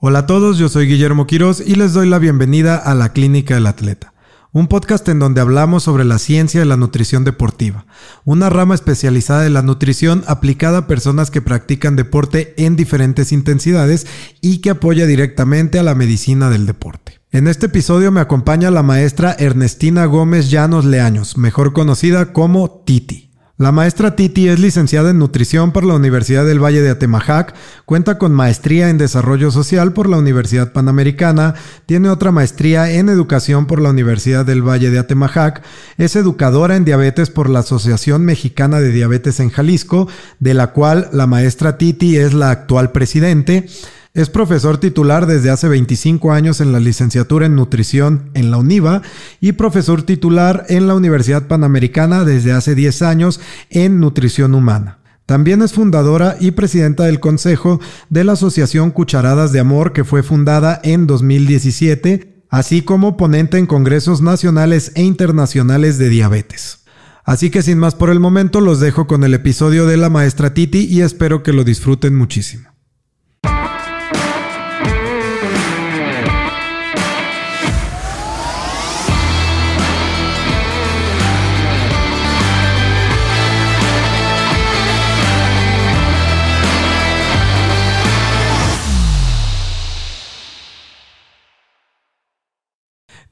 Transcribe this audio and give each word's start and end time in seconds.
Hola 0.00 0.20
a 0.20 0.26
todos, 0.26 0.58
yo 0.58 0.68
soy 0.68 0.86
Guillermo 0.86 1.26
Quiroz 1.26 1.60
y 1.60 1.74
les 1.74 1.92
doy 1.92 2.08
la 2.08 2.20
bienvenida 2.20 2.76
a 2.76 2.94
la 2.94 3.12
Clínica 3.12 3.56
del 3.56 3.66
Atleta, 3.66 4.14
un 4.52 4.68
podcast 4.68 5.08
en 5.08 5.18
donde 5.18 5.40
hablamos 5.40 5.82
sobre 5.82 6.04
la 6.04 6.20
ciencia 6.20 6.60
de 6.60 6.66
la 6.66 6.76
nutrición 6.76 7.24
deportiva, 7.24 7.84
una 8.24 8.48
rama 8.48 8.76
especializada 8.76 9.42
de 9.42 9.50
la 9.50 9.62
nutrición 9.62 10.22
aplicada 10.28 10.78
a 10.78 10.86
personas 10.86 11.32
que 11.32 11.42
practican 11.42 11.96
deporte 11.96 12.54
en 12.58 12.76
diferentes 12.76 13.32
intensidades 13.32 14.06
y 14.40 14.58
que 14.58 14.70
apoya 14.70 15.04
directamente 15.04 15.80
a 15.80 15.82
la 15.82 15.96
medicina 15.96 16.48
del 16.48 16.64
deporte. 16.64 17.18
En 17.32 17.48
este 17.48 17.66
episodio 17.66 18.12
me 18.12 18.20
acompaña 18.20 18.70
la 18.70 18.84
maestra 18.84 19.34
Ernestina 19.36 20.04
Gómez 20.04 20.48
Llanos 20.48 20.84
Leaños, 20.84 21.36
mejor 21.36 21.72
conocida 21.72 22.32
como 22.32 22.84
Titi. 22.86 23.27
La 23.58 23.72
maestra 23.72 24.14
Titi 24.14 24.46
es 24.46 24.60
licenciada 24.60 25.10
en 25.10 25.18
nutrición 25.18 25.72
por 25.72 25.82
la 25.82 25.96
Universidad 25.96 26.46
del 26.46 26.62
Valle 26.62 26.80
de 26.80 26.90
Atemajac, 26.90 27.56
cuenta 27.86 28.16
con 28.16 28.32
maestría 28.32 28.88
en 28.88 28.98
desarrollo 28.98 29.50
social 29.50 29.92
por 29.92 30.08
la 30.08 30.16
Universidad 30.16 30.70
Panamericana, 30.70 31.56
tiene 31.84 32.08
otra 32.08 32.30
maestría 32.30 32.92
en 32.92 33.08
educación 33.08 33.66
por 33.66 33.80
la 33.80 33.90
Universidad 33.90 34.46
del 34.46 34.62
Valle 34.62 34.92
de 34.92 35.00
Atemajac, 35.00 35.64
es 35.96 36.14
educadora 36.14 36.76
en 36.76 36.84
diabetes 36.84 37.30
por 37.30 37.50
la 37.50 37.58
Asociación 37.58 38.24
Mexicana 38.24 38.78
de 38.78 38.92
Diabetes 38.92 39.40
en 39.40 39.50
Jalisco, 39.50 40.06
de 40.38 40.54
la 40.54 40.68
cual 40.68 41.08
la 41.12 41.26
maestra 41.26 41.78
Titi 41.78 42.16
es 42.16 42.34
la 42.34 42.52
actual 42.52 42.92
presidente. 42.92 43.66
Es 44.14 44.30
profesor 44.30 44.78
titular 44.78 45.26
desde 45.26 45.50
hace 45.50 45.68
25 45.68 46.32
años 46.32 46.60
en 46.60 46.72
la 46.72 46.80
licenciatura 46.80 47.46
en 47.46 47.54
nutrición 47.54 48.30
en 48.34 48.50
la 48.50 48.56
UNIVA 48.56 49.02
y 49.40 49.52
profesor 49.52 50.02
titular 50.02 50.64
en 50.68 50.86
la 50.86 50.94
Universidad 50.94 51.46
Panamericana 51.46 52.24
desde 52.24 52.52
hace 52.52 52.74
10 52.74 53.02
años 53.02 53.40
en 53.70 54.00
nutrición 54.00 54.54
humana. 54.54 54.98
También 55.26 55.60
es 55.60 55.74
fundadora 55.74 56.38
y 56.40 56.52
presidenta 56.52 57.04
del 57.04 57.20
consejo 57.20 57.80
de 58.08 58.24
la 58.24 58.32
Asociación 58.32 58.90
Cucharadas 58.90 59.52
de 59.52 59.60
Amor 59.60 59.92
que 59.92 60.04
fue 60.04 60.22
fundada 60.22 60.80
en 60.82 61.06
2017, 61.06 62.44
así 62.48 62.80
como 62.80 63.18
ponente 63.18 63.58
en 63.58 63.66
congresos 63.66 64.22
nacionales 64.22 64.92
e 64.94 65.02
internacionales 65.02 65.98
de 65.98 66.08
diabetes. 66.08 66.84
Así 67.24 67.50
que 67.50 67.60
sin 67.60 67.78
más 67.78 67.94
por 67.94 68.08
el 68.08 68.20
momento 68.20 68.62
los 68.62 68.80
dejo 68.80 69.06
con 69.06 69.22
el 69.22 69.34
episodio 69.34 69.84
de 69.84 69.98
la 69.98 70.08
maestra 70.08 70.54
Titi 70.54 70.86
y 70.86 71.02
espero 71.02 71.42
que 71.42 71.52
lo 71.52 71.62
disfruten 71.62 72.16
muchísimo. 72.16 72.77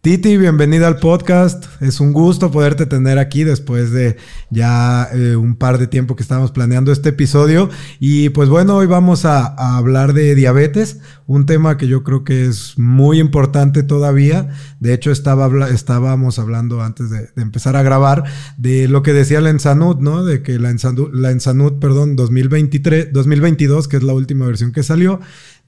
Titi, 0.06 0.36
bienvenida 0.36 0.86
al 0.86 1.00
podcast. 1.00 1.64
Es 1.80 1.98
un 1.98 2.12
gusto 2.12 2.52
poderte 2.52 2.86
tener 2.86 3.18
aquí 3.18 3.42
después 3.42 3.90
de 3.90 4.16
ya 4.50 5.08
eh, 5.12 5.34
un 5.34 5.56
par 5.56 5.78
de 5.78 5.88
tiempo 5.88 6.14
que 6.14 6.22
estábamos 6.22 6.52
planeando 6.52 6.92
este 6.92 7.08
episodio. 7.08 7.70
Y 7.98 8.28
pues 8.28 8.48
bueno, 8.48 8.77
hoy 8.77 8.86
vamos 8.86 9.24
a, 9.24 9.46
hablar 9.77 10.12
de 10.12 10.36
diabetes, 10.36 11.00
un 11.27 11.44
tema 11.44 11.77
que 11.77 11.88
yo 11.88 12.04
creo 12.04 12.22
que 12.22 12.46
es 12.46 12.78
muy 12.78 13.18
importante 13.18 13.82
todavía. 13.82 14.48
De 14.78 14.94
hecho, 14.94 15.10
estaba, 15.10 15.50
estábamos 15.70 16.38
hablando 16.38 16.82
antes 16.82 17.10
de, 17.10 17.28
empezar 17.34 17.74
a 17.74 17.82
grabar 17.82 18.22
de 18.56 18.86
lo 18.86 19.02
que 19.02 19.12
decía 19.12 19.40
la 19.40 19.50
Ensanud, 19.50 19.96
¿no? 19.96 20.24
De 20.24 20.40
que 20.40 20.60
la 20.60 20.70
Ensanud, 20.70 21.12
la 21.14 21.32
Ensanud 21.32 21.80
perdón, 21.80 22.14
2023, 22.14 23.12
2022, 23.12 23.88
que 23.88 23.96
es 23.96 24.04
la 24.04 24.12
última 24.12 24.46
versión 24.46 24.70
que 24.70 24.84
salió, 24.84 25.18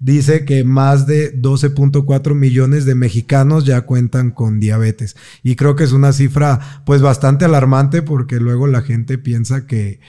dice 0.00 0.44
que 0.44 0.64
más 0.64 1.06
de 1.06 1.40
12.4 1.40 2.34
millones 2.34 2.84
de 2.84 2.94
mexicanos 2.94 3.64
ya 3.64 3.82
cuentan 3.82 4.30
con 4.30 4.60
diabetes. 4.60 5.16
Y 5.42 5.56
creo 5.56 5.76
que 5.76 5.84
es 5.84 5.92
una 5.92 6.12
cifra 6.12 6.82
pues 6.84 7.02
bastante 7.02 7.44
alarmante 7.44 8.02
porque 8.02 8.40
luego 8.40 8.66
la 8.66 8.82
gente 8.82 9.18
piensa 9.18 9.66
que, 9.66 10.00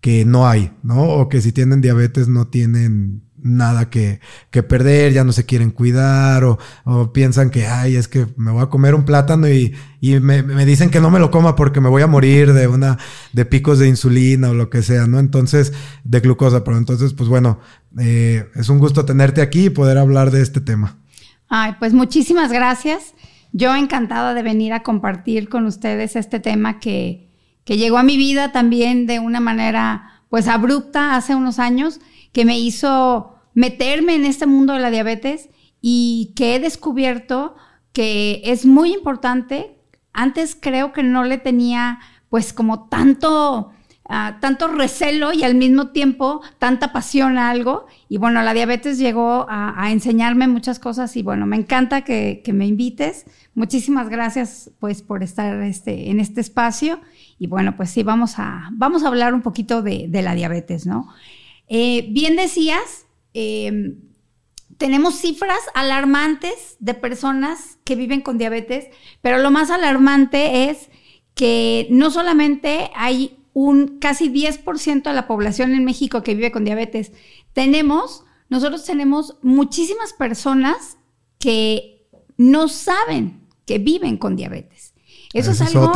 que 0.00 0.24
no 0.24 0.48
hay, 0.48 0.72
¿no? 0.82 1.02
O 1.02 1.28
que 1.28 1.40
si 1.40 1.52
tienen 1.52 1.80
diabetes 1.80 2.28
no 2.28 2.48
tienen 2.48 3.22
nada 3.42 3.90
que, 3.90 4.20
que 4.50 4.62
perder, 4.62 5.12
ya 5.12 5.24
no 5.24 5.32
se 5.32 5.44
quieren 5.44 5.70
cuidar 5.70 6.44
o, 6.44 6.58
o, 6.84 7.12
piensan 7.12 7.50
que, 7.50 7.66
ay, 7.66 7.96
es 7.96 8.08
que 8.08 8.26
me 8.36 8.50
voy 8.50 8.62
a 8.62 8.66
comer 8.66 8.94
un 8.94 9.04
plátano 9.04 9.48
y, 9.48 9.74
y 10.00 10.20
me, 10.20 10.42
me, 10.42 10.64
dicen 10.64 10.90
que 10.90 11.00
no 11.00 11.10
me 11.10 11.18
lo 11.18 11.30
coma 11.30 11.56
porque 11.56 11.80
me 11.80 11.88
voy 11.88 12.02
a 12.02 12.06
morir 12.06 12.52
de 12.52 12.68
una, 12.68 12.98
de 13.32 13.44
picos 13.44 13.78
de 13.78 13.88
insulina 13.88 14.50
o 14.50 14.54
lo 14.54 14.70
que 14.70 14.82
sea, 14.82 15.06
¿no? 15.06 15.18
Entonces, 15.18 15.72
de 16.04 16.20
glucosa, 16.20 16.64
pero 16.64 16.78
entonces, 16.78 17.12
pues 17.12 17.28
bueno, 17.28 17.58
eh, 17.98 18.48
es 18.54 18.68
un 18.68 18.78
gusto 18.78 19.04
tenerte 19.04 19.42
aquí 19.42 19.66
y 19.66 19.70
poder 19.70 19.98
hablar 19.98 20.30
de 20.30 20.42
este 20.42 20.60
tema. 20.60 20.98
Ay, 21.48 21.74
pues 21.78 21.92
muchísimas 21.92 22.52
gracias. 22.52 23.14
Yo 23.52 23.74
encantada 23.74 24.32
de 24.32 24.42
venir 24.42 24.72
a 24.72 24.82
compartir 24.82 25.48
con 25.48 25.66
ustedes 25.66 26.16
este 26.16 26.40
tema 26.40 26.80
que, 26.80 27.30
que 27.64 27.76
llegó 27.76 27.98
a 27.98 28.02
mi 28.02 28.16
vida 28.16 28.52
también 28.52 29.06
de 29.06 29.18
una 29.18 29.40
manera, 29.40 30.22
pues 30.30 30.48
abrupta 30.48 31.16
hace 31.16 31.34
unos 31.34 31.58
años, 31.58 32.00
que 32.32 32.44
me 32.44 32.58
hizo 32.58 33.34
meterme 33.54 34.14
en 34.14 34.24
este 34.24 34.46
mundo 34.46 34.72
de 34.72 34.80
la 34.80 34.90
diabetes 34.90 35.50
y 35.80 36.32
que 36.36 36.54
he 36.54 36.60
descubierto 36.60 37.54
que 37.92 38.40
es 38.44 38.64
muy 38.64 38.94
importante. 38.94 39.78
Antes 40.12 40.56
creo 40.58 40.92
que 40.92 41.02
no 41.02 41.24
le 41.24 41.38
tenía 41.38 42.00
pues 42.30 42.54
como 42.54 42.88
tanto, 42.88 43.72
uh, 44.08 44.40
tanto 44.40 44.68
recelo 44.68 45.34
y 45.34 45.42
al 45.42 45.54
mismo 45.54 45.88
tiempo 45.88 46.40
tanta 46.58 46.92
pasión 46.92 47.36
a 47.36 47.50
algo. 47.50 47.86
Y 48.08 48.16
bueno, 48.16 48.40
la 48.42 48.54
diabetes 48.54 48.96
llegó 48.96 49.46
a, 49.50 49.90
enseñarme 49.90 50.48
muchas 50.48 50.78
cosas 50.78 51.14
y 51.16 51.22
bueno, 51.22 51.44
me 51.44 51.56
encanta 51.56 52.02
que, 52.02 52.42
me 52.54 52.66
invites. 52.66 53.26
Muchísimas 53.54 54.08
gracias 54.08 54.70
pues 54.78 55.02
por 55.02 55.22
estar 55.22 55.62
este, 55.62 56.10
en 56.10 56.20
este 56.20 56.40
espacio. 56.40 57.00
Y 57.38 57.48
bueno, 57.48 57.76
pues 57.76 57.90
sí, 57.90 58.02
vamos 58.02 58.38
a, 58.38 58.70
vamos 58.72 59.02
a 59.02 59.08
hablar 59.08 59.34
un 59.34 59.42
poquito 59.42 59.82
de 59.82 60.22
la 60.22 60.34
diabetes, 60.34 60.86
¿no? 60.86 61.08
Eh, 61.68 62.06
bien 62.10 62.36
decías, 62.36 63.06
Em, 63.34 63.96
tenemos 64.76 65.14
cifras 65.14 65.60
alarmantes 65.74 66.76
de 66.80 66.94
personas 66.94 67.78
que 67.84 67.94
viven 67.94 68.20
con 68.20 68.36
diabetes, 68.36 68.86
pero 69.20 69.38
lo 69.38 69.50
más 69.50 69.70
alarmante 69.70 70.70
es 70.70 70.90
que 71.34 71.86
no 71.90 72.10
solamente 72.10 72.90
hay 72.94 73.38
un 73.54 73.98
casi 74.00 74.28
10% 74.28 75.10
de 75.10 75.14
la 75.14 75.26
población 75.26 75.72
en 75.72 75.84
México 75.84 76.22
que 76.22 76.34
vive 76.34 76.52
con 76.52 76.64
diabetes, 76.64 77.12
tenemos, 77.52 78.24
nosotros 78.48 78.84
tenemos 78.84 79.36
muchísimas 79.42 80.12
personas 80.14 80.98
que 81.38 82.06
no 82.36 82.68
saben 82.68 83.46
que 83.66 83.78
viven 83.78 84.16
con 84.16 84.36
diabetes. 84.36 84.94
Eso 85.32 85.52
es 85.52 85.60
algo 85.60 85.92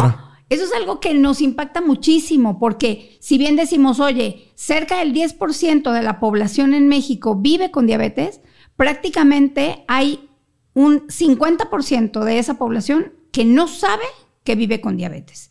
eso 0.48 0.64
es 0.64 0.72
algo 0.72 1.00
que 1.00 1.12
nos 1.14 1.40
impacta 1.40 1.80
muchísimo 1.80 2.58
porque 2.58 3.16
si 3.20 3.36
bien 3.36 3.56
decimos, 3.56 3.98
oye, 3.98 4.50
cerca 4.54 4.98
del 4.98 5.12
10% 5.12 5.92
de 5.92 6.02
la 6.02 6.20
población 6.20 6.72
en 6.74 6.88
México 6.88 7.34
vive 7.34 7.70
con 7.70 7.86
diabetes, 7.86 8.40
prácticamente 8.76 9.84
hay 9.88 10.28
un 10.74 11.06
50% 11.08 12.22
de 12.22 12.38
esa 12.38 12.58
población 12.58 13.12
que 13.32 13.44
no 13.44 13.66
sabe 13.66 14.04
que 14.44 14.54
vive 14.54 14.80
con 14.80 14.96
diabetes. 14.96 15.50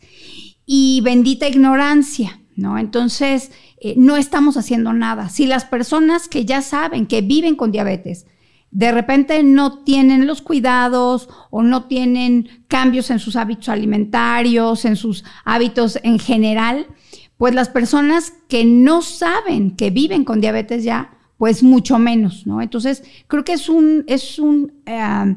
Y 0.65 1.01
bendita 1.01 1.47
ignorancia, 1.47 2.41
¿no? 2.55 2.77
Entonces, 2.77 3.51
eh, 3.81 3.95
no 3.97 4.17
estamos 4.17 4.55
haciendo 4.55 4.93
nada. 4.93 5.29
Si 5.29 5.45
las 5.45 5.65
personas 5.65 6.27
que 6.27 6.45
ya 6.45 6.61
saben 6.61 7.05
que 7.05 7.21
viven 7.21 7.55
con 7.55 7.71
diabetes 7.71 8.25
de 8.75 8.91
repente 8.91 9.41
no 9.41 9.79
tienen 9.83 10.27
los 10.27 10.41
cuidados 10.41 11.29
o 11.49 11.63
no 11.63 11.85
tienen 11.85 12.65
cambios 12.67 13.09
en 13.09 13.19
sus 13.19 13.37
hábitos 13.37 13.69
alimentarios, 13.69 14.83
en 14.83 14.97
sus 14.97 15.23
hábitos 15.45 15.97
en 16.03 16.19
general, 16.19 16.85
pues 17.37 17.55
las 17.55 17.69
personas 17.69 18.33
que 18.49 18.65
no 18.65 19.01
saben 19.01 19.77
que 19.77 19.91
viven 19.91 20.25
con 20.25 20.41
diabetes 20.41 20.83
ya, 20.83 21.17
pues 21.37 21.63
mucho 21.63 21.99
menos, 21.99 22.45
¿no? 22.45 22.61
Entonces, 22.61 23.03
creo 23.27 23.45
que 23.45 23.53
es 23.53 23.69
un, 23.69 24.03
es 24.07 24.39
un, 24.39 24.73
eh, 24.85 25.35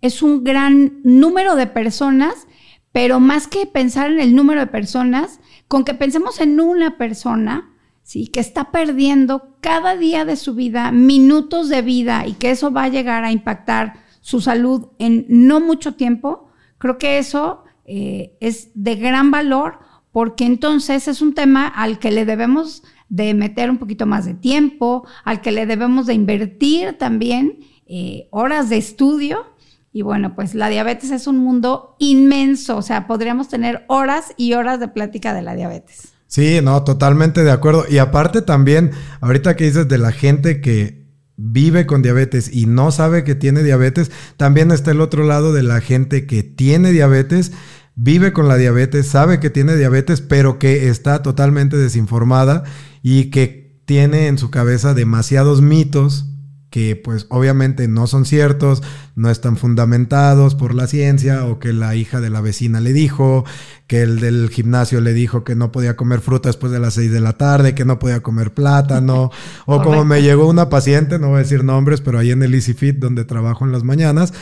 es 0.00 0.22
un 0.22 0.42
gran 0.42 0.98
número 1.04 1.56
de 1.56 1.66
personas, 1.66 2.46
pero 2.90 3.20
más 3.20 3.48
que 3.48 3.66
pensar 3.66 4.10
en 4.10 4.18
el 4.18 4.34
número 4.34 4.60
de 4.60 4.66
personas, 4.66 5.40
con 5.68 5.84
que 5.84 5.92
pensemos 5.92 6.40
en 6.40 6.58
una 6.58 6.96
persona, 6.96 7.70
¿sí? 8.02 8.28
que 8.28 8.40
está 8.40 8.70
perdiendo 8.70 9.56
cada 9.60 9.96
día 9.96 10.24
de 10.24 10.36
su 10.36 10.54
vida 10.54 10.92
minutos 10.92 11.68
de 11.68 11.82
vida 11.82 12.26
y 12.26 12.34
que 12.34 12.50
eso 12.50 12.72
va 12.72 12.84
a 12.84 12.88
llegar 12.88 13.24
a 13.24 13.32
impactar 13.32 13.94
su 14.20 14.40
salud 14.40 14.88
en 14.98 15.26
no 15.28 15.60
mucho 15.60 15.94
tiempo, 15.94 16.48
creo 16.78 16.98
que 16.98 17.18
eso 17.18 17.64
eh, 17.84 18.36
es 18.40 18.70
de 18.74 18.94
gran 18.96 19.30
valor 19.30 19.80
porque 20.12 20.44
entonces 20.44 21.08
es 21.08 21.22
un 21.22 21.34
tema 21.34 21.66
al 21.66 21.98
que 21.98 22.12
le 22.12 22.24
debemos 22.24 22.82
de 23.08 23.34
meter 23.34 23.70
un 23.70 23.78
poquito 23.78 24.06
más 24.06 24.24
de 24.24 24.34
tiempo, 24.34 25.06
al 25.24 25.40
que 25.40 25.52
le 25.52 25.66
debemos 25.66 26.06
de 26.06 26.14
invertir 26.14 26.96
también 26.98 27.58
eh, 27.86 28.28
horas 28.30 28.68
de 28.68 28.76
estudio. 28.76 29.46
Y 29.92 30.02
bueno, 30.02 30.34
pues 30.34 30.54
la 30.54 30.68
diabetes 30.68 31.10
es 31.10 31.26
un 31.26 31.36
mundo 31.36 31.96
inmenso, 31.98 32.78
o 32.78 32.82
sea, 32.82 33.06
podríamos 33.06 33.48
tener 33.48 33.84
horas 33.88 34.32
y 34.38 34.54
horas 34.54 34.80
de 34.80 34.88
plática 34.88 35.34
de 35.34 35.42
la 35.42 35.54
diabetes. 35.54 36.14
Sí, 36.32 36.60
no, 36.62 36.82
totalmente 36.82 37.44
de 37.44 37.50
acuerdo. 37.50 37.84
Y 37.86 37.98
aparte 37.98 38.40
también, 38.40 38.92
ahorita 39.20 39.54
que 39.54 39.64
dices 39.64 39.86
de 39.86 39.98
la 39.98 40.12
gente 40.12 40.62
que 40.62 41.06
vive 41.36 41.84
con 41.84 42.00
diabetes 42.00 42.48
y 42.50 42.64
no 42.64 42.90
sabe 42.90 43.22
que 43.22 43.34
tiene 43.34 43.62
diabetes, 43.62 44.10
también 44.38 44.70
está 44.70 44.92
el 44.92 45.02
otro 45.02 45.24
lado 45.24 45.52
de 45.52 45.62
la 45.62 45.82
gente 45.82 46.24
que 46.26 46.42
tiene 46.42 46.90
diabetes, 46.90 47.52
vive 47.96 48.32
con 48.32 48.48
la 48.48 48.56
diabetes, 48.56 49.08
sabe 49.08 49.40
que 49.40 49.50
tiene 49.50 49.76
diabetes, 49.76 50.22
pero 50.22 50.58
que 50.58 50.88
está 50.88 51.20
totalmente 51.20 51.76
desinformada 51.76 52.64
y 53.02 53.26
que 53.28 53.82
tiene 53.84 54.28
en 54.28 54.38
su 54.38 54.50
cabeza 54.50 54.94
demasiados 54.94 55.60
mitos 55.60 56.30
que 56.72 56.96
pues 56.96 57.26
obviamente 57.28 57.86
no 57.86 58.06
son 58.06 58.24
ciertos, 58.24 58.82
no 59.14 59.30
están 59.30 59.58
fundamentados 59.58 60.54
por 60.54 60.74
la 60.74 60.86
ciencia 60.86 61.44
o 61.44 61.58
que 61.58 61.74
la 61.74 61.94
hija 61.96 62.22
de 62.22 62.30
la 62.30 62.40
vecina 62.40 62.80
le 62.80 62.94
dijo, 62.94 63.44
que 63.86 64.00
el 64.00 64.20
del 64.20 64.48
gimnasio 64.48 65.02
le 65.02 65.12
dijo 65.12 65.44
que 65.44 65.54
no 65.54 65.70
podía 65.70 65.96
comer 65.96 66.22
fruta 66.22 66.48
después 66.48 66.72
de 66.72 66.80
las 66.80 66.94
6 66.94 67.12
de 67.12 67.20
la 67.20 67.34
tarde, 67.34 67.74
que 67.74 67.84
no 67.84 67.98
podía 67.98 68.22
comer 68.22 68.54
plátano, 68.54 69.30
o 69.66 69.82
como 69.82 70.06
me 70.06 70.22
llegó 70.22 70.48
una 70.48 70.70
paciente, 70.70 71.18
no 71.18 71.28
voy 71.28 71.36
a 71.36 71.42
decir 71.42 71.62
nombres, 71.62 72.00
pero 72.00 72.18
ahí 72.18 72.30
en 72.30 72.42
el 72.42 72.54
Easy 72.54 72.72
Fit 72.72 72.96
donde 72.96 73.26
trabajo 73.26 73.66
en 73.66 73.72
las 73.72 73.84
mañanas, 73.84 74.32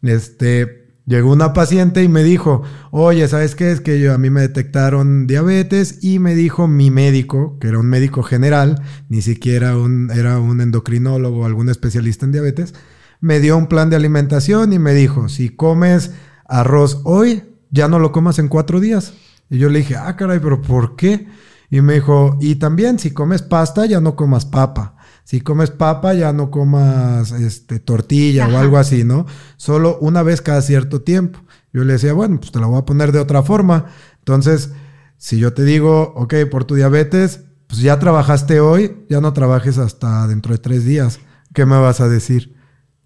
este 0.00 0.83
Llegó 1.06 1.32
una 1.32 1.52
paciente 1.52 2.02
y 2.02 2.08
me 2.08 2.22
dijo, 2.22 2.62
oye, 2.90 3.28
¿sabes 3.28 3.54
qué? 3.54 3.70
Es 3.70 3.82
que 3.82 4.00
yo, 4.00 4.14
a 4.14 4.18
mí 4.18 4.30
me 4.30 4.40
detectaron 4.40 5.26
diabetes 5.26 6.02
y 6.02 6.18
me 6.18 6.34
dijo 6.34 6.66
mi 6.66 6.90
médico, 6.90 7.58
que 7.60 7.68
era 7.68 7.78
un 7.78 7.86
médico 7.86 8.22
general, 8.22 8.82
ni 9.10 9.20
siquiera 9.20 9.76
un, 9.76 10.10
era 10.10 10.38
un 10.38 10.62
endocrinólogo 10.62 11.40
o 11.40 11.44
algún 11.44 11.68
especialista 11.68 12.24
en 12.24 12.32
diabetes, 12.32 12.72
me 13.20 13.38
dio 13.40 13.58
un 13.58 13.66
plan 13.66 13.90
de 13.90 13.96
alimentación 13.96 14.72
y 14.72 14.78
me 14.78 14.94
dijo, 14.94 15.28
si 15.28 15.50
comes 15.50 16.12
arroz 16.46 17.02
hoy, 17.04 17.42
ya 17.70 17.86
no 17.86 17.98
lo 17.98 18.10
comas 18.10 18.38
en 18.38 18.48
cuatro 18.48 18.80
días. 18.80 19.12
Y 19.50 19.58
yo 19.58 19.68
le 19.68 19.80
dije, 19.80 19.96
ah, 19.96 20.16
caray, 20.16 20.38
pero 20.40 20.62
¿por 20.62 20.96
qué? 20.96 21.26
Y 21.68 21.82
me 21.82 21.94
dijo, 21.94 22.38
y 22.40 22.54
también 22.54 22.98
si 22.98 23.10
comes 23.10 23.42
pasta, 23.42 23.84
ya 23.84 24.00
no 24.00 24.16
comas 24.16 24.46
papa 24.46 24.93
si 25.24 25.40
comes 25.40 25.70
papa 25.70 26.12
ya 26.12 26.32
no 26.32 26.50
comas 26.50 27.32
este, 27.32 27.80
tortilla 27.80 28.46
o 28.46 28.58
algo 28.58 28.76
así, 28.76 29.04
¿no? 29.04 29.26
Solo 29.56 29.98
una 30.00 30.22
vez 30.22 30.42
cada 30.42 30.60
cierto 30.60 31.00
tiempo. 31.00 31.40
Yo 31.72 31.82
le 31.82 31.94
decía, 31.94 32.12
bueno, 32.12 32.38
pues 32.38 32.52
te 32.52 32.60
la 32.60 32.66
voy 32.66 32.78
a 32.78 32.84
poner 32.84 33.10
de 33.10 33.18
otra 33.18 33.42
forma. 33.42 33.86
Entonces, 34.18 34.72
si 35.16 35.38
yo 35.38 35.54
te 35.54 35.64
digo, 35.64 36.12
ok, 36.14 36.34
por 36.50 36.64
tu 36.64 36.74
diabetes, 36.74 37.40
pues 37.66 37.80
ya 37.80 37.98
trabajaste 37.98 38.60
hoy, 38.60 39.06
ya 39.08 39.22
no 39.22 39.32
trabajes 39.32 39.78
hasta 39.78 40.26
dentro 40.28 40.52
de 40.52 40.58
tres 40.58 40.84
días. 40.84 41.18
¿Qué 41.54 41.64
me 41.64 41.78
vas 41.78 42.00
a 42.02 42.08
decir? 42.08 42.54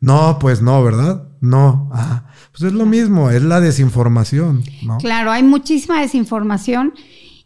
No, 0.00 0.38
pues 0.40 0.60
no, 0.60 0.82
¿verdad? 0.82 1.28
No. 1.40 1.88
Ah, 1.92 2.26
pues 2.50 2.64
es 2.64 2.72
lo 2.72 2.84
mismo, 2.84 3.30
es 3.30 3.42
la 3.42 3.60
desinformación, 3.60 4.64
¿no? 4.82 4.98
Claro, 4.98 5.30
hay 5.30 5.44
muchísima 5.44 6.00
desinformación 6.00 6.94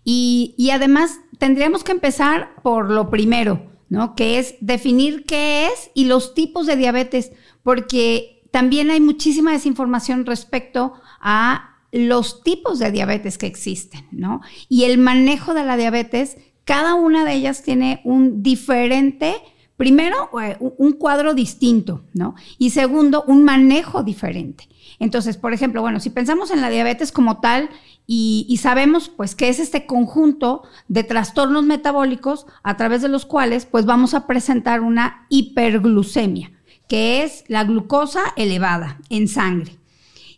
y, 0.03 0.55
y 0.57 0.71
además 0.71 1.13
tendríamos 1.39 1.85
que 1.85 1.93
empezar 1.93 2.55
por 2.63 2.91
lo 2.91 3.11
primero 3.11 3.72
¿no? 3.93 4.15
Que 4.15 4.39
es 4.39 4.55
definir 4.63 5.27
qué 5.27 5.67
es 5.67 5.91
y 5.93 6.07
los 6.07 6.33
tipos 6.33 6.67
de 6.67 6.77
diabetes, 6.77 7.31
porque 7.63 8.43
también 8.51 8.91
hay 8.91 9.03
muchísima 9.03 9.53
desinformación 9.53 10.25
respecto 10.25 10.95
a 11.21 11.77
los 11.93 12.43
tipos 12.43 12.79
de 12.79 12.91
diabetes 12.91 13.37
que 13.37 13.47
existen, 13.47 14.09
¿no? 14.11 14.41
Y 14.71 14.85
el 14.85 14.97
manejo 14.97 15.53
de 15.53 15.65
la 15.65 15.77
diabetes, 15.77 16.39
cada 16.65 16.95
una 16.95 17.27
de 17.27 17.35
ellas 17.35 17.63
tiene 17.63 18.01
un 18.05 18.43
diferente, 18.43 19.35
primero, 19.77 20.31
eh, 20.41 20.57
un 20.59 20.93
cuadro 20.93 21.35
distinto, 21.35 22.07
¿no? 22.15 22.35
Y 22.57 22.71
segundo, 22.71 23.25
un 23.27 23.45
manejo 23.45 24.03
diferente. 24.03 24.71
Entonces, 25.03 25.37
por 25.37 25.53
ejemplo, 25.53 25.83
bueno, 25.83 25.99
si 25.99 26.11
pensamos 26.11 26.53
en 26.53 26.61
la 26.61 26.71
diabetes 26.71 27.11
como 27.11 27.41
tal, 27.41 27.71
y, 28.07 28.57
sabemos 28.61 29.09
pues 29.09 29.35
que 29.35 29.49
es 29.49 29.59
este 29.59 29.85
conjunto 29.85 30.63
de 30.87 31.03
trastornos 31.03 31.65
metabólicos 31.65 32.47
a 32.63 32.77
través 32.77 33.03
de 33.03 33.09
los 33.09 33.27
cuales 33.27 33.67
pues 33.67 33.85
vamos 33.85 34.15
a 34.15 34.29
presentar 34.29 34.81
una 34.81 35.27
hiperglucemia, 35.29 36.53
que 36.89 37.25
es 37.25 37.43
la 37.49 37.65
glucosa 37.65 38.21
elevada 38.37 39.01
en 39.11 39.27
sangre. 39.27 39.77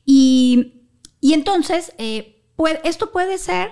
Y, 0.06 0.72
entonces, 1.20 1.92
eh, 1.98 2.42
esto 2.84 3.12
puede 3.12 3.36
ser 3.36 3.68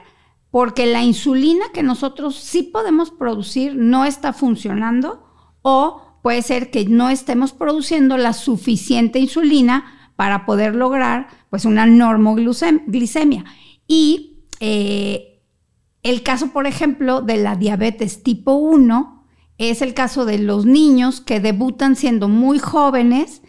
porque 0.51 0.85
la 0.85 1.03
insulina 1.03 1.65
que 1.73 1.83
nosotros 1.83 2.37
sí 2.37 2.65
podemos 2.65 3.11
producir 3.11 3.77
no 3.77 4.05
está 4.05 4.35
funcionando 4.35 5.25
o 5.63 6.19
puede 6.23 6.43
ser 6.43 6.71
que 6.71 6.85
no 6.85 7.09
estemos 7.09 7.53
produciendo 7.53 8.19
la 8.19 8.35
suficiente 8.35 9.19
insulina 9.19 10.02
para 10.23 10.47
poder 10.47 10.77
lograr 10.77 11.27
pues 11.51 11.65
una 11.65 11.85
normoglicemia. 11.85 13.45
Y 13.89 14.45
eh, 14.61 15.43
el 16.05 16.23
caso, 16.23 16.53
por 16.53 16.69
ejemplo, 16.69 17.23
de 17.23 17.39
la 17.39 17.57
diabetes 17.57 18.23
tipo 18.23 18.53
1 18.53 19.27
es 19.59 19.83
el 19.83 19.95
caso 19.95 20.25
de 20.25 20.39
los 20.39 20.65
niños 20.65 21.21
que 21.21 21.41
debutan 21.41 21.97
siendo 21.97 22.29
muy 22.29 22.61
jóvenes 22.61 23.43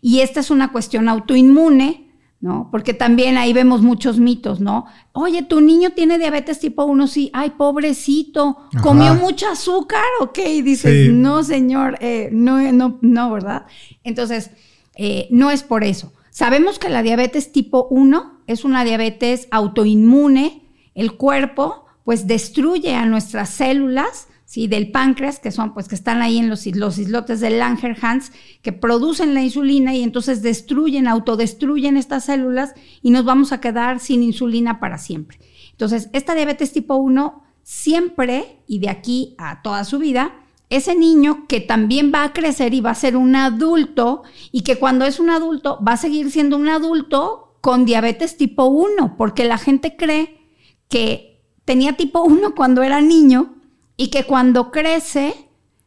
y 0.00 0.20
esta 0.20 0.38
es 0.38 0.52
una 0.52 0.70
cuestión 0.70 1.08
autoinmune. 1.08 2.12
¿no? 2.38 2.68
Porque 2.70 2.94
también 2.94 3.36
ahí 3.36 3.52
vemos 3.52 3.82
muchos 3.82 4.20
mitos, 4.20 4.60
¿no? 4.60 4.86
Oye, 5.12 5.42
tu 5.42 5.60
niño 5.60 5.90
tiene 5.90 6.16
diabetes 6.16 6.60
tipo 6.60 6.84
1, 6.84 7.08
sí, 7.08 7.30
ay, 7.34 7.50
pobrecito, 7.50 8.56
comió 8.82 9.14
mucho 9.16 9.48
azúcar, 9.48 10.04
ok, 10.20 10.38
y 10.46 10.62
dices, 10.62 11.12
no, 11.12 11.42
señor, 11.42 11.98
eh, 12.00 12.30
no, 12.32 12.60
no, 12.72 12.98
no, 13.02 13.30
¿verdad? 13.32 13.66
Entonces, 14.04 14.52
eh, 14.94 15.28
no 15.30 15.50
es 15.50 15.62
por 15.62 15.84
eso. 15.84 16.12
Sabemos 16.30 16.78
que 16.78 16.88
la 16.88 17.02
diabetes 17.02 17.52
tipo 17.52 17.88
1 17.90 18.42
es 18.46 18.64
una 18.64 18.84
diabetes 18.84 19.48
autoinmune. 19.50 20.68
El 20.94 21.16
cuerpo 21.16 21.86
pues 22.04 22.26
destruye 22.26 22.94
a 22.94 23.06
nuestras 23.06 23.50
células 23.50 24.28
¿sí? 24.44 24.66
del 24.66 24.90
páncreas, 24.90 25.38
que 25.38 25.52
son, 25.52 25.74
pues, 25.74 25.86
que 25.86 25.94
están 25.94 26.22
ahí 26.22 26.38
en 26.38 26.48
los, 26.48 26.66
los 26.66 26.98
islotes 26.98 27.38
del 27.40 27.58
Langerhans, 27.58 28.32
que 28.62 28.72
producen 28.72 29.32
la 29.32 29.42
insulina 29.42 29.94
y 29.94 30.02
entonces 30.02 30.42
destruyen, 30.42 31.06
autodestruyen 31.06 31.96
estas 31.96 32.24
células 32.24 32.74
y 33.00 33.10
nos 33.10 33.24
vamos 33.24 33.52
a 33.52 33.60
quedar 33.60 34.00
sin 34.00 34.24
insulina 34.24 34.80
para 34.80 34.98
siempre. 34.98 35.38
Entonces, 35.70 36.10
esta 36.12 36.34
diabetes 36.34 36.72
tipo 36.72 36.96
1 36.96 37.44
siempre, 37.62 38.62
y 38.66 38.80
de 38.80 38.88
aquí 38.88 39.36
a 39.38 39.62
toda 39.62 39.84
su 39.84 40.00
vida, 40.00 40.34
ese 40.70 40.94
niño 40.94 41.46
que 41.48 41.60
también 41.60 42.12
va 42.14 42.24
a 42.24 42.32
crecer 42.32 42.72
y 42.74 42.80
va 42.80 42.90
a 42.90 42.94
ser 42.94 43.16
un 43.16 43.34
adulto 43.34 44.22
y 44.52 44.62
que 44.62 44.76
cuando 44.76 45.04
es 45.04 45.18
un 45.18 45.28
adulto 45.28 45.78
va 45.86 45.92
a 45.92 45.96
seguir 45.96 46.30
siendo 46.30 46.56
un 46.56 46.68
adulto 46.68 47.58
con 47.60 47.84
diabetes 47.84 48.36
tipo 48.36 48.66
1, 48.66 49.16
porque 49.18 49.44
la 49.44 49.58
gente 49.58 49.96
cree 49.96 50.40
que 50.88 51.42
tenía 51.64 51.96
tipo 51.96 52.22
1 52.22 52.54
cuando 52.54 52.82
era 52.82 53.00
niño 53.00 53.56
y 53.96 54.08
que 54.08 54.24
cuando 54.24 54.70
crece 54.70 55.34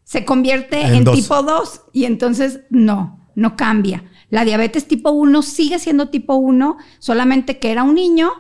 se 0.03 0.25
convierte 0.25 0.81
en, 0.81 1.05
tipo 1.05 1.41
2 1.41 1.81
y 1.93 2.05
entonces 2.05 2.61
no, 2.69 3.19
no 3.35 3.55
cambia. 3.55 4.03
La 4.29 4.43
diabetes 4.45 4.87
tipo 4.87 5.11
1 5.11 5.41
sigue 5.43 5.79
siendo 5.79 6.09
tipo 6.09 6.35
1, 6.35 6.77
solamente 6.99 7.57
que 7.57 7.71
era 7.71 7.83
un 7.83 7.95
niño, 7.95 8.31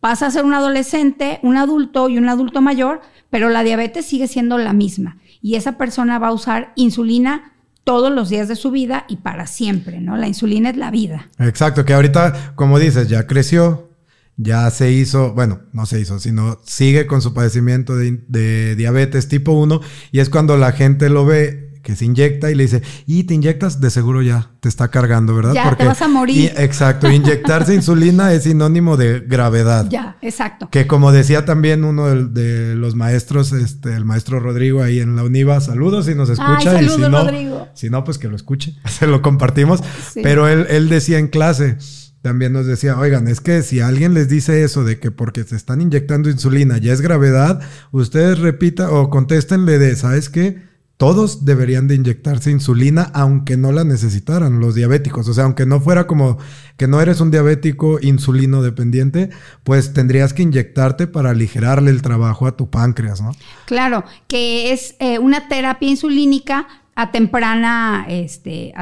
pasa 0.00 0.26
a 0.26 0.30
ser 0.30 0.44
un 0.44 0.54
adolescente, 0.54 1.38
un 1.42 1.56
adulto 1.56 2.08
y 2.08 2.18
un 2.18 2.28
adulto 2.28 2.60
mayor, 2.60 3.02
pero 3.32 3.48
la 3.48 3.64
diabetes 3.64 4.04
sigue 4.04 4.28
siendo 4.28 4.58
la 4.58 4.74
misma 4.74 5.16
y 5.40 5.54
esa 5.54 5.78
persona 5.78 6.18
va 6.18 6.28
a 6.28 6.32
usar 6.32 6.74
insulina 6.76 7.54
todos 7.82 8.12
los 8.12 8.28
días 8.28 8.46
de 8.46 8.56
su 8.56 8.70
vida 8.70 9.06
y 9.08 9.16
para 9.16 9.46
siempre, 9.46 10.02
¿no? 10.02 10.18
La 10.18 10.28
insulina 10.28 10.68
es 10.68 10.76
la 10.76 10.90
vida. 10.90 11.30
Exacto, 11.38 11.86
que 11.86 11.94
ahorita, 11.94 12.52
como 12.56 12.78
dices, 12.78 13.08
ya 13.08 13.26
creció, 13.26 13.90
ya 14.36 14.70
se 14.70 14.92
hizo, 14.92 15.32
bueno, 15.32 15.62
no 15.72 15.86
se 15.86 15.98
hizo, 15.98 16.18
sino 16.18 16.58
sigue 16.64 17.06
con 17.06 17.22
su 17.22 17.32
padecimiento 17.32 17.96
de, 17.96 18.22
de 18.28 18.76
diabetes 18.76 19.28
tipo 19.28 19.52
1 19.52 19.80
y 20.12 20.20
es 20.20 20.28
cuando 20.28 20.58
la 20.58 20.72
gente 20.72 21.08
lo 21.08 21.24
ve 21.24 21.61
que 21.82 21.96
se 21.96 22.04
inyecta 22.04 22.50
y 22.50 22.54
le 22.54 22.64
dice, 22.64 22.82
y 23.06 23.24
te 23.24 23.34
inyectas, 23.34 23.80
de 23.80 23.90
seguro 23.90 24.22
ya 24.22 24.50
te 24.60 24.68
está 24.68 24.88
cargando, 24.88 25.34
¿verdad? 25.34 25.52
Ya, 25.52 25.74
te 25.76 25.84
vas 25.84 26.00
a 26.00 26.08
morir. 26.08 26.52
exacto, 26.56 27.10
inyectarse 27.10 27.74
insulina 27.74 28.32
es 28.32 28.44
sinónimo 28.44 28.96
de 28.96 29.20
gravedad. 29.20 29.86
Ya, 29.90 30.16
exacto. 30.22 30.68
Que 30.70 30.86
como 30.86 31.12
decía 31.12 31.44
también 31.44 31.84
uno 31.84 32.06
de, 32.06 32.74
los 32.76 32.94
maestros, 32.94 33.52
este, 33.52 33.94
el 33.94 34.04
maestro 34.04 34.40
Rodrigo 34.40 34.82
ahí 34.82 35.00
en 35.00 35.16
la 35.16 35.24
UNIVA, 35.24 35.60
saludos 35.60 36.06
si 36.06 36.14
nos 36.14 36.30
escucha. 36.30 36.80
y 36.80 36.88
si 36.88 37.00
no, 37.00 37.08
Rodrigo. 37.24 37.68
si 37.74 37.90
no, 37.90 38.04
pues 38.04 38.18
que 38.18 38.28
lo 38.28 38.36
escuche, 38.36 38.76
se 38.88 39.06
lo 39.06 39.20
compartimos. 39.20 39.82
Pero 40.14 40.48
él, 40.48 40.66
él 40.70 40.88
decía 40.88 41.18
en 41.18 41.28
clase, 41.28 41.78
también 42.22 42.52
nos 42.52 42.66
decía, 42.66 42.96
oigan, 42.96 43.26
es 43.26 43.40
que 43.40 43.62
si 43.62 43.80
alguien 43.80 44.14
les 44.14 44.28
dice 44.28 44.62
eso 44.62 44.84
de 44.84 45.00
que 45.00 45.10
porque 45.10 45.42
se 45.42 45.56
están 45.56 45.80
inyectando 45.80 46.30
insulina 46.30 46.78
ya 46.78 46.92
es 46.92 47.00
gravedad, 47.00 47.60
ustedes 47.90 48.38
repita 48.38 48.90
o 48.92 49.10
contéstenle 49.10 49.78
de, 49.78 49.96
¿sabes 49.96 50.28
qué? 50.28 50.71
Todos 51.02 51.44
deberían 51.44 51.88
de 51.88 51.96
inyectarse 51.96 52.52
insulina 52.52 53.10
aunque 53.12 53.56
no 53.56 53.72
la 53.72 53.82
necesitaran 53.82 54.60
los 54.60 54.76
diabéticos. 54.76 55.26
O 55.26 55.34
sea, 55.34 55.42
aunque 55.42 55.66
no 55.66 55.80
fuera 55.80 56.06
como 56.06 56.38
que 56.76 56.86
no 56.86 57.00
eres 57.00 57.20
un 57.20 57.32
diabético 57.32 57.98
insulino 58.00 58.62
dependiente, 58.62 59.30
pues 59.64 59.94
tendrías 59.94 60.32
que 60.32 60.42
inyectarte 60.42 61.08
para 61.08 61.30
aligerarle 61.30 61.90
el 61.90 62.02
trabajo 62.02 62.46
a 62.46 62.56
tu 62.56 62.70
páncreas, 62.70 63.20
¿no? 63.20 63.32
Claro, 63.64 64.04
que 64.28 64.70
es 64.70 64.94
eh, 65.00 65.18
una 65.18 65.48
terapia 65.48 65.88
insulínica 65.88 66.68
a 66.94 67.10
temprana, 67.10 68.06
este, 68.08 68.72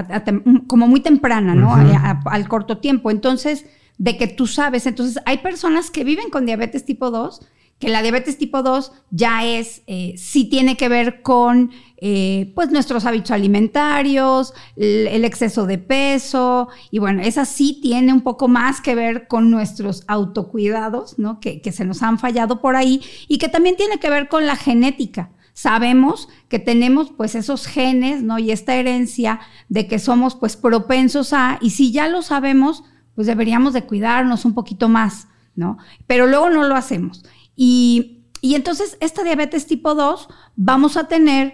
como 0.67 0.89
muy 0.89 1.01
temprana, 1.01 1.55
¿no? 1.55 1.75
al 1.75 2.49
corto 2.49 2.77
tiempo. 2.77 3.11
Entonces, 3.11 3.65
de 3.97 4.19
que 4.19 4.27
tú 4.27 4.47
sabes, 4.47 4.85
entonces 4.85 5.23
hay 5.25 5.39
personas 5.39 5.91
que 5.91 6.05
viven 6.05 6.29
con 6.29 6.45
diabetes 6.45 6.85
tipo 6.85 7.11
2 7.11 7.41
que 7.81 7.89
la 7.89 8.03
diabetes 8.03 8.39
tipo 8.39 8.63
2 8.63 8.93
ya 9.11 9.45
es, 9.45 9.83
eh, 9.87 10.15
sí 10.19 10.45
tiene 10.45 10.77
que 10.77 10.91
ver 10.91 11.23
con 11.23 11.73
eh, 11.97 12.53
pues 12.55 12.71
nuestros 12.71 13.07
hábitos 13.07 13.31
alimentarios, 13.31 14.53
el, 14.77 15.25
exceso 15.25 15.67
de 15.67 15.79
peso, 15.79 16.69
y 16.91 16.99
bueno, 16.99 17.23
esa 17.23 17.47
sí 17.47 17.81
tiene 17.83 18.13
un 18.13 18.21
poco 18.21 18.49
más 18.49 18.83
que 18.83 18.95
ver 18.95 19.27
con 19.29 19.51
nuestros 19.51 20.05
autocuidados, 20.07 21.19
¿no? 21.19 21.41
Que, 21.41 21.63
que 21.63 21.73
se 21.73 21.87
nos 21.87 22.03
han 22.03 22.19
fallado 22.19 22.61
por 22.61 22.77
ahí, 22.77 23.03
y 23.29 23.39
que 23.39 23.49
también 23.49 23.77
tiene 23.77 23.99
que 23.99 24.11
ver 24.11 24.29
con 24.29 24.47
la 24.47 24.57
genética. 24.57 25.31
Sabemos 25.55 26.29
que 26.49 26.59
tenemos 26.59 27.11
pues 27.11 27.35
esos 27.35 27.67
genes, 27.67 28.23
¿no? 28.23 28.39
Y 28.39 28.51
esta 28.51 28.75
herencia 28.75 29.41
de 29.69 29.87
que 29.87 29.99
somos 29.99 30.35
pues 30.35 30.57
propensos 30.57 31.33
a, 31.33 31.59
y 31.63 31.71
si 31.71 31.93
ya 31.93 32.09
lo 32.09 32.21
sabemos, 32.21 32.85
pues 33.15 33.27
deberíamos 33.27 33.73
de 33.73 33.85
cuidarnos 33.85 34.45
un 34.45 34.55
poquito 34.55 34.89
más, 34.89 35.29
¿no? 35.55 35.79
Pero 36.07 36.27
luego 36.27 36.51
no 36.51 36.65
lo 36.65 36.77
hacemos. 36.77 37.23
Y, 37.63 38.17
entonces 38.43 38.97
esta 39.01 39.23
diabetes 39.23 39.67
tipo 39.67 39.95
2 39.95 40.29
vamos 40.57 40.97
a 40.97 41.09
tener 41.09 41.53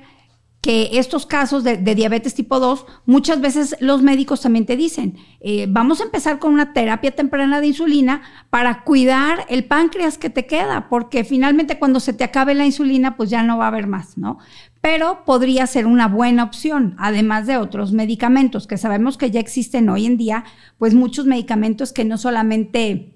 que 0.60 1.00
estos 1.00 1.26
casos 1.26 1.64
de, 1.64 1.78
diabetes 1.78 2.34
tipo 2.34 2.60
2, 2.60 2.86
muchas 3.06 3.40
veces 3.40 3.76
los 3.80 4.02
médicos 4.02 4.40
también 4.40 4.66
te 4.66 4.76
dicen, 4.76 5.16
eh, 5.40 5.66
vamos 5.68 6.00
a 6.00 6.04
empezar 6.04 6.38
con 6.38 6.52
una 6.52 6.72
terapia 6.72 7.10
temprana 7.10 7.60
de 7.60 7.68
insulina 7.68 8.22
para 8.50 8.84
cuidar 8.84 9.46
el 9.48 9.64
páncreas 9.64 10.16
que 10.16 10.30
te 10.30 10.46
queda, 10.46 10.88
porque 10.88 11.25
finalmente 11.25 11.80
cuando 11.80 11.98
se 11.98 12.12
te 12.12 12.22
acabe 12.22 12.54
la 12.54 12.66
insulina, 12.66 13.16
pues 13.16 13.28
ya 13.28 13.42
no 13.42 13.58
va 13.58 13.64
a 13.64 13.68
haber 13.68 13.88
más, 13.88 14.16
¿no? 14.16 14.38
Pero 14.80 15.25
podría 15.25 15.66
ser 15.66 15.86
una 15.86 16.06
buena 16.06 16.44
opción, 16.44 16.94
además 16.98 17.48
de 17.48 17.56
otros 17.56 17.92
medicamentos, 17.92 18.68
que 18.68 18.78
sabemos 18.78 19.18
que 19.18 19.32
ya 19.32 19.40
existen 19.40 19.88
hoy 19.88 20.06
en 20.06 20.16
día, 20.16 20.44
pues 20.78 20.94
muchos 20.94 21.26
medicamentos 21.26 21.92
que 21.92 22.04
no 22.04 22.16
solamente 22.16 23.15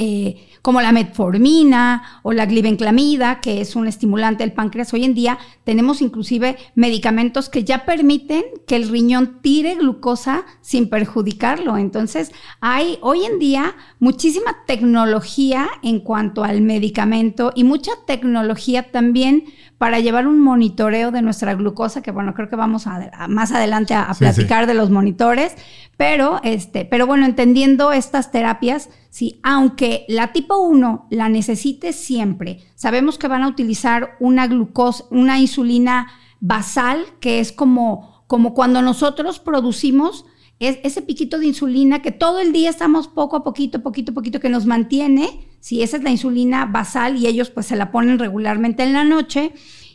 eh, 0.00 0.46
como 0.62 0.80
la 0.80 0.92
metformina 0.92 2.20
o 2.22 2.32
la 2.32 2.46
glibenclamida, 2.46 3.40
que 3.40 3.60
es 3.60 3.74
un 3.74 3.88
estimulante 3.88 4.44
del 4.44 4.52
páncreas. 4.52 4.94
Hoy 4.94 5.04
en 5.04 5.12
día 5.12 5.38
tenemos 5.64 6.00
inclusive 6.02 6.56
medicamentos 6.76 7.48
que 7.48 7.64
ya 7.64 7.84
permiten 7.84 8.44
que 8.66 8.76
el 8.76 8.88
riñón 8.88 9.40
tire 9.42 9.74
glucosa 9.74 10.44
sin 10.60 10.88
perjudicarlo. 10.88 11.76
Entonces, 11.76 12.30
hay 12.60 12.98
hoy 13.00 13.24
en 13.24 13.40
día 13.40 13.74
muchísima 13.98 14.58
tecnología 14.66 15.68
en 15.82 15.98
cuanto 15.98 16.44
al 16.44 16.60
medicamento 16.60 17.52
y 17.56 17.64
mucha 17.64 17.90
tecnología 18.06 18.92
también 18.92 19.44
para 19.78 20.00
llevar 20.00 20.26
un 20.26 20.40
monitoreo 20.40 21.12
de 21.12 21.22
nuestra 21.22 21.54
glucosa, 21.54 22.02
que 22.02 22.10
bueno, 22.10 22.34
creo 22.34 22.48
que 22.48 22.56
vamos 22.56 22.86
a, 22.86 23.26
más 23.28 23.52
adelante 23.52 23.94
a, 23.94 24.12
platicar 24.18 24.66
de 24.66 24.74
los 24.74 24.90
monitores, 24.90 25.54
pero 25.98 26.40
este, 26.44 26.84
pero 26.84 27.08
bueno, 27.08 27.26
entendiendo 27.26 27.90
estas 27.90 28.30
terapias, 28.30 28.88
sí, 29.10 29.40
aunque 29.42 30.04
la 30.08 30.32
tipo 30.32 30.56
1 30.56 31.08
la 31.10 31.28
necesite 31.28 31.92
siempre, 31.92 32.60
sabemos 32.76 33.18
que 33.18 33.26
van 33.26 33.42
a 33.42 33.48
utilizar 33.48 34.16
una 34.20 34.46
glucosa, 34.46 35.04
una 35.10 35.40
insulina 35.40 36.06
basal, 36.38 37.04
que 37.18 37.40
es 37.40 37.50
como, 37.50 38.22
como 38.28 38.54
cuando 38.54 38.80
nosotros 38.80 39.40
producimos 39.40 40.24
ese 40.60 41.02
piquito 41.02 41.40
de 41.40 41.46
insulina 41.46 42.00
que 42.00 42.12
todo 42.12 42.38
el 42.38 42.52
día 42.52 42.70
estamos 42.70 43.08
poco 43.08 43.36
a 43.36 43.42
poquito, 43.42 43.82
poquito 43.82 44.12
a 44.12 44.14
poquito, 44.14 44.38
que 44.38 44.48
nos 44.48 44.66
mantiene, 44.66 45.48
si 45.58 45.82
esa 45.82 45.96
es 45.96 46.04
la 46.04 46.10
insulina 46.10 46.64
basal 46.66 47.16
y 47.16 47.26
ellos 47.26 47.50
pues 47.50 47.66
se 47.66 47.76
la 47.76 47.90
ponen 47.90 48.20
regularmente 48.20 48.84
en 48.84 48.92
la 48.92 49.02
noche 49.02 49.52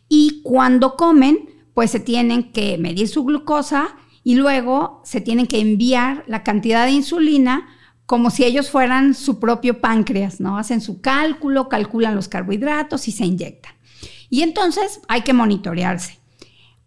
y 0.10 0.42
cuando 0.44 0.98
comen 0.98 1.50
pues 1.74 1.92
se 1.92 2.02
tienen 2.02 2.52
que 2.52 2.78
medir 2.78 3.08
su 3.08 3.24
glucosa 3.24 3.96
y 4.24 4.36
luego 4.36 5.02
se 5.04 5.22
tienen 5.22 5.48
que 5.48 5.60
enviar 5.60 6.24
la 6.28 6.44
cantidad 6.44 6.86
de 6.86 6.92
insulina 6.92 7.68
como 8.06 8.30
si 8.30 8.44
ellos 8.44 8.70
fueran 8.70 9.14
su 9.14 9.40
propio 9.40 9.80
páncreas, 9.80 10.40
¿no? 10.40 10.58
Hacen 10.58 10.82
su 10.82 11.02
cálculo, 11.02 11.70
calculan 11.70 12.16
los 12.16 12.28
carbohidratos 12.28 13.08
y 13.08 13.12
se 13.12 13.26
inyectan. 13.26 13.74
Y 14.30 14.42
entonces 14.42 15.02
hay 15.08 15.22
que 15.22 15.34
monitorearse. 15.34 16.20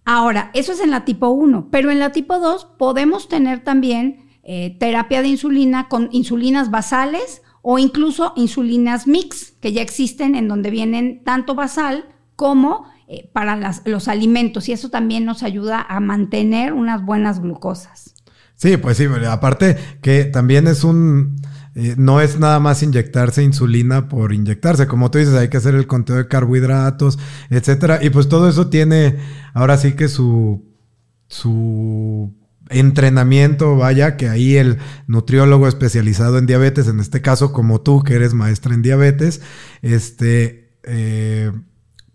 Ahora, 0.05 0.51
eso 0.55 0.73
es 0.73 0.81
en 0.81 0.91
la 0.91 1.05
tipo 1.05 1.29
1, 1.29 1.69
pero 1.71 1.91
en 1.91 1.99
la 1.99 2.13
tipo 2.13 2.39
2 2.39 2.65
podemos 2.79 3.29
tener 3.29 3.65
también 3.65 4.31
eh, 4.43 4.77
terapia 4.79 5.23
de 5.23 5.29
insulina 5.29 5.89
con 5.89 6.09
insulinas 6.13 6.71
basales 6.71 7.43
o 7.63 7.79
incluso 7.81 8.33
insulinas 8.37 9.09
mix, 9.09 9.53
que 9.61 9.73
ya 9.73 9.83
existen 9.83 10.37
en 10.37 10.47
donde 10.47 10.71
vienen 10.71 11.25
tanto 11.25 11.57
basal 11.57 12.05
como 12.37 12.85
eh, 13.09 13.29
para 13.33 13.73
los 13.85 14.09
alimentos 14.09 14.69
y 14.69 14.73
eso 14.73 14.91
también 14.91 15.25
nos 15.25 15.43
ayuda 15.43 15.85
a 15.89 16.01
mantener 16.01 16.73
unas 16.73 17.05
buenas 17.05 17.41
glucosas. 17.41 18.15
Sí, 18.57 18.77
pues 18.79 18.97
sí, 18.97 19.07
aparte 19.29 19.77
que 20.01 20.25
también 20.25 20.67
es 20.67 20.83
un... 20.85 21.37
Eh, 21.75 21.95
no 21.99 22.23
es 22.23 22.39
nada 22.39 22.59
más 22.59 22.83
inyectarse 22.83 23.43
insulina 23.43 24.09
por 24.09 24.33
inyectarse. 24.33 24.87
Como 24.87 25.11
tú 25.11 25.19
dices, 25.19 25.35
hay 25.35 25.51
que 25.51 25.59
hacer 25.59 25.75
el 25.75 25.87
conteo 25.87 26.17
de 26.17 26.27
carbohidratos, 26.27 27.19
etcétera. 27.51 28.03
Y 28.03 28.09
pues 28.09 28.31
todo 28.31 28.49
eso 28.49 28.69
tiene 28.69 29.19
ahora 29.53 29.77
sí 29.77 29.93
que 29.93 30.09
su, 30.09 30.65
su 31.29 32.35
entrenamiento, 32.71 33.77
vaya, 33.77 34.17
que 34.17 34.29
ahí 34.29 34.57
el 34.57 34.79
nutriólogo 35.07 35.69
especializado 35.69 36.39
en 36.39 36.47
diabetes, 36.47 36.89
en 36.89 36.99
este 36.99 37.21
caso 37.21 37.53
como 37.53 37.83
tú, 37.83 38.03
que 38.03 38.15
eres 38.15 38.35
maestra 38.35 38.75
en 38.75 38.83
diabetes, 38.83 39.43
este, 39.83 40.79
eh, 40.85 41.53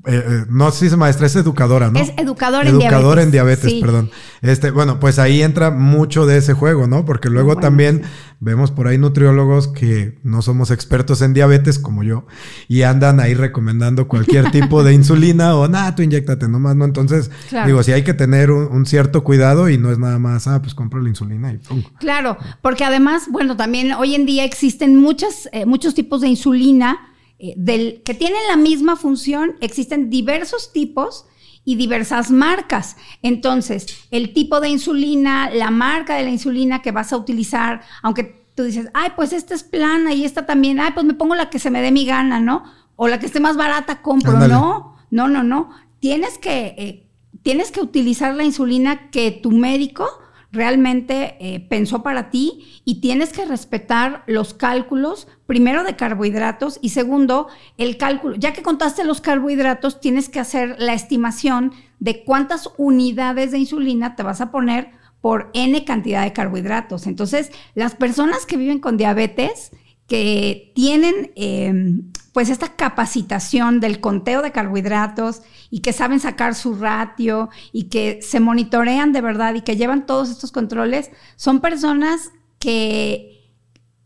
eh, 0.06 0.24
eh, 0.26 0.46
no 0.50 0.72
si 0.72 0.88
es 0.88 0.98
maestra, 0.98 1.28
es 1.28 1.36
educadora, 1.36 1.92
¿no? 1.92 2.00
Es 2.00 2.12
educadora 2.18 2.68
en 2.68 2.80
diabetes. 2.80 2.92
Educadora 2.92 3.24
en 3.24 3.32
diabetes, 3.32 3.74
perdón. 3.76 4.12
Este, 4.42 4.72
bueno, 4.72 5.00
pues 5.00 5.20
ahí 5.20 5.44
entra 5.44 5.70
mucho 5.70 6.26
de 6.26 6.38
ese 6.38 6.54
juego, 6.54 6.88
¿no? 6.88 7.06
Porque 7.06 7.30
luego 7.30 7.58
también 7.58 8.02
vemos 8.40 8.72
por 8.72 8.88
ahí 8.88 8.98
nutriólogos 8.98 9.68
que 9.68 10.18
no 10.24 10.42
somos 10.42 10.72
expertos 10.72 11.22
en 11.22 11.34
diabetes 11.34 11.78
como 11.78 12.04
yo 12.04 12.26
y 12.68 12.82
andan 12.82 13.20
ahí 13.20 13.36
recomendando 13.36 14.08
cualquier 14.08 14.50
tipo 14.52 14.84
de 14.84 14.94
insulina 14.94 15.56
o 15.56 15.68
nada, 15.68 15.94
tú 15.94 16.02
inyectate 16.02 16.48
nomás, 16.48 16.76
¿no? 16.76 16.86
Entonces, 16.86 17.30
digo, 17.66 17.84
si 17.84 17.92
hay 17.92 18.04
que 18.04 18.16
tener 18.16 18.50
un, 18.50 18.86
cierto 18.88 19.24
cuidado 19.24 19.70
y 19.70 19.78
no 19.78 19.92
es 19.92 20.00
nada 20.00 20.18
más, 20.18 20.48
ah, 20.48 20.62
pues 20.62 20.74
compro 20.74 21.00
la 21.00 21.10
insulina 21.10 21.54
y 21.54 21.58
pum. 21.58 21.84
Claro, 22.00 22.38
porque 22.64 22.84
además, 22.84 23.28
bueno, 23.30 23.56
también 23.56 23.94
hoy 23.94 24.16
en 24.16 24.26
día 24.26 24.44
existen 24.44 24.96
muchas, 24.96 25.48
eh, 25.52 25.68
muchos 25.68 25.94
tipos 25.94 26.22
de 26.22 26.30
insulina 26.30 27.11
eh, 27.44 27.56
del, 27.58 28.04
que 28.04 28.14
tienen 28.14 28.40
la 28.48 28.56
misma 28.56 28.96
función, 28.96 29.56
existen 29.62 30.12
diversos 30.12 30.72
tipos 30.72 31.26
y 31.66 31.76
diversas 31.76 32.30
marcas. 32.30 32.98
Entonces, 33.24 33.88
el 34.12 34.32
tipo 34.34 34.60
de 34.60 34.70
insulina, 34.70 35.50
la 35.50 35.72
marca 35.72 36.16
de 36.16 36.24
la 36.24 36.30
insulina 36.30 36.84
que 36.84 36.92
vas 36.92 37.12
a 37.12 37.18
utilizar, 37.18 37.82
aunque 38.04 38.46
tú 38.54 38.64
dices, 38.64 38.90
ay, 38.94 39.14
pues 39.16 39.34
esta 39.34 39.56
es 39.56 39.64
plana 39.64 40.14
y 40.14 40.24
esta 40.24 40.46
también, 40.46 40.80
ay, 40.80 40.92
pues 40.94 41.04
me 41.04 41.16
pongo 41.16 41.34
la 41.34 41.50
que 41.50 41.58
se 41.58 41.72
me 41.72 41.82
dé 41.82 41.92
mi 41.92 42.06
gana, 42.06 42.40
¿no? 42.40 42.64
O 42.96 43.08
la 43.08 43.18
que 43.18 43.26
esté 43.26 43.40
más 43.40 43.58
barata, 43.58 44.04
compro. 44.04 44.34
No, 44.48 44.96
no, 45.10 45.28
no, 45.28 45.42
no. 45.42 45.72
Tienes 46.00 46.38
que, 46.38 46.76
eh, 46.78 47.08
tienes 47.42 47.72
que 47.72 47.82
utilizar 47.82 48.36
la 48.36 48.44
insulina 48.44 49.10
que 49.10 49.32
tu 49.32 49.50
médico 49.50 50.08
realmente 50.52 51.38
eh, 51.40 51.60
pensó 51.60 52.04
para 52.04 52.30
ti 52.30 52.82
y 52.84 53.00
tienes 53.00 53.32
que 53.32 53.46
respetar 53.46 54.24
los 54.28 54.54
cálculos, 54.54 55.28
primero 55.46 55.84
de 55.84 55.96
carbohidratos 55.96 56.80
y 56.82 56.90
segundo, 56.90 57.48
el 57.78 57.98
cálculo, 57.98 58.36
ya 58.36 58.54
que 58.54 58.62
contaste 58.62 59.04
los 59.04 59.22
carbohidratos, 59.22 60.02
tienes 60.02 60.30
que 60.30 60.40
hacer 60.40 60.76
la 60.80 60.94
estimación 60.94 61.74
de 62.00 62.24
cuántas 62.24 62.70
unidades 62.78 63.52
de 63.52 63.60
insulina 63.60 64.16
te 64.16 64.24
vas 64.24 64.42
a 64.42 64.52
poner 64.52 64.92
por 65.22 65.52
N 65.54 65.86
cantidad 65.86 66.24
de 66.24 66.34
carbohidratos. 66.34 67.08
Entonces, 67.08 67.52
las 67.76 67.96
personas 67.96 68.46
que 68.46 68.58
viven 68.58 68.80
con 68.80 68.98
diabetes, 68.98 69.72
que 70.12 70.74
tienen 70.76 71.32
em, 71.38 72.12
pues 72.34 72.50
esta 72.50 72.76
capacitación 72.76 73.80
del 73.80 74.02
conteo 74.02 74.42
de 74.42 74.52
carbohidratos 74.52 75.42
y 75.70 75.80
que 75.80 75.94
saben 75.94 76.20
sacar 76.20 76.54
su 76.54 76.76
ratio 76.76 77.48
y 77.72 77.86
que 77.86 78.20
se 78.22 78.42
monitorean 78.42 79.14
de 79.14 79.22
verdad 79.22 79.56
y 79.56 79.62
que 79.62 79.78
llevan 79.78 80.06
todos 80.06 80.30
estos 80.30 80.52
controles, 80.52 81.12
son 81.38 81.62
personas 81.62 82.34
que 82.60 83.56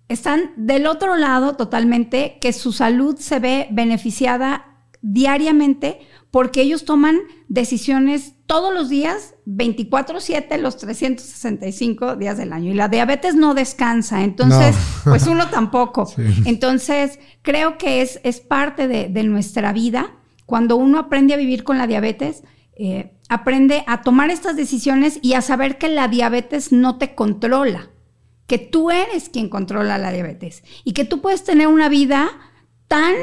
están 0.08 0.52
del 0.58 0.86
otro 0.86 1.16
lado 1.16 1.56
totalmente, 1.56 2.38
que 2.40 2.54
su 2.54 2.72
salud 2.72 3.18
se 3.18 3.40
ve 3.40 3.68
beneficiada 3.72 4.78
diariamente 5.02 6.02
porque 6.30 6.62
ellos 6.62 6.86
toman 6.86 7.18
decisiones 7.48 8.35
todos 8.48 8.74
los 8.74 8.90
días, 8.90 9.36
24/7, 9.46 10.58
los 10.60 10.78
365 10.78 12.16
días 12.16 12.38
del 12.38 12.54
año. 12.54 12.72
Y 12.72 12.76
la 12.76 12.88
diabetes 12.88 13.36
no 13.36 13.54
descansa, 13.54 14.24
entonces, 14.24 14.76
pues 15.04 15.26
uno 15.28 15.50
tampoco. 15.50 16.12
Entonces, 16.46 17.20
creo 17.42 17.78
que 17.78 18.02
es, 18.02 18.20
es 18.24 18.40
parte 18.40 18.88
de, 18.88 19.24
nuestra 19.24 19.74
vida. 19.74 20.12
Cuando 20.46 20.76
uno 20.76 21.00
aprende 21.00 21.34
a 21.34 21.38
vivir 21.38 21.64
con 21.64 21.78
la 21.78 21.88
diabetes, 21.88 22.44
eh, 22.78 23.14
aprende 23.30 23.84
a 23.88 24.02
tomar 24.02 24.30
estas 24.30 24.56
decisiones 24.56 25.18
y 25.22 25.34
a 25.34 25.42
saber 25.42 25.78
que 25.78 25.90
la 25.90 26.08
diabetes 26.08 26.72
no 26.72 26.98
te 26.98 27.16
controla, 27.16 27.90
que 28.46 28.60
tú 28.60 28.92
eres 28.92 29.30
quien 29.30 29.50
controla 29.50 29.98
la 29.98 30.12
diabetes 30.12 30.64
y 30.84 30.94
que 30.94 31.06
tú 31.06 31.22
puedes 31.22 31.44
tener 31.44 31.68
una 31.68 31.90
vida 31.90 32.30
tan, 32.88 33.16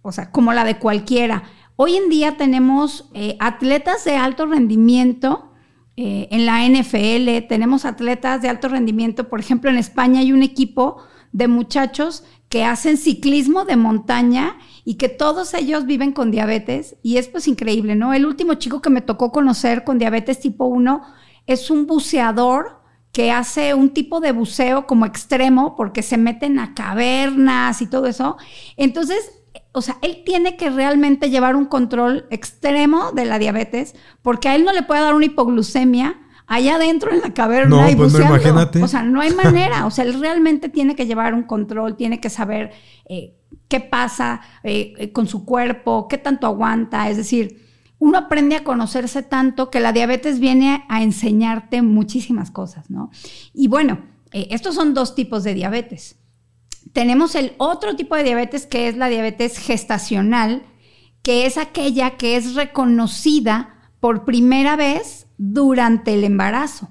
o 0.00 0.12
sea, 0.12 0.30
como 0.30 0.54
la 0.54 0.64
de 0.64 0.78
cualquiera 0.78 1.42
Hoy 1.76 1.96
en 1.96 2.08
día 2.08 2.36
tenemos 2.36 3.10
eh, 3.14 3.36
atletas 3.40 4.04
de 4.04 4.16
alto 4.16 4.46
rendimiento 4.46 5.50
eh, 5.96 6.28
en 6.30 6.46
la 6.46 6.64
NFL, 6.68 7.48
tenemos 7.48 7.84
atletas 7.84 8.40
de 8.42 8.48
alto 8.48 8.68
rendimiento, 8.68 9.28
por 9.28 9.40
ejemplo, 9.40 9.70
en 9.70 9.76
España 9.76 10.20
hay 10.20 10.32
un 10.32 10.44
equipo 10.44 10.98
de 11.32 11.48
muchachos 11.48 12.22
que 12.48 12.64
hacen 12.64 12.96
ciclismo 12.96 13.64
de 13.64 13.74
montaña 13.74 14.56
y 14.84 14.94
que 14.94 15.08
todos 15.08 15.52
ellos 15.52 15.84
viven 15.84 16.12
con 16.12 16.30
diabetes 16.30 16.96
y 17.02 17.16
es 17.16 17.26
pues 17.26 17.48
increíble, 17.48 17.96
¿no? 17.96 18.14
El 18.14 18.26
último 18.26 18.54
chico 18.54 18.80
que 18.80 18.90
me 18.90 19.00
tocó 19.00 19.32
conocer 19.32 19.82
con 19.82 19.98
diabetes 19.98 20.38
tipo 20.38 20.66
1 20.66 21.02
es 21.48 21.70
un 21.70 21.88
buceador 21.88 22.82
que 23.10 23.32
hace 23.32 23.74
un 23.74 23.90
tipo 23.90 24.20
de 24.20 24.30
buceo 24.30 24.86
como 24.86 25.06
extremo 25.06 25.74
porque 25.74 26.02
se 26.02 26.18
meten 26.18 26.60
a 26.60 26.74
cavernas 26.74 27.82
y 27.82 27.88
todo 27.88 28.06
eso. 28.06 28.36
Entonces, 28.76 29.43
o 29.76 29.82
sea, 29.82 29.98
él 30.02 30.22
tiene 30.24 30.56
que 30.56 30.70
realmente 30.70 31.30
llevar 31.30 31.56
un 31.56 31.66
control 31.66 32.26
extremo 32.30 33.10
de 33.10 33.24
la 33.24 33.40
diabetes 33.40 33.96
porque 34.22 34.48
a 34.48 34.54
él 34.54 34.64
no 34.64 34.72
le 34.72 34.84
puede 34.84 35.00
dar 35.00 35.16
una 35.16 35.24
hipoglucemia 35.24 36.16
allá 36.46 36.76
adentro 36.76 37.12
en 37.12 37.20
la 37.20 37.34
caverna 37.34 37.82
no, 37.82 37.90
y 37.90 37.96
pues 37.96 38.12
buceando. 38.12 38.36
No, 38.36 38.40
imagínate. 38.40 38.82
O 38.84 38.86
sea, 38.86 39.02
no 39.02 39.20
hay 39.20 39.34
manera. 39.34 39.84
O 39.86 39.90
sea, 39.90 40.04
él 40.04 40.20
realmente 40.20 40.68
tiene 40.68 40.94
que 40.94 41.06
llevar 41.06 41.34
un 41.34 41.42
control, 41.42 41.96
tiene 41.96 42.20
que 42.20 42.30
saber 42.30 42.70
eh, 43.08 43.34
qué 43.66 43.80
pasa 43.80 44.42
eh, 44.62 44.94
eh, 44.96 45.12
con 45.12 45.26
su 45.26 45.44
cuerpo, 45.44 46.06
qué 46.06 46.18
tanto 46.18 46.46
aguanta. 46.46 47.10
Es 47.10 47.16
decir, 47.16 47.66
uno 47.98 48.16
aprende 48.16 48.54
a 48.54 48.62
conocerse 48.62 49.24
tanto 49.24 49.70
que 49.70 49.80
la 49.80 49.92
diabetes 49.92 50.38
viene 50.38 50.84
a 50.88 51.02
enseñarte 51.02 51.82
muchísimas 51.82 52.52
cosas, 52.52 52.90
¿no? 52.90 53.10
Y 53.52 53.66
bueno, 53.66 53.98
estos 54.32 54.76
son 54.76 54.94
dos 54.94 55.16
tipos 55.16 55.42
de 55.42 55.54
diabetes. 55.54 56.16
Tenemos 56.94 57.34
el 57.34 57.54
otro 57.58 57.96
tipo 57.96 58.14
de 58.14 58.22
diabetes 58.22 58.66
que 58.66 58.88
es 58.88 58.96
la 58.96 59.08
diabetes 59.08 59.58
gestacional, 59.58 60.62
que 61.22 61.44
es 61.44 61.58
aquella 61.58 62.12
que 62.12 62.36
es 62.36 62.54
reconocida 62.54 63.90
por 63.98 64.24
primera 64.24 64.76
vez 64.76 65.26
durante 65.36 66.14
el 66.14 66.22
embarazo. 66.22 66.88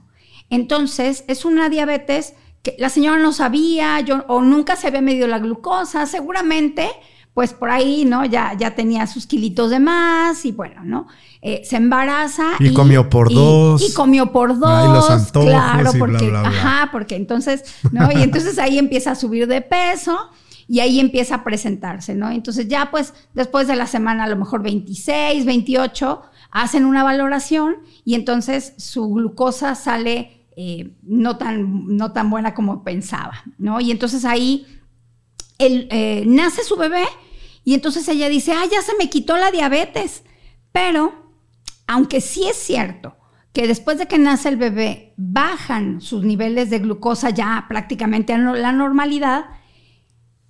Entonces, 0.50 1.24
es 1.28 1.46
una 1.46 1.70
diabetes 1.70 2.34
que 2.64 2.76
la 2.80 2.90
señora 2.90 3.18
no 3.18 3.32
sabía 3.32 3.98
yo, 4.02 4.26
o 4.28 4.42
nunca 4.42 4.76
se 4.76 4.88
había 4.88 5.02
medido 5.02 5.26
la 5.26 5.40
glucosa, 5.40 6.06
seguramente, 6.06 6.90
pues 7.34 7.54
por 7.54 7.72
ahí, 7.72 8.06
¿no? 8.06 8.26
Ya, 8.26 8.56
ya 8.58 8.76
tenía 8.76 9.08
sus 9.08 9.26
kilitos 9.26 9.72
de 9.72 9.80
más 9.80 10.46
y 10.46 10.52
bueno, 10.52 10.84
¿no? 10.84 11.08
Eh, 11.42 11.62
se 11.66 11.78
embaraza. 11.78 12.52
Y, 12.60 12.74
comió 12.74 13.10
por 13.10 13.34
dos. 13.34 13.82
Y 13.82 13.94
comió 13.94 14.32
por 14.32 14.60
dos. 14.60 14.70
Ah, 14.70 14.86
y 14.88 14.94
los 14.94 15.10
antojos 15.10 15.50
claro, 15.50 15.92
y 15.94 16.00
porque, 16.00 16.30
bla, 16.30 16.42
bla, 16.42 16.50
bla. 16.50 16.50
ajá, 16.50 16.90
porque 16.92 17.16
entonces, 17.16 17.64
¿no? 17.92 18.12
Y 18.12 18.22
entonces 18.22 18.60
ahí 18.60 18.78
empieza 18.78 19.12
a 19.12 19.16
subir 19.16 19.48
de 19.48 19.62
peso 19.62 20.30
y 20.68 20.80
ahí 20.80 21.00
empieza 21.00 21.36
a 21.36 21.44
presentarse, 21.44 22.16
¿no? 22.16 22.30
Entonces 22.30 22.68
ya 22.68 22.90
pues 22.92 23.14
después 23.34 23.68
de 23.68 23.76
la 23.76 23.88
semana 23.88 24.26
a 24.26 24.28
lo 24.28 24.36
mejor 24.36 24.62
26, 24.64 25.46
28, 25.46 26.22
hacen 26.52 26.86
una 26.86 27.04
valoración 27.04 27.78
y 28.06 28.14
entonces 28.16 28.74
su 28.78 29.10
glucosa 29.10 29.76
sale 29.76 30.46
eh, 30.56 30.94
no, 31.02 31.38
tan, 31.38 31.88
no 31.98 32.12
tan 32.12 32.30
buena 32.30 32.54
como 32.54 32.84
pensaba, 32.84 33.44
¿no? 33.58 33.82
Y 33.82 33.92
entonces 33.92 34.24
ahí 34.24 34.68
el, 35.58 35.88
eh, 35.92 36.24
nace 36.28 36.64
su 36.64 36.76
bebé 36.76 37.06
y 37.64 37.74
entonces 37.74 38.08
ella 38.08 38.30
dice, 38.30 38.54
ah, 38.54 38.66
ya 38.70 38.82
se 38.82 38.96
me 38.98 39.10
quitó 39.10 39.38
la 39.38 39.52
diabetes. 39.52 40.24
Pero, 40.72 41.14
aunque 41.88 42.22
sí 42.22 42.48
es 42.48 42.58
cierto 42.58 43.18
que 43.54 43.68
después 43.68 44.00
de 44.00 44.08
que 44.08 44.18
nace 44.18 44.50
el 44.50 44.58
bebé 44.58 45.14
bajan 45.16 46.02
sus 46.02 46.24
niveles 46.24 46.70
de 46.70 46.80
glucosa 46.80 47.30
ya 47.30 47.66
prácticamente 47.70 48.34
a 48.34 48.38
la 48.38 48.72
normalidad, 48.72 49.46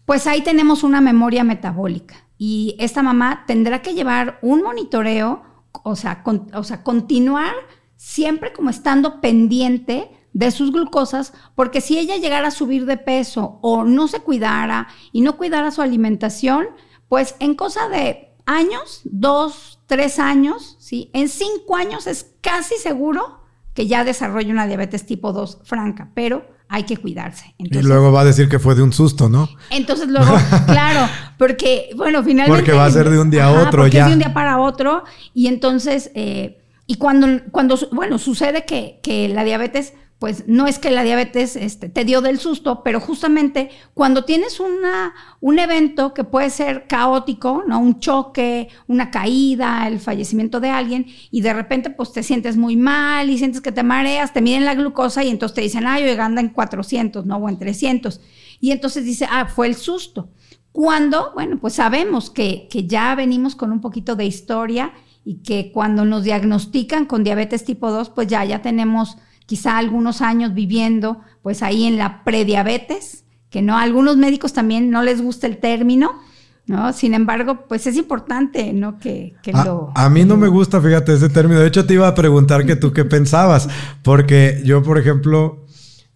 pues 0.05 0.25
ahí 0.25 0.41
tenemos 0.41 0.83
una 0.83 1.01
memoria 1.01 1.43
metabólica. 1.43 2.15
Y 2.37 2.75
esta 2.79 3.03
mamá 3.03 3.43
tendrá 3.45 3.81
que 3.81 3.93
llevar 3.93 4.39
un 4.41 4.63
monitoreo, 4.63 5.43
o 5.83 5.95
sea, 5.95 6.23
o 6.53 6.63
sea 6.63 6.83
continuar 6.83 7.53
siempre 7.95 8.53
como 8.53 8.69
estando 8.69 9.21
pendiente 9.21 10.09
de 10.33 10.51
sus 10.51 10.71
glucosas, 10.71 11.33
porque 11.55 11.79
si 11.79 11.97
ella 11.97 12.17
llegara 12.17 12.47
a 12.47 12.51
subir 12.51 12.85
de 12.85 12.97
peso 12.97 13.59
o 13.61 13.83
no 13.83 14.07
se 14.07 14.19
cuidara 14.19 14.87
y 15.11 15.21
no 15.21 15.37
cuidara 15.37 15.71
su 15.71 15.81
alimentación, 15.81 16.67
pues 17.13 17.35
en 17.39 17.53
cosa 17.53 17.89
de 17.89 18.31
años, 18.47 19.01
dos, 19.03 19.77
tres 19.85 20.17
años, 20.17 20.77
¿sí? 20.79 21.11
En 21.13 21.29
cinco 21.29 21.75
años 21.75 22.07
es 22.07 22.31
casi 22.41 22.73
seguro 22.77 23.39
que 23.75 23.85
ya 23.85 24.03
desarrolle 24.03 24.51
una 24.51 24.65
diabetes 24.65 25.05
tipo 25.05 25.31
2 25.31 25.59
franca, 25.63 26.09
pero 26.15 26.43
hay 26.69 26.85
que 26.85 26.97
cuidarse. 26.97 27.53
Entonces, 27.59 27.85
y 27.85 27.87
luego 27.87 28.11
va 28.11 28.21
a 28.21 28.25
decir 28.25 28.49
que 28.49 28.57
fue 28.57 28.73
de 28.73 28.81
un 28.81 28.91
susto, 28.91 29.29
¿no? 29.29 29.47
Entonces 29.69 30.07
luego, 30.07 30.35
claro, 30.65 31.07
porque, 31.37 31.91
bueno, 31.95 32.23
finalmente... 32.23 32.63
Porque 32.63 32.75
va 32.75 32.85
a 32.85 32.89
ser 32.89 33.11
de 33.11 33.19
un 33.19 33.29
día 33.29 33.45
a 33.45 33.61
otro 33.61 33.85
ya. 33.85 34.05
Es 34.05 34.07
de 34.07 34.13
un 34.13 34.19
día 34.19 34.33
para 34.33 34.57
otro 34.57 35.03
y 35.35 35.45
entonces, 35.45 36.09
eh, 36.15 36.63
y 36.87 36.95
cuando, 36.95 37.27
cuando, 37.51 37.77
bueno, 37.91 38.17
sucede 38.17 38.65
que, 38.65 38.99
que 39.03 39.29
la 39.29 39.43
diabetes 39.43 39.93
pues 40.23 40.45
no 40.47 40.67
es 40.67 40.79
que 40.79 40.89
la 40.89 41.03
diabetes 41.03 41.57
este, 41.57 41.89
te 41.89 42.05
dio 42.05 42.21
del 42.21 42.39
susto, 42.39 42.81
pero 42.81 43.01
justamente 43.01 43.71
cuando 43.93 44.23
tienes 44.23 44.61
una, 44.61 45.13
un 45.41 45.59
evento 45.59 46.13
que 46.13 46.23
puede 46.23 46.49
ser 46.49 46.87
caótico, 46.87 47.65
¿no? 47.67 47.81
Un 47.81 47.99
choque, 47.99 48.69
una 48.87 49.11
caída, 49.11 49.85
el 49.85 49.99
fallecimiento 49.99 50.61
de 50.61 50.69
alguien, 50.69 51.07
y 51.29 51.41
de 51.41 51.51
repente 51.51 51.89
pues 51.89 52.13
te 52.13 52.23
sientes 52.23 52.55
muy 52.55 52.77
mal 52.77 53.29
y 53.29 53.37
sientes 53.37 53.59
que 53.59 53.73
te 53.73 53.83
mareas, 53.83 54.31
te 54.31 54.41
miden 54.41 54.63
la 54.63 54.75
glucosa 54.75 55.25
y 55.25 55.29
entonces 55.29 55.55
te 55.55 55.61
dicen, 55.61 55.85
ay, 55.85 56.03
oiga, 56.03 56.23
anda 56.23 56.39
en 56.39 56.51
400, 56.51 57.25
¿no? 57.25 57.35
O 57.35 57.49
en 57.49 57.59
300. 57.59 58.21
Y 58.61 58.71
entonces 58.71 59.03
dice, 59.03 59.27
ah, 59.29 59.47
fue 59.47 59.67
el 59.67 59.75
susto. 59.75 60.29
Cuando, 60.71 61.33
bueno, 61.33 61.57
pues 61.59 61.73
sabemos 61.73 62.29
que, 62.29 62.69
que 62.71 62.87
ya 62.87 63.13
venimos 63.15 63.57
con 63.57 63.73
un 63.73 63.81
poquito 63.81 64.15
de 64.15 64.23
historia 64.23 64.93
y 65.25 65.43
que 65.43 65.73
cuando 65.73 66.05
nos 66.05 66.23
diagnostican 66.23 67.07
con 67.07 67.25
diabetes 67.25 67.65
tipo 67.65 67.91
2, 67.91 68.11
pues 68.11 68.27
ya, 68.29 68.45
ya 68.45 68.61
tenemos 68.61 69.17
quizá 69.53 69.77
algunos 69.77 70.23
años 70.23 70.55
viviendo 70.55 71.19
pues 71.43 71.61
ahí 71.61 71.83
en 71.83 71.99
la 71.99 72.23
prediabetes, 72.23 73.23
que 73.51 73.61
no, 73.61 73.77
a 73.77 73.83
algunos 73.83 74.17
médicos 74.17 74.51
también 74.51 74.89
no 74.89 75.03
les 75.03 75.21
gusta 75.21 75.45
el 75.45 75.57
término, 75.57 76.19
¿no? 76.65 76.91
Sin 76.91 77.13
embargo, 77.13 77.67
pues 77.67 77.85
es 77.85 77.95
importante, 77.95 78.73
¿no? 78.73 78.97
Que, 78.97 79.35
que 79.43 79.51
a, 79.51 79.63
lo... 79.63 79.91
A 79.93 80.09
mí 80.09 80.25
no 80.25 80.37
me 80.37 80.47
gusta, 80.47 80.81
fíjate, 80.81 81.13
ese 81.13 81.29
término. 81.29 81.59
De 81.59 81.67
hecho, 81.67 81.85
te 81.85 81.93
iba 81.93 82.07
a 82.07 82.15
preguntar 82.15 82.65
que 82.65 82.75
tú 82.75 82.93
qué 82.93 83.05
pensabas, 83.15 83.69
porque 84.01 84.59
yo, 84.65 84.81
por 84.81 84.97
ejemplo, 84.97 85.67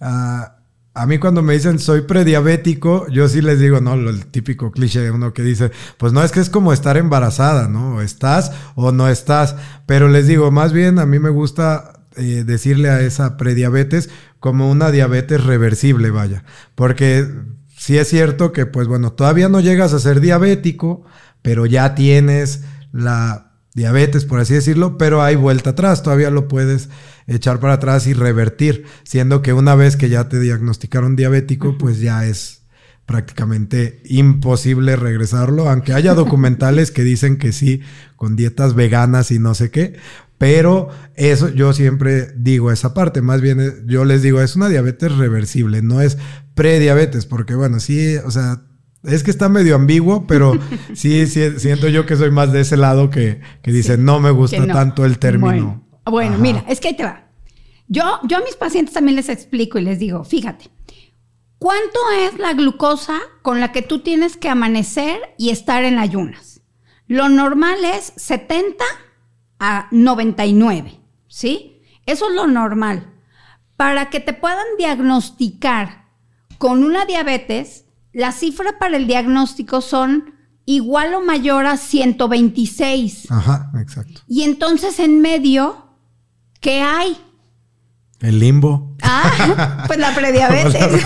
uh, 0.02 0.06
a 0.96 1.06
mí 1.06 1.20
cuando 1.20 1.44
me 1.44 1.54
dicen 1.54 1.78
soy 1.78 2.02
prediabético, 2.02 3.08
yo 3.10 3.28
sí 3.28 3.44
les 3.44 3.60
digo, 3.60 3.82
no, 3.82 3.94
el 3.94 4.26
típico 4.26 4.72
cliché 4.72 5.02
de 5.02 5.12
uno 5.12 5.32
que 5.32 5.44
dice, 5.44 5.70
pues 6.00 6.12
no 6.12 6.24
es 6.24 6.32
que 6.32 6.40
es 6.40 6.50
como 6.50 6.74
estar 6.74 6.98
embarazada, 6.98 7.68
¿no? 7.68 8.02
Estás 8.02 8.52
o 8.74 8.92
no 8.92 9.08
estás, 9.08 9.56
pero 9.86 10.08
les 10.08 10.26
digo, 10.26 10.50
más 10.50 10.74
bien 10.74 10.98
a 10.98 11.06
mí 11.06 11.20
me 11.20 11.30
gusta 11.30 11.97
eh, 12.18 12.44
decirle 12.46 12.90
a 12.90 13.02
esa 13.02 13.38
prediabetes 13.38 14.10
como 14.40 14.70
una 14.70 14.92
diabetes 14.92 15.44
reversible, 15.44 16.10
vaya. 16.12 16.44
Porque 16.76 17.28
sí 17.78 17.98
es 17.98 18.08
cierto 18.08 18.52
que, 18.52 18.66
pues 18.66 18.88
bueno, 18.88 19.14
todavía 19.14 19.50
no 19.50 19.60
llegas 19.60 19.94
a 19.94 20.00
ser 20.00 20.20
diabético, 20.20 21.06
pero 21.42 21.66
ya 21.66 21.96
tienes 21.96 22.64
la 22.92 23.52
diabetes, 23.74 24.26
por 24.26 24.40
así 24.40 24.56
decirlo, 24.56 24.98
pero 24.98 25.22
hay 25.22 25.36
vuelta 25.36 25.70
atrás, 25.70 26.02
todavía 26.02 26.32
lo 26.32 26.48
puedes 26.48 26.90
echar 27.28 27.60
para 27.60 27.74
atrás 27.74 28.08
y 28.08 28.14
revertir, 28.14 28.86
siendo 29.04 29.42
que 29.42 29.54
una 29.54 29.76
vez 29.76 29.98
que 29.98 30.10
ya 30.10 30.30
te 30.30 30.40
diagnosticaron 30.40 31.16
diabético, 31.16 31.78
pues 31.78 32.00
ya 32.00 32.26
es 32.26 32.64
prácticamente 33.06 34.02
imposible 34.06 34.96
regresarlo, 34.96 35.70
aunque 35.70 35.94
haya 35.94 36.14
documentales 36.14 36.92
que 36.92 37.04
dicen 37.04 37.38
que 37.38 37.54
sí, 37.54 37.82
con 38.18 38.36
dietas 38.36 38.74
veganas 38.74 39.32
y 39.32 39.40
no 39.40 39.54
sé 39.54 39.72
qué, 39.72 39.96
pero 40.38 40.90
eso 41.16 41.50
yo 41.50 41.74
siempre 41.74 42.32
digo 42.36 42.72
esa 42.72 42.94
parte, 42.94 43.22
más 43.22 43.42
bien 43.42 43.86
yo 43.88 44.06
les 44.06 44.22
digo, 44.22 44.42
es 44.42 44.56
una 44.56 44.70
diabetes 44.70 45.16
reversible, 45.18 45.82
no 45.82 46.02
es 46.02 46.18
prediabetes, 46.54 47.26
porque 47.26 47.56
bueno, 47.56 47.80
sí, 47.80 48.18
o 48.18 48.32
sea, 48.32 48.62
es 49.04 49.24
que 49.24 49.32
está 49.32 49.50
medio 49.50 49.76
ambiguo, 49.76 50.28
pero 50.28 50.54
sí, 50.94 51.26
sí, 51.28 51.60
siento 51.60 51.88
yo 51.88 52.06
que 52.06 52.16
soy 52.16 52.32
más 52.32 52.52
de 52.52 52.62
ese 52.62 52.78
lado 52.78 53.10
que, 53.10 53.42
que 53.62 53.72
dice, 53.72 53.98
no 53.98 54.20
me 54.20 54.32
gusta 54.32 54.66
no. 54.66 54.74
tanto 54.74 55.06
el 55.06 55.18
término. 55.18 55.48
Bueno, 55.48 55.86
bueno 56.06 56.38
mira, 56.38 56.64
es 56.68 56.80
que 56.80 56.90
ahí 56.90 56.96
te 56.96 57.04
va. 57.04 57.24
Yo, 57.88 58.04
yo 58.28 58.38
a 58.38 58.42
mis 58.42 58.56
pacientes 58.56 58.94
también 58.94 59.16
les 59.16 59.30
explico 59.30 59.80
y 59.80 59.84
les 59.84 59.98
digo, 59.98 60.24
fíjate, 60.24 60.70
¿cuánto 61.58 62.00
es 62.20 62.38
la 62.38 62.54
glucosa 62.54 63.18
con 63.42 63.60
la 63.60 63.72
que 63.72 63.82
tú 63.82 64.00
tienes 64.00 64.36
que 64.36 64.50
amanecer 64.50 65.20
y 65.38 65.50
estar 65.50 65.84
en 65.84 65.98
ayunas? 65.98 66.62
Lo 67.08 67.30
normal 67.30 67.78
es 67.86 68.12
70 68.18 68.84
a 69.60 69.88
99, 69.92 71.00
¿sí? 71.28 71.82
Eso 72.06 72.30
es 72.30 72.36
lo 72.36 72.48
normal. 72.48 73.14
Para 73.76 74.10
que 74.10 74.20
te 74.20 74.34
puedan 74.34 74.66
diagnosticar 74.78 76.06
con 76.58 76.84
una 76.84 77.06
diabetes, 77.06 77.86
la 78.14 78.32
cifra 78.32 78.80
para 78.80 78.98
el 78.98 79.08
diagnóstico 79.08 79.82
son 79.82 80.34
igual 80.66 81.14
o 81.14 81.22
mayor 81.22 81.66
a 81.66 81.78
126. 81.78 83.32
Ajá, 83.32 83.72
exacto. 83.80 84.22
Y 84.28 84.44
entonces 84.44 85.00
en 85.00 85.22
medio, 85.22 85.88
¿qué 86.60 86.82
hay? 86.82 87.18
El 88.20 88.40
limbo. 88.40 88.96
Ah, 89.02 89.84
pues 89.88 90.00
la 90.00 90.14
prediabetes. 90.14 91.06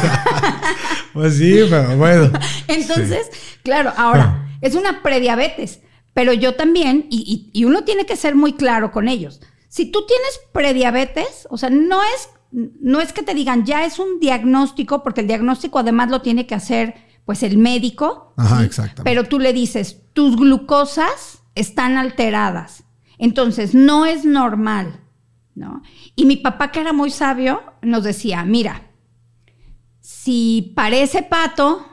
pues 1.14 1.36
sí, 1.38 1.60
pero 1.70 1.98
bueno. 1.98 2.32
Entonces, 2.68 3.28
sí. 3.32 3.40
claro, 3.64 3.92
ahora, 3.98 4.48
es 4.62 4.76
una 4.76 5.04
prediabetes. 5.04 5.82
Pero 6.14 6.34
yo 6.34 6.56
también, 6.56 7.08
y, 7.10 7.50
y, 7.54 7.60
y, 7.60 7.66
uno 7.66 7.84
tiene 7.84 8.06
que 8.06 8.18
ser 8.18 8.36
muy 8.36 8.54
claro 8.54 8.92
con 8.92 9.08
ellos. 9.08 9.40
Si 9.70 9.92
tú 9.92 10.06
tienes 10.06 10.42
prediabetes, 10.52 11.48
o 11.50 11.58
sea, 11.58 11.70
no 11.70 12.02
es, 12.04 12.30
no 12.52 13.00
es 13.00 13.14
que 13.14 13.24
te 13.24 13.34
digan 13.34 13.66
ya 13.66 13.86
es 13.86 13.98
un 14.00 14.20
diagnóstico, 14.20 15.04
porque 15.04 15.22
el 15.22 15.28
diagnóstico 15.28 15.80
además 15.80 16.10
lo 16.10 16.22
tiene 16.22 16.46
que 16.46 16.56
hacer 16.56 16.96
pues 17.26 17.44
el 17.44 17.58
médico. 17.58 18.34
Ajá, 18.36 18.64
exactamente. 18.64 19.04
Pero 19.04 19.24
tú 19.24 19.40
le 19.40 19.54
dices, 19.54 20.02
tus 20.14 20.36
glucosas 20.36 21.44
están 21.56 21.98
alteradas. 21.98 22.84
Entonces, 23.18 23.74
no 23.74 24.06
es 24.06 24.26
normal, 24.26 25.00
¿no? 25.56 25.84
Y 26.16 26.26
mi 26.26 26.38
papá, 26.38 26.72
que 26.72 26.82
era 26.82 26.92
muy 26.92 27.12
sabio, 27.12 27.62
nos 27.82 28.04
decía, 28.04 28.44
mira, 28.44 28.90
si 30.00 30.74
parece 30.76 31.24
pato 31.24 31.86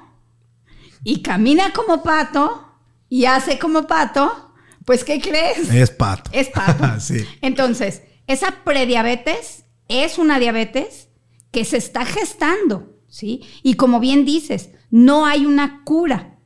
y 1.04 1.22
camina 1.22 1.72
como 1.72 2.02
pato 2.02 2.67
y 3.08 3.24
hace 3.24 3.58
como 3.58 3.86
pato, 3.86 4.52
pues 4.84 5.04
¿qué 5.04 5.20
crees? 5.20 5.70
Es 5.70 5.90
pato. 5.90 6.30
Es 6.32 6.48
pato. 6.48 6.84
sí. 7.00 7.24
Entonces, 7.40 8.02
esa 8.26 8.62
prediabetes 8.64 9.64
es 9.88 10.18
una 10.18 10.38
diabetes 10.38 11.08
que 11.50 11.64
se 11.64 11.78
está 11.78 12.04
gestando, 12.04 12.96
¿sí? 13.08 13.42
Y 13.62 13.74
como 13.74 14.00
bien 14.00 14.24
dices, 14.24 14.70
no 14.90 15.26
hay 15.26 15.46
una 15.46 15.82
cura, 15.84 16.38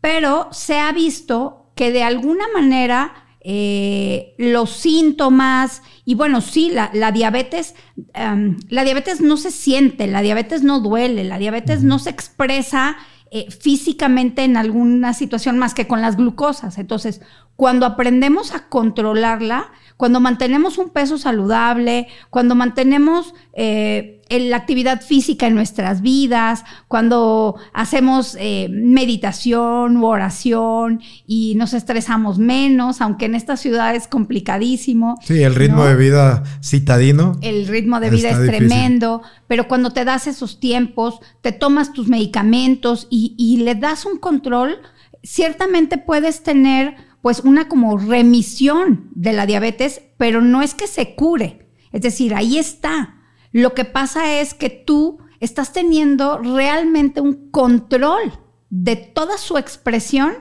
pero 0.00 0.48
se 0.52 0.78
ha 0.78 0.92
visto 0.92 1.72
que 1.74 1.90
de 1.90 2.02
alguna 2.02 2.44
manera 2.54 3.22
eh, 3.40 4.34
los 4.38 4.70
síntomas, 4.70 5.82
y 6.04 6.14
bueno, 6.14 6.40
sí, 6.40 6.70
la, 6.70 7.12
diabetes, 7.12 7.74
em, 8.14 8.58
la 8.68 8.84
diabetes 8.84 9.20
no 9.20 9.36
se 9.36 9.50
siente, 9.50 10.06
la 10.06 10.22
diabetes 10.22 10.62
no 10.62 10.80
duele, 10.80 11.24
la 11.24 11.38
diabetes 11.38 11.82
no 11.82 11.98
se 11.98 12.10
expresa 12.10 12.96
eh, 13.34 13.50
físicamente 13.50 14.44
en 14.44 14.58
alguna 14.58 15.14
situación 15.14 15.58
más 15.58 15.72
que 15.72 15.86
con 15.86 16.02
las 16.02 16.18
glucosas. 16.18 16.76
Entonces, 16.76 17.22
cuando 17.56 17.86
aprendemos 17.86 18.54
a 18.54 18.68
controlarla, 18.68 19.72
cuando 20.02 20.18
mantenemos 20.18 20.78
un 20.78 20.90
peso 20.90 21.16
saludable, 21.16 22.08
cuando 22.28 22.56
mantenemos 22.56 23.34
eh, 23.52 24.20
la 24.28 24.56
actividad 24.56 25.00
física 25.00 25.46
en 25.46 25.54
nuestras 25.54 26.02
vidas, 26.02 26.64
cuando 26.88 27.54
hacemos 27.72 28.36
eh, 28.40 28.66
meditación 28.68 29.96
u 29.98 30.06
oración 30.06 31.00
y 31.24 31.54
nos 31.54 31.72
estresamos 31.72 32.40
menos, 32.40 33.00
aunque 33.00 33.26
en 33.26 33.36
esta 33.36 33.56
ciudad 33.56 33.94
es 33.94 34.08
complicadísimo. 34.08 35.20
Sí, 35.22 35.40
el 35.40 35.54
ritmo 35.54 35.84
de 35.84 35.94
vida 35.94 36.42
citadino. 36.64 37.38
El 37.40 37.68
ritmo 37.68 38.00
de 38.00 38.10
vida 38.10 38.30
es 38.30 38.44
tremendo, 38.44 39.22
pero 39.46 39.68
cuando 39.68 39.90
te 39.90 40.04
das 40.04 40.26
esos 40.26 40.58
tiempos, 40.58 41.20
te 41.42 41.52
tomas 41.52 41.92
tus 41.92 42.08
medicamentos 42.08 43.06
y, 43.08 43.36
y 43.38 43.58
le 43.58 43.76
das 43.76 44.04
un 44.04 44.18
control, 44.18 44.78
ciertamente 45.22 45.96
puedes 45.96 46.42
tener 46.42 46.96
pues 47.22 47.40
una 47.40 47.68
como 47.68 47.96
remisión 47.96 49.08
de 49.14 49.32
la 49.32 49.46
diabetes, 49.46 50.02
pero 50.18 50.42
no 50.42 50.60
es 50.60 50.74
que 50.74 50.86
se 50.86 51.14
cure. 51.14 51.70
Es 51.92 52.02
decir, 52.02 52.34
ahí 52.34 52.58
está. 52.58 53.16
Lo 53.52 53.74
que 53.74 53.84
pasa 53.84 54.40
es 54.40 54.54
que 54.54 54.70
tú 54.70 55.18
estás 55.40 55.72
teniendo 55.72 56.38
realmente 56.38 57.20
un 57.20 57.50
control 57.50 58.32
de 58.70 58.96
toda 58.96 59.38
su 59.38 59.56
expresión 59.56 60.32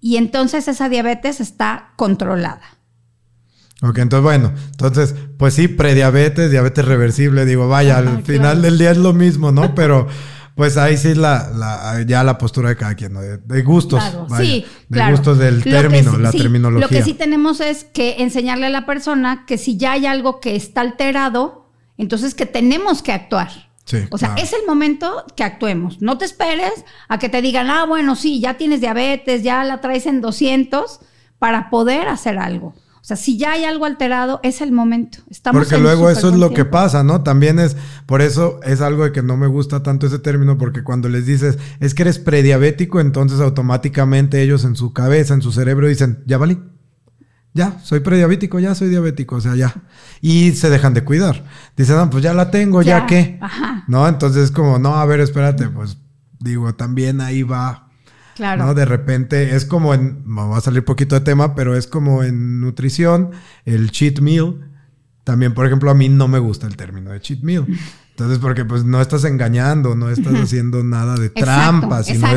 y 0.00 0.16
entonces 0.16 0.68
esa 0.68 0.88
diabetes 0.88 1.40
está 1.40 1.92
controlada. 1.96 2.62
Ok, 3.80 3.98
entonces 3.98 4.24
bueno, 4.24 4.52
entonces, 4.72 5.14
pues 5.38 5.54
sí, 5.54 5.68
prediabetes, 5.68 6.50
diabetes 6.50 6.84
reversible, 6.84 7.44
digo, 7.46 7.68
vaya, 7.68 7.98
al 7.98 8.22
final 8.24 8.60
del 8.60 8.76
día 8.76 8.90
es 8.90 8.96
lo 8.96 9.12
mismo, 9.12 9.52
¿no? 9.52 9.74
Pero 9.76 10.08
pues 10.58 10.76
ahí 10.76 10.96
sí 10.96 11.14
la, 11.14 11.52
la, 11.54 12.02
ya 12.04 12.24
la 12.24 12.36
postura 12.36 12.70
de 12.70 12.76
cada 12.76 12.96
quien, 12.96 13.12
¿no? 13.12 13.20
de, 13.20 13.62
gustos. 13.62 14.02
sí, 14.38 14.66
de 14.88 15.10
gustos 15.12 15.38
del 15.38 15.62
término, 15.62 16.18
la 16.18 16.32
terminología. 16.32 16.84
Lo 16.84 16.88
que 16.88 17.00
sí 17.04 17.14
tenemos 17.14 17.60
es 17.60 17.84
que 17.84 18.16
enseñarle 18.18 18.66
a 18.66 18.70
la 18.70 18.84
persona 18.84 19.44
que 19.46 19.56
si 19.56 19.76
ya 19.76 19.92
hay 19.92 20.06
algo 20.06 20.40
que 20.40 20.56
está 20.56 20.80
alterado, 20.80 21.70
entonces 21.96 22.34
que 22.34 22.44
tenemos 22.44 23.02
que 23.02 23.12
actuar. 23.12 23.70
Sí, 23.84 23.98
o 24.10 24.18
sea, 24.18 24.34
es 24.34 24.52
el 24.52 24.66
momento 24.66 25.24
que 25.36 25.44
actuemos. 25.44 26.02
No 26.02 26.18
te 26.18 26.24
esperes 26.24 26.84
a 27.06 27.20
que 27.20 27.28
te 27.28 27.40
digan, 27.40 27.70
ah, 27.70 27.86
bueno, 27.86 28.16
sí, 28.16 28.40
ya 28.40 28.54
tienes 28.54 28.80
diabetes, 28.80 29.44
ya 29.44 29.62
la 29.62 29.80
traes 29.80 30.06
en 30.06 30.20
200 30.20 30.98
para 31.38 31.70
poder 31.70 32.08
hacer 32.08 32.36
algo. 32.36 32.74
O 33.00 33.04
sea, 33.08 33.16
si 33.16 33.38
ya 33.38 33.52
hay 33.52 33.64
algo 33.64 33.84
alterado, 33.84 34.40
es 34.42 34.60
el 34.60 34.72
momento. 34.72 35.18
Estamos 35.30 35.62
porque 35.62 35.80
luego 35.80 36.10
eso 36.10 36.28
es 36.28 36.34
lo 36.34 36.52
que 36.52 36.64
pasa, 36.64 37.02
¿no? 37.02 37.22
También 37.22 37.58
es, 37.58 37.76
por 38.06 38.22
eso 38.22 38.60
es 38.64 38.80
algo 38.80 39.04
de 39.04 39.12
que 39.12 39.22
no 39.22 39.36
me 39.36 39.46
gusta 39.46 39.82
tanto 39.82 40.06
ese 40.06 40.18
término, 40.18 40.58
porque 40.58 40.82
cuando 40.82 41.08
les 41.08 41.26
dices, 41.26 41.58
es 41.80 41.94
que 41.94 42.02
eres 42.02 42.18
prediabético, 42.18 43.00
entonces 43.00 43.40
automáticamente 43.40 44.42
ellos 44.42 44.64
en 44.64 44.76
su 44.76 44.92
cabeza, 44.92 45.34
en 45.34 45.42
su 45.42 45.52
cerebro 45.52 45.86
dicen, 45.86 46.22
ya 46.26 46.38
valí. 46.38 46.60
Ya, 47.54 47.80
soy 47.82 48.00
prediabético, 48.00 48.58
ya 48.58 48.74
soy 48.74 48.88
diabético, 48.88 49.36
o 49.36 49.40
sea, 49.40 49.56
ya. 49.56 49.74
Y 50.20 50.52
se 50.52 50.70
dejan 50.70 50.94
de 50.94 51.02
cuidar. 51.02 51.44
Dicen, 51.76 51.96
no, 51.96 52.10
pues 52.10 52.22
ya 52.22 52.34
la 52.34 52.50
tengo, 52.50 52.82
ya, 52.82 53.00
ya 53.00 53.06
qué. 53.06 53.38
Ajá. 53.40 53.84
¿No? 53.88 54.06
Entonces 54.06 54.44
es 54.44 54.50
como, 54.50 54.78
no, 54.78 54.96
a 54.96 55.04
ver, 55.06 55.20
espérate, 55.20 55.68
pues 55.68 55.98
digo, 56.40 56.74
también 56.74 57.20
ahí 57.20 57.42
va 57.42 57.87
Claro. 58.38 58.66
¿no? 58.66 58.74
De 58.74 58.84
repente 58.84 59.56
es 59.56 59.64
como 59.64 59.94
en, 59.94 60.24
va 60.26 60.56
a 60.56 60.60
salir 60.60 60.84
poquito 60.84 61.16
de 61.16 61.22
tema, 61.22 61.56
pero 61.56 61.74
es 61.74 61.88
como 61.88 62.22
en 62.22 62.60
nutrición, 62.60 63.32
el 63.64 63.90
cheat 63.90 64.20
meal. 64.20 64.70
También, 65.24 65.54
por 65.54 65.66
ejemplo, 65.66 65.90
a 65.90 65.94
mí 65.94 66.08
no 66.08 66.28
me 66.28 66.38
gusta 66.38 66.68
el 66.68 66.76
término 66.76 67.10
de 67.10 67.20
cheat 67.20 67.40
meal. 67.40 67.66
Entonces, 68.10 68.38
porque 68.38 68.64
pues 68.64 68.84
no 68.84 69.00
estás 69.00 69.24
engañando, 69.24 69.96
no 69.96 70.08
estás 70.08 70.34
haciendo 70.34 70.84
nada 70.84 71.16
de 71.16 71.30
trampa, 71.30 72.04
sino 72.04 72.28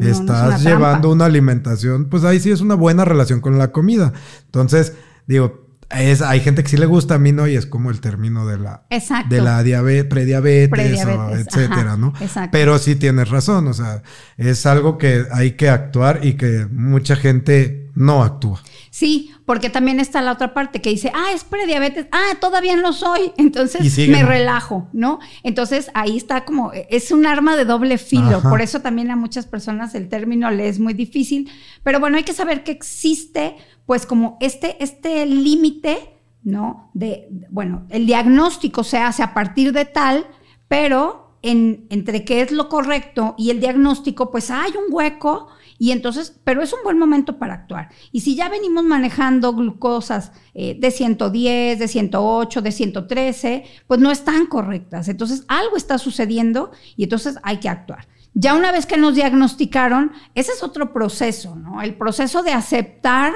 estás 0.00 0.62
llevando 0.62 1.10
una 1.10 1.24
alimentación, 1.24 2.06
pues 2.06 2.24
ahí 2.24 2.38
sí 2.38 2.50
es 2.50 2.60
una 2.60 2.74
buena 2.74 3.06
relación 3.06 3.40
con 3.40 3.58
la 3.58 3.72
comida. 3.72 4.12
Entonces, 4.44 4.92
digo, 5.26 5.65
es, 5.90 6.22
hay 6.22 6.40
gente 6.40 6.62
que 6.62 6.68
sí 6.68 6.76
le 6.76 6.86
gusta, 6.86 7.14
a 7.14 7.18
mí 7.18 7.32
no, 7.32 7.46
y 7.46 7.56
es 7.56 7.66
como 7.66 7.90
el 7.90 8.00
término 8.00 8.46
de 8.46 8.58
la, 8.58 8.82
de 9.28 9.40
la 9.40 9.62
diabetes, 9.62 10.04
prediabetes, 10.06 11.06
etcétera, 11.46 11.96
¿no? 11.96 12.12
Pero 12.50 12.78
sí 12.78 12.96
tienes 12.96 13.28
razón, 13.28 13.68
o 13.68 13.74
sea, 13.74 14.02
es 14.36 14.66
algo 14.66 14.98
que 14.98 15.24
hay 15.32 15.52
que 15.52 15.68
actuar 15.68 16.20
y 16.24 16.34
que 16.34 16.66
mucha 16.70 17.16
gente 17.16 17.90
no 17.94 18.22
actúa. 18.22 18.62
Sí, 18.90 19.32
porque 19.44 19.70
también 19.70 20.00
está 20.00 20.22
la 20.22 20.32
otra 20.32 20.54
parte 20.54 20.80
que 20.80 20.90
dice, 20.90 21.10
ah, 21.14 21.32
es 21.34 21.44
prediabetes, 21.44 22.06
ah, 22.12 22.36
todavía 22.40 22.76
no 22.76 22.92
soy, 22.92 23.32
entonces 23.38 23.96
me 24.08 24.22
relajo, 24.22 24.88
¿no? 24.92 25.18
Entonces 25.42 25.90
ahí 25.94 26.16
está 26.16 26.44
como, 26.44 26.72
es 26.72 27.10
un 27.10 27.26
arma 27.26 27.56
de 27.56 27.64
doble 27.64 27.98
filo, 27.98 28.42
por 28.42 28.60
eso 28.60 28.80
también 28.80 29.10
a 29.10 29.16
muchas 29.16 29.46
personas 29.46 29.94
el 29.94 30.08
término 30.08 30.50
le 30.50 30.68
es 30.68 30.78
muy 30.78 30.94
difícil, 30.94 31.50
pero 31.82 32.00
bueno, 32.00 32.16
hay 32.16 32.24
que 32.24 32.34
saber 32.34 32.64
que 32.64 32.72
existe 32.72 33.56
pues 33.86 34.04
como 34.04 34.36
este, 34.40 34.82
este 34.82 35.24
límite, 35.24 36.18
¿no? 36.42 36.90
De, 36.94 37.28
bueno, 37.50 37.86
el 37.88 38.06
diagnóstico 38.06 38.84
se 38.84 38.98
hace 38.98 39.22
a 39.22 39.32
partir 39.32 39.72
de 39.72 39.84
tal, 39.84 40.26
pero 40.68 41.38
en, 41.42 41.86
entre 41.90 42.24
qué 42.24 42.42
es 42.42 42.50
lo 42.50 42.68
correcto 42.68 43.34
y 43.38 43.50
el 43.50 43.60
diagnóstico, 43.60 44.30
pues 44.30 44.50
hay 44.50 44.72
un 44.72 44.92
hueco 44.92 45.48
y 45.78 45.92
entonces, 45.92 46.40
pero 46.44 46.62
es 46.62 46.72
un 46.72 46.80
buen 46.82 46.98
momento 46.98 47.38
para 47.38 47.54
actuar. 47.54 47.90
Y 48.10 48.20
si 48.20 48.34
ya 48.34 48.48
venimos 48.48 48.82
manejando 48.84 49.52
glucosas 49.52 50.32
eh, 50.54 50.76
de 50.78 50.90
110, 50.90 51.78
de 51.78 51.88
108, 51.88 52.62
de 52.62 52.72
113, 52.72 53.64
pues 53.86 54.00
no 54.00 54.10
están 54.10 54.46
correctas. 54.46 55.08
Entonces, 55.08 55.44
algo 55.48 55.76
está 55.76 55.98
sucediendo 55.98 56.70
y 56.96 57.04
entonces 57.04 57.36
hay 57.42 57.58
que 57.58 57.68
actuar. 57.68 58.08
Ya 58.32 58.54
una 58.54 58.72
vez 58.72 58.86
que 58.86 58.96
nos 58.96 59.14
diagnosticaron, 59.14 60.12
ese 60.34 60.52
es 60.52 60.62
otro 60.62 60.92
proceso, 60.92 61.56
¿no? 61.56 61.82
El 61.82 61.94
proceso 61.94 62.42
de 62.42 62.52
aceptar 62.52 63.32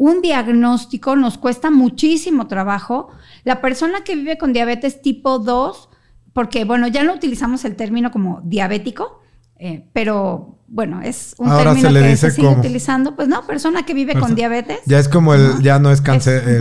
un 0.00 0.22
diagnóstico 0.22 1.14
nos 1.14 1.36
cuesta 1.36 1.70
muchísimo 1.70 2.46
trabajo. 2.46 3.10
La 3.44 3.60
persona 3.60 4.02
que 4.02 4.16
vive 4.16 4.38
con 4.38 4.54
diabetes 4.54 5.02
tipo 5.02 5.38
2, 5.38 5.90
porque 6.32 6.64
bueno, 6.64 6.88
ya 6.88 7.04
no 7.04 7.12
utilizamos 7.12 7.66
el 7.66 7.76
término 7.76 8.10
como 8.10 8.40
diabético, 8.42 9.20
eh, 9.58 9.84
pero 9.92 10.58
bueno, 10.68 11.02
es 11.02 11.34
un 11.36 11.50
término 11.50 11.92
que 11.92 12.16
se 12.16 12.30
sigue 12.30 12.48
utilizando. 12.48 13.14
Pues 13.14 13.28
no, 13.28 13.46
persona 13.46 13.84
que 13.84 13.92
vive 13.92 14.18
con 14.18 14.34
diabetes. 14.34 14.78
Ya 14.86 14.98
es 14.98 15.06
como 15.06 15.34
el, 15.34 15.60
ya 15.60 15.78
no 15.78 15.90
es 15.92 16.00
cáncer, 16.00 16.58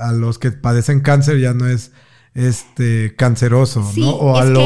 a 0.00 0.12
los 0.12 0.38
que 0.38 0.50
padecen 0.50 1.00
cáncer 1.00 1.38
ya 1.38 1.52
no 1.52 1.66
es 1.66 1.92
este 2.34 3.16
canceroso, 3.16 3.84
¿no? 3.96 4.10
O 4.10 4.36
al, 4.36 4.56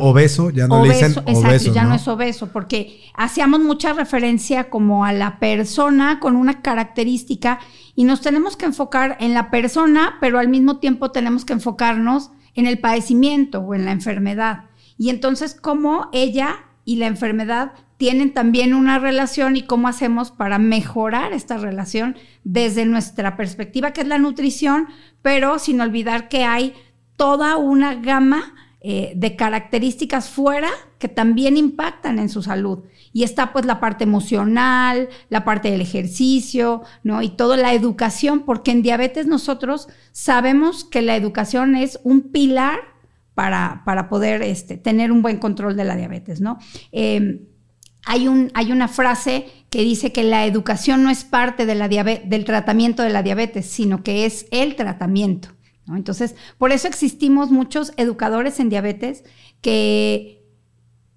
obeso, 0.00 0.50
ya 0.50 0.66
no 0.66 0.82
le 0.82 0.92
dicen 0.92 1.12
exacto, 1.26 1.72
ya 1.72 1.84
¿no? 1.84 1.94
es 1.94 2.08
obeso, 2.08 2.48
porque 2.52 3.02
hacíamos 3.14 3.60
mucha 3.60 3.92
referencia 3.92 4.68
como 4.68 5.04
a 5.04 5.12
la 5.12 5.38
persona 5.38 6.18
con 6.18 6.34
una 6.34 6.60
característica 6.60 7.60
y 7.94 8.04
nos 8.04 8.20
tenemos 8.20 8.56
que 8.56 8.66
enfocar 8.66 9.16
en 9.20 9.32
la 9.32 9.50
persona, 9.50 10.18
pero 10.20 10.38
al 10.40 10.48
mismo 10.48 10.78
tiempo 10.78 11.12
tenemos 11.12 11.44
que 11.44 11.52
enfocarnos 11.52 12.32
en 12.54 12.66
el 12.66 12.78
padecimiento 12.80 13.60
o 13.60 13.74
en 13.74 13.84
la 13.84 13.92
enfermedad. 13.92 14.64
Y 14.98 15.10
entonces, 15.10 15.54
cómo 15.54 16.08
ella 16.12 16.64
y 16.84 16.96
la 16.96 17.06
enfermedad 17.06 17.72
tienen 17.96 18.34
también 18.34 18.74
una 18.74 18.98
relación 18.98 19.56
y 19.56 19.62
cómo 19.62 19.86
hacemos 19.86 20.32
para 20.32 20.58
mejorar 20.58 21.32
esta 21.32 21.58
relación 21.58 22.16
desde 22.42 22.84
nuestra 22.86 23.36
perspectiva, 23.36 23.92
que 23.92 24.00
es 24.00 24.08
la 24.08 24.18
nutrición, 24.18 24.88
pero 25.22 25.58
sin 25.58 25.80
olvidar 25.80 26.28
que 26.28 26.44
hay 26.44 26.74
toda 27.16 27.56
una 27.56 27.94
gama 27.94 28.54
eh, 28.86 29.14
de 29.16 29.34
características 29.34 30.28
fuera 30.28 30.68
que 30.98 31.08
también 31.08 31.56
impactan 31.56 32.18
en 32.18 32.28
su 32.28 32.42
salud. 32.42 32.80
Y 33.14 33.22
está 33.22 33.50
pues 33.50 33.64
la 33.64 33.80
parte 33.80 34.04
emocional, 34.04 35.08
la 35.30 35.42
parte 35.42 35.70
del 35.70 35.80
ejercicio, 35.80 36.82
¿no? 37.02 37.22
Y 37.22 37.30
toda 37.30 37.56
la 37.56 37.72
educación, 37.72 38.40
porque 38.40 38.72
en 38.72 38.82
diabetes 38.82 39.26
nosotros 39.26 39.88
sabemos 40.12 40.84
que 40.84 41.00
la 41.00 41.16
educación 41.16 41.76
es 41.76 41.98
un 42.04 42.30
pilar 42.30 42.78
para, 43.32 43.82
para 43.86 44.10
poder 44.10 44.42
este, 44.42 44.76
tener 44.76 45.12
un 45.12 45.22
buen 45.22 45.38
control 45.38 45.76
de 45.76 45.84
la 45.84 45.96
diabetes, 45.96 46.42
¿no? 46.42 46.58
Em, 46.92 47.46
hay, 48.04 48.28
un, 48.28 48.50
hay 48.52 48.70
una 48.70 48.88
frase 48.88 49.46
que 49.70 49.80
dice 49.80 50.12
que 50.12 50.24
la 50.24 50.44
educación 50.44 51.02
no 51.02 51.08
es 51.08 51.24
parte 51.24 51.64
de 51.64 51.74
la 51.74 51.88
del 51.88 52.44
tratamiento 52.44 53.02
de 53.02 53.08
la 53.08 53.22
diabetes, 53.22 53.64
sino 53.64 54.02
que 54.02 54.26
es 54.26 54.46
el 54.50 54.76
tratamiento. 54.76 55.53
Entonces, 55.88 56.34
por 56.58 56.72
eso 56.72 56.88
existimos 56.88 57.50
muchos 57.50 57.92
educadores 57.96 58.58
en 58.60 58.70
diabetes 58.70 59.24
que 59.60 60.42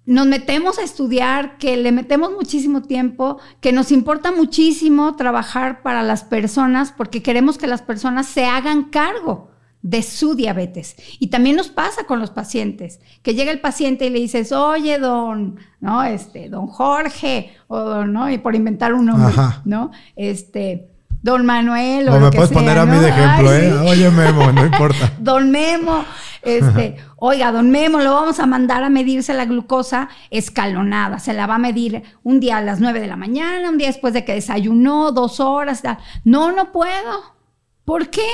nos 0.04 0.26
metemos 0.26 0.78
a 0.78 0.82
estudiar, 0.82 1.58
que 1.58 1.76
le 1.76 1.92
metemos 1.92 2.32
muchísimo 2.32 2.82
tiempo, 2.82 3.38
que 3.60 3.72
nos 3.72 3.92
importa 3.92 4.32
muchísimo 4.32 5.16
trabajar 5.16 5.82
para 5.82 6.02
las 6.02 6.24
personas 6.24 6.92
porque 6.92 7.22
queremos 7.22 7.58
que 7.58 7.66
las 7.66 7.82
personas 7.82 8.26
se 8.26 8.46
hagan 8.46 8.84
cargo 8.84 9.50
de 9.82 10.02
su 10.02 10.34
diabetes. 10.34 10.96
Y 11.18 11.28
también 11.28 11.56
nos 11.56 11.68
pasa 11.68 12.04
con 12.04 12.20
los 12.20 12.30
pacientes, 12.30 13.00
que 13.22 13.34
llega 13.34 13.52
el 13.52 13.60
paciente 13.60 14.06
y 14.06 14.10
le 14.10 14.18
dices, 14.18 14.50
oye, 14.50 14.98
don, 14.98 15.58
¿no? 15.80 16.02
Este, 16.02 16.48
don 16.48 16.66
Jorge, 16.68 17.52
o 17.68 18.04
no, 18.04 18.30
y 18.30 18.38
por 18.38 18.54
inventar 18.54 18.94
un 18.94 19.06
nombre, 19.06 19.34
¿no? 19.64 19.90
Este, 20.16 20.88
Don 21.22 21.44
Manuel. 21.44 22.08
O, 22.08 22.20
me 22.20 22.30
puedes 22.30 22.50
poner 22.50 22.78
a 22.78 22.86
mí 22.86 22.96
de 22.98 23.08
ejemplo, 23.08 23.52
¿eh? 23.52 23.72
Oye, 23.88 24.10
Memo, 24.10 24.52
no 24.52 24.64
importa. 24.72 25.12
don 25.18 25.50
Memo, 25.50 26.04
este, 26.42 26.96
oiga, 27.16 27.50
don 27.50 27.70
Memo, 27.70 27.98
lo 28.00 28.14
vamos 28.14 28.38
a 28.38 28.46
mandar 28.46 28.84
a 28.84 28.88
medirse 28.88 29.34
la 29.34 29.44
glucosa 29.44 30.08
escalonada. 30.30 31.18
Se 31.18 31.32
la 31.32 31.46
va 31.46 31.56
a 31.56 31.58
medir 31.58 32.02
un 32.22 32.40
día 32.40 32.58
a 32.58 32.62
las 32.62 32.80
9 32.80 33.00
de 33.00 33.06
la 33.08 33.16
mañana, 33.16 33.68
un 33.68 33.78
día 33.78 33.88
después 33.88 34.14
de 34.14 34.24
que 34.24 34.34
desayunó, 34.34 35.12
dos 35.12 35.40
horas. 35.40 35.82
No, 36.24 36.52
no 36.52 36.72
puedo. 36.72 37.36
¿Por 37.84 38.10
qué? 38.10 38.28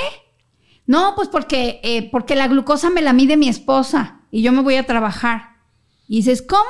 No, 0.86 1.14
pues 1.14 1.28
porque, 1.28 1.80
eh, 1.82 2.10
porque 2.10 2.34
la 2.34 2.48
glucosa 2.48 2.90
me 2.90 3.00
la 3.00 3.14
mide 3.14 3.36
mi 3.36 3.48
esposa 3.48 4.20
y 4.30 4.42
yo 4.42 4.52
me 4.52 4.62
voy 4.62 4.76
a 4.76 4.86
trabajar. 4.86 5.54
Y 6.06 6.16
dices, 6.16 6.42
¿cómo? 6.42 6.64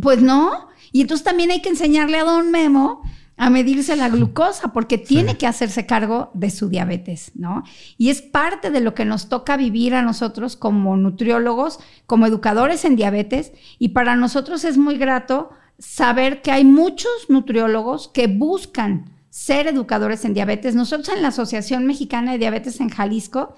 Pues 0.00 0.22
no. 0.22 0.68
Y 0.92 1.02
entonces 1.02 1.24
también 1.24 1.50
hay 1.50 1.60
que 1.60 1.68
enseñarle 1.68 2.18
a 2.18 2.24
don 2.24 2.50
Memo 2.50 3.02
a 3.36 3.50
medirse 3.50 3.96
la 3.96 4.08
glucosa 4.08 4.72
porque 4.72 4.96
tiene 4.96 5.36
que 5.36 5.46
hacerse 5.46 5.86
cargo 5.86 6.30
de 6.34 6.50
su 6.50 6.68
diabetes, 6.68 7.32
¿no? 7.34 7.64
Y 7.98 8.10
es 8.10 8.22
parte 8.22 8.70
de 8.70 8.80
lo 8.80 8.94
que 8.94 9.04
nos 9.04 9.28
toca 9.28 9.56
vivir 9.56 9.94
a 9.94 10.02
nosotros 10.02 10.56
como 10.56 10.96
nutriólogos, 10.96 11.80
como 12.06 12.26
educadores 12.26 12.84
en 12.84 12.96
diabetes 12.96 13.52
y 13.78 13.88
para 13.88 14.14
nosotros 14.14 14.64
es 14.64 14.78
muy 14.78 14.98
grato 14.98 15.50
saber 15.78 16.42
que 16.42 16.52
hay 16.52 16.64
muchos 16.64 17.10
nutriólogos 17.28 18.08
que 18.08 18.28
buscan 18.28 19.10
ser 19.30 19.66
educadores 19.66 20.24
en 20.24 20.32
diabetes. 20.32 20.76
Nosotros 20.76 21.08
en 21.08 21.22
la 21.22 21.28
Asociación 21.28 21.86
Mexicana 21.86 22.32
de 22.32 22.38
Diabetes 22.38 22.80
en 22.80 22.88
Jalisco 22.88 23.56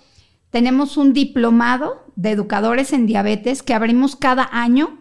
tenemos 0.48 0.96
un 0.96 1.12
diplomado 1.12 2.06
de 2.16 2.30
educadores 2.30 2.94
en 2.94 3.06
diabetes 3.06 3.62
que 3.62 3.74
abrimos 3.74 4.16
cada 4.16 4.48
año 4.50 4.98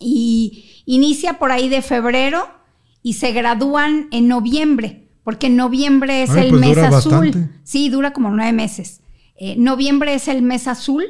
y 0.00 0.82
inicia 0.86 1.38
por 1.38 1.52
ahí 1.52 1.68
de 1.68 1.82
febrero 1.82 2.61
y 3.02 3.14
se 3.14 3.32
gradúan 3.32 4.08
en 4.12 4.28
noviembre, 4.28 5.08
porque 5.24 5.50
noviembre 5.50 6.22
es 6.22 6.30
el 6.30 6.50
pues 6.50 6.60
mes 6.60 6.78
azul. 6.78 7.50
Sí, 7.64 7.88
dura 7.88 8.12
como 8.12 8.30
nueve 8.30 8.52
meses. 8.52 9.00
Eh, 9.36 9.56
noviembre 9.56 10.14
es 10.14 10.28
el 10.28 10.42
mes 10.42 10.68
azul, 10.68 11.04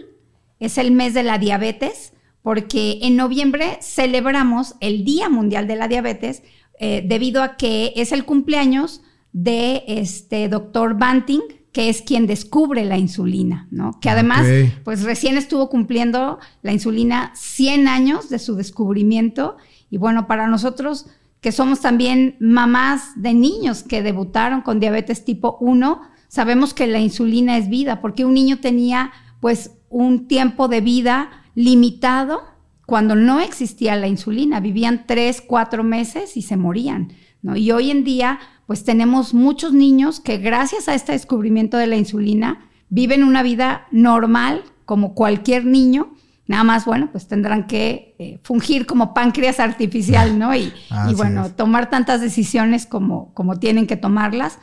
es 0.59 0.79
el 0.79 0.93
mes 0.93 1.15
de 1.15 1.23
la 1.23 1.39
diabetes, 1.39 2.13
porque 2.43 3.01
en 3.03 3.17
noviembre 3.17 3.79
celebramos 3.81 4.75
el 4.81 5.05
Día 5.05 5.29
Mundial 5.29 5.67
de 5.67 5.77
la 5.77 5.89
Diabetes 5.89 6.43
eh, 6.79 7.05
debido 7.07 7.43
a 7.43 7.57
que 7.57 7.93
es 7.97 8.13
el 8.13 8.25
cumpleaños 8.25 9.03
de 9.33 9.85
este 9.87 10.49
doctor 10.49 10.99
Banting, 10.99 11.41
que 11.73 11.89
es 11.89 12.03
quien 12.03 12.27
descubre 12.27 12.85
la 12.85 12.99
insulina, 12.99 13.67
¿no? 13.71 13.99
Que 14.01 14.11
además, 14.11 14.47
pues 14.85 15.05
recién 15.05 15.39
estuvo 15.39 15.71
cumpliendo 15.71 16.39
la 16.61 16.73
insulina 16.73 17.33
100 17.35 17.89
años 17.89 18.29
de 18.29 18.39
su 18.39 18.57
descubrimiento 18.57 19.57
y 19.89 19.97
bueno, 19.97 20.27
para 20.27 20.49
nosotros 20.49 21.07
que 21.43 21.53
somos 21.53 21.81
también 21.81 22.37
mamás 22.39 23.21
de 23.21 23.35
niños 23.35 23.83
que 23.83 24.01
debutaron 24.01 24.63
con 24.63 24.79
diabetes 24.79 25.25
tipo 25.25 25.59
1, 25.61 26.01
sabemos 26.29 26.73
que 26.73 26.87
la 26.87 27.01
insulina 27.01 27.59
es 27.59 27.69
vida, 27.69 28.01
porque 28.01 28.25
un 28.25 28.33
niño 28.33 28.61
tenía 28.61 29.11
pues 29.41 29.73
un 29.91 30.29
tiempo 30.29 30.69
de 30.69 30.81
vida 30.81 31.31
limitado 31.57 32.45
cuando 32.87 33.17
no 33.17 33.41
existía 33.41 33.97
la 33.97 34.07
insulina, 34.07 34.61
vivían 34.61 35.05
tres, 35.07 35.43
cuatro 35.45 35.83
meses 35.83 36.37
y 36.37 36.43
se 36.43 36.57
morían. 36.57 37.13
¿no? 37.43 37.57
Y 37.57 37.73
hoy 37.73 37.91
en 37.91 38.05
día 38.05 38.39
pues 38.67 38.85
tenemos 38.85 39.35
muchos 39.35 39.73
niños 39.73 40.21
que 40.21 40.39
gracias 40.39 40.89
a 40.89 40.95
este 40.95 41.11
descubrimiento 41.11 41.77
de 41.77 41.89
la 41.89 41.97
insulina 41.97 42.71
viven 42.89 43.25
una 43.25 43.43
vida 43.43 43.89
normal 43.91 44.63
como 44.85 45.15
cualquier 45.15 45.65
niño 45.65 46.15
Nada 46.53 46.65
más, 46.65 46.85
bueno, 46.85 47.09
pues 47.11 47.29
tendrán 47.29 47.67
que 47.67 48.15
eh, 48.19 48.39
fungir 48.45 48.85
como 48.85 49.15
páncreas 49.15 49.59
artificial, 49.59 50.39
¿no? 50.39 50.55
Y, 50.55 50.71
bueno, 51.17 51.51
tomar 51.51 51.89
tantas 51.89 52.21
decisiones 52.21 52.85
como, 52.85 53.33
como 53.33 53.59
tienen 53.59 53.87
que 53.87 53.97
tomarlas. 53.97 54.59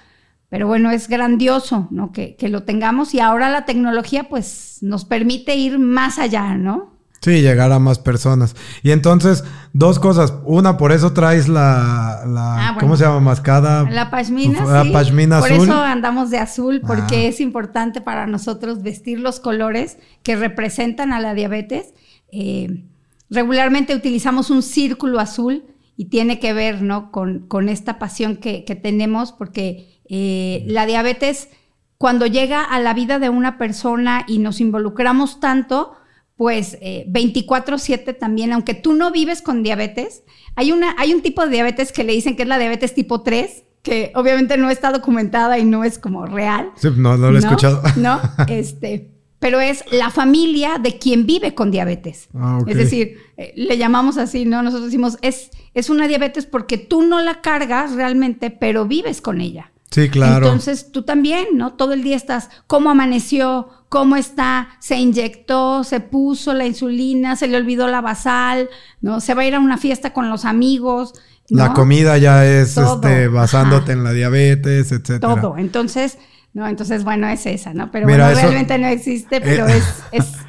Pero 0.49 0.67
bueno, 0.67 0.91
es 0.91 1.07
grandioso, 1.07 1.87
¿no? 1.89 2.11
Que, 2.11 2.35
que 2.35 2.47
lo 2.47 2.61
tengamos 2.61 3.15
y 3.15 3.19
ahora 3.19 3.49
la 3.49 3.65
tecnología 3.65 4.29
pues 4.29 4.77
nos 4.81 5.03
permite 5.03 5.55
ir 5.55 5.79
más 5.79 6.19
allá, 6.19 6.53
¿no? 6.53 6.98
Sí, 7.21 7.41
llegar 7.41 7.71
a 7.71 7.79
más 7.79 7.99
personas. 7.99 8.55
Y 8.81 8.91
entonces, 8.91 9.43
dos 9.73 9.99
cosas. 9.99 10.33
Una, 10.45 10.77
por 10.77 10.91
eso 10.91 11.11
traes 11.11 11.49
la, 11.49 12.23
la 12.25 12.69
ah, 12.69 12.77
¿cómo 12.79 12.95
se 12.95 13.03
llama? 13.03 13.19
Mascada. 13.19 13.89
La 13.89 14.09
pashmina, 14.09 14.63
la 14.65 14.83
sí. 14.83 14.91
pashmina 14.91 15.39
azul. 15.39 15.57
Por 15.57 15.67
eso 15.67 15.81
andamos 15.81 16.29
de 16.29 16.37
azul, 16.37 16.81
porque 16.85 17.15
ah. 17.15 17.29
es 17.29 17.41
importante 17.41 17.99
para 17.99 18.25
nosotros 18.25 18.81
vestir 18.81 19.19
los 19.19 19.39
colores 19.39 19.97
que 20.23 20.37
representan 20.37 21.11
a 21.11 21.19
la 21.19 21.33
diabetes. 21.33 21.93
Eh, 22.31 22.85
regularmente 23.29 23.95
utilizamos 23.95 24.49
un 24.49 24.63
círculo 24.63 25.19
azul 25.19 25.65
y 25.97 26.05
tiene 26.05 26.39
que 26.39 26.53
ver, 26.53 26.81
¿no? 26.81 27.11
Con, 27.11 27.47
con 27.47 27.67
esta 27.67 27.99
pasión 27.99 28.37
que, 28.37 28.63
que 28.63 28.75
tenemos, 28.75 29.33
porque 29.33 29.99
eh, 30.07 30.63
la 30.67 30.85
diabetes, 30.85 31.49
cuando 31.97 32.25
llega 32.25 32.63
a 32.63 32.79
la 32.79 32.93
vida 32.93 33.19
de 33.19 33.27
una 33.27 33.57
persona 33.57 34.23
y 34.25 34.39
nos 34.39 34.61
involucramos 34.61 35.41
tanto, 35.41 35.98
pues 36.39 36.79
24/7 36.79 38.11
eh, 38.11 38.13
también, 38.13 38.53
aunque 38.53 38.73
tú 38.73 38.93
no 38.93 39.11
vives 39.11 39.41
con 39.41 39.61
diabetes, 39.61 40.23
hay, 40.55 40.71
una, 40.71 40.95
hay 40.97 41.13
un 41.13 41.21
tipo 41.21 41.43
de 41.43 41.51
diabetes 41.51 41.91
que 41.91 42.05
le 42.05 42.13
dicen 42.13 42.37
que 42.37 42.43
es 42.43 42.47
la 42.47 42.57
diabetes 42.57 42.95
tipo 42.95 43.23
3, 43.23 43.65
que 43.81 44.13
obviamente 44.15 44.55
no 44.55 44.69
está 44.69 44.93
documentada 44.93 45.59
y 45.59 45.65
no 45.65 45.83
es 45.83 45.99
como 45.99 46.25
real. 46.25 46.71
Sí, 46.77 46.87
no, 46.95 47.17
no 47.17 47.29
lo 47.29 47.35
he 47.35 47.39
escuchado. 47.39 47.83
No, 47.97 48.21
este, 48.47 49.11
pero 49.39 49.59
es 49.59 49.83
la 49.91 50.11
familia 50.11 50.77
de 50.81 50.97
quien 50.97 51.25
vive 51.25 51.55
con 51.55 51.71
diabetes. 51.71 52.29
Ah, 52.33 52.59
es 52.65 52.77
decir, 52.77 53.17
eh, 53.35 53.51
le 53.57 53.77
llamamos 53.77 54.17
así, 54.17 54.45
¿no? 54.45 54.63
Nosotros 54.63 54.85
decimos, 54.85 55.17
es, 55.21 55.51
es 55.73 55.89
una 55.89 56.07
diabetes 56.07 56.45
porque 56.45 56.77
tú 56.77 57.01
no 57.01 57.21
la 57.21 57.41
cargas 57.41 57.95
realmente, 57.95 58.49
pero 58.49 58.85
vives 58.85 59.19
con 59.19 59.41
ella. 59.41 59.73
Sí, 59.91 60.07
claro. 60.07 60.45
Entonces 60.45 60.93
tú 60.93 61.01
también, 61.01 61.47
¿no? 61.55 61.73
Todo 61.73 61.91
el 61.91 62.01
día 62.01 62.15
estás, 62.15 62.49
¿cómo 62.65 62.91
amaneció? 62.91 63.67
¿Cómo 63.89 64.15
está? 64.15 64.69
¿Se 64.79 64.97
inyectó? 64.97 65.83
¿Se 65.83 65.99
puso 65.99 66.53
la 66.53 66.65
insulina? 66.65 67.35
¿Se 67.35 67.47
le 67.47 67.57
olvidó 67.57 67.87
la 67.87 68.01
basal? 68.01 68.69
¿No? 69.01 69.19
¿Se 69.19 69.33
va 69.33 69.41
a 69.41 69.45
ir 69.45 69.55
a 69.55 69.59
una 69.59 69.77
fiesta 69.77 70.13
con 70.13 70.29
los 70.29 70.45
amigos? 70.45 71.13
La 71.49 71.73
comida 71.73 72.17
ya 72.19 72.45
es 72.45 72.77
este, 72.77 73.27
basándote 73.27 73.93
en 73.93 74.03
la 74.03 74.11
diabetes, 74.11 74.91
etcétera. 74.91 75.19
Todo. 75.19 75.57
Entonces, 75.57 76.19
no, 76.53 76.67
entonces, 76.67 77.03
bueno, 77.03 77.27
es 77.27 77.45
esa, 77.45 77.73
¿no? 77.73 77.91
Pero 77.91 78.07
bueno, 78.07 78.29
realmente 78.29 78.77
no 78.77 78.87
existe, 78.87 79.41
pero 79.41 79.67
eh, 79.67 79.77
es, 79.77 80.03
es 80.11 80.33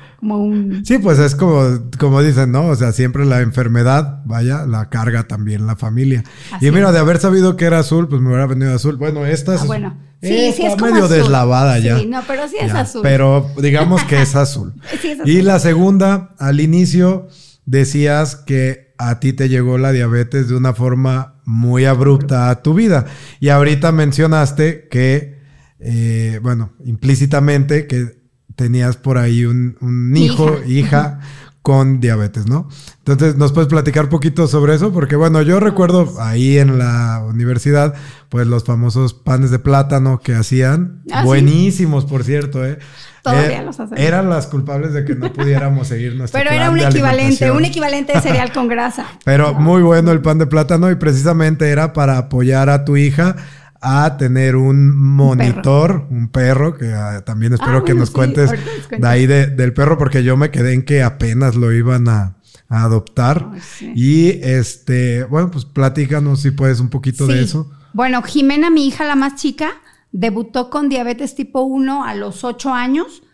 Sí, 0.84 0.98
pues 0.98 1.18
es 1.18 1.34
como, 1.34 1.62
como 1.98 2.22
dicen, 2.22 2.52
¿no? 2.52 2.66
O 2.66 2.76
sea, 2.76 2.92
siempre 2.92 3.24
la 3.24 3.40
enfermedad, 3.40 4.22
vaya, 4.26 4.66
la 4.66 4.90
carga 4.90 5.26
también 5.26 5.66
la 5.66 5.76
familia. 5.76 6.24
y 6.60 6.70
mira, 6.70 6.92
de 6.92 6.98
haber 6.98 7.18
sabido 7.18 7.56
que 7.56 7.64
era 7.64 7.78
azul, 7.78 8.08
pues 8.08 8.20
me 8.20 8.28
hubiera 8.28 8.46
venido 8.46 8.74
azul. 8.74 8.96
Bueno, 8.96 9.24
esta 9.24 9.54
es... 9.54 9.62
Ah, 9.62 9.66
bueno. 9.66 9.98
Sí, 10.22 10.52
sí, 10.54 10.66
es 10.66 10.78
medio 10.78 11.08
deslavada 11.08 11.78
ya. 11.78 11.98
Sí, 11.98 12.06
no, 12.06 12.22
pero 12.26 12.46
sí 12.46 12.56
es 12.60 12.74
azul. 12.74 13.00
Pero 13.02 13.50
digamos 13.56 14.04
que 14.04 14.20
es 14.20 14.36
azul. 14.36 14.74
sí 15.00 15.08
es 15.08 15.20
azul. 15.20 15.30
Y 15.30 15.40
la 15.40 15.58
segunda, 15.58 16.34
al 16.38 16.60
inicio 16.60 17.28
decías 17.64 18.36
que 18.36 18.92
a 18.98 19.18
ti 19.18 19.32
te 19.32 19.48
llegó 19.48 19.78
la 19.78 19.92
diabetes 19.92 20.48
de 20.48 20.56
una 20.56 20.74
forma 20.74 21.40
muy 21.46 21.86
abrupta 21.86 22.50
a 22.50 22.62
tu 22.62 22.74
vida. 22.74 23.06
Y 23.40 23.48
ahorita 23.48 23.92
mencionaste 23.92 24.88
que, 24.88 25.38
eh, 25.78 26.38
bueno, 26.42 26.74
implícitamente 26.84 27.86
que 27.86 28.19
tenías 28.60 28.98
por 28.98 29.16
ahí 29.16 29.46
un, 29.46 30.12
hijo, 30.14 30.58
hija, 30.66 31.20
con 31.62 31.98
diabetes, 31.98 32.46
¿no? 32.46 32.68
Entonces, 32.98 33.36
¿nos 33.36 33.52
puedes 33.52 33.70
platicar 33.70 34.04
un 34.04 34.10
poquito 34.10 34.46
sobre 34.48 34.74
eso? 34.74 34.92
Porque, 34.92 35.16
bueno, 35.16 35.40
yo 35.40 35.60
recuerdo 35.60 36.20
ahí 36.20 36.58
en 36.58 36.78
la 36.78 37.24
universidad, 37.26 37.94
pues 38.28 38.46
los 38.46 38.64
famosos 38.64 39.14
panes 39.14 39.50
de 39.50 39.60
plátano 39.60 40.20
que 40.20 40.34
hacían, 40.34 41.00
ah, 41.10 41.24
buenísimos, 41.24 42.04
por 42.04 42.22
cierto, 42.22 42.62
¿eh? 42.66 42.78
Todavía 43.22 43.62
eh, 43.62 43.64
los 43.64 43.80
hacen. 43.80 43.96
Eran 43.96 44.28
las 44.28 44.46
culpables 44.46 44.92
de 44.92 45.06
que 45.06 45.14
no 45.14 45.32
pudiéramos 45.32 45.88
seguir 45.88 46.16
nuestro 46.16 46.38
Pero 46.38 46.50
era 46.50 46.68
un 46.68 46.80
equivalente, 46.80 47.50
un 47.50 47.64
equivalente 47.64 48.12
de 48.12 48.20
cereal 48.20 48.52
con 48.52 48.68
grasa. 48.68 49.06
Pero 49.24 49.54
muy 49.54 49.80
bueno 49.80 50.12
el 50.12 50.20
pan 50.20 50.36
de 50.36 50.46
plátano 50.46 50.90
y 50.90 50.96
precisamente 50.96 51.70
era 51.70 51.94
para 51.94 52.18
apoyar 52.18 52.68
a 52.68 52.84
tu 52.84 52.98
hija 52.98 53.36
a 53.80 54.16
tener 54.18 54.56
un 54.56 54.94
monitor, 54.94 56.06
un 56.10 56.28
perro, 56.28 56.76
que 56.76 56.92
ah, 56.92 57.22
también 57.24 57.54
espero 57.54 57.78
ah, 57.78 57.84
que 57.84 57.94
nos 57.94 58.10
cuentes 58.10 58.50
de 58.90 59.08
ahí 59.08 59.26
del 59.26 59.72
perro, 59.72 59.96
porque 59.96 60.22
yo 60.22 60.36
me 60.36 60.50
quedé 60.50 60.74
en 60.74 60.84
que 60.84 61.02
apenas 61.02 61.56
lo 61.56 61.72
iban 61.72 62.08
a, 62.08 62.36
adoptar. 62.72 63.50
Y 63.96 64.28
este, 64.44 65.24
bueno, 65.24 65.50
pues 65.50 65.64
platícanos 65.64 66.42
si 66.42 66.52
puedes 66.52 66.78
un 66.78 66.88
poquito 66.88 67.26
de 67.26 67.42
eso. 67.42 67.68
Bueno, 67.92 68.22
Jimena, 68.22 68.70
mi 68.70 68.86
hija, 68.86 69.04
la 69.04 69.16
más 69.16 69.34
chica, 69.34 69.72
debutó 70.12 70.70
con 70.70 70.88
diabetes 70.88 71.34
tipo 71.34 71.62
1 71.62 72.04
a 72.04 72.14
los 72.14 72.44
8 72.44 72.72
años. 72.72 73.24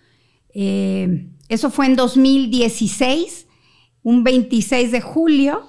Eh, 0.55 1.29
eso 1.51 1.71
fue 1.71 1.85
en 1.85 1.97
2016, 1.97 3.47
un 4.03 4.25
26 4.25 4.91
de 4.91 5.03
julio. 5.03 5.69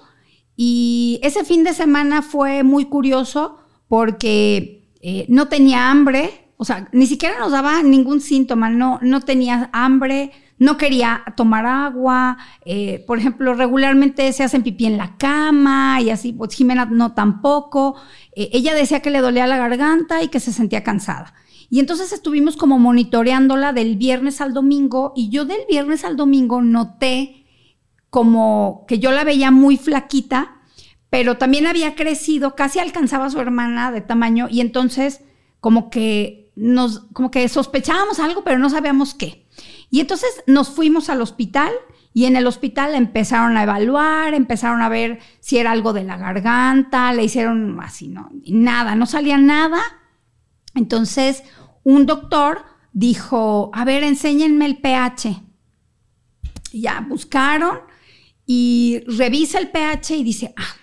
Y 0.56 1.20
ese 1.22 1.44
fin 1.44 1.66
de 1.66 1.74
semana 1.74 2.22
fue 2.22 2.64
muy 2.64 2.86
curioso 2.86 3.58
porque 3.88 4.90
eh, 5.02 5.26
no 5.30 5.48
tenía 5.48 5.90
hambre, 5.90 6.52
o 6.58 6.66
sea, 6.66 6.90
ni 6.92 7.08
siquiera 7.08 7.40
nos 7.40 7.52
daba 7.52 7.84
ningún 7.84 8.22
síntoma, 8.22 8.70
no, 8.70 9.00
no 9.02 9.22
tenía 9.22 9.70
hambre, 9.74 10.32
no 10.60 10.78
quería 10.78 11.24
tomar 11.36 11.66
agua, 11.66 12.38
eh, 12.66 13.04
por 13.06 13.20
ejemplo, 13.20 13.54
regularmente 13.54 14.34
se 14.34 14.44
hacen 14.44 14.64
pipí 14.64 14.88
en 14.88 14.98
la 14.98 15.18
cama 15.18 16.02
y 16.02 16.10
así, 16.10 16.34
pues 16.34 16.56
Jimena 16.56 16.86
no 16.86 17.14
tampoco. 17.14 17.96
Eh, 18.36 18.50
ella 18.54 18.74
decía 18.74 19.02
que 19.02 19.12
le 19.12 19.22
dolía 19.22 19.46
la 19.46 19.58
garganta 19.58 20.24
y 20.24 20.30
que 20.30 20.40
se 20.40 20.52
sentía 20.52 20.84
cansada. 20.84 21.34
Y 21.70 21.80
entonces 21.80 22.12
estuvimos 22.12 22.58
como 22.58 22.80
monitoreándola 22.80 23.74
del 23.74 23.98
viernes 23.98 24.42
al 24.42 24.54
domingo 24.54 25.14
y 25.16 25.30
yo 25.30 25.46
del 25.46 25.62
viernes 25.70 26.06
al 26.06 26.16
domingo 26.16 26.62
noté 26.62 27.46
como 28.10 28.86
que 28.88 29.00
yo 29.00 29.12
la 29.12 29.26
veía 29.26 29.52
muy 29.52 29.78
flaquita, 29.78 30.57
pero 31.10 31.38
también 31.38 31.68
había 31.68 31.96
crecido, 31.96 32.56
casi 32.56 32.80
alcanzaba 32.80 33.26
a 33.26 33.30
su 33.30 33.40
hermana 33.40 33.92
de 33.92 34.02
tamaño 34.02 34.48
y 34.50 34.62
entonces 34.62 35.22
como 35.60 35.90
que 35.90 36.52
nos, 36.56 37.06
como 37.14 37.32
que 37.32 37.48
sospechábamos 37.50 38.20
algo, 38.20 38.44
pero 38.44 38.60
no 38.60 38.70
sabíamos 38.70 39.14
qué. 39.14 39.48
Y 39.90 40.02
entonces 40.02 40.30
nos 40.48 40.70
fuimos 40.70 41.10
al 41.10 41.22
hospital 41.22 41.72
y 42.14 42.26
en 42.26 42.36
el 42.36 42.48
hospital 42.48 42.96
empezaron 42.96 43.58
a 43.58 43.64
evaluar, 43.64 44.34
empezaron 44.34 44.82
a 44.82 44.90
ver 44.90 45.20
si 45.40 45.58
era 45.58 45.72
algo 45.72 45.94
de 45.94 46.04
la 46.04 46.18
garganta, 46.18 47.14
le 47.14 47.24
hicieron 47.24 47.80
así, 47.80 48.08
no, 48.08 48.30
nada, 48.48 48.96
no 48.96 49.06
salía 49.06 49.38
nada. 49.38 49.80
Entonces 50.74 51.44
un 51.84 52.06
doctor 52.06 52.66
dijo, 52.92 53.72
a 53.74 53.86
ver, 53.86 54.04
enséñenme 54.04 54.66
el 54.66 54.78
pH. 54.78 55.42
ya 56.74 57.02
buscaron 57.08 57.80
y 58.46 59.04
revisa 59.08 59.60
el 59.60 59.70
pH 59.70 60.18
y 60.18 60.24
dice, 60.24 60.54
ah, 60.58 60.76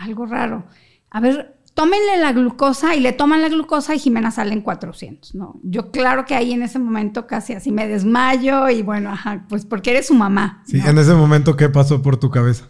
algo 0.00 0.26
raro. 0.26 0.64
A 1.10 1.20
ver, 1.20 1.58
tómenle 1.74 2.16
la 2.18 2.32
glucosa 2.32 2.96
y 2.96 3.00
le 3.00 3.12
toman 3.12 3.40
la 3.40 3.48
glucosa 3.48 3.94
y 3.94 4.00
Jimena 4.00 4.30
sale 4.30 4.52
en 4.52 4.62
400, 4.62 5.36
¿no? 5.36 5.60
Yo 5.62 5.90
claro 5.92 6.24
que 6.24 6.34
ahí 6.34 6.52
en 6.52 6.62
ese 6.62 6.80
momento 6.80 7.26
casi 7.26 7.52
así 7.52 7.70
me 7.70 7.86
desmayo 7.86 8.68
y 8.68 8.82
bueno, 8.82 9.10
ajá, 9.10 9.44
pues 9.48 9.64
porque 9.64 9.90
eres 9.90 10.08
su 10.08 10.14
mamá. 10.14 10.62
Sí, 10.66 10.80
en 10.84 10.98
ese 10.98 11.14
momento, 11.14 11.56
¿qué 11.56 11.68
pasó 11.68 12.02
por 12.02 12.16
tu 12.16 12.30
cabeza? 12.30 12.66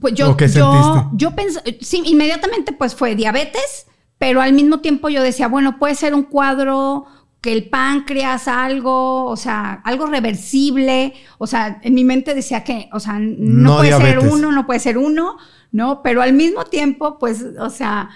Pues 0.00 0.14
yo, 0.14 0.30
¿O 0.30 0.36
qué 0.36 0.48
yo, 0.48 1.10
yo 1.14 1.36
pensé, 1.36 1.60
sí, 1.80 2.02
inmediatamente 2.04 2.72
pues 2.72 2.94
fue 2.94 3.14
diabetes, 3.14 3.86
pero 4.18 4.40
al 4.40 4.52
mismo 4.52 4.80
tiempo 4.80 5.08
yo 5.08 5.22
decía, 5.22 5.48
bueno, 5.48 5.78
puede 5.78 5.94
ser 5.94 6.12
un 6.12 6.24
cuadro 6.24 7.06
que 7.40 7.52
el 7.52 7.68
páncreas, 7.68 8.48
algo, 8.48 9.24
o 9.24 9.36
sea, 9.36 9.74
algo 9.84 10.06
reversible, 10.06 11.14
o 11.38 11.46
sea, 11.46 11.80
en 11.82 11.94
mi 11.94 12.02
mente 12.02 12.34
decía 12.34 12.64
que, 12.64 12.88
o 12.92 12.98
sea, 12.98 13.20
no, 13.20 13.76
puede 13.76 13.92
ser 13.92 14.18
uno, 14.18 14.50
no 14.50 14.66
puede 14.66 14.80
ser 14.80 14.98
uno, 14.98 15.36
¿no? 15.76 16.00
Pero 16.02 16.22
al 16.22 16.32
mismo 16.32 16.64
tiempo, 16.64 17.18
pues, 17.18 17.44
o 17.60 17.68
sea, 17.68 18.08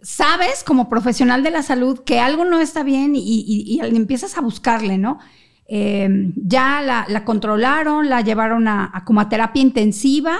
sabes 0.00 0.62
como 0.64 0.88
profesional 0.88 1.42
de 1.42 1.50
la 1.50 1.64
salud 1.64 2.04
que 2.04 2.20
algo 2.20 2.44
no 2.44 2.60
está 2.60 2.84
bien 2.84 3.14
y, 3.16 3.80
empiezas 3.82 4.38
a 4.38 4.42
buscarle, 4.42 4.96
¿no? 4.96 5.18
Em, 5.66 6.32
ya 6.36 6.80
la, 6.82 7.24
controlaron, 7.24 8.08
la 8.08 8.20
llevaron 8.20 8.68
a, 8.68 9.02
como 9.04 9.20
a 9.20 9.28
terapia 9.28 9.60
intensiva 9.60 10.38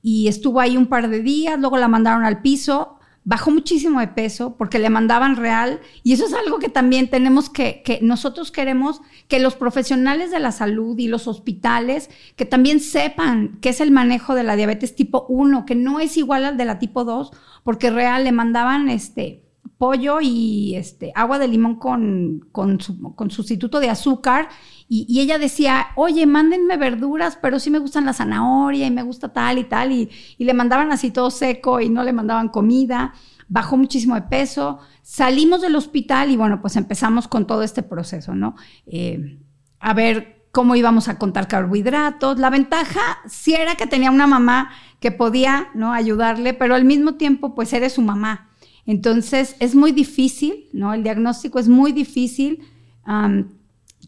y 0.00 0.28
estuvo 0.28 0.60
ahí 0.60 0.76
un 0.76 0.86
par 0.86 1.08
de 1.08 1.22
días, 1.22 1.58
luego 1.58 1.76
la 1.76 1.88
mandaron 1.88 2.24
al 2.24 2.40
piso 2.40 2.97
bajó 3.28 3.50
muchísimo 3.50 4.00
de 4.00 4.08
peso 4.08 4.56
porque 4.56 4.78
le 4.78 4.88
mandaban 4.88 5.36
real. 5.36 5.80
Y 6.02 6.14
eso 6.14 6.24
es 6.24 6.32
algo 6.32 6.58
que 6.58 6.70
también 6.70 7.10
tenemos 7.10 7.50
que, 7.50 7.82
que 7.84 7.98
nosotros 8.00 8.50
queremos 8.50 9.02
que 9.28 9.38
los 9.38 9.54
profesionales 9.54 10.30
de 10.30 10.40
la 10.40 10.50
salud 10.50 10.98
y 10.98 11.08
los 11.08 11.28
hospitales 11.28 12.08
que 12.36 12.46
también 12.46 12.80
sepan 12.80 13.58
qué 13.60 13.68
es 13.68 13.82
el 13.82 13.90
manejo 13.90 14.34
de 14.34 14.44
la 14.44 14.56
diabetes 14.56 14.96
tipo 14.96 15.26
1, 15.28 15.66
que 15.66 15.74
no 15.74 16.00
es 16.00 16.16
igual 16.16 16.46
al 16.46 16.56
de 16.56 16.64
la 16.64 16.78
tipo 16.78 17.04
2, 17.04 17.30
porque 17.64 17.90
real 17.90 18.24
le 18.24 18.32
mandaban 18.32 18.88
este 18.88 19.42
pollo 19.78 20.18
y 20.20 20.74
este, 20.74 21.12
agua 21.14 21.38
de 21.38 21.48
limón 21.48 21.76
con, 21.76 22.48
con, 22.50 22.78
con 23.14 23.30
sustituto 23.30 23.80
de 23.80 23.88
azúcar. 23.88 24.48
Y, 24.88 25.20
ella 25.20 25.38
decía, 25.38 25.88
oye, 25.96 26.26
mándenme 26.26 26.76
verduras, 26.76 27.38
pero 27.40 27.60
sí 27.60 27.70
me 27.70 27.78
gustan 27.78 28.04
la 28.04 28.12
zanahoria 28.12 28.86
y 28.86 28.90
me 28.90 29.02
gusta 29.02 29.32
tal 29.32 29.58
y 29.58 29.64
tal. 29.64 29.92
Y, 29.92 30.10
le 30.38 30.54
mandaban 30.54 30.90
así 30.92 31.10
todo 31.10 31.30
seco 31.30 31.80
y 31.80 31.88
no 31.88 32.02
le 32.02 32.12
mandaban 32.12 32.48
comida. 32.48 33.14
Bajó 33.48 33.76
muchísimo 33.76 34.16
de 34.16 34.22
peso. 34.22 34.80
Salimos 35.02 35.62
del 35.62 35.76
hospital 35.76 36.30
y 36.30 36.36
bueno, 36.36 36.60
pues 36.60 36.76
empezamos 36.76 37.28
con 37.28 37.46
todo 37.46 37.62
este 37.62 37.82
proceso, 37.82 38.34
¿no? 38.34 38.56
Eh, 38.86 39.38
a 39.78 39.94
ver 39.94 40.46
cómo 40.50 40.74
íbamos 40.74 41.08
a 41.08 41.18
contar 41.18 41.46
carbohidratos. 41.46 42.38
La 42.38 42.50
ventaja 42.50 43.18
sí 43.26 43.54
era 43.54 43.76
que 43.76 43.86
tenía 43.86 44.10
una 44.10 44.26
mamá 44.26 44.70
que 44.98 45.12
podía, 45.12 45.68
¿no? 45.74 45.92
Ayudarle, 45.92 46.52
pero 46.52 46.74
al 46.74 46.84
mismo 46.84 47.14
tiempo, 47.14 47.54
pues 47.54 47.72
eres 47.72 47.92
su 47.92 48.02
mamá. 48.02 48.47
Entonces, 48.88 49.54
es 49.60 49.74
muy 49.74 49.92
difícil, 49.92 50.64
¿no? 50.72 50.94
El 50.94 51.02
diagnóstico 51.02 51.58
es 51.58 51.68
muy 51.68 51.92
difícil. 51.92 52.64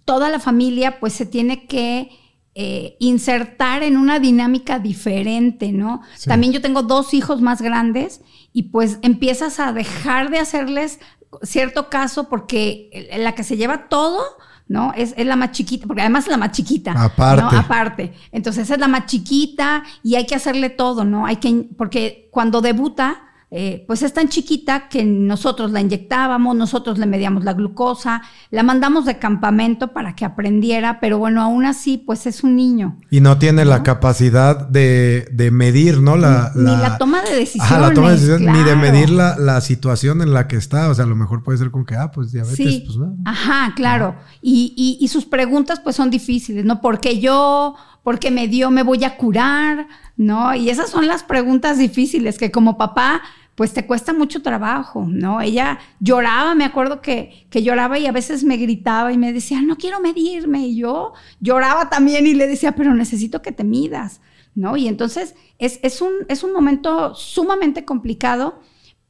toda 0.07 0.31
la 0.31 0.41
familia, 0.41 0.99
pues, 0.99 1.13
se 1.13 1.27
tiene 1.27 1.67
que 1.67 2.11
eh, 2.55 2.97
insertar 2.99 3.83
en 3.83 3.99
una 3.99 4.19
dinámica 4.19 4.79
diferente, 4.79 5.71
¿no? 5.71 6.01
También 6.25 6.53
yo 6.55 6.63
tengo 6.63 6.83
dos 6.83 7.13
hijos 7.13 7.43
más 7.43 7.61
grandes 7.63 8.23
y 8.53 8.65
pues 8.65 8.99
empiezas 9.03 9.61
a 9.61 9.73
dejar 9.73 10.31
de 10.31 10.39
hacerles 10.39 10.99
cierto 11.43 11.91
caso 11.91 12.29
porque 12.29 13.09
la 13.19 13.35
que 13.35 13.45
se 13.45 13.59
lleva 13.59 13.89
todo, 13.89 14.23
¿no? 14.67 14.93
Es, 14.97 15.15
la 15.17 15.37
más 15.37 15.53
chiquita, 15.53 15.87
porque 15.87 16.01
además 16.01 16.25
es 16.25 16.31
la 16.31 16.39
más 16.39 16.53
chiquita. 16.53 16.93
Aparte. 16.93 17.57
Aparte. 17.57 18.15
Entonces 18.33 18.71
es 18.71 18.79
la 18.79 18.89
más 18.89 19.07
chiquita 19.07 19.85
y 20.03 20.15
hay 20.15 20.27
que 20.27 20.35
hacerle 20.35 20.71
todo, 20.71 21.05
¿no? 21.05 21.27
Hay 21.27 21.37
que, 21.37 21.69
porque 21.77 22.29
cuando 22.33 22.61
debuta, 22.63 23.30
eh, 23.53 23.83
pues 23.89 24.03
es 24.03 24.13
tan 24.13 24.29
chiquita 24.29 24.89
que 24.89 25.05
nosotros 25.05 25.73
la 25.73 25.81
inyectábamos, 25.81 26.55
nosotros 26.55 26.99
le 26.99 27.07
medíamos 27.07 27.43
la 27.43 27.53
glucosa, 27.53 28.23
la 28.53 28.63
mandamos 28.63 29.07
de 29.07 29.19
campamento 29.19 29.89
para 29.89 30.15
que 30.15 30.25
aprendiera, 30.25 31.01
pero 31.01 31.19
bueno, 31.19 31.43
aún 31.43 31.67
así, 31.67 31.99
pues 31.99 32.27
es 32.27 32.45
un 32.45 32.55
niño. 32.55 33.01
Y 33.11 33.21
no 33.21 33.39
tiene 33.39 33.65
la 33.65 33.83
capacidad 33.83 34.69
de, 34.69 35.51
medir, 35.53 36.01
¿no? 36.01 36.17
La, 36.17 36.53
ni, 36.55 36.77
la, 36.77 36.97
toma 36.97 37.23
de 37.23 37.35
decisiones. 37.35 37.81
la 37.81 37.93
toma 37.93 38.11
de 38.11 38.15
decisiones 38.15 38.57
ni 38.57 38.63
de 38.63 38.77
medir 38.77 39.11
la, 39.11 39.61
situación 39.61 40.23
en 40.23 40.33
la 40.33 40.47
que 40.47 40.55
está. 40.55 40.89
O 40.89 40.95
sea, 40.95 41.05
a 41.05 41.09
lo 41.09 41.17
mejor 41.17 41.43
puede 41.43 41.59
ser 41.59 41.73
con 41.73 41.85
que, 41.85 41.97
ah, 41.97 42.13
pues 42.13 42.31
diabetes, 42.31 42.83
pues 42.87 42.97
no. 42.97 43.17
Ajá, 43.25 43.73
claro. 43.75 44.15
Y, 44.41 44.97
y 45.01 45.09
sus 45.09 45.25
preguntas, 45.25 45.81
pues 45.81 45.97
son 45.97 46.09
difíciles, 46.09 46.65
¿no? 46.65 46.81
Porque 46.81 47.19
yo 47.19 47.75
porque 48.03 48.31
me 48.31 48.49
dio, 48.49 48.71
me 48.71 48.83
voy 48.83 49.05
a 49.05 49.17
curar, 49.17 49.87
¿no? 50.17 50.55
Y 50.55 50.71
esas 50.71 50.91
son 50.91 51.07
las 51.07 51.23
preguntas 51.23 51.79
difíciles 51.79 52.39
que 52.39 52.51
como 52.51 52.79
papá 52.79 53.21
pues 53.61 53.75
te 53.75 53.87
cuesta 53.87 54.15
mucho 54.15 54.41
trabajo, 54.41 55.05
¿no? 55.07 55.43
Ella 55.43 55.81
lloraba, 56.01 56.55
me 56.55 56.65
acuerdo 56.65 57.03
que, 57.03 57.47
que, 57.51 57.63
lloraba 57.63 57.99
y 57.99 58.07
a 58.07 58.11
veces 58.11 58.43
me 58.43 58.57
gritaba 58.57 59.13
y 59.13 59.19
me 59.19 59.35
decía, 59.35 59.61
no 59.61 59.77
quiero 59.77 60.01
medirme. 60.01 60.67
Y 60.67 60.77
yo 60.77 61.13
lloraba 61.41 61.91
también 61.91 62.27
y 62.27 62.33
le 62.33 62.47
decía, 62.47 62.73
pero 62.73 62.95
necesito 62.95 63.43
que 63.43 63.53
te 63.53 63.63
midas, 63.63 64.23
¿no? 64.55 64.79
Y 64.79 64.89
entonces 64.89 65.35
es, 65.59 66.01
un, 66.01 66.11
es 66.29 66.43
un 66.43 66.55
momento 66.55 67.15
sumamente 67.15 67.85
complicado, 67.85 68.63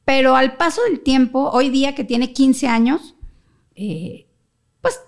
pero 0.03 0.35
al 0.35 0.57
paso 0.57 0.81
del 0.83 0.99
tiempo, 0.99 1.49
hoy 1.53 1.69
día 1.69 1.95
que 1.95 2.03
tiene 2.03 2.33
15 2.33 2.67
años, 2.67 3.15
eh, 3.75 4.27
pues 4.81 4.99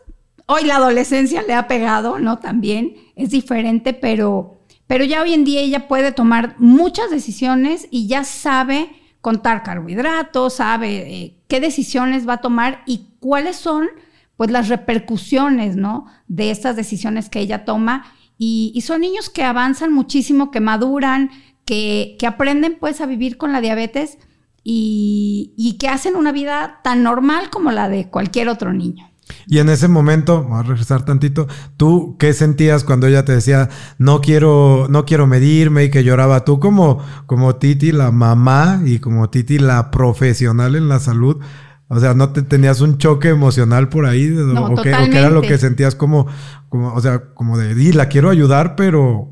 hoy 0.46 0.64
la 0.64 0.78
adolescencia 0.78 1.42
le 1.42 1.54
ha 1.54 1.68
pegado, 1.68 2.18
¿no? 2.18 2.40
También 2.40 2.96
es 3.18 3.32
diferente, 3.32 3.94
pero, 3.94 4.62
pero 4.88 5.04
ya 5.04 5.22
hoy 5.22 5.34
en 5.34 5.44
día 5.44 5.60
ella 5.60 5.90
puede 5.90 6.14
tomar 6.14 6.56
muchas 6.60 7.12
decisiones 7.12 7.90
y 7.92 8.08
ya 8.08 8.24
sabe 8.24 9.03
contar 9.24 9.64
carbohidratos, 9.64 10.56
sabe 10.56 10.98
eh, 10.98 11.38
qué 11.48 11.62
decisiones 11.62 12.28
va 12.28 12.34
a 12.34 12.42
tomar 12.42 12.84
y 12.86 13.08
cuáles 13.22 13.56
son 13.56 13.88
pues 14.36 14.52
las 14.52 14.68
repercusiones, 14.68 15.78
¿no? 15.78 16.08
De 16.28 16.52
estas 16.52 16.76
decisiones 16.76 17.30
que 17.30 17.40
ella 17.40 17.64
toma. 17.64 18.04
Y, 18.38 18.78
son 18.86 19.00
niños 19.00 19.30
que 19.30 19.46
avanzan 19.46 19.94
muchísimo, 19.94 20.52
que 20.52 20.60
maduran, 20.60 21.32
que, 21.64 22.18
que 22.20 22.28
aprenden 22.28 22.76
pues 22.78 23.00
a 23.00 23.06
vivir 23.06 23.38
con 23.38 23.54
la 23.54 23.62
diabetes 23.62 24.18
y, 24.62 25.54
y 25.56 25.78
que 25.78 25.88
hacen 25.88 26.18
una 26.18 26.34
vida 26.34 26.82
tan 26.84 27.02
normal 27.02 27.50
como 27.50 27.72
la 27.72 27.88
de 27.88 28.10
cualquier 28.10 28.50
otro 28.50 28.74
niño. 28.74 29.10
Y 29.48 29.60
en 29.60 29.70
ese 29.70 29.88
momento, 29.88 30.44
voy 30.44 30.60
a 30.60 30.64
regresar 30.64 31.06
tantito, 31.06 31.48
¿tú 31.78 32.16
qué 32.18 32.34
sentías 32.34 32.84
cuando 32.84 33.08
ella 33.08 33.26
te 33.26 33.34
decía, 33.34 33.70
no 33.98 34.22
quiero, 34.22 34.88
no 34.90 35.06
quiero 35.06 35.28
medirme 35.28 35.86
y 35.86 35.92
que 35.92 36.04
lloraba? 36.04 36.46
Tú 36.46 36.60
como, 36.60 37.00
como 37.26 37.56
Titi, 37.56 37.92
la 37.92 38.12
mamá, 38.12 38.82
y 38.86 39.00
como 39.00 39.30
Titi, 39.30 39.60
la 39.60 39.92
profesional 39.92 40.76
en 40.76 40.88
la 40.88 41.00
salud, 41.00 41.42
o 41.88 42.00
sea, 42.00 42.14
¿no 42.14 42.32
te 42.32 42.42
tenías 42.42 42.82
un 42.82 42.98
choque 42.98 43.30
emocional 43.30 43.90
por 43.90 44.06
ahí? 44.06 44.28
No, 44.28 44.66
¿O, 44.66 44.82
qué, 44.82 44.90
era 44.90 45.30
lo 45.30 45.42
que 45.42 45.58
sentías 45.58 45.96
como, 45.96 46.28
como, 46.70 46.94
o 46.94 47.02
sea, 47.02 47.34
como 47.34 47.58
de, 47.58 47.76
di, 47.76 47.92
la 47.92 48.10
quiero 48.10 48.30
ayudar, 48.30 48.76
pero 48.76 49.30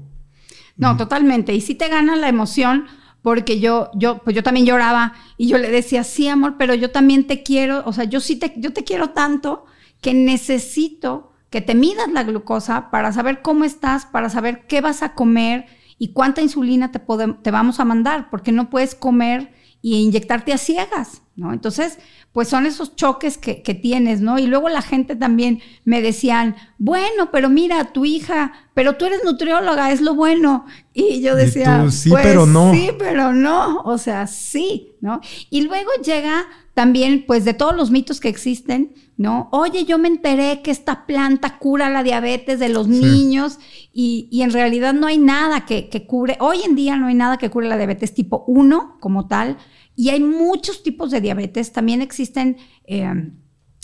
No, 0.78 0.96
totalmente. 0.98 1.54
Y 1.54 1.62
sí 1.62 1.76
te 1.76 1.88
gana 1.88 2.16
la 2.16 2.30
emoción 2.30 2.86
porque 3.22 3.60
yo, 3.60 3.90
yo, 3.96 4.20
pues 4.24 4.36
yo 4.36 4.44
también 4.44 4.66
lloraba 4.66 5.14
y 5.38 5.48
yo 5.48 5.58
le 5.58 5.72
decía, 5.72 6.04
sí, 6.04 6.28
amor, 6.28 6.56
pero 6.58 6.76
yo 6.76 6.92
también 6.92 7.26
te 7.26 7.44
quiero, 7.44 7.84
o 7.86 7.94
sea, 7.94 8.04
yo 8.04 8.20
sí 8.20 8.36
te, 8.36 8.54
yo 8.58 8.74
te 8.74 8.84
quiero 8.84 9.10
tanto 9.12 9.66
que 10.02 10.14
necesito 10.14 11.32
que 11.50 11.62
te 11.62 11.76
midas 11.76 12.12
la 12.12 12.24
glucosa 12.24 12.90
para 12.92 13.12
saber 13.12 13.42
cómo 13.42 13.64
estás, 13.64 14.06
para 14.06 14.30
saber 14.30 14.66
qué 14.68 14.82
vas 14.82 15.04
a 15.04 15.14
comer 15.14 15.66
y 15.98 16.14
cuánta 16.14 16.42
insulina 16.42 16.92
te, 16.92 17.00
te 17.00 17.52
vamos 17.52 17.80
a 17.80 17.86
mandar, 17.86 18.30
porque 18.30 18.52
no 18.52 18.70
puedes 18.70 18.96
comer 18.96 19.54
y 19.82 20.02
inyectarte 20.02 20.54
a 20.54 20.58
ciegas, 20.58 21.22
¿no? 21.36 21.54
Entonces, 21.54 21.98
pues 22.34 22.50
son 22.50 22.66
esos 22.66 22.96
choques 22.96 23.38
que, 23.38 23.56
tienes, 23.74 24.22
¿no? 24.22 24.38
Y 24.38 24.48
luego 24.48 24.70
la 24.70 24.82
gente 24.82 25.16
también 25.16 25.62
me 25.86 26.02
decían, 26.02 26.56
bueno, 26.78 27.32
pero 27.32 27.50
mira, 27.50 27.94
tu 27.94 28.06
hija, 28.06 28.54
pero 28.74 28.96
tú 28.98 29.06
eres 29.06 29.24
nutrióloga, 29.24 29.92
es 29.92 30.02
lo 30.02 30.14
bueno. 30.14 30.66
Y 30.94 31.22
yo 31.22 31.36
decía, 31.36 31.90
sí, 31.90 32.10
pues, 32.10 32.24
pero 32.24 32.46
no. 32.46 32.74
Sí, 32.74 32.92
pero 32.98 33.34
no, 33.34 33.82
o 33.82 33.98
sea, 33.98 34.28
sí, 34.28 34.94
¿no? 35.00 35.22
Y 35.50 35.62
luego 35.62 35.90
llega 36.04 36.46
también, 36.74 37.26
pues, 37.26 37.46
de 37.46 37.54
todos 37.54 37.76
los 37.76 37.92
mitos 37.92 38.20
que 38.20 38.30
existen, 38.30 38.94
¿no? 39.18 39.50
Oye, 39.52 39.86
yo 39.86 39.98
me 39.98 40.08
enteré 40.08 40.62
que 40.62 40.72
esta 40.72 41.06
planta 41.06 41.58
cura 41.60 41.90
la 41.90 42.04
diabetes 42.04 42.60
de 42.60 42.70
los 42.70 42.88
niños 42.88 43.60
y, 43.94 44.28
y, 44.32 44.42
en 44.42 44.52
realidad 44.52 44.94
no 44.94 45.08
hay 45.08 45.18
nada 45.18 45.66
que, 45.66 45.90
que 45.90 46.06
cure, 46.06 46.38
hoy 46.40 46.64
en 46.64 46.76
día 46.76 46.98
no 46.98 47.08
hay 47.08 47.14
nada 47.14 47.38
que 47.38 47.50
cure 47.50 47.68
la 47.68 47.78
diabetes 47.78 48.14
tipo 48.14 48.44
1 48.48 48.98
como 49.00 49.28
tal, 49.28 49.58
y 49.96 50.10
hay 50.10 50.22
muchos 50.22 50.84
tipos 50.84 51.12
de 51.12 51.22
diabetes, 51.22 51.72
también 51.72 52.02
existen... 52.02 52.58
Eh, 52.86 53.32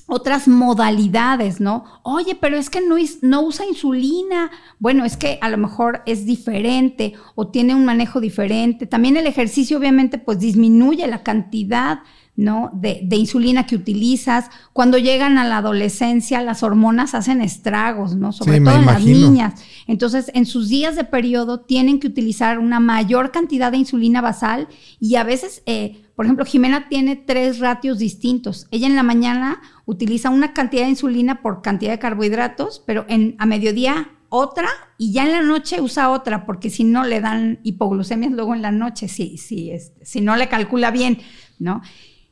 otras 0.07 0.47
modalidades, 0.47 1.59
¿no? 1.59 1.83
Oye, 2.01 2.35
pero 2.39 2.57
es 2.57 2.69
que 2.69 2.79
no, 2.79 2.95
no, 3.21 3.41
usa 3.41 3.65
insulina. 3.65 4.49
Bueno, 4.79 5.03
es 5.03 5.17
que 5.17 5.37
a 5.41 5.49
lo 5.49 5.57
mejor 5.57 6.01
es 6.05 6.25
diferente 6.25 7.13
o 7.35 7.49
tiene 7.49 7.75
un 7.75 7.83
manejo 7.83 8.21
diferente. 8.21 8.87
También 8.87 9.17
el 9.17 9.27
ejercicio 9.27 9.77
obviamente 9.77 10.17
pues 10.17 10.39
disminuye 10.39 11.05
la 11.07 11.23
cantidad 11.23 11.99
¿no? 12.37 12.69
De, 12.71 13.03
insulina 13.15 13.65
que 13.65 13.75
utilizas. 13.75 14.49
Cuando 14.71 14.99
llegan 14.99 15.39
a 15.39 15.43
la 15.43 15.57
adolescencia, 15.57 16.41
las 16.43 16.61
hormonas 16.61 17.15
hacen 17.15 17.41
estragos, 17.41 18.15
¿no? 18.15 18.31
Sobre 18.31 18.61
todo 18.61 18.75
en 18.75 18.85
las 18.85 19.03
niñas. 19.03 19.59
Entonces, 19.87 20.31
en 20.35 20.45
sus 20.45 20.69
días 20.69 20.95
de 20.95 21.03
periodo 21.03 21.61
tienen 21.61 21.99
que 21.99 22.07
utilizar 22.07 22.59
una 22.59 22.79
mayor 22.79 23.31
cantidad 23.31 23.71
de 23.71 23.79
insulina 23.79 24.21
basal 24.21 24.67
y 24.99 25.15
a 25.15 25.23
veces, 25.23 25.63
eh, 25.65 26.03
por 26.15 26.25
ejemplo, 26.25 26.45
Jimena 26.45 26.87
tiene 26.89 27.15
tres 27.15 27.57
ratios 27.57 27.97
distintos. 27.97 28.67
Ella 28.69 28.85
en 28.85 28.95
la 28.95 29.03
mañana 29.03 29.59
utiliza 29.85 30.29
una 30.29 30.53
cantidad 30.53 30.83
de 30.83 30.89
insulina 30.89 31.41
por 31.41 31.63
cantidad 31.63 31.91
de 31.91 31.99
carbohidratos, 31.99 32.83
pero 32.85 33.05
en, 33.09 33.35
a 33.39 33.47
mediodía 33.47 34.11
otra 34.29 34.67
y 34.99 35.11
ya 35.11 35.25
en 35.25 35.31
la 35.31 35.41
noche 35.41 35.81
usa 35.81 36.11
otra, 36.11 36.45
porque 36.45 36.69
si 36.69 36.83
no 36.83 37.03
le 37.03 37.19
dan 37.19 37.59
hipoglucemias 37.63 38.31
luego 38.31 38.53
en 38.53 38.61
la 38.61 38.71
noche, 38.71 39.07
si, 39.07 39.37
si, 39.37 39.71
este, 39.71 40.05
si 40.05 40.21
no 40.21 40.35
le 40.35 40.49
calcula 40.49 40.91
bien, 40.91 41.17
¿no? 41.57 41.81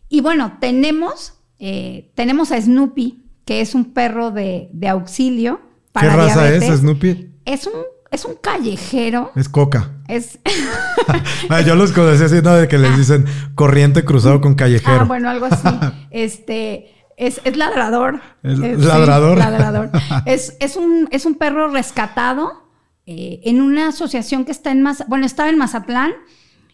Y 0.10 0.22
bueno, 0.22 0.58
tenemos, 0.60 1.34
eh, 1.60 2.12
tenemos 2.16 2.52
a 2.52 2.62
Snoopy, 2.62 3.24
que 3.46 3.62
es 3.62 3.76
un 3.76 3.94
perro 3.94 4.32
de, 4.32 4.70
auxilio. 4.88 5.62
Para 5.92 6.10
¿Qué 6.10 6.16
raza 6.16 6.54
es 6.54 6.80
Snoopy? 6.80 7.32
Es 7.46 7.68
un, 7.68 7.74
es 8.12 8.26
un 8.26 8.36
callejero. 8.36 9.32
Es 9.36 9.50
coca. 9.50 9.92
Es. 10.08 10.40
Ah, 11.50 11.62
yo 11.62 11.76
los 11.76 11.92
conocí 11.92 12.24
así, 12.24 12.42
¿no? 12.42 12.56
De 12.56 12.68
que 12.68 12.80
les 12.80 12.98
dicen 12.98 13.26
corriente 13.54 14.04
cruzado 14.04 14.42
con 14.42 14.56
callejero. 14.56 15.02
Ah, 15.02 15.04
bueno, 15.04 15.30
algo 15.30 15.46
así. 15.46 15.68
este. 16.12 16.92
Es, 17.18 17.40
ladrador. 17.56 18.20
Es, 18.44 18.58
ladrador. 18.60 19.38
ladrador. 19.38 19.90
es, 20.26 20.58
es, 20.60 20.76
un, 20.76 21.08
es 21.12 21.26
un 21.26 21.36
perro 21.36 21.70
rescatado 21.70 22.66
eh, 23.06 23.40
en 23.46 23.62
una 23.62 23.90
asociación 23.90 24.44
que 24.44 24.52
está 24.52 24.72
en 24.72 24.82
Mazatlán. 24.82 25.10
Bueno, 25.10 25.26
estaba 25.26 25.50
en 25.50 25.58
Mazatlán. 25.58 26.12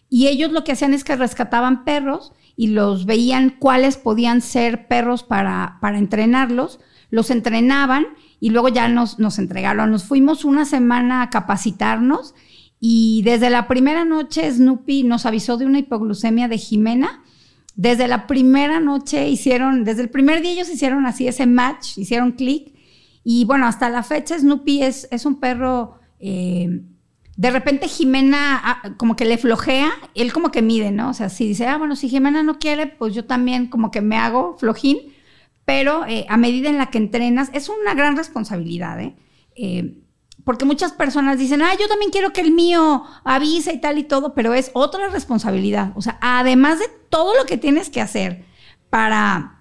Y 0.08 0.26
ellos 0.28 0.50
lo 0.50 0.64
que 0.64 0.72
hacían 0.72 0.94
es 0.94 1.04
que 1.04 1.14
rescataban 1.16 1.84
perros 1.84 2.32
y 2.56 2.68
los 2.68 3.06
veían 3.06 3.56
cuáles 3.58 3.96
podían 3.96 4.40
ser 4.40 4.88
perros 4.88 5.22
para, 5.22 5.78
para 5.80 5.98
entrenarlos, 5.98 6.80
los 7.10 7.30
entrenaban 7.30 8.06
y 8.40 8.50
luego 8.50 8.68
ya 8.68 8.88
nos, 8.88 9.18
nos 9.18 9.38
entregaron. 9.38 9.90
Nos 9.90 10.04
fuimos 10.04 10.44
una 10.44 10.64
semana 10.64 11.22
a 11.22 11.30
capacitarnos 11.30 12.34
y 12.80 13.22
desde 13.24 13.50
la 13.50 13.68
primera 13.68 14.04
noche 14.04 14.50
Snoopy 14.50 15.04
nos 15.04 15.26
avisó 15.26 15.56
de 15.56 15.66
una 15.66 15.78
hipoglucemia 15.78 16.48
de 16.48 16.58
Jimena. 16.58 17.22
Desde 17.76 18.08
la 18.08 18.26
primera 18.26 18.80
noche 18.80 19.28
hicieron, 19.28 19.84
desde 19.84 20.02
el 20.02 20.10
primer 20.10 20.42
día 20.42 20.52
ellos 20.52 20.68
hicieron 20.68 21.06
así 21.06 21.28
ese 21.28 21.46
match, 21.46 21.96
hicieron 21.96 22.32
clic. 22.32 22.74
Y 23.24 23.44
bueno, 23.44 23.66
hasta 23.66 23.88
la 23.88 24.02
fecha 24.02 24.38
Snoopy 24.38 24.82
es, 24.82 25.06
es 25.12 25.24
un 25.26 25.38
perro 25.38 26.00
eh, 26.18 26.82
de 27.36 27.50
repente 27.50 27.88
Jimena 27.88 28.60
ah, 28.62 28.82
como 28.96 29.16
que 29.16 29.24
le 29.24 29.38
flojea, 29.38 29.90
él 30.14 30.32
como 30.32 30.50
que 30.50 30.62
mide, 30.62 30.90
¿no? 30.90 31.10
O 31.10 31.14
sea, 31.14 31.28
si 31.28 31.48
dice, 31.48 31.66
ah, 31.66 31.78
bueno, 31.78 31.96
si 31.96 32.08
Jimena 32.08 32.42
no 32.42 32.58
quiere, 32.58 32.86
pues 32.86 33.14
yo 33.14 33.24
también 33.24 33.68
como 33.68 33.90
que 33.90 34.00
me 34.00 34.16
hago 34.16 34.56
flojín, 34.58 34.98
pero 35.64 36.04
eh, 36.06 36.26
a 36.28 36.36
medida 36.36 36.68
en 36.68 36.78
la 36.78 36.90
que 36.90 36.98
entrenas, 36.98 37.50
es 37.54 37.68
una 37.68 37.94
gran 37.94 38.16
responsabilidad, 38.16 39.00
¿eh? 39.00 39.16
¿eh? 39.56 39.98
Porque 40.44 40.64
muchas 40.64 40.92
personas 40.92 41.38
dicen, 41.38 41.62
ah, 41.62 41.72
yo 41.78 41.88
también 41.88 42.10
quiero 42.10 42.32
que 42.32 42.40
el 42.40 42.50
mío 42.50 43.04
avise 43.24 43.72
y 43.72 43.80
tal 43.80 43.98
y 43.98 44.02
todo, 44.02 44.34
pero 44.34 44.54
es 44.54 44.70
otra 44.74 45.08
responsabilidad. 45.08 45.92
O 45.94 46.02
sea, 46.02 46.18
además 46.20 46.80
de 46.80 46.86
todo 47.08 47.36
lo 47.36 47.46
que 47.46 47.56
tienes 47.56 47.90
que 47.90 48.00
hacer 48.00 48.44
para, 48.90 49.60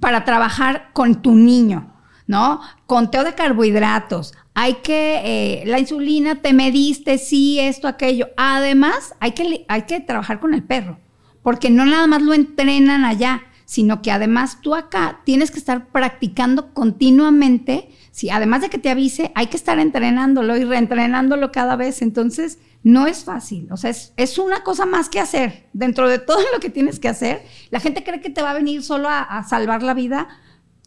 para 0.00 0.24
trabajar 0.24 0.90
con 0.92 1.22
tu 1.22 1.34
niño, 1.36 1.94
¿no? 2.26 2.60
Conteo 2.86 3.22
de 3.22 3.34
carbohidratos, 3.34 4.34
hay 4.58 4.76
que, 4.76 5.20
eh, 5.22 5.64
la 5.66 5.78
insulina 5.78 6.36
te 6.36 6.54
mediste, 6.54 7.18
sí, 7.18 7.60
esto, 7.60 7.88
aquello. 7.88 8.30
Además, 8.38 9.14
hay 9.20 9.32
que, 9.32 9.66
hay 9.68 9.82
que 9.82 10.00
trabajar 10.00 10.40
con 10.40 10.54
el 10.54 10.62
perro, 10.62 10.98
porque 11.42 11.68
no 11.68 11.84
nada 11.84 12.06
más 12.06 12.22
lo 12.22 12.32
entrenan 12.32 13.04
allá, 13.04 13.42
sino 13.66 14.00
que 14.00 14.10
además 14.10 14.62
tú 14.62 14.74
acá 14.74 15.20
tienes 15.24 15.50
que 15.50 15.58
estar 15.58 15.88
practicando 15.88 16.72
continuamente. 16.72 17.90
Sí, 18.12 18.30
además 18.30 18.62
de 18.62 18.70
que 18.70 18.78
te 18.78 18.88
avise, 18.88 19.30
hay 19.34 19.48
que 19.48 19.58
estar 19.58 19.78
entrenándolo 19.78 20.56
y 20.56 20.64
reentrenándolo 20.64 21.52
cada 21.52 21.76
vez. 21.76 22.00
Entonces, 22.00 22.58
no 22.82 23.06
es 23.06 23.24
fácil. 23.24 23.68
O 23.72 23.76
sea, 23.76 23.90
es, 23.90 24.38
una 24.38 24.62
cosa 24.62 24.86
más 24.86 25.10
que 25.10 25.20
hacer. 25.20 25.68
Dentro 25.74 26.08
de 26.08 26.18
todo 26.18 26.40
lo 26.54 26.60
que 26.60 26.70
tienes 26.70 26.98
que 26.98 27.08
hacer, 27.08 27.42
la 27.68 27.80
gente 27.80 28.02
cree 28.02 28.22
que 28.22 28.30
te 28.30 28.40
va 28.40 28.52
a 28.52 28.54
venir 28.54 28.82
solo 28.82 29.10
a, 29.10 29.20
a 29.20 29.44
salvar 29.46 29.82
la 29.82 29.92
vida. 29.92 30.28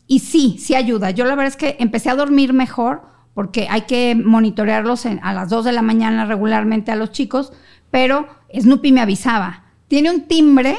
Y 0.08 0.22
sí, 0.22 0.58
sí 0.58 0.74
ayuda. 0.74 1.12
Yo 1.12 1.26
la 1.26 1.36
verdad 1.36 1.54
es 1.54 1.56
que 1.56 1.76
empecé 1.80 2.10
a 2.10 2.16
dormir 2.16 2.52
mejor 2.52 3.19
porque 3.40 3.68
hay 3.70 3.84
que 3.84 4.22
monitorearlos 4.22 5.06
a 5.06 5.32
las 5.32 5.48
2 5.48 5.64
de 5.64 5.72
la 5.72 5.82
mañana 5.82 6.26
regularmente 6.26 6.92
a 6.92 6.98
los 6.98 7.14
chicos, 7.14 7.54
pero 7.90 8.28
Snoopy 8.54 8.92
me 8.92 9.00
avisaba, 9.00 9.64
tiene 9.88 10.12
un 10.12 10.28
timbre 10.28 10.76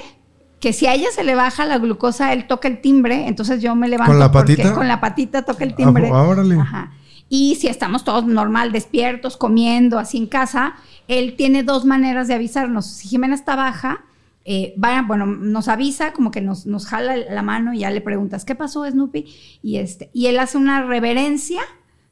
que 0.60 0.74
si 0.74 0.86
a 0.86 0.92
ella 0.92 1.06
se 1.10 1.24
le 1.24 1.34
baja 1.34 1.64
la 1.64 1.78
glucosa, 1.78 2.34
él 2.34 2.46
toca 2.46 2.68
el 2.68 2.82
timbre, 2.82 3.28
entonces 3.28 3.62
yo 3.62 3.74
me 3.74 3.88
levanto. 3.88 4.12
¿Con 4.12 4.20
la 4.20 4.30
patita? 4.30 4.74
con 4.74 4.88
la 4.88 5.00
patita 5.00 5.40
toca 5.40 5.64
el 5.64 5.74
timbre. 5.74 6.10
Ah, 6.12 6.90
y 7.30 7.54
si 7.54 7.66
estamos 7.66 8.04
todos 8.04 8.26
normal, 8.26 8.72
despiertos, 8.72 9.38
comiendo, 9.38 9.98
así 9.98 10.18
en 10.18 10.26
casa, 10.26 10.74
él 11.08 11.36
tiene 11.38 11.62
dos 11.62 11.86
maneras 11.86 12.28
de 12.28 12.34
avisarnos. 12.34 12.84
Si 12.84 13.08
Jimena 13.08 13.36
está 13.36 13.56
baja, 13.56 14.04
eh, 14.44 14.74
bueno, 15.06 15.24
nos 15.24 15.68
avisa, 15.68 16.12
como 16.12 16.30
que 16.30 16.42
nos, 16.42 16.66
nos 16.66 16.84
jala 16.84 17.16
la 17.16 17.40
mano 17.40 17.72
y 17.72 17.78
ya 17.78 17.90
le 17.90 18.02
preguntas, 18.02 18.44
¿qué 18.44 18.54
pasó, 18.54 18.84
Snoopy? 18.84 19.24
Y, 19.62 19.78
este, 19.78 20.10
y 20.12 20.26
él 20.26 20.38
hace 20.38 20.58
una 20.58 20.82
reverencia 20.82 21.62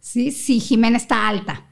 ¿sí? 0.08 0.30
Si 0.30 0.58
Jimena 0.58 0.96
está 0.96 1.28
alta. 1.28 1.66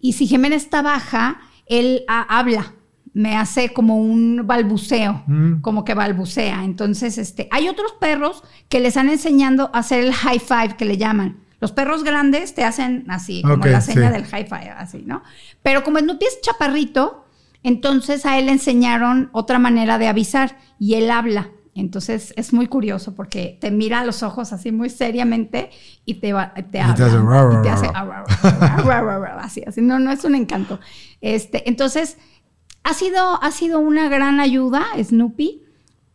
Y 0.00 0.14
si 0.14 0.26
Jimena 0.26 0.56
está 0.56 0.80
baja, 0.80 1.40
él 1.66 2.04
habla, 2.08 2.72
me 3.12 3.36
hace 3.36 3.72
como 3.74 3.98
un 3.98 4.46
balbuceo, 4.46 5.22
mm. 5.26 5.60
como 5.60 5.84
que 5.84 5.92
balbucea. 5.92 6.64
Entonces, 6.64 7.18
este, 7.18 7.48
hay 7.50 7.68
otros 7.68 7.92
perros 8.00 8.42
que 8.70 8.80
les 8.80 8.96
han 8.96 9.10
enseñando 9.10 9.70
a 9.74 9.80
hacer 9.80 10.02
el 10.02 10.14
high 10.14 10.40
five 10.40 10.76
que 10.78 10.86
le 10.86 10.96
llaman. 10.96 11.40
Los 11.60 11.72
perros 11.72 12.02
grandes 12.02 12.54
te 12.54 12.64
hacen 12.64 13.04
así, 13.08 13.42
como 13.42 13.66
la 13.66 13.80
seña 13.80 14.10
del 14.10 14.24
high 14.24 14.46
five, 14.46 14.70
así, 14.70 15.04
¿no? 15.06 15.22
Pero 15.62 15.84
como 15.84 15.98
Snoopy 15.98 16.24
es 16.24 16.40
chaparrito, 16.40 17.26
entonces 17.62 18.26
a 18.26 18.38
él 18.38 18.46
le 18.46 18.52
enseñaron 18.52 19.28
otra 19.32 19.60
manera 19.60 19.98
de 19.98 20.08
avisar 20.08 20.56
y 20.80 20.94
él 20.94 21.10
habla. 21.10 21.50
Entonces 21.74 22.34
es 22.36 22.52
muy 22.52 22.66
curioso 22.66 23.14
porque 23.14 23.56
te 23.60 23.70
mira 23.70 24.00
a 24.00 24.04
los 24.04 24.22
ojos 24.22 24.52
así 24.52 24.72
muy 24.72 24.90
seriamente 24.90 25.70
y 26.04 26.14
te, 26.14 26.32
va, 26.32 26.52
te 26.54 26.80
habla. 26.80 26.94
Y 26.94 26.96
te 26.96 27.04
hace 27.04 27.18
así, 29.38 29.62
así. 29.66 29.80
No, 29.80 29.98
no 29.98 30.10
es 30.12 30.24
un 30.24 30.34
encanto. 30.34 30.80
Este, 31.20 31.68
entonces, 31.68 32.18
ha 32.84 32.94
sido, 32.94 33.42
ha 33.42 33.50
sido 33.52 33.78
una 33.78 34.08
gran 34.08 34.40
ayuda, 34.40 34.84
Snoopy 35.02 35.62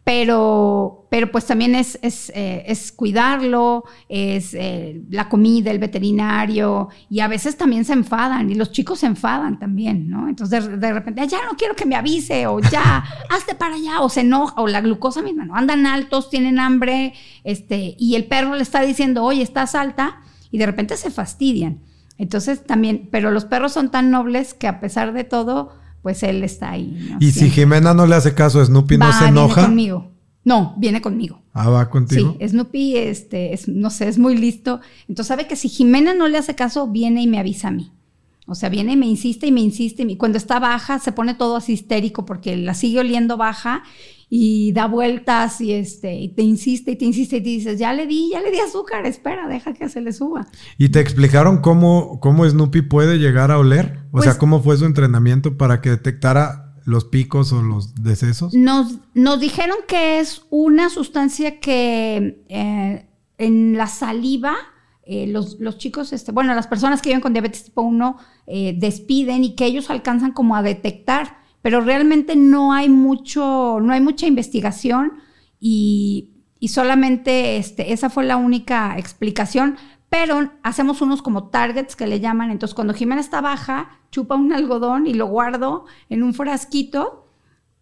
pero, 0.07 1.05
pero 1.09 1.29
pues 1.33 1.45
también 1.45 1.75
es, 1.75 1.99
es, 2.01 2.31
eh, 2.33 2.63
es 2.65 2.93
cuidarlo, 2.93 3.83
es 4.07 4.53
eh, 4.53 5.01
la 5.09 5.27
comida, 5.27 5.69
el 5.69 5.79
veterinario, 5.79 6.87
y 7.09 7.19
a 7.19 7.27
veces 7.27 7.57
también 7.57 7.83
se 7.83 7.91
enfadan, 7.91 8.49
y 8.49 8.55
los 8.55 8.71
chicos 8.71 8.99
se 8.99 9.07
enfadan 9.07 9.59
también, 9.59 10.09
¿no? 10.09 10.29
Entonces 10.29 10.79
de, 10.79 10.93
repente, 10.93 11.27
ya 11.27 11.39
no 11.43 11.57
quiero 11.57 11.75
que 11.75 11.85
me 11.85 11.97
avise, 11.97 12.47
o 12.47 12.61
ya, 12.61 13.03
hazte 13.29 13.53
para 13.53 13.75
allá, 13.75 13.99
o 13.99 14.07
se 14.07 14.21
enoja, 14.21 14.53
o 14.61 14.67
la 14.67 14.79
glucosa 14.79 15.21
misma, 15.21 15.43
¿no? 15.43 15.55
Andan 15.57 15.85
altos, 15.85 16.29
tienen 16.29 16.57
hambre, 16.57 17.13
este, 17.43 17.97
y 17.99 18.15
el 18.15 18.27
perro 18.27 18.55
le 18.55 18.63
está 18.63 18.83
diciendo, 18.83 19.25
oye, 19.25 19.41
estás 19.41 19.75
alta, 19.75 20.21
y 20.51 20.57
de 20.57 20.67
repente 20.67 20.95
se 20.95 21.11
fastidian. 21.11 21.81
Entonces 22.17 22.65
también, 22.65 23.09
pero 23.11 23.29
los 23.31 23.43
perros 23.43 23.73
son 23.73 23.91
tan 23.91 24.09
nobles 24.09 24.53
que 24.53 24.69
a 24.69 24.79
pesar 24.79 25.11
de 25.11 25.25
todo, 25.25 25.73
pues 26.01 26.23
él 26.23 26.43
está 26.43 26.71
ahí. 26.71 27.15
Y 27.19 27.31
si 27.31 27.49
Jimena 27.49 27.93
no 27.93 28.05
le 28.05 28.15
hace 28.15 28.33
caso, 28.33 28.63
Snoopy 28.63 28.97
no 28.97 29.11
se 29.11 29.25
enoja. 29.25 29.61
Viene 29.61 29.67
conmigo. 29.67 30.11
No, 30.43 30.75
viene 30.77 31.01
conmigo. 31.01 31.41
Ah, 31.53 31.69
va 31.69 31.89
contigo. 31.89 32.37
Sí, 32.39 32.47
Snoopy, 32.47 32.95
este, 32.95 33.53
es, 33.53 33.67
no 33.67 33.89
sé, 33.89 34.07
es 34.07 34.17
muy 34.17 34.37
listo. 34.37 34.79
Entonces 35.09 35.27
sabe 35.27 35.47
que 35.47 35.55
si 35.55 35.67
Jimena 35.67 36.13
no 36.13 36.27
le 36.27 36.37
hace 36.37 36.55
caso, 36.55 36.87
viene 36.87 37.21
y 37.21 37.27
me 37.27 37.39
avisa 37.39 37.67
a 37.67 37.71
mí. 37.71 37.91
O 38.45 38.55
sea, 38.55 38.69
viene 38.69 38.93
y 38.93 38.95
me 38.95 39.07
insiste 39.07 39.47
y 39.47 39.51
me 39.51 39.59
insiste. 39.59 40.03
Y 40.03 40.15
cuando 40.15 40.37
está 40.37 40.59
baja, 40.59 40.99
se 40.99 41.11
pone 41.11 41.33
todo 41.33 41.57
así 41.57 41.73
histérico 41.73 42.25
porque 42.25 42.55
la 42.55 42.73
sigue 42.75 43.01
oliendo 43.01 43.35
baja 43.35 43.83
y 44.30 44.73
da 44.73 44.88
vueltas 44.88 45.61
y 45.61 45.71
este 45.71 46.15
y 46.15 46.30
te 46.30 46.41
insiste 46.41 46.91
y 46.91 46.95
te 46.97 47.05
insiste 47.05 47.38
y 47.38 47.41
te 47.41 47.49
dices, 47.49 47.80
ya 47.80 47.93
le 47.93 48.07
di, 48.07 48.32
ya 48.32 48.41
le 48.41 48.51
di 48.51 48.59
azúcar, 48.59 49.05
espera, 49.05 49.47
deja 49.47 49.73
que 49.73 49.88
se 49.89 50.01
le 50.01 50.11
suba. 50.11 50.47
¿Y 50.78 50.89
te 50.89 50.99
explicaron 50.99 51.61
cómo, 51.61 52.19
cómo 52.19 52.47
Snoopy 52.47 52.82
puede 52.84 53.19
llegar 53.19 53.51
a 53.51 53.59
oler? 53.59 53.99
O 54.11 54.21
sea, 54.21 54.32
pues 54.32 54.38
¿cómo 54.38 54.61
fue 54.61 54.78
su 54.78 54.86
entrenamiento 54.86 55.57
para 55.57 55.82
que 55.82 55.91
detectara 55.91 56.75
los 56.84 57.05
picos 57.05 57.53
o 57.53 57.61
los 57.61 57.95
decesos? 57.95 58.53
Nos, 58.53 58.99
nos 59.13 59.39
dijeron 59.39 59.78
que 59.88 60.19
es 60.19 60.43
una 60.49 60.89
sustancia 60.89 61.59
que 61.59 62.43
eh, 62.49 63.07
en 63.38 63.78
la 63.78 63.88
saliva, 63.88 64.55
eh, 65.03 65.28
los, 65.28 65.59
los, 65.59 65.78
chicos, 65.78 66.11
este, 66.11 66.32
bueno, 66.32 66.53
las 66.53 66.67
personas 66.67 67.01
que 67.01 67.09
viven 67.09 67.21
con 67.21 67.34
diabetes 67.34 67.65
tipo 67.65 67.82
1 67.82 68.17
eh, 68.47 68.75
despiden 68.78 69.43
y 69.43 69.55
que 69.55 69.65
ellos 69.65 69.89
alcanzan 69.89 70.34
como 70.34 70.55
a 70.55 70.63
detectar, 70.63 71.38
pero 71.61 71.81
realmente 71.81 72.35
no 72.35 72.73
hay 72.73 72.89
mucho, 72.89 73.79
no 73.81 73.93
hay 73.93 74.01
mucha 74.01 74.27
investigación 74.27 75.13
y, 75.59 76.29
y 76.59 76.69
solamente 76.69 77.57
este, 77.57 77.93
esa 77.93 78.09
fue 78.09 78.25
la 78.25 78.37
única 78.37 78.97
explicación, 78.97 79.77
pero 80.09 80.51
hacemos 80.63 81.01
unos 81.01 81.21
como 81.21 81.49
targets 81.49 81.95
que 81.95 82.07
le 82.07 82.19
llaman. 82.19 82.51
Entonces, 82.51 82.73
cuando 82.73 82.93
Jimena 82.93 83.21
está 83.21 83.41
baja, 83.41 83.99
chupa 84.11 84.35
un 84.35 84.53
algodón 84.53 85.07
y 85.07 85.13
lo 85.13 85.27
guardo 85.27 85.85
en 86.09 86.23
un 86.23 86.33
frasquito 86.33 87.25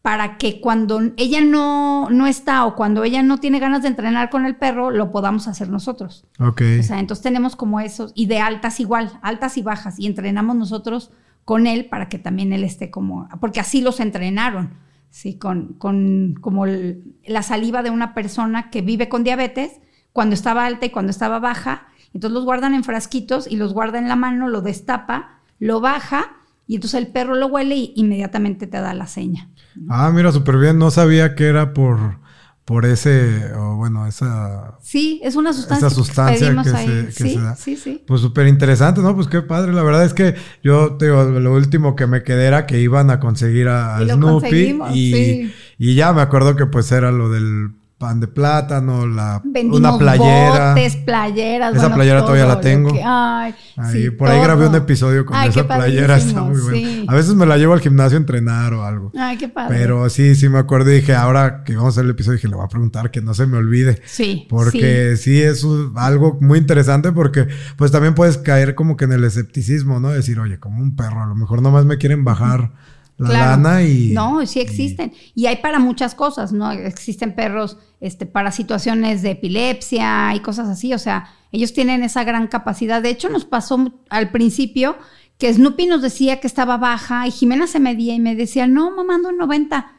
para 0.02 0.38
que 0.38 0.62
cuando 0.62 1.02
ella 1.18 1.42
no, 1.42 2.10
no 2.12 2.28
está 2.28 2.66
o 2.66 2.76
cuando 2.76 3.04
ella 3.04 3.24
no 3.24 3.40
tiene 3.40 3.60
ganas 3.60 3.82
de 3.82 3.88
entrenar 3.88 4.30
con 4.30 4.46
el 4.46 4.56
perro, 4.56 4.92
lo 4.92 5.12
podamos 5.12 5.48
hacer 5.48 5.70
nosotros. 5.70 6.26
Ok. 6.40 6.62
O 6.80 6.84
sea, 6.84 7.00
entonces 7.00 7.24
tenemos 7.24 7.56
como 7.56 7.80
esos, 7.80 8.12
y 8.14 8.28
de 8.28 8.40
altas 8.40 8.80
igual, 8.80 9.20
altas 9.24 9.58
y 9.58 9.64
bajas, 9.64 10.00
y 10.00 10.06
entrenamos 10.06 10.56
nosotros 10.56 11.12
con 11.46 11.68
él 11.68 11.86
para 11.86 12.10
que 12.10 12.20
también 12.20 12.52
él 12.52 12.64
esté 12.64 12.90
como, 12.90 13.30
porque 13.40 13.60
así 13.60 13.82
los 13.82 14.00
entrenaron, 14.00 14.74
¿sí? 15.10 15.38
Con, 15.38 15.74
con 15.74 16.36
como 16.42 16.66
la 16.66 17.44
saliva 17.44 17.84
de 17.84 17.92
una 17.92 18.14
persona 18.14 18.70
que 18.72 18.82
vive 18.82 19.08
con 19.08 19.24
diabetes, 19.24 19.80
cuando 20.12 20.34
estaba 20.34 20.66
alta 20.66 20.88
y 20.88 20.90
cuando 20.90 21.12
estaba 21.12 21.40
baja, 21.40 21.88
entonces 22.14 22.34
los 22.34 22.46
guardan 22.46 22.74
en 22.74 22.84
frasquitos 22.84 23.48
y 23.50 23.58
los 23.58 23.74
guarda 23.74 24.00
en 24.00 24.08
la 24.08 24.16
mano, 24.16 24.48
lo 24.48 24.62
destapa, 24.62 25.42
lo 25.60 25.82
baja 25.82 26.38
y 26.68 26.76
entonces 26.76 27.00
el 27.00 27.08
perro 27.08 27.36
lo 27.36 27.48
huele 27.48 27.76
y 27.76 27.94
inmediatamente 27.96 28.66
te 28.66 28.80
da 28.80 28.94
la 28.94 29.06
seña. 29.06 29.50
Ah, 29.90 30.12
mira, 30.14 30.32
súper 30.32 30.58
bien. 30.58 30.80
No 30.80 30.90
sabía 30.90 31.36
que 31.36 31.46
era 31.46 31.74
por, 31.74 32.20
por 32.66 32.84
ese, 32.88 33.54
o 33.54 33.76
bueno, 33.76 34.08
esa... 34.08 34.80
Sí, 34.82 35.22
es 35.24 35.36
una 35.36 35.54
sustancia, 35.54 35.86
esa 35.86 35.96
sustancia 35.96 36.64
que, 36.64 36.70
se, 36.70 37.12
sí, 37.12 37.30
se, 37.36 37.40
da. 37.40 37.56
Sí, 37.56 37.78
sí. 37.78 38.04
Pues 38.08 38.22
súper 38.22 38.48
interesante, 38.48 39.02
¿no? 39.02 39.14
Pues 39.14 39.28
qué 39.28 39.44
padre. 39.44 39.72
La 39.72 39.84
verdad 39.84 40.04
es 40.04 40.16
que 40.16 40.34
yo, 40.64 40.94
te 40.98 41.06
digo, 41.06 41.24
lo 41.26 41.54
último 41.54 41.96
que 41.96 42.08
me 42.08 42.24
quedé 42.24 42.48
era 42.48 42.66
que 42.66 42.82
iban 42.82 43.12
a 43.12 43.20
conseguir 43.20 43.68
a, 43.68 43.98
a 43.98 44.08
Snoopy. 44.08 44.80
Y, 44.96 45.54
y 45.78 45.96
ya 45.96 46.12
me 46.12 46.22
acuerdo 46.22 46.56
que 46.56 46.66
pues 46.66 46.92
era 46.92 47.12
lo 47.12 47.30
del 47.30 47.70
pan 47.98 48.20
de 48.20 48.28
plátano, 48.28 49.08
la, 49.08 49.42
una 49.72 49.98
playera. 49.98 50.70
Botes, 50.74 50.98
playeras. 50.98 51.76
Esa 51.76 51.94
playera 51.94 52.22
todavía 52.22 52.46
la 52.46 52.60
tengo. 52.60 52.92
ay, 53.04 53.56
sí, 53.92 54.10
por 54.10 54.30
ahí 54.30 54.42
grabé 54.42 54.68
un 54.68 54.76
episodio 54.76 55.26
con 55.26 55.38
esa 55.38 55.66
playera, 55.66 56.18
está 56.18 56.42
muy 56.42 56.60
buena. 56.60 57.12
A 57.12 57.16
veces 57.16 57.36
me 57.36 57.46
la 57.46 57.58
llevo 57.58 57.74
al 57.74 57.80
gimnasio 57.80 58.18
a 58.18 58.20
entrenar 58.20 58.74
o 58.74 58.84
algo. 58.84 59.12
Ay, 59.18 59.38
qué 59.38 59.48
padre. 59.48 59.78
Pero 59.78 60.10
sí, 60.10 60.36
sí 60.36 60.50
me 60.50 60.60
acuerdo 60.60 60.92
y 60.92 60.96
dije, 60.96 61.16
ahora 61.16 61.64
que 61.64 61.76
vamos 61.76 61.94
a 61.94 61.94
hacer 61.96 62.06
el 62.06 62.12
episodio, 62.12 62.36
dije, 62.36 62.50
le 62.50 62.56
voy 62.56 62.66
a 62.66 62.70
preguntar 62.70 63.12
que 63.12 63.22
no 63.22 63.34
se 63.34 63.46
me 63.46 63.58
olvide. 63.58 64.02
Sí. 64.06 64.46
Porque 64.50 65.16
sí, 65.18 65.42
es 65.42 65.66
algo 65.96 66.38
muy 66.42 66.60
interesante 66.60 67.12
porque 67.14 67.48
pues 67.78 67.92
también 67.92 68.14
puedes 68.14 68.38
caer 68.38 68.76
como 68.76 68.98
que 68.98 69.06
en 69.06 69.14
el 69.14 69.24
escepticismo, 69.24 70.00
¿no? 70.00 70.10
Decir, 70.10 70.40
oye, 70.40 70.60
como 70.60 70.82
un 70.82 70.96
perro, 70.96 71.24
a 71.24 71.28
lo 71.28 71.36
mejor 71.36 71.62
nomás 71.62 71.86
me 71.86 71.98
quieren 71.98 72.26
bajar 72.26 72.72
la 73.18 73.30
lana 73.30 73.82
y... 73.84 74.12
No, 74.12 74.46
sí 74.46 74.60
existen. 74.60 75.14
Y, 75.34 75.46
hay 75.46 75.58
para 75.58 75.80
muchas 75.80 76.16
cosas, 76.16 76.52
¿no? 76.52 76.72
Existen 76.72 77.34
perros 77.34 77.78
este, 78.02 78.26
para 78.26 78.52
situaciones 78.52 79.22
de 79.22 79.32
epilepsia 79.32 80.34
y 80.36 80.42
cosas 80.42 80.68
así. 80.68 80.94
O 80.94 81.00
sea, 81.00 81.30
ellos 81.52 81.74
tienen 81.74 82.04
esa 82.04 82.24
gran 82.24 82.48
capacidad. 82.48 83.02
De 83.02 83.10
hecho, 83.10 83.30
nos 83.30 83.46
pasó 83.46 83.94
al 84.10 84.32
principio 84.32 84.98
que 85.38 85.54
Snoopy 85.54 85.86
nos 85.86 86.02
decía 86.02 86.40
que 86.40 86.48
estaba 86.48 86.78
baja 86.78 87.28
y 87.28 87.32
Jimena 87.32 87.68
se 87.68 87.80
medía 87.80 88.14
y 88.14 88.20
me 88.20 88.36
decía, 88.36 88.68
no, 88.68 88.92
mamá, 88.92 89.16
ando 89.16 89.30
en 89.30 89.38
90. 89.38 89.94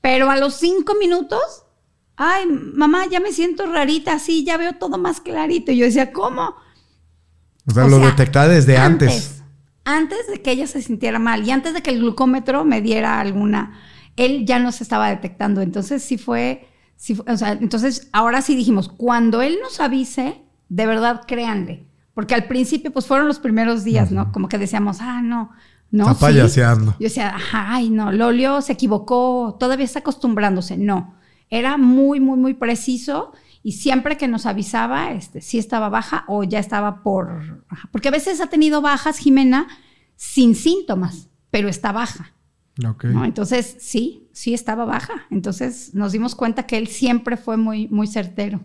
Pero 0.00 0.30
a 0.30 0.36
los 0.36 0.54
cinco 0.54 0.94
minutos, 0.94 1.64
ay, 2.16 2.46
mamá, 2.46 3.06
ya 3.10 3.20
me 3.20 3.32
siento 3.32 3.66
rarita, 3.66 4.14
así, 4.14 4.44
ya 4.44 4.56
veo 4.56 4.74
todo 4.74 4.96
más 4.96 5.20
clarito. 5.20 5.72
Y 5.72 5.78
yo 5.78 5.86
decía, 5.86 6.12
¿cómo? 6.12 6.54
O 7.66 7.72
sea, 7.72 7.86
lo 7.86 7.98
detectaba 7.98 8.48
desde 8.48 8.76
antes 8.78 9.10
antes 9.10 9.39
de 9.98 10.42
que 10.42 10.52
ella 10.52 10.66
se 10.66 10.82
sintiera 10.82 11.18
mal 11.18 11.46
y 11.46 11.50
antes 11.50 11.74
de 11.74 11.82
que 11.82 11.90
el 11.90 12.00
glucómetro 12.00 12.64
me 12.64 12.80
diera 12.80 13.20
alguna, 13.20 13.78
él 14.16 14.44
ya 14.46 14.58
no 14.58 14.72
se 14.72 14.82
estaba 14.82 15.08
detectando. 15.08 15.60
Entonces 15.62 16.02
sí 16.02 16.18
fue, 16.18 16.68
o 17.26 17.36
sea, 17.36 17.52
entonces 17.52 18.08
ahora 18.12 18.42
sí 18.42 18.54
dijimos, 18.56 18.88
cuando 18.88 19.42
él 19.42 19.58
nos 19.62 19.80
avise, 19.80 20.42
de 20.68 20.86
verdad 20.86 21.22
créanle. 21.26 21.86
Porque 22.14 22.34
al 22.34 22.44
principio, 22.44 22.90
pues 22.92 23.06
fueron 23.06 23.28
los 23.28 23.38
primeros 23.38 23.84
días, 23.84 24.10
¿no? 24.10 24.32
Como 24.32 24.48
que 24.48 24.58
decíamos, 24.58 24.98
ah, 25.00 25.22
no, 25.22 25.50
no. 25.90 26.10
Está 26.10 26.26
payaseando. 26.26 26.92
Yo 26.92 27.04
decía, 27.04 27.34
ay, 27.52 27.88
no, 27.90 28.12
Lolio 28.12 28.60
se 28.62 28.72
equivocó, 28.72 29.56
todavía 29.58 29.84
está 29.84 30.00
acostumbrándose. 30.00 30.76
No, 30.76 31.14
era 31.48 31.76
muy, 31.76 32.20
muy, 32.20 32.38
muy 32.38 32.54
preciso 32.54 33.32
y 33.62 33.72
siempre 33.72 34.16
que 34.16 34.28
nos 34.28 34.46
avisaba, 34.46 35.12
este, 35.12 35.40
si 35.40 35.58
estaba 35.58 35.88
baja 35.88 36.24
o 36.28 36.44
ya 36.44 36.58
estaba 36.58 37.02
por... 37.02 37.64
Porque 37.92 38.08
a 38.08 38.12
veces 38.12 38.40
ha 38.40 38.46
tenido 38.46 38.80
bajas, 38.80 39.18
Jimena, 39.18 39.68
sin 40.16 40.54
síntomas, 40.54 41.28
pero 41.50 41.68
está 41.68 41.92
baja. 41.92 42.32
Entonces, 43.24 43.76
sí, 43.80 44.30
sí 44.32 44.54
estaba 44.54 44.84
baja. 44.84 45.26
Entonces 45.30 45.94
nos 45.94 46.12
dimos 46.12 46.34
cuenta 46.34 46.66
que 46.66 46.78
él 46.78 46.88
siempre 46.88 47.36
fue 47.36 47.56
muy, 47.56 47.88
muy 47.88 48.06
certero. 48.06 48.62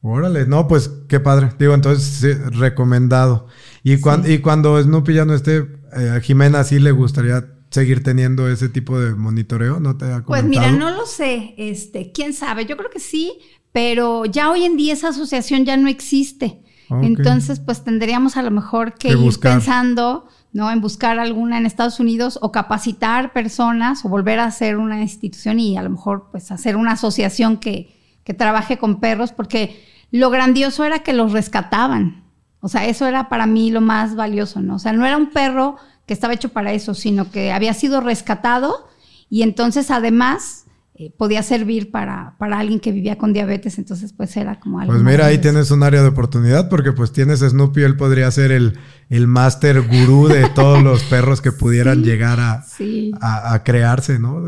Órale, 0.00 0.46
no, 0.46 0.68
pues 0.68 0.90
qué 1.08 1.20
padre. 1.20 1.50
Digo, 1.58 1.72
entonces, 1.72 2.38
recomendado. 2.56 3.46
Y, 3.82 4.00
cuando, 4.00 4.28
y 4.30 4.38
cuando 4.40 4.82
Snoopy 4.82 5.14
ya 5.14 5.24
no 5.24 5.34
esté, 5.34 5.58
eh, 5.96 6.10
a 6.16 6.20
Jimena 6.20 6.64
sí 6.64 6.78
le 6.78 6.90
gustaría 6.90 7.54
seguir 7.70 8.02
teniendo 8.02 8.48
ese 8.48 8.68
tipo 8.68 9.00
de 9.00 9.14
monitoreo, 9.14 9.80
¿no 9.80 9.96
te 9.96 10.04
ha 10.04 10.22
comentado? 10.22 10.26
Pues 10.26 10.44
mira, 10.44 10.70
no 10.70 10.90
lo 10.90 11.06
sé, 11.06 11.54
este, 11.56 12.12
quién 12.12 12.32
sabe, 12.32 12.66
yo 12.66 12.76
creo 12.76 12.90
que 12.90 13.00
sí, 13.00 13.38
pero 13.74 14.24
ya 14.24 14.52
hoy 14.52 14.62
en 14.62 14.76
día 14.76 14.92
esa 14.92 15.08
asociación 15.08 15.64
ya 15.64 15.76
no 15.76 15.88
existe. 15.88 16.62
Entonces, 17.02 17.58
pues 17.58 17.82
tendríamos 17.82 18.36
a 18.36 18.42
lo 18.42 18.52
mejor 18.52 18.94
que, 18.94 19.08
ir 19.08 19.40
pensando, 19.40 20.28
¿no? 20.52 20.70
En 20.70 20.80
buscar 20.80 21.18
alguna 21.18 21.58
en 21.58 21.66
Estados 21.66 21.98
Unidos 21.98 22.38
o 22.40 22.52
capacitar 22.52 23.32
personas 23.32 24.04
o 24.04 24.08
volver 24.08 24.38
a 24.38 24.44
hacer 24.44 24.76
una 24.76 25.00
institución 25.00 25.58
y 25.58 25.76
a 25.76 25.82
lo 25.82 25.90
mejor 25.90 26.28
pues 26.30 26.52
hacer 26.52 26.76
una 26.76 26.92
asociación 26.92 27.56
que, 27.56 27.92
que 28.22 28.32
trabaje 28.32 28.78
con 28.78 29.00
perros, 29.00 29.32
porque 29.32 29.84
lo 30.12 30.30
grandioso 30.30 30.84
era 30.84 31.00
que 31.00 31.12
los 31.12 31.32
rescataban. 31.32 32.22
O 32.60 32.68
sea, 32.68 32.86
eso 32.86 33.08
era 33.08 33.28
para 33.28 33.46
mí 33.46 33.72
lo 33.72 33.80
más 33.80 34.14
valioso, 34.14 34.60
¿no? 34.60 34.76
O 34.76 34.78
sea, 34.78 34.92
no 34.92 35.04
era 35.04 35.16
un 35.16 35.30
perro 35.30 35.78
que 36.06 36.14
estaba 36.14 36.34
hecho 36.34 36.50
para 36.50 36.72
eso, 36.72 36.94
sino 36.94 37.32
que 37.32 37.50
había 37.50 37.74
sido 37.74 38.00
rescatado 38.00 38.86
y 39.28 39.42
entonces 39.42 39.90
además 39.90 40.63
eh, 40.96 41.12
podía 41.16 41.42
servir 41.42 41.90
para, 41.90 42.36
para 42.38 42.60
alguien 42.60 42.78
que 42.78 42.92
vivía 42.92 43.18
con 43.18 43.32
diabetes, 43.32 43.78
entonces 43.78 44.12
pues 44.12 44.36
era 44.36 44.60
como 44.60 44.78
algo. 44.78 44.92
Pues 44.92 45.02
mira, 45.02 45.26
ahí 45.26 45.38
tienes 45.38 45.72
un 45.72 45.82
área 45.82 46.02
de 46.02 46.08
oportunidad 46.08 46.68
porque 46.68 46.92
pues 46.92 47.12
tienes 47.12 47.40
Snoopy, 47.40 47.82
él 47.82 47.96
podría 47.96 48.30
ser 48.30 48.52
el, 48.52 48.78
el 49.08 49.26
máster 49.26 49.82
gurú 49.82 50.28
de 50.28 50.48
todos 50.54 50.84
los 50.84 51.02
perros 51.02 51.40
que 51.40 51.50
pudieran 51.50 52.04
llegar 52.04 52.38
a, 52.38 52.64
a, 53.20 53.64
crearse, 53.64 54.20
¿no? 54.20 54.44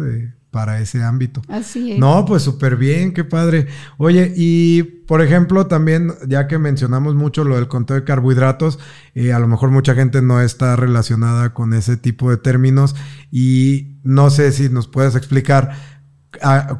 para 0.56 0.80
ese 0.80 1.02
ámbito. 1.02 1.42
Así 1.48 1.92
es. 1.92 1.98
No, 1.98 2.24
pues 2.24 2.42
súper 2.42 2.76
bien, 2.76 3.12
qué 3.12 3.24
padre. 3.24 3.66
Oye, 3.98 4.32
y 4.34 4.84
por 4.84 5.20
ejemplo, 5.20 5.66
también, 5.66 6.14
ya 6.26 6.48
que 6.48 6.58
mencionamos 6.58 7.14
mucho 7.14 7.44
lo 7.44 7.56
del 7.56 7.68
conteo 7.68 7.96
de 7.96 8.04
carbohidratos, 8.04 8.78
eh, 9.14 9.34
a 9.34 9.38
lo 9.38 9.48
mejor 9.48 9.70
mucha 9.70 9.94
gente 9.94 10.22
no 10.22 10.40
está 10.40 10.74
relacionada 10.74 11.52
con 11.52 11.74
ese 11.74 11.98
tipo 11.98 12.30
de 12.30 12.38
términos 12.38 12.96
y 13.30 13.98
no 14.02 14.30
sé 14.30 14.50
si 14.50 14.70
nos 14.70 14.88
puedes 14.88 15.14
explicar 15.14 15.72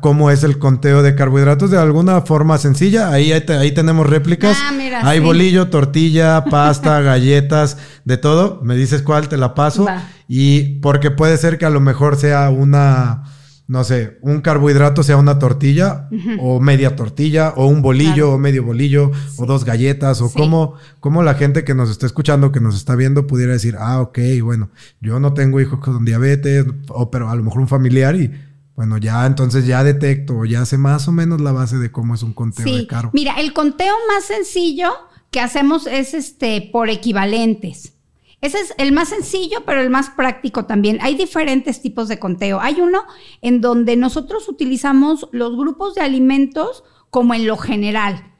cómo 0.00 0.30
es 0.30 0.44
el 0.44 0.58
conteo 0.58 1.02
de 1.02 1.14
carbohidratos 1.14 1.70
de 1.70 1.78
alguna 1.78 2.22
forma 2.22 2.58
sencilla. 2.58 3.10
Ahí, 3.10 3.32
ahí 3.32 3.72
tenemos 3.72 4.08
réplicas. 4.08 4.56
Ah, 4.60 5.00
Hay 5.02 5.20
bolillo, 5.20 5.68
tortilla, 5.68 6.44
pasta, 6.50 7.00
galletas, 7.00 7.78
de 8.04 8.16
todo. 8.16 8.60
Me 8.62 8.76
dices 8.76 9.02
cuál, 9.02 9.28
te 9.28 9.36
la 9.36 9.54
paso. 9.54 9.86
Y 10.28 10.80
porque 10.80 11.10
puede 11.10 11.36
ser 11.36 11.58
que 11.58 11.66
a 11.66 11.70
lo 11.70 11.80
mejor 11.80 12.16
sea 12.16 12.50
una 12.50 13.24
no 13.68 13.82
sé, 13.82 14.18
un 14.20 14.42
carbohidrato 14.42 15.02
sea 15.02 15.16
una 15.16 15.40
tortilla 15.40 16.08
o 16.38 16.60
media 16.60 16.94
tortilla 16.94 17.52
o 17.56 17.66
un 17.66 17.82
bolillo 17.82 18.32
o 18.32 18.38
medio 18.38 18.62
bolillo 18.62 19.10
o 19.38 19.46
dos 19.46 19.64
galletas 19.64 20.20
o 20.20 20.32
cómo, 20.32 20.74
cómo, 21.00 21.24
la 21.24 21.34
gente 21.34 21.64
que 21.64 21.74
nos 21.74 21.90
está 21.90 22.06
escuchando, 22.06 22.52
que 22.52 22.60
nos 22.60 22.76
está 22.76 22.94
viendo 22.94 23.26
pudiera 23.26 23.52
decir, 23.52 23.74
ah, 23.78 24.00
ok, 24.00 24.18
bueno, 24.42 24.70
yo 25.00 25.18
no 25.18 25.34
tengo 25.34 25.60
hijos 25.60 25.80
con 25.80 26.04
diabetes, 26.04 26.64
o, 26.88 27.10
pero 27.10 27.28
a 27.28 27.34
lo 27.34 27.42
mejor 27.42 27.60
un 27.60 27.68
familiar 27.68 28.14
y 28.14 28.30
bueno, 28.76 28.98
ya 28.98 29.24
entonces 29.24 29.66
ya 29.66 29.82
detecto, 29.82 30.44
ya 30.44 30.66
sé 30.66 30.76
más 30.76 31.08
o 31.08 31.12
menos 31.12 31.40
la 31.40 31.50
base 31.50 31.78
de 31.78 31.90
cómo 31.90 32.14
es 32.14 32.22
un 32.22 32.34
conteo 32.34 32.66
de 32.66 32.86
carbo. 32.86 33.10
Mira, 33.14 33.34
el 33.40 33.54
conteo 33.54 33.94
más 34.06 34.24
sencillo 34.24 34.92
que 35.30 35.40
hacemos 35.40 35.86
es 35.86 36.12
este 36.12 36.68
por 36.70 36.90
equivalentes. 36.90 37.94
Ese 38.42 38.60
es 38.60 38.74
el 38.76 38.92
más 38.92 39.08
sencillo, 39.08 39.64
pero 39.64 39.80
el 39.80 39.88
más 39.88 40.10
práctico 40.10 40.66
también. 40.66 40.98
Hay 41.00 41.14
diferentes 41.14 41.80
tipos 41.80 42.06
de 42.08 42.18
conteo. 42.18 42.60
Hay 42.60 42.82
uno 42.82 43.04
en 43.40 43.62
donde 43.62 43.96
nosotros 43.96 44.46
utilizamos 44.46 45.26
los 45.32 45.56
grupos 45.56 45.94
de 45.94 46.02
alimentos 46.02 46.84
como 47.08 47.32
en 47.32 47.46
lo 47.46 47.56
general, 47.56 48.30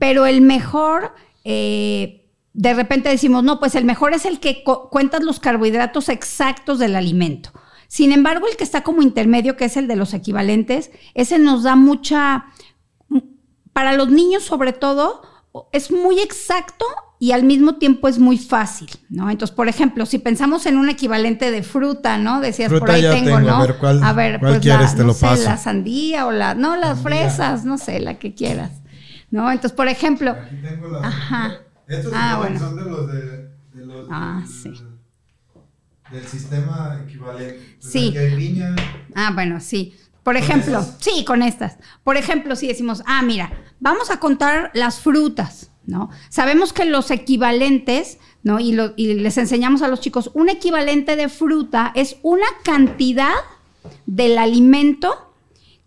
pero 0.00 0.26
el 0.26 0.40
mejor, 0.40 1.12
eh, 1.44 2.26
de 2.52 2.74
repente 2.74 3.08
decimos, 3.08 3.44
no, 3.44 3.60
pues 3.60 3.76
el 3.76 3.84
mejor 3.84 4.12
es 4.12 4.24
el 4.24 4.40
que 4.40 4.64
cuentas 4.90 5.22
los 5.22 5.38
carbohidratos 5.38 6.08
exactos 6.08 6.80
del 6.80 6.96
alimento. 6.96 7.52
Sin 7.88 8.12
embargo, 8.12 8.46
el 8.46 8.56
que 8.56 8.64
está 8.64 8.82
como 8.82 9.02
intermedio, 9.02 9.56
que 9.56 9.64
es 9.64 9.76
el 9.78 9.88
de 9.88 9.96
los 9.96 10.12
equivalentes, 10.12 10.90
ese 11.14 11.38
nos 11.38 11.62
da 11.62 11.74
mucha, 11.74 12.44
para 13.72 13.94
los 13.94 14.10
niños 14.10 14.44
sobre 14.44 14.74
todo, 14.74 15.22
es 15.72 15.90
muy 15.90 16.20
exacto 16.20 16.84
y 17.18 17.32
al 17.32 17.44
mismo 17.44 17.76
tiempo 17.76 18.06
es 18.06 18.18
muy 18.18 18.36
fácil, 18.36 18.90
¿no? 19.08 19.30
Entonces, 19.30 19.56
por 19.56 19.68
ejemplo, 19.68 20.04
si 20.04 20.18
pensamos 20.18 20.66
en 20.66 20.76
un 20.76 20.90
equivalente 20.90 21.50
de 21.50 21.62
fruta, 21.62 22.18
¿no? 22.18 22.40
Decías, 22.40 22.70
por 22.70 22.90
ahí 22.90 23.02
tengo, 23.02 23.40
¿no? 23.40 23.56
A 23.56 23.66
ver, 23.66 23.76
¿cuál, 23.78 24.04
a 24.04 24.12
ver, 24.12 24.38
pues 24.38 24.60
quieres? 24.60 24.92
La, 24.92 24.96
Te 24.98 25.04
lo 25.04 25.14
paso. 25.14 25.42
la 25.44 25.56
sandía 25.56 26.26
o 26.26 26.30
la, 26.30 26.54
no, 26.54 26.76
las 26.76 27.00
fresas, 27.00 27.64
no 27.64 27.78
sé, 27.78 28.00
la 28.00 28.18
que 28.18 28.34
quieras, 28.34 28.82
¿no? 29.30 29.50
Entonces, 29.50 29.72
por 29.72 29.88
ejemplo, 29.88 30.32
Aquí 30.32 30.56
tengo 30.62 30.88
las 30.88 31.04
ajá. 31.04 31.56
Estos 31.88 32.12
ah, 32.14 32.36
bueno. 32.38 32.58
son 32.60 32.76
de 32.76 32.82
los 32.82 33.06
de, 33.08 33.48
de 33.72 33.86
los 33.86 34.06
ah, 34.10 34.44
sí. 34.46 34.72
Del 36.10 36.26
sistema 36.26 37.00
equivalente. 37.04 37.76
Sí. 37.80 38.14
Ah, 39.14 39.32
bueno, 39.34 39.60
sí. 39.60 39.94
Por 40.22 40.36
ejemplo, 40.36 40.84
sí, 41.00 41.24
con 41.24 41.42
estas. 41.42 41.78
Por 42.04 42.16
ejemplo, 42.16 42.54
si 42.54 42.68
decimos, 42.68 43.02
ah, 43.06 43.22
mira, 43.22 43.50
vamos 43.80 44.10
a 44.10 44.20
contar 44.20 44.70
las 44.74 45.00
frutas, 45.00 45.70
¿no? 45.86 46.10
Sabemos 46.28 46.74
que 46.74 46.84
los 46.84 47.10
equivalentes, 47.10 48.18
¿no? 48.42 48.60
Y, 48.60 48.72
les 48.72 49.38
enseñamos 49.38 49.80
a 49.80 49.88
los 49.88 50.00
chicos, 50.00 50.30
un 50.34 50.50
equivalente 50.50 51.16
de 51.16 51.30
fruta 51.30 51.92
es 51.94 52.16
una 52.22 52.46
cantidad 52.62 53.32
del 54.04 54.36
alimento 54.36 55.32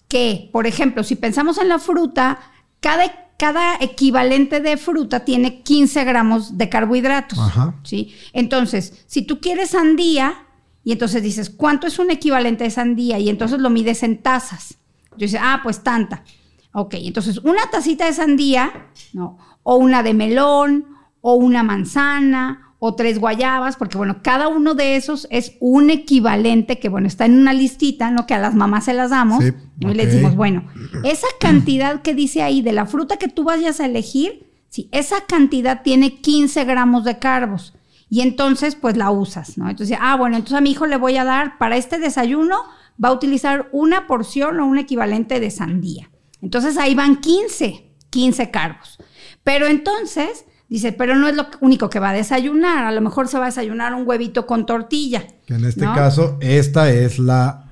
que, 0.07 0.49
por 0.51 0.65
ejemplo, 0.65 1.03
si 1.03 1.15
pensamos 1.15 1.59
en 1.59 1.69
la 1.69 1.77
fruta, 1.77 2.39
cada, 2.79 3.30
cada 3.41 3.75
equivalente 3.79 4.59
de 4.59 4.77
fruta 4.77 5.25
tiene 5.25 5.63
15 5.63 6.03
gramos 6.03 6.59
de 6.59 6.69
carbohidratos. 6.69 7.39
¿sí? 7.81 8.13
Entonces, 8.33 9.03
si 9.07 9.23
tú 9.23 9.41
quieres 9.41 9.71
sandía, 9.71 10.45
y 10.83 10.91
entonces 10.91 11.23
dices, 11.23 11.49
¿cuánto 11.49 11.87
es 11.87 11.97
un 11.97 12.11
equivalente 12.11 12.65
de 12.65 12.69
sandía? 12.69 13.17
Y 13.17 13.29
entonces 13.29 13.59
lo 13.59 13.71
mides 13.71 14.03
en 14.03 14.21
tazas. 14.21 14.77
Yo 15.13 15.25
dice, 15.25 15.39
ah, 15.41 15.61
pues 15.63 15.81
tanta. 15.81 16.23
Ok, 16.71 16.93
entonces 16.99 17.39
una 17.39 17.67
tacita 17.71 18.05
de 18.05 18.13
sandía, 18.13 18.91
¿no? 19.11 19.39
O 19.63 19.77
una 19.77 20.03
de 20.03 20.13
melón, 20.13 20.85
o 21.19 21.33
una 21.33 21.63
manzana, 21.63 22.70
o 22.83 22.95
tres 22.95 23.19
guayabas, 23.19 23.75
porque 23.75 23.95
bueno, 23.95 24.23
cada 24.23 24.47
uno 24.47 24.73
de 24.73 24.95
esos 24.95 25.27
es 25.29 25.55
un 25.59 25.91
equivalente 25.91 26.79
que, 26.79 26.89
bueno, 26.89 27.07
está 27.07 27.25
en 27.25 27.37
una 27.37 27.53
listita, 27.53 28.09
¿no? 28.09 28.25
Que 28.25 28.33
a 28.33 28.39
las 28.39 28.55
mamás 28.55 28.85
se 28.85 28.95
las 28.95 29.11
damos. 29.11 29.43
y 29.79 29.85
le 29.85 30.07
decimos, 30.07 30.35
bueno, 30.35 30.67
esa 31.03 31.27
cantidad 31.39 32.01
que 32.01 32.15
dice 32.15 32.41
ahí 32.41 32.63
de 32.63 32.71
la 32.71 32.87
fruta 32.87 33.17
que 33.17 33.27
tú 33.27 33.43
vayas 33.43 33.79
a 33.79 33.85
elegir, 33.85 34.47
sí, 34.69 34.89
esa 34.91 35.27
cantidad 35.27 35.83
tiene 35.83 36.21
15 36.21 36.65
gramos 36.65 37.03
de 37.03 37.19
carbos 37.19 37.75
y 38.09 38.21
entonces 38.21 38.73
pues 38.73 38.97
la 38.97 39.11
usas, 39.11 39.59
¿no? 39.59 39.69
Entonces, 39.69 39.95
ah, 40.01 40.15
bueno, 40.15 40.37
entonces 40.37 40.57
a 40.57 40.61
mi 40.61 40.71
hijo 40.71 40.87
le 40.87 40.97
voy 40.97 41.17
a 41.17 41.23
dar 41.23 41.59
para 41.59 41.77
este 41.77 41.99
desayuno, 41.99 42.55
va 43.01 43.09
a 43.09 43.13
utilizar 43.13 43.69
una 43.71 44.07
porción 44.07 44.59
o 44.59 44.65
un 44.65 44.79
equivalente 44.79 45.39
de 45.39 45.51
sandía. 45.51 46.09
Entonces 46.41 46.79
ahí 46.79 46.95
van 46.95 47.21
15, 47.21 47.93
15 48.09 48.49
carbos. 48.49 48.97
Pero 49.43 49.67
entonces, 49.67 50.45
dice, 50.75 50.93
pero 50.93 51.15
no 51.15 51.27
es 51.27 51.35
lo 51.35 51.47
único 51.59 51.89
que 51.89 51.99
va 51.99 52.09
a 52.09 52.13
desayunar, 52.13 52.85
a 52.85 52.91
lo 52.91 53.01
mejor 53.01 53.27
se 53.27 53.37
va 53.37 53.45
a 53.45 53.47
desayunar 53.47 53.93
un 53.93 54.07
huevito 54.07 54.45
con 54.47 54.65
tortilla. 54.65 55.25
Que 55.45 55.55
en 55.55 55.65
este 55.65 55.85
caso, 55.85 56.37
esta 56.41 56.89
es 56.89 57.19
la 57.19 57.67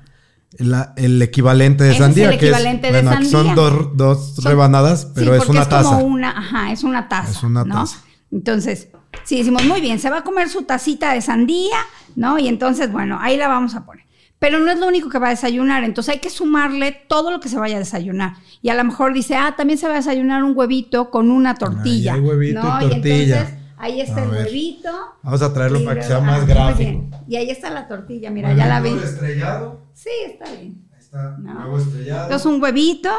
el 0.58 1.22
equivalente 1.22 1.84
de 1.84 1.98
sandía. 1.98 2.26
Es 2.26 2.30
el 2.32 2.36
equivalente 2.36 2.88
que 2.88 2.94
de 2.94 3.02
bueno, 3.04 3.12
sandía. 3.12 3.32
Son 3.32 3.56
dos, 3.56 3.98
dos 3.98 4.44
rebanadas, 4.44 5.06
pero 5.16 5.36
es 5.36 5.48
una 5.48 5.68
taza. 5.68 5.96
Como 5.96 6.06
una, 6.06 6.32
ajá, 6.32 6.72
es 6.72 6.84
una 6.84 7.08
taza. 7.08 7.32
Es 7.32 7.44
una 7.44 7.64
taza. 7.64 8.00
Entonces, 8.32 8.90
si 9.24 9.38
decimos, 9.38 9.64
muy 9.66 9.82
bien, 9.82 10.00
se 10.00 10.10
va 10.10 10.20
a 10.20 10.24
comer 10.24 10.50
su 10.50 10.64
tacita 10.64 11.14
de 11.14 11.22
sandía, 11.22 11.78
¿no? 12.16 12.38
Y 12.40 12.48
entonces, 12.48 12.92
bueno, 12.92 13.18
ahí 13.22 13.38
la 13.38 13.48
vamos 13.48 13.76
a 13.76 13.86
poner. 13.86 14.06
Pero 14.40 14.60
no 14.60 14.72
es 14.72 14.80
lo 14.80 14.88
único 14.88 15.10
que 15.10 15.20
va 15.20 15.28
a 15.28 15.32
desayunar, 15.32 15.84
entonces 15.84 16.14
hay 16.14 16.20
que 16.22 16.30
sumarle 16.30 16.94
todo 17.08 17.30
lo 17.30 17.42
que 17.42 17.50
se 17.50 17.60
vaya 17.60 17.76
a 17.76 17.80
desayunar. 17.80 18.38
Y 18.62 18.70
a 18.70 18.74
lo 18.74 18.84
mejor 18.86 19.14
dice, 19.14 19.36
ah, 19.36 19.54
también 19.58 19.78
se 19.78 19.88
va 19.88 19.94
a 19.94 19.98
desayunar 19.98 20.44
un 20.46 20.58
huevito 20.58 21.12
con 21.12 21.30
una 21.30 21.56
tortilla. 21.56 22.14
Ahí 22.14 22.22
huevito 22.22 22.64
¿no? 22.64 22.78
y 22.78 22.90
tortilla. 22.90 23.40
entonces, 23.42 23.60
ahí 23.78 24.00
está 24.00 24.24
el 24.24 24.30
huevito. 24.30 24.90
Vamos 25.24 25.42
a 25.42 25.54
traerlo 25.54 25.84
para 25.84 26.00
que 26.00 26.08
sea 26.08 26.22
más 26.22 26.48
gráfico. 26.48 27.06
Y 27.28 27.36
ahí 27.36 27.50
está 27.50 27.70
la 27.70 27.88
tortilla, 27.88 28.32
mira, 28.32 28.54
ya 28.54 28.66
la 28.66 28.80
vi. 28.80 28.92
estrellado? 28.92 29.82
Sí, 29.94 30.10
está 30.26 30.50
bien. 30.52 30.88
Ahí 30.94 31.00
está, 31.00 31.38
huevo 31.38 31.78
estrellado. 31.78 32.24
Entonces 32.24 32.46
un 32.46 32.62
huevito 32.62 33.10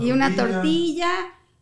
y 0.00 0.10
una 0.10 0.34
tortilla 0.34 1.10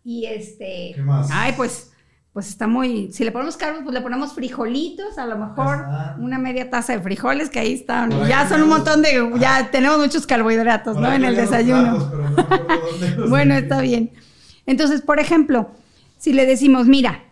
y 0.03 0.25
este... 0.25 0.93
¿Qué 0.95 1.03
más? 1.03 1.29
Ay, 1.31 1.53
pues 1.57 1.93
pues 2.37 2.49
está 2.49 2.67
muy, 2.67 3.11
si 3.15 3.25
le 3.25 3.33
ponemos 3.33 3.57
carbos, 3.57 3.81
pues 3.83 3.95
le 3.95 4.03
ponemos 4.03 4.35
frijolitos, 4.35 5.17
a 5.17 5.25
lo 5.25 5.39
mejor 5.39 5.87
una 6.19 6.37
media 6.39 6.69
taza 6.69 6.93
de 6.93 7.01
frijoles, 7.01 7.49
que 7.49 7.61
ahí 7.61 7.73
están, 7.73 8.11
ya 8.29 8.47
son 8.47 8.63
un 8.63 8.69
montón 8.69 9.01
de, 9.01 9.33
ya 9.41 9.71
tenemos 9.71 9.97
muchos 9.97 10.27
carbohidratos, 10.27 10.99
¿no? 10.99 11.11
En 11.11 11.25
el 11.25 11.35
desayuno. 11.35 12.13
bueno, 13.31 13.55
está 13.55 13.81
bien. 13.81 14.13
Entonces, 14.67 15.01
por 15.01 15.19
ejemplo, 15.19 15.71
si 16.19 16.35
le 16.35 16.45
decimos, 16.45 16.87
mira, 16.87 17.25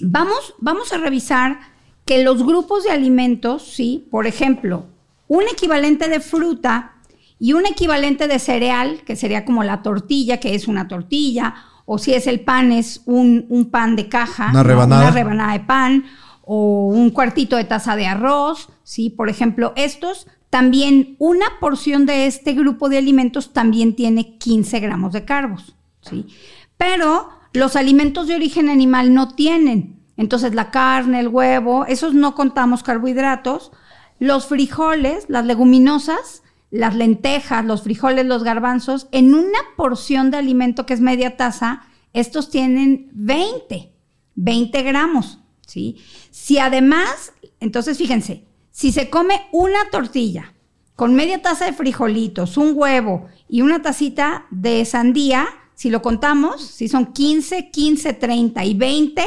vamos, 0.00 0.56
vamos 0.58 0.92
a 0.92 0.98
revisar 0.98 1.60
que 2.04 2.24
los 2.24 2.44
grupos 2.44 2.82
de 2.82 2.90
alimentos, 2.90 3.62
¿sí? 3.62 4.08
Por 4.10 4.26
ejemplo, 4.26 4.86
un 5.28 5.44
equivalente 5.44 6.08
de 6.08 6.18
fruta 6.18 6.96
y 7.38 7.52
un 7.52 7.66
equivalente 7.66 8.26
de 8.26 8.40
cereal, 8.40 9.02
que 9.06 9.14
sería 9.14 9.44
como 9.44 9.62
la 9.62 9.82
tortilla, 9.82 10.40
que 10.40 10.56
es 10.56 10.66
una 10.66 10.88
tortilla, 10.88 11.54
o 11.86 11.98
si 11.98 12.14
es 12.14 12.26
el 12.26 12.40
pan, 12.40 12.72
es 12.72 13.02
un, 13.06 13.68
pan 13.70 13.96
de 13.96 14.08
caja, 14.08 14.50
una 14.50 14.62
rebanada. 14.62 15.10
rebanada 15.10 15.52
de 15.52 15.60
pan, 15.60 16.04
o 16.42 16.88
un 16.88 17.10
cuartito 17.10 17.56
de 17.56 17.64
taza 17.64 17.96
de 17.96 18.06
arroz, 18.06 18.68
¿sí? 18.82 19.10
Por 19.10 19.28
ejemplo, 19.28 19.72
estos 19.76 20.26
también, 20.54 21.16
una 21.18 21.46
porción 21.58 22.06
de 22.06 22.26
este 22.26 22.52
grupo 22.52 22.88
de 22.88 22.98
alimentos 22.98 23.52
también 23.52 23.96
tiene 23.96 24.38
15 24.38 24.78
gramos 24.78 25.12
de 25.12 25.24
carbos, 25.24 25.74
¿sí? 26.00 26.28
Pero 26.76 27.28
los 27.52 27.74
alimentos 27.74 28.28
de 28.28 28.36
origen 28.36 28.68
animal 28.68 29.14
no 29.14 29.34
tienen. 29.34 29.98
Entonces, 30.16 30.54
la 30.54 30.70
carne, 30.70 31.18
el 31.18 31.26
huevo, 31.26 31.86
esos 31.86 32.14
no 32.14 32.36
contamos 32.36 32.84
carbohidratos. 32.84 33.72
Los 34.20 34.46
frijoles, 34.46 35.24
las 35.26 35.44
leguminosas, 35.44 36.43
las 36.74 36.96
lentejas, 36.96 37.64
los 37.64 37.82
frijoles, 37.82 38.26
los 38.26 38.42
garbanzos, 38.42 39.06
en 39.12 39.32
una 39.32 39.60
porción 39.76 40.32
de 40.32 40.38
alimento 40.38 40.86
que 40.86 40.94
es 40.94 41.00
media 41.00 41.36
taza, 41.36 41.82
estos 42.12 42.50
tienen 42.50 43.10
20, 43.12 43.92
20 44.34 44.82
gramos, 44.82 45.38
¿sí? 45.64 45.98
Si 46.32 46.58
además, 46.58 47.32
entonces 47.60 47.96
fíjense, 47.96 48.44
si 48.72 48.90
se 48.90 49.08
come 49.08 49.42
una 49.52 49.88
tortilla 49.92 50.52
con 50.96 51.14
media 51.14 51.40
taza 51.40 51.66
de 51.66 51.74
frijolitos, 51.74 52.56
un 52.56 52.72
huevo 52.74 53.28
y 53.48 53.60
una 53.60 53.80
tacita 53.80 54.46
de 54.50 54.84
sandía, 54.84 55.46
si 55.74 55.90
lo 55.90 56.02
contamos, 56.02 56.60
si 56.60 56.88
son 56.88 57.12
15, 57.12 57.70
15, 57.70 58.14
30 58.14 58.64
y 58.64 58.74
20, 58.74 59.22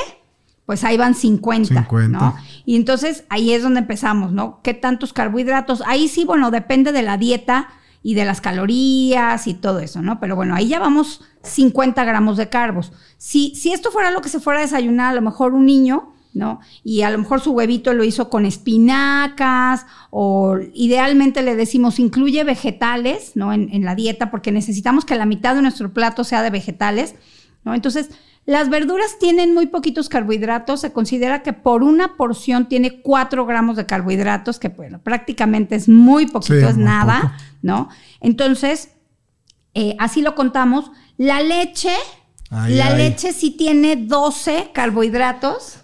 pues 0.68 0.84
ahí 0.84 0.98
van 0.98 1.16
50, 1.16 1.70
50, 1.70 2.08
¿no? 2.10 2.36
Y 2.66 2.76
entonces 2.76 3.24
ahí 3.30 3.54
es 3.54 3.64
donde 3.64 3.80
empezamos, 3.80 4.34
¿no? 4.34 4.60
¿Qué 4.64 4.74
tantos 4.74 5.14
carbohidratos? 5.14 5.82
Ahí 5.88 6.10
sí, 6.10 6.26
bueno, 6.26 6.52
depende 6.52 6.92
de 6.92 7.04
la 7.04 7.18
dieta 7.18 7.70
y 8.04 8.16
de 8.16 8.26
las 8.26 8.42
calorías 8.42 9.48
y 9.48 9.54
todo 9.54 9.80
eso, 9.80 10.02
¿no? 10.02 10.20
Pero 10.20 10.36
bueno, 10.36 10.56
ahí 10.56 10.68
ya 10.68 10.80
vamos 10.80 11.22
50 11.44 12.04
gramos 12.04 12.36
de 12.36 12.50
carbos. 12.50 12.92
Si, 13.18 13.56
si 13.56 13.72
esto 13.72 13.92
fuera 13.92 14.12
lo 14.12 14.22
que 14.22 14.28
se 14.28 14.42
fuera 14.42 14.60
a 14.60 14.64
desayunar, 14.64 15.14
a 15.14 15.16
lo 15.16 15.22
mejor 15.22 15.54
un 15.54 15.66
niño, 15.66 16.14
¿no? 16.34 16.60
Y 16.84 17.04
a 17.04 17.12
lo 17.12 17.18
mejor 17.18 17.40
su 17.40 17.54
huevito 17.54 17.94
lo 17.94 18.04
hizo 18.04 18.30
con 18.30 18.46
espinacas 18.46 19.86
o 20.10 20.58
idealmente 20.74 21.44
le 21.44 21.56
decimos 21.56 21.98
incluye 21.98 22.44
vegetales, 22.44 23.32
¿no? 23.36 23.54
En, 23.54 23.70
en 23.72 23.86
la 23.86 23.96
dieta 23.96 24.30
porque 24.32 24.52
necesitamos 24.52 25.06
que 25.06 25.16
la 25.16 25.26
mitad 25.26 25.56
de 25.56 25.62
nuestro 25.62 25.94
plato 25.94 26.26
sea 26.26 26.44
de 26.44 26.50
vegetales, 26.50 27.16
¿no? 27.64 27.74
Entonces, 27.74 28.10
Las 28.48 28.70
verduras 28.70 29.20
tienen 29.20 29.54
muy 29.54 29.68
poquitos 29.68 30.08
carbohidratos. 30.08 30.80
Se 30.80 30.94
considera 30.94 31.44
que 31.44 31.52
por 31.52 31.84
una 31.84 32.16
porción 32.16 32.70
tiene 32.70 33.02
4 33.02 33.46
gramos 33.46 33.76
de 33.76 33.86
carbohidratos, 33.86 34.58
que 34.58 34.70
bueno, 34.70 35.00
prácticamente 35.00 35.76
es 35.76 35.90
muy 35.90 36.28
poquito, 36.28 36.66
es 36.70 36.78
nada, 36.78 37.38
¿no? 37.62 37.90
Entonces, 38.22 38.92
eh, 39.74 39.98
así 40.00 40.22
lo 40.22 40.34
contamos. 40.34 40.90
La 41.18 41.42
leche, 41.42 41.94
la 42.50 42.96
leche 42.96 43.34
sí 43.34 43.52
tiene 43.52 43.98
12 43.98 44.72
carbohidratos. 44.74 45.80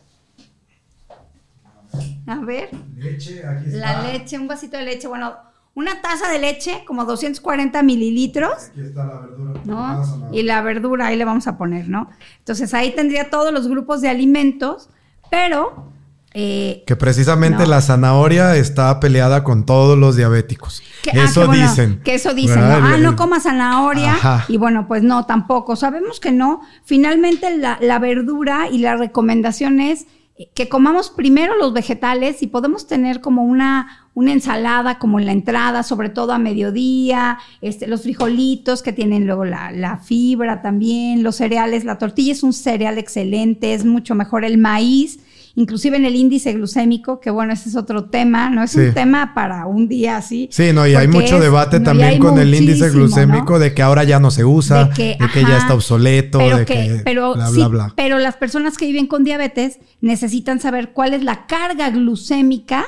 A 2.26 2.38
ver. 2.38 2.70
Leche, 2.96 3.46
aquí 3.46 3.66
está. 3.66 3.78
La 3.78 4.02
leche, 4.04 4.40
un 4.40 4.48
vasito 4.48 4.78
de 4.78 4.84
leche. 4.84 5.10
Bueno, 5.10 5.36
una 5.76 6.02
taza 6.02 6.30
de 6.30 6.40
leche, 6.40 6.84
como 6.86 7.06
240 7.06 7.82
mililitros. 7.82 8.52
Aquí 8.72 8.82
está 8.82 9.06
la 9.06 9.20
verdura. 9.20 9.62
¿no? 9.66 10.30
Y 10.32 10.44
la 10.44 10.62
verdura, 10.62 11.08
ahí 11.08 11.18
le 11.18 11.26
vamos 11.26 11.48
a 11.48 11.58
poner, 11.58 11.90
¿no? 11.90 12.10
Entonces 12.40 12.74
ahí 12.74 12.94
tendría 12.96 13.30
todos 13.30 13.52
los 13.52 13.68
grupos 13.68 14.02
de 14.02 14.10
alimentos, 14.10 14.90
pero... 15.32 15.92
Eh, 16.36 16.84
que 16.88 16.96
precisamente 16.96 17.68
la 17.68 17.80
zanahoria 17.80 18.56
está 18.56 19.00
peleada 19.00 19.44
con 19.44 19.68
todos 19.68 19.98
los 19.98 20.16
diabéticos. 20.16 20.82
Ah, 21.08 21.26
eso 21.26 21.48
dicen. 21.48 22.02
Que 22.04 22.16
eso 22.16 22.34
dicen. 22.34 22.60
¿no? 22.60 22.74
Ah, 22.74 22.98
no 22.98 23.16
coma 23.16 23.40
zanahoria. 23.40 24.18
Y 24.48 24.58
bueno, 24.58 24.88
pues 24.88 25.04
no, 25.04 25.28
tampoco. 25.28 25.76
Sabemos 25.76 26.20
que 26.20 26.32
no. 26.32 26.62
Finalmente 26.86 27.56
la, 27.56 27.78
la 27.82 28.00
verdura 28.00 28.68
y 28.72 28.80
la 28.80 28.96
recomendación 28.96 29.80
es 29.80 30.08
que 30.56 30.68
comamos 30.68 31.12
primero 31.12 31.56
los 31.58 31.74
vegetales 31.74 32.42
y 32.42 32.48
podemos 32.48 32.88
tener 32.88 33.22
como 33.22 33.44
una, 33.44 34.10
una 34.16 34.34
ensalada 34.34 34.98
como 34.98 35.20
en 35.20 35.28
la 35.28 35.32
entrada, 35.32 35.84
sobre 35.84 36.10
todo 36.10 36.34
a 36.34 36.40
mediodía, 36.40 37.38
este, 37.62 37.88
los 37.88 38.02
frijolitos 38.02 38.82
que 38.82 38.94
tienen 38.94 39.28
luego 39.28 39.46
la, 39.46 39.72
la, 39.72 39.98
fibra 39.98 40.62
también, 40.64 41.22
los 41.22 41.36
cereales, 41.36 41.86
la 41.86 42.00
tortilla 42.00 42.32
es 42.32 42.42
un 42.42 42.54
cereal 42.54 42.98
excelente, 42.98 43.76
es 43.76 43.86
mucho 43.86 44.16
mejor 44.16 44.44
el 44.44 44.58
maíz 44.58 45.20
inclusive 45.56 45.98
en 45.98 46.06
el 46.06 46.16
índice 46.16 46.54
glucémico, 46.54 47.20
que 47.20 47.30
bueno, 47.30 47.54
ese 47.54 47.70
es 47.70 47.76
otro 47.76 48.06
tema, 48.06 48.50
¿no? 48.50 48.64
Es 48.64 48.76
un 48.76 48.94
tema 48.94 49.34
para 49.36 49.68
un 49.68 49.88
día 49.88 50.18
así. 50.18 50.50
Sí, 50.52 50.74
no, 50.74 50.88
y 50.88 50.96
hay 50.96 51.08
mucho 51.08 51.40
debate 51.40 51.80
también 51.80 52.20
con 52.20 52.40
el 52.40 52.54
índice 52.54 52.90
glucémico 52.90 53.60
de 53.60 53.74
que 53.74 53.82
ahora 53.82 54.04
ya 54.04 54.20
no 54.20 54.32
se 54.32 54.46
usa, 54.46 54.86
de 54.86 54.94
que, 54.94 55.18
ya 55.48 55.58
está 55.58 55.74
obsoleto, 55.74 56.40
de 56.40 56.66
que, 56.66 57.02
pero, 57.06 57.36
bla, 57.36 57.50
bla, 57.50 57.68
bla. 57.68 57.94
Pero 57.96 58.20
las 58.20 58.36
personas 58.36 58.78
que 58.78 58.86
viven 58.86 59.08
con 59.08 59.24
diabetes 59.24 59.80
necesitan 60.02 60.60
saber 60.60 60.92
cuál 60.92 61.14
es 61.14 61.24
la 61.24 61.46
carga 61.46 61.90
glucémica 61.90 62.86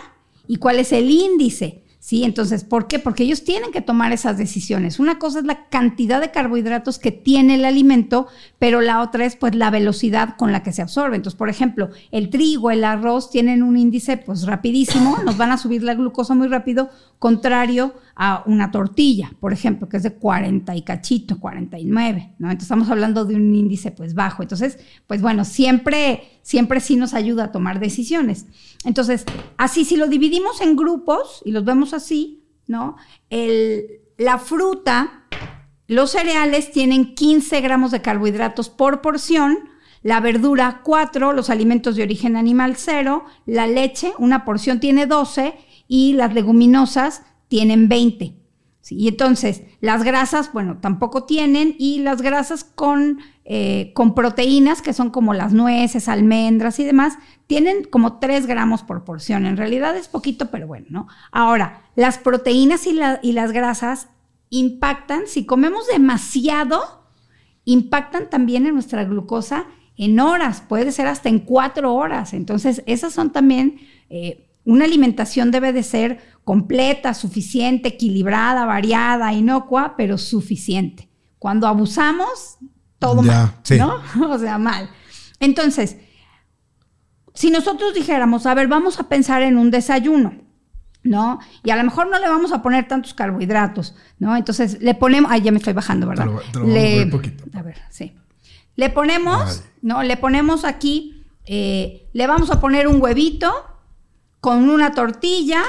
y 0.48 0.58
cuál 0.58 0.80
es 0.80 0.92
el 0.92 1.10
índice. 1.10 1.85
¿Sí? 2.06 2.24
Entonces, 2.24 2.64
¿por 2.64 2.88
qué? 2.88 3.00
Porque 3.00 3.24
ellos 3.24 3.44
tienen 3.44 3.72
que 3.72 3.82
tomar 3.82 4.14
esas 4.14 4.38
decisiones. 4.38 5.00
Una 5.00 5.18
cosa 5.18 5.40
es 5.40 5.46
la 5.46 5.66
cantidad 5.70 6.22
de 6.22 6.30
carbohidratos 6.30 7.00
que 7.00 7.12
tiene 7.12 7.56
el 7.56 7.66
alimento, 7.66 8.28
pero 8.60 8.80
la 8.80 9.02
otra 9.02 9.26
es 9.26 9.36
pues 9.36 9.56
la 9.56 9.72
velocidad 9.72 10.36
con 10.38 10.52
la 10.52 10.62
que 10.62 10.72
se 10.72 10.84
absorbe. 10.84 11.16
Entonces, 11.16 11.36
por 11.36 11.50
ejemplo, 11.50 11.90
el 12.12 12.30
trigo, 12.30 12.70
el 12.70 12.84
arroz 12.84 13.32
tienen 13.32 13.64
un 13.64 13.76
índice 13.76 14.18
pues 14.18 14.46
rapidísimo, 14.46 15.18
nos 15.26 15.36
van 15.38 15.52
a 15.52 15.58
subir 15.58 15.82
la 15.82 15.96
glucosa 15.96 16.36
muy 16.36 16.48
rápido, 16.48 16.92
contrario 17.18 17.96
a 18.16 18.44
una 18.46 18.72
tortilla, 18.72 19.32
por 19.42 19.52
ejemplo, 19.52 19.90
que 19.90 19.98
es 19.98 20.04
de 20.04 20.14
40 20.14 20.74
y 20.76 20.84
cachito, 20.84 21.38
49, 21.40 22.36
¿no? 22.40 22.48
Entonces 22.48 22.64
estamos 22.64 22.90
hablando 22.90 23.26
de 23.26 23.36
un 23.36 23.54
índice 23.54 23.92
pues 23.92 24.14
bajo. 24.14 24.42
Entonces, 24.42 24.80
pues 25.06 25.22
bueno, 25.22 25.44
siempre, 25.44 26.24
siempre 26.42 26.80
sí 26.80 26.96
nos 26.96 27.14
ayuda 27.14 27.46
a 27.46 27.52
tomar 27.52 27.80
decisiones. 27.80 28.46
Entonces, 28.86 29.26
así 29.58 29.84
si 29.84 29.98
lo 29.98 30.08
dividimos 30.08 30.62
en 30.62 30.78
grupos 30.78 31.42
y 31.44 31.52
los 31.52 31.66
vemos 31.66 31.94
así, 31.94 32.46
¿no? 32.68 32.96
El, 33.30 33.86
la 34.18 34.38
fruta, 34.38 35.26
los 35.88 36.12
cereales 36.12 36.72
tienen 36.72 37.16
15 37.16 37.60
gramos 37.60 37.92
de 37.92 38.02
carbohidratos 38.02 38.70
por 38.70 39.02
porción, 39.02 39.58
la 40.04 40.22
verdura 40.22 40.82
4, 40.84 41.34
los 41.34 41.50
alimentos 41.50 41.98
de 41.98 42.04
origen 42.04 42.38
animal 42.38 42.76
0, 42.78 43.26
la 43.46 43.68
leche, 43.68 44.14
una 44.20 44.46
porción 44.46 44.80
tiene 44.80 45.06
12 45.06 45.56
y 45.88 46.14
las 46.14 46.34
leguminosas 46.34 47.24
tienen 47.48 47.90
20. 47.90 48.36
Y 48.90 49.08
entonces, 49.08 49.64
las 49.82 50.04
grasas, 50.04 50.54
bueno, 50.54 50.78
tampoco 50.80 51.24
tienen, 51.24 51.76
y 51.80 52.00
las 52.00 52.22
grasas 52.22 52.64
con, 52.64 53.20
eh, 53.44 53.92
con 53.96 54.14
proteínas, 54.14 54.84
que 54.84 54.94
son 54.94 55.10
como 55.10 55.34
las 55.34 55.54
nueces, 55.54 56.08
almendras 56.08 56.80
y 56.80 56.84
demás, 56.84 57.18
tienen 57.48 57.84
como 57.84 58.20
3 58.20 58.46
gramos 58.46 58.84
por 58.84 59.04
porción. 59.04 59.48
En 59.48 59.58
realidad 59.58 59.98
es 59.98 60.08
poquito, 60.08 60.52
pero 60.52 60.68
bueno, 60.68 60.86
¿no? 60.90 61.08
Ahora, 61.32 61.82
las 61.96 62.20
proteínas 62.20 62.86
y, 62.86 63.00
y 63.24 63.32
las 63.32 63.52
grasas 63.52 64.10
impactan, 64.50 65.24
si 65.26 65.46
comemos 65.46 65.88
demasiado, 65.88 67.08
impactan 67.64 68.30
también 68.30 68.68
en 68.68 68.76
nuestra 68.76 69.04
glucosa 69.04 69.66
en 69.98 70.20
horas, 70.20 70.62
puede 70.62 70.92
ser 70.92 71.08
hasta 71.08 71.30
en 71.30 71.40
cuatro 71.40 71.94
horas. 71.94 72.34
Entonces, 72.34 72.84
esas 72.86 73.14
son 73.14 73.32
también 73.32 73.80
eh, 74.10 74.48
una 74.66 74.86
alimentación 74.86 75.52
debe 75.52 75.72
de 75.72 75.84
ser 75.84 76.20
completa, 76.44 77.14
suficiente, 77.14 77.90
equilibrada, 77.90 78.66
variada, 78.66 79.32
inocua, 79.32 79.96
pero 79.96 80.18
suficiente. 80.18 81.08
Cuando 81.40 81.68
abusamos, 81.68 82.58
todo 83.00 83.22
mal, 83.22 83.54
¿no? 83.78 84.02
O 84.30 84.40
sea, 84.40 84.58
mal. 84.58 84.90
Entonces, 85.40 85.98
si 87.34 87.52
nosotros 87.52 87.94
dijéramos, 87.94 88.46
a 88.46 88.54
ver, 88.54 88.68
vamos 88.68 89.00
a 89.00 89.08
pensar 89.08 89.44
en 89.44 89.58
un 89.58 89.70
desayuno, 89.70 90.34
¿no? 91.04 91.40
Y 91.64 91.70
a 91.70 91.76
lo 91.76 91.84
mejor 91.84 92.10
no 92.10 92.18
le 92.20 92.28
vamos 92.28 92.52
a 92.52 92.64
poner 92.64 92.88
tantos 92.88 93.14
carbohidratos, 93.14 93.96
¿no? 94.18 94.36
Entonces 94.36 94.82
le 94.82 94.96
ponemos, 94.96 95.32
ay, 95.32 95.42
ya 95.42 95.52
me 95.52 95.60
estoy 95.60 95.74
bajando, 95.74 96.08
¿verdad? 96.08 96.28
le, 96.66 97.06
poquito. 97.08 97.44
A 97.54 97.62
ver, 97.62 97.78
sí. 97.92 98.16
Le 98.76 98.90
ponemos, 98.90 99.64
¿no? 99.82 100.02
Le 100.02 100.18
ponemos 100.18 100.66
aquí, 100.66 101.24
eh, 101.46 102.10
le 102.14 102.28
vamos 102.28 102.50
a 102.50 102.60
poner 102.60 102.88
un 102.88 103.02
huevito, 103.02 103.54
con 104.46 104.70
una 104.70 104.94
tortilla 104.94 105.64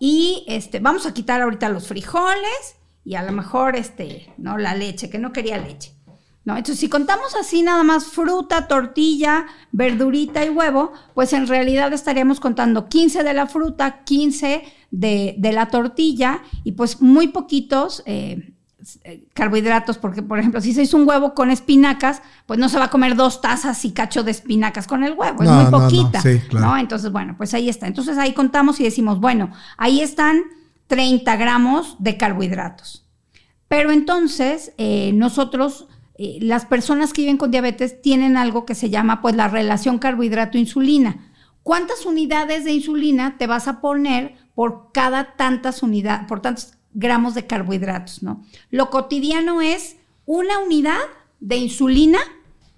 y 0.00 0.42
este, 0.48 0.80
vamos 0.80 1.06
a 1.06 1.14
quitar 1.14 1.40
ahorita 1.40 1.68
los 1.68 1.86
frijoles 1.86 2.74
y 3.04 3.14
a 3.14 3.22
lo 3.22 3.30
mejor 3.30 3.76
este, 3.76 4.34
no 4.38 4.58
la 4.58 4.74
leche, 4.74 5.08
que 5.08 5.20
no 5.20 5.32
quería 5.32 5.56
leche. 5.56 5.94
¿No? 6.44 6.56
Entonces, 6.56 6.80
si 6.80 6.88
contamos 6.88 7.36
así 7.36 7.62
nada 7.62 7.84
más 7.84 8.06
fruta, 8.06 8.66
tortilla, 8.66 9.46
verdurita 9.70 10.44
y 10.44 10.48
huevo, 10.48 10.92
pues 11.14 11.32
en 11.32 11.46
realidad 11.46 11.92
estaríamos 11.92 12.40
contando 12.40 12.88
15 12.88 13.22
de 13.22 13.34
la 13.34 13.46
fruta, 13.46 14.02
15 14.02 14.64
de, 14.90 15.36
de 15.38 15.52
la 15.52 15.68
tortilla 15.68 16.42
y 16.64 16.72
pues 16.72 17.00
muy 17.00 17.28
poquitos 17.28 18.02
eh, 18.04 18.52
carbohidratos, 19.34 19.98
porque 19.98 20.22
por 20.22 20.38
ejemplo, 20.38 20.60
si 20.60 20.72
se 20.72 20.82
hizo 20.82 20.96
un 20.96 21.08
huevo 21.08 21.34
con 21.34 21.50
espinacas, 21.50 22.22
pues 22.46 22.58
no 22.58 22.68
se 22.68 22.78
va 22.78 22.84
a 22.84 22.90
comer 22.90 23.16
dos 23.16 23.40
tazas 23.40 23.84
y 23.84 23.92
cacho 23.92 24.22
de 24.22 24.30
espinacas 24.30 24.86
con 24.86 25.04
el 25.04 25.12
huevo, 25.12 25.42
es 25.42 25.50
muy 25.50 25.66
poquita, 25.66 26.22
no, 26.52 26.76
Entonces, 26.76 27.12
bueno, 27.12 27.34
pues 27.36 27.54
ahí 27.54 27.68
está. 27.68 27.86
Entonces 27.86 28.18
ahí 28.18 28.32
contamos 28.32 28.80
y 28.80 28.84
decimos, 28.84 29.20
bueno, 29.20 29.50
ahí 29.76 30.00
están 30.00 30.42
30 30.86 31.36
gramos 31.36 31.96
de 31.98 32.16
carbohidratos. 32.16 33.06
Pero 33.68 33.90
entonces, 33.90 34.72
eh, 34.78 35.12
nosotros, 35.14 35.86
eh, 36.16 36.38
las 36.40 36.64
personas 36.64 37.12
que 37.12 37.22
viven 37.22 37.36
con 37.36 37.50
diabetes 37.50 38.00
tienen 38.00 38.36
algo 38.36 38.64
que 38.64 38.74
se 38.74 38.90
llama 38.90 39.20
pues 39.20 39.36
la 39.36 39.48
relación 39.48 39.98
carbohidrato-insulina. 39.98 41.28
¿Cuántas 41.62 42.06
unidades 42.06 42.64
de 42.64 42.72
insulina 42.72 43.36
te 43.36 43.46
vas 43.46 43.68
a 43.68 43.80
poner 43.80 44.36
por 44.54 44.90
cada 44.92 45.36
tantas 45.36 45.82
unidades, 45.82 46.26
por 46.26 46.40
tantas 46.40 46.77
gramos 46.94 47.34
de 47.34 47.46
carbohidratos, 47.46 48.22
¿no? 48.22 48.44
Lo 48.70 48.90
cotidiano 48.90 49.60
es 49.60 49.96
una 50.26 50.58
unidad 50.58 51.00
de 51.40 51.56
insulina 51.56 52.18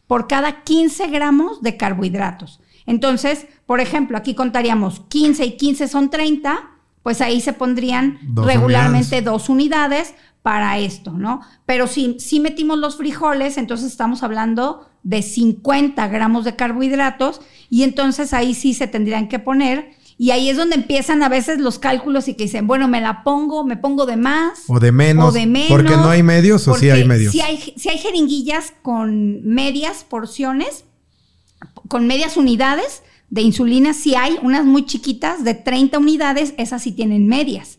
por 0.06 0.28
cada 0.28 0.62
15 0.62 1.06
gramos 1.08 1.62
de 1.62 1.76
carbohidratos. 1.76 2.60
Entonces, 2.86 3.46
por 3.66 3.80
ejemplo, 3.80 4.16
aquí 4.16 4.34
contaríamos 4.34 5.00
15 5.08 5.44
y 5.44 5.56
15 5.56 5.88
son 5.88 6.10
30, 6.10 6.70
pues 7.02 7.20
ahí 7.20 7.40
se 7.40 7.52
pondrían 7.52 8.18
regularmente 8.34 9.22
dos 9.22 9.48
unidades 9.48 10.14
para 10.42 10.78
esto, 10.78 11.12
¿no? 11.12 11.40
Pero 11.66 11.86
si, 11.86 12.18
si 12.18 12.40
metimos 12.40 12.78
los 12.78 12.96
frijoles, 12.96 13.58
entonces 13.58 13.90
estamos 13.90 14.22
hablando 14.22 14.88
de 15.02 15.22
50 15.22 16.08
gramos 16.08 16.44
de 16.44 16.56
carbohidratos 16.56 17.40
y 17.68 17.84
entonces 17.84 18.34
ahí 18.34 18.54
sí 18.54 18.74
se 18.74 18.86
tendrían 18.86 19.28
que 19.28 19.38
poner 19.38 19.92
y 20.20 20.32
ahí 20.32 20.50
es 20.50 20.58
donde 20.58 20.76
empiezan 20.76 21.22
a 21.22 21.30
veces 21.30 21.60
los 21.60 21.78
cálculos 21.78 22.28
y 22.28 22.34
que 22.34 22.44
dicen, 22.44 22.66
bueno, 22.66 22.88
me 22.88 23.00
la 23.00 23.24
pongo, 23.24 23.64
me 23.64 23.78
pongo 23.78 24.04
de 24.04 24.18
más. 24.18 24.64
O 24.66 24.78
de 24.78 24.92
menos. 24.92 25.30
O 25.30 25.32
de 25.32 25.46
menos. 25.46 25.70
Porque 25.70 25.96
no 25.96 26.10
hay 26.10 26.22
medios 26.22 26.68
o 26.68 26.74
sí 26.74 26.90
hay 26.90 27.06
medios. 27.06 27.32
Si 27.32 27.40
hay, 27.40 27.56
si 27.56 27.88
hay 27.88 27.96
jeringuillas 27.96 28.74
con 28.82 29.42
medias 29.46 30.04
porciones, 30.04 30.84
con 31.88 32.06
medias 32.06 32.36
unidades 32.36 33.02
de 33.30 33.40
insulina, 33.40 33.94
si 33.94 34.14
hay 34.14 34.36
unas 34.42 34.66
muy 34.66 34.84
chiquitas 34.84 35.42
de 35.42 35.54
30 35.54 35.98
unidades, 35.98 36.52
esas 36.58 36.82
sí 36.82 36.92
tienen 36.92 37.26
medias, 37.26 37.78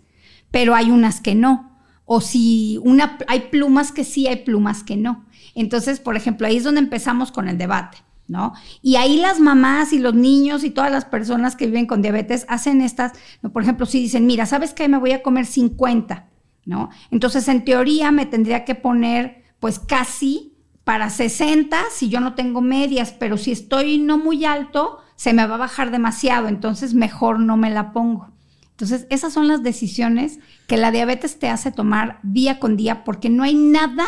pero 0.50 0.74
hay 0.74 0.90
unas 0.90 1.22
que 1.22 1.36
no. 1.36 1.80
O 2.06 2.22
si 2.22 2.80
una, 2.82 3.20
hay 3.28 3.52
plumas 3.52 3.92
que 3.92 4.04
sí, 4.04 4.26
hay 4.26 4.38
plumas 4.38 4.82
que 4.82 4.98
no. 4.98 5.28
Entonces, 5.54 6.00
por 6.00 6.18
ejemplo, 6.18 6.48
ahí 6.48 6.58
es 6.58 6.64
donde 6.64 6.82
empezamos 6.82 7.32
con 7.32 7.48
el 7.48 7.60
debate. 7.60 8.00
¿No? 8.28 8.54
Y 8.82 8.96
ahí 8.96 9.18
las 9.18 9.40
mamás 9.40 9.94
y 9.94 10.00
los 10.00 10.14
niños 10.14 10.64
y 10.64 10.70
todas 10.70 10.92
las 10.92 11.06
personas 11.06 11.56
que 11.56 11.68
viven 11.68 11.86
con 11.86 12.02
diabetes 12.02 12.46
hacen 12.48 12.82
estas, 12.82 13.14
por 13.54 13.64
ejemplo, 13.64 13.86
si 13.86 14.00
dicen, 14.00 14.26
mira, 14.26 14.46
¿sabes 14.46 14.74
qué? 14.74 14.88
Me 14.88 14.98
voy 14.98 15.12
a 15.12 15.22
comer 15.22 15.46
50, 15.46 16.28
¿no? 16.66 16.90
Entonces, 17.12 17.48
en 17.48 17.66
teoría, 17.66 18.12
me 18.12 18.26
tendría 18.26 18.66
que 18.66 18.76
poner, 18.76 19.44
pues, 19.60 19.80
casi 19.80 20.54
para 20.84 21.10
60 21.10 21.78
si 21.92 22.10
yo 22.10 22.20
no 22.20 22.34
tengo 22.34 22.62
medias, 22.62 23.12
pero 23.12 23.38
si 23.38 23.52
estoy 23.52 23.98
no 23.98 24.18
muy 24.18 24.46
alto, 24.46 25.00
se 25.16 25.34
me 25.34 25.46
va 25.46 25.56
a 25.56 25.60
bajar 25.60 25.92
demasiado, 25.92 26.48
entonces 26.48 26.94
mejor 26.94 27.40
no 27.40 27.58
me 27.58 27.70
la 27.70 27.94
pongo. 27.94 28.32
Entonces, 28.72 29.06
esas 29.12 29.32
son 29.32 29.48
las 29.48 29.62
decisiones 29.62 30.40
que 30.66 30.78
la 30.78 30.90
diabetes 30.90 31.38
te 31.38 31.50
hace 31.50 31.72
tomar 31.72 32.20
día 32.24 32.60
con 32.60 32.78
día 32.78 33.04
porque 33.04 33.30
no 33.30 33.44
hay 33.44 33.54
nada 33.54 34.06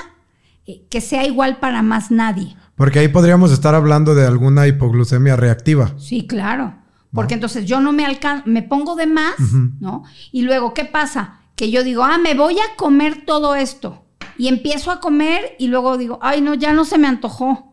eh, 0.66 0.88
que 0.90 1.02
sea 1.02 1.28
igual 1.28 1.58
para 1.58 1.84
más 1.84 2.10
nadie. 2.10 2.56
Porque 2.76 3.00
ahí 3.00 3.08
podríamos 3.08 3.52
estar 3.52 3.76
hablando 3.76 4.16
de 4.16 4.26
alguna 4.26 4.68
hipoglucemia 4.68 5.36
reactiva. 5.36 5.94
Sí, 5.98 6.26
claro. 6.26 6.76
Porque 7.14 7.36
entonces 7.36 7.66
yo 7.66 7.80
no 7.80 7.92
me 7.92 8.06
alcanzo, 8.06 8.44
me 8.48 8.64
pongo 8.64 8.96
de 8.96 9.06
más, 9.06 9.36
¿no? 9.80 10.04
Y 10.32 10.42
luego, 10.42 10.74
¿qué 10.74 10.84
pasa? 10.84 11.42
Que 11.56 11.70
yo 11.70 11.84
digo, 11.84 12.04
ah, 12.04 12.18
me 12.18 12.34
voy 12.34 12.58
a 12.58 12.76
comer 12.76 13.24
todo 13.26 13.56
esto. 13.56 14.06
Y 14.38 14.48
empiezo 14.48 14.90
a 14.90 15.00
comer 15.00 15.56
y 15.60 15.68
luego 15.68 15.98
digo, 15.98 16.18
ay, 16.24 16.42
no, 16.42 16.56
ya 16.56 16.74
no 16.74 16.86
se 16.86 16.98
me 16.98 17.08
antojó. 17.08 17.72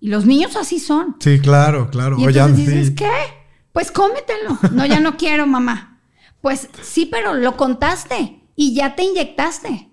Y 0.00 0.08
los 0.08 0.26
niños 0.26 0.56
así 0.56 0.80
son. 0.80 1.16
Sí, 1.20 1.38
claro, 1.38 1.90
claro. 1.90 2.16
Y 2.18 2.24
entonces 2.24 2.56
dices, 2.56 2.90
¿qué? 2.90 3.10
Pues 3.72 3.92
cómetelo. 3.92 4.58
No, 4.72 4.84
ya 4.84 4.98
no 4.98 5.16
quiero, 5.16 5.46
mamá. 5.46 6.00
Pues 6.40 6.68
sí, 6.82 7.06
pero 7.06 7.34
lo 7.34 7.56
contaste 7.56 8.42
y 8.56 8.74
ya 8.74 8.96
te 8.96 9.04
inyectaste. 9.04 9.90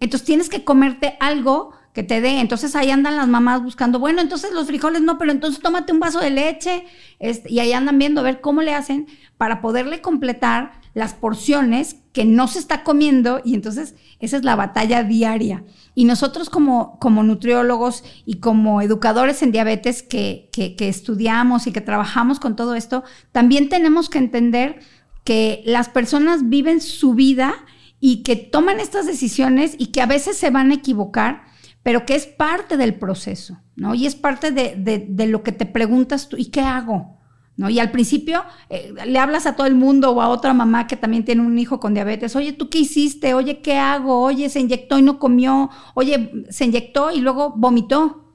Entonces 0.00 0.26
tienes 0.26 0.48
que 0.48 0.64
comerte 0.64 1.16
algo 1.20 1.72
que 1.96 2.02
te 2.02 2.20
dé. 2.20 2.40
Entonces 2.40 2.76
ahí 2.76 2.90
andan 2.90 3.16
las 3.16 3.26
mamás 3.26 3.62
buscando, 3.62 3.98
bueno, 3.98 4.20
entonces 4.20 4.52
los 4.52 4.66
frijoles 4.66 5.00
no, 5.00 5.16
pero 5.16 5.32
entonces 5.32 5.62
tómate 5.62 5.94
un 5.94 5.98
vaso 5.98 6.20
de 6.20 6.28
leche. 6.28 6.84
Este, 7.20 7.50
y 7.50 7.58
ahí 7.58 7.72
andan 7.72 7.98
viendo 7.98 8.20
a 8.20 8.24
ver 8.24 8.42
cómo 8.42 8.60
le 8.60 8.74
hacen 8.74 9.06
para 9.38 9.62
poderle 9.62 10.02
completar 10.02 10.72
las 10.92 11.14
porciones 11.14 11.96
que 12.12 12.26
no 12.26 12.48
se 12.48 12.58
está 12.58 12.84
comiendo. 12.84 13.40
Y 13.46 13.54
entonces 13.54 13.94
esa 14.20 14.36
es 14.36 14.44
la 14.44 14.56
batalla 14.56 15.04
diaria. 15.04 15.64
Y 15.94 16.04
nosotros 16.04 16.50
como, 16.50 16.98
como 16.98 17.22
nutriólogos 17.22 18.04
y 18.26 18.40
como 18.40 18.82
educadores 18.82 19.42
en 19.42 19.50
diabetes 19.50 20.02
que, 20.02 20.50
que, 20.52 20.76
que 20.76 20.90
estudiamos 20.90 21.66
y 21.66 21.72
que 21.72 21.80
trabajamos 21.80 22.40
con 22.40 22.56
todo 22.56 22.74
esto, 22.74 23.04
también 23.32 23.70
tenemos 23.70 24.10
que 24.10 24.18
entender 24.18 24.80
que 25.24 25.62
las 25.64 25.88
personas 25.88 26.50
viven 26.50 26.82
su 26.82 27.14
vida 27.14 27.54
y 28.00 28.22
que 28.22 28.36
toman 28.36 28.80
estas 28.80 29.06
decisiones 29.06 29.76
y 29.78 29.86
que 29.86 30.02
a 30.02 30.06
veces 30.06 30.36
se 30.36 30.50
van 30.50 30.70
a 30.72 30.74
equivocar 30.74 31.55
pero 31.86 32.04
que 32.04 32.16
es 32.16 32.26
parte 32.26 32.76
del 32.76 32.96
proceso, 32.96 33.60
¿no? 33.76 33.94
Y 33.94 34.06
es 34.06 34.16
parte 34.16 34.50
de, 34.50 35.26
lo 35.28 35.44
que 35.44 35.52
te 35.52 35.66
preguntas 35.66 36.28
tú, 36.28 36.36
¿y 36.36 36.46
qué 36.46 36.60
hago? 36.60 37.16
¿No? 37.56 37.70
Y 37.70 37.78
al 37.78 37.92
principio 37.92 38.42
eh, 38.68 38.92
le 39.06 39.16
hablas 39.20 39.46
a 39.46 39.54
todo 39.54 39.68
el 39.68 39.76
mundo 39.76 40.10
o 40.10 40.20
a 40.20 40.28
otra 40.28 40.52
mamá 40.52 40.88
que 40.88 40.96
también 40.96 41.24
tiene 41.24 41.42
un 41.42 41.56
hijo 41.60 41.78
con 41.78 41.94
diabetes, 41.94 42.34
oye, 42.34 42.52
¿tú 42.52 42.70
qué 42.70 42.78
hiciste? 42.78 43.34
Oye, 43.34 43.60
¿qué 43.62 43.78
hago? 43.78 44.20
Oye, 44.20 44.48
se 44.48 44.58
inyectó 44.58 44.98
y 44.98 45.02
no 45.02 45.20
comió, 45.20 45.70
oye, 45.94 46.32
se 46.50 46.64
inyectó 46.64 47.12
y 47.12 47.20
luego 47.20 47.54
vomitó. 47.56 48.32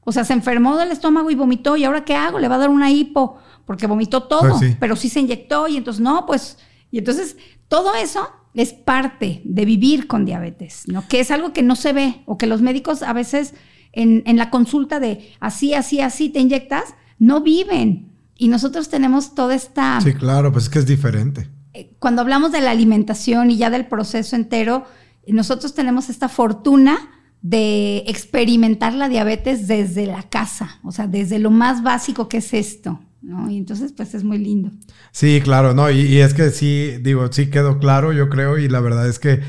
O 0.00 0.10
sea, 0.10 0.24
se 0.24 0.32
enfermó 0.32 0.78
del 0.78 0.90
estómago 0.90 1.30
y 1.30 1.34
vomitó, 1.34 1.76
¿y 1.76 1.84
ahora 1.84 2.02
qué 2.02 2.14
hago? 2.14 2.38
Le 2.38 2.48
va 2.48 2.54
a 2.54 2.60
dar 2.60 2.70
una 2.70 2.90
hipo, 2.90 3.36
porque 3.66 3.86
vomitó 3.86 4.22
todo, 4.22 4.58
pues 4.58 4.74
pero 4.80 4.96
sí 4.96 5.10
se 5.10 5.20
inyectó 5.20 5.68
y 5.68 5.76
entonces, 5.76 6.00
no, 6.00 6.24
pues, 6.24 6.56
y 6.90 6.96
entonces 6.96 7.36
todo 7.68 7.94
eso 7.94 8.26
es 8.56 8.72
parte 8.72 9.42
de 9.44 9.64
vivir 9.64 10.06
con 10.06 10.24
diabetes, 10.24 10.84
¿no? 10.86 11.06
Que 11.08 11.20
es 11.20 11.30
algo 11.30 11.52
que 11.52 11.62
no 11.62 11.76
se 11.76 11.92
ve 11.92 12.22
o 12.26 12.38
que 12.38 12.46
los 12.46 12.62
médicos 12.62 13.02
a 13.02 13.12
veces 13.12 13.54
en, 13.92 14.36
la 14.36 14.50
consulta 14.50 15.00
de 15.00 15.32
así, 15.40 15.74
así, 15.74 16.00
así 16.00 16.28
te 16.28 16.40
inyectas, 16.40 16.94
no 17.18 17.40
viven. 17.40 18.12
Y 18.36 18.48
nosotros 18.48 18.88
tenemos 18.90 19.34
toda 19.34 19.54
esta... 19.54 20.00
Sí, 20.00 20.12
claro, 20.12 20.52
pues 20.52 20.64
es 20.64 20.70
que 20.70 20.78
es 20.80 20.86
diferente. 20.86 21.48
Eh, 21.72 21.96
cuando 21.98 22.20
hablamos 22.20 22.52
de 22.52 22.60
la 22.60 22.70
alimentación 22.70 23.50
y 23.50 23.56
ya 23.56 23.70
del 23.70 23.86
proceso 23.86 24.36
entero, 24.36 24.84
nosotros 25.26 25.74
tenemos 25.74 26.10
esta 26.10 26.28
fortuna 26.28 26.98
de 27.42 28.04
experimentar 28.06 28.92
la 28.92 29.08
diabetes 29.08 29.68
desde 29.68 30.06
la 30.06 30.22
casa, 30.24 30.80
o 30.82 30.92
sea, 30.92 31.06
desde 31.06 31.38
lo 31.38 31.50
más 31.50 31.82
básico 31.82 32.28
que 32.28 32.38
es 32.38 32.52
esto, 32.54 33.00
¿no? 33.22 33.50
Y 33.50 33.56
entonces, 33.56 33.92
pues 33.92 34.14
es 34.14 34.24
muy 34.24 34.38
lindo. 34.38 34.70
Sí, 35.12 35.40
claro, 35.42 35.74
no, 35.74 35.90
y, 35.90 36.18
es 36.18 36.34
que 36.34 36.50
sí, 36.50 36.96
digo, 37.00 37.30
sí 37.32 37.50
quedó 37.50 37.78
claro, 37.78 38.12
yo 38.12 38.28
creo, 38.28 38.58
y 38.58 38.68
la 38.68 38.80
verdad 38.80 39.08
es 39.08 39.18
que 39.18 39.40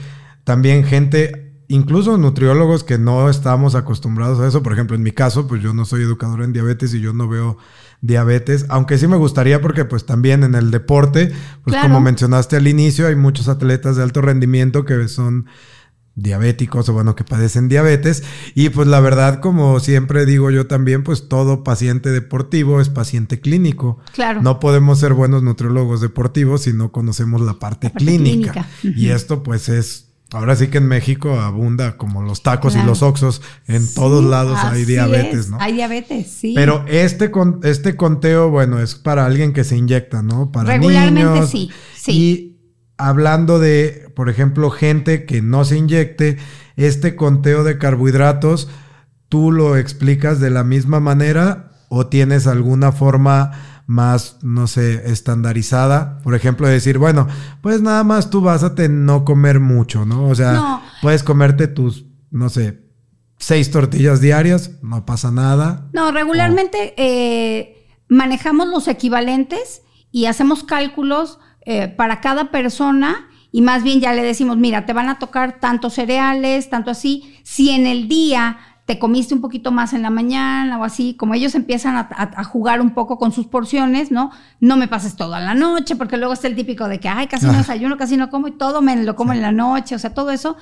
también 0.44 0.84
gente, 0.84 1.54
incluso 1.68 2.18
nutriólogos 2.18 2.84
que 2.84 2.98
no 2.98 3.30
estamos 3.30 3.76
acostumbrados 3.76 4.40
a 4.40 4.48
eso, 4.48 4.64
por 4.64 4.74
ejemplo, 4.74 4.96
en 4.96 5.04
mi 5.04 5.12
caso, 5.12 5.48
pues 5.48 5.62
yo 5.62 5.74
no 5.74 5.86
soy 5.86 6.04
educador 6.04 6.44
en 6.44 6.54
diabetes 6.54 6.94
y 6.94 7.02
yo 7.02 7.14
no 7.14 7.28
veo 7.28 7.58
diabetes, 8.02 8.66
aunque 8.70 8.98
sí 8.98 9.08
me 9.08 9.18
gustaría 9.18 9.60
porque 9.62 9.84
pues 9.84 10.06
también 10.06 10.44
en 10.44 10.56
el 10.56 10.72
deporte, 10.72 11.32
pues 11.64 11.76
como 11.82 12.00
mencionaste 12.00 12.56
al 12.56 12.68
inicio, 12.68 13.08
hay 13.08 13.16
muchos 13.16 13.48
atletas 13.48 13.96
de 13.96 14.04
alto 14.04 14.22
rendimiento 14.22 14.86
que 14.86 15.08
son 15.08 15.48
diabéticos 16.18 16.90
o 16.90 16.94
bueno, 16.94 17.16
que 17.16 17.24
padecen 17.24 17.70
diabetes. 17.70 18.24
Y 18.56 18.70
pues 18.70 18.88
la 18.88 19.00
verdad, 19.00 19.40
como 19.40 19.80
siempre 19.80 20.26
digo 20.26 20.52
yo 20.52 20.68
también, 20.68 21.04
pues 21.04 21.30
todo 21.30 21.64
paciente 21.64 22.10
deportivo 22.10 22.82
es 22.82 22.90
paciente 22.90 23.40
clínico. 23.40 24.00
Claro. 24.14 24.42
No 24.42 24.60
podemos 24.60 25.00
ser 25.00 25.14
buenos 25.14 25.44
nutriólogos 25.44 26.02
deportivos 26.02 26.64
si 26.64 26.74
no 26.74 26.92
conocemos 26.92 27.40
la 27.42 27.54
parte, 27.54 27.92
clínica. 27.92 28.68
Y 28.84 29.10
esto 29.10 29.44
pues 29.44 29.70
es 29.70 30.08
Ahora 30.34 30.58
sí 30.58 30.68
que 30.68 30.80
en 30.80 30.88
México 30.88 31.40
abunda 31.40 31.96
como 31.96 32.22
los 32.22 32.44
tacos 32.44 32.76
y 32.76 32.84
los 32.84 33.02
oxos. 33.02 33.42
En 33.66 33.94
todos 33.94 34.26
lados 34.26 34.60
hay 34.62 34.84
diabetes, 34.84 35.50
¿no? 35.50 35.58
Hay 35.62 35.72
diabetes, 35.72 36.28
sí. 36.28 36.52
Pero 36.54 36.84
este, 36.90 37.32
con, 37.32 37.62
este 37.64 37.96
conteo, 37.96 38.50
bueno, 38.50 38.82
es 38.82 38.96
para 38.96 39.26
alguien 39.26 39.54
que 39.54 39.64
se 39.64 39.78
inyecta, 39.78 40.22
¿no? 40.22 40.52
Para 40.52 40.74
Regularmente 40.74 41.48
sí, 41.48 41.72
sí. 41.96 42.12
Y 42.12 42.57
hablando 42.98 43.60
de, 43.60 44.12
por 44.16 44.30
ejemplo, 44.30 44.70
gente 44.70 45.26
que 45.26 45.42
no 45.42 45.66
se 45.66 45.78
inyecte, 45.78 46.38
este 46.76 47.16
conteo 47.16 47.64
de 47.64 47.78
carbohidratos, 47.78 48.70
¿tú 49.30 49.52
lo 49.52 49.78
explicas 49.78 50.40
de 50.40 50.50
la 50.50 50.64
misma 50.64 51.00
manera 51.00 51.72
o 51.90 52.08
tienes 52.08 52.48
alguna 52.48 52.92
forma 52.92 53.52
más, 53.86 54.38
no 54.42 54.68
sé, 54.68 55.12
estandarizada? 55.12 56.20
Por 56.24 56.36
ejemplo, 56.36 56.68
decir, 56.68 56.98
bueno, 56.98 57.28
pues 57.62 57.82
nada 57.82 58.04
más 58.04 58.30
tú 58.30 58.42
básate 58.42 58.86
en 58.86 59.06
no 59.06 59.26
comer 59.26 59.60
mucho, 59.60 60.06
¿no? 60.06 60.28
O 60.28 60.36
sea, 60.36 60.82
puedes 61.02 61.24
comerte 61.24 61.68
tus, 61.68 62.06
no 62.32 62.50
sé, 62.50 62.88
seis 63.38 63.72
tortillas 63.72 64.22
diarias, 64.22 64.72
no 64.82 65.06
pasa 65.06 65.32
nada. 65.32 65.90
No, 65.94 66.12
regularmente 66.12 66.94
eh, 66.98 67.88
manejamos 68.10 68.68
los 68.68 68.88
equivalentes 68.88 69.84
y 70.12 70.26
hacemos 70.26 70.64
cálculos 70.64 71.40
eh, 71.70 71.90
para 71.90 72.22
cada 72.22 72.50
persona 72.50 73.28
y 73.52 73.62
más 73.62 73.84
bien 73.84 74.00
ya 74.00 74.14
le 74.14 74.24
decimos, 74.24 74.56
mira, 74.56 74.86
te 74.86 74.94
van 74.94 75.10
a 75.10 75.20
tocar 75.20 75.60
tantos 75.60 75.96
cereales, 75.96 76.70
tanto 76.70 76.92
así. 76.92 77.36
Si 77.44 77.72
en 77.72 77.86
el 77.86 78.08
día 78.08 78.58
te 78.86 78.98
comiste 78.98 79.34
un 79.34 79.42
poquito 79.42 79.74
más 79.74 79.92
en 79.92 80.02
la 80.02 80.10
mañana 80.10 80.80
o 80.80 80.86
así, 80.86 81.16
como 81.16 81.34
ellos 81.34 81.56
empiezan 81.56 81.98
a, 81.98 82.44
jugar 82.46 82.80
un 82.80 82.94
poco 82.94 83.18
con 83.18 83.34
sus 83.34 83.48
porciones, 83.48 84.12
¿no? 84.12 84.32
No 84.62 84.78
me 84.78 84.88
pases 84.88 85.18
todo 85.18 85.36
a 85.36 85.42
la 85.42 85.56
noche, 85.56 85.98
porque 85.98 86.16
luego 86.16 86.32
está 86.32 86.48
el 86.48 86.56
típico 86.56 86.88
de 86.88 87.02
que, 87.02 87.10
ay, 87.10 87.28
casi 87.28 87.48
no 87.48 87.52
ah. 87.52 87.58
desayuno, 87.58 87.98
casi 87.98 88.16
no 88.16 88.30
como 88.30 88.48
y 88.48 88.52
todo 88.52 88.82
me 88.82 88.96
lo 88.96 89.18
como 89.18 89.34
en 89.34 89.42
la 89.42 89.52
noche, 89.52 89.94
o 89.94 90.00
sea, 90.00 90.14
todo 90.14 90.32
eso. 90.32 90.56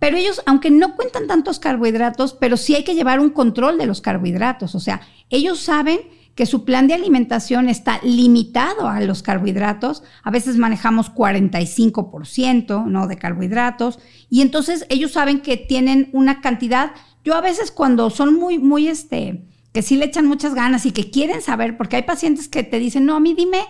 Pero 0.00 0.16
ellos, 0.16 0.42
aunque 0.44 0.72
no 0.72 0.96
cuentan 0.96 1.28
tantos 1.28 1.60
carbohidratos, 1.60 2.32
pero 2.32 2.56
sí 2.56 2.74
hay 2.74 2.82
que 2.82 2.96
llevar 2.96 3.20
un 3.20 3.30
control 3.30 3.78
de 3.78 3.86
los 3.86 4.00
carbohidratos, 4.00 4.74
o 4.74 4.80
sea, 4.80 5.02
ellos 5.30 5.60
saben 5.60 6.00
que 6.38 6.46
su 6.46 6.64
plan 6.64 6.86
de 6.86 6.94
alimentación 6.94 7.68
está 7.68 7.98
limitado 8.04 8.88
a 8.88 9.00
los 9.00 9.24
carbohidratos. 9.24 10.04
A 10.22 10.30
veces 10.30 10.56
manejamos 10.56 11.12
45% 11.12 12.86
¿no? 12.86 13.08
de 13.08 13.18
carbohidratos 13.18 13.98
y 14.30 14.42
entonces 14.42 14.86
ellos 14.88 15.10
saben 15.10 15.40
que 15.40 15.56
tienen 15.56 16.10
una 16.12 16.40
cantidad. 16.40 16.92
Yo 17.24 17.34
a 17.34 17.40
veces 17.40 17.72
cuando 17.72 18.08
son 18.10 18.34
muy, 18.34 18.60
muy, 18.60 18.86
este, 18.86 19.48
que 19.72 19.82
sí 19.82 19.96
le 19.96 20.04
echan 20.04 20.26
muchas 20.26 20.54
ganas 20.54 20.86
y 20.86 20.92
que 20.92 21.10
quieren 21.10 21.42
saber, 21.42 21.76
porque 21.76 21.96
hay 21.96 22.02
pacientes 22.04 22.46
que 22.46 22.62
te 22.62 22.78
dicen, 22.78 23.04
no, 23.04 23.16
a 23.16 23.20
mí 23.20 23.34
dime 23.34 23.62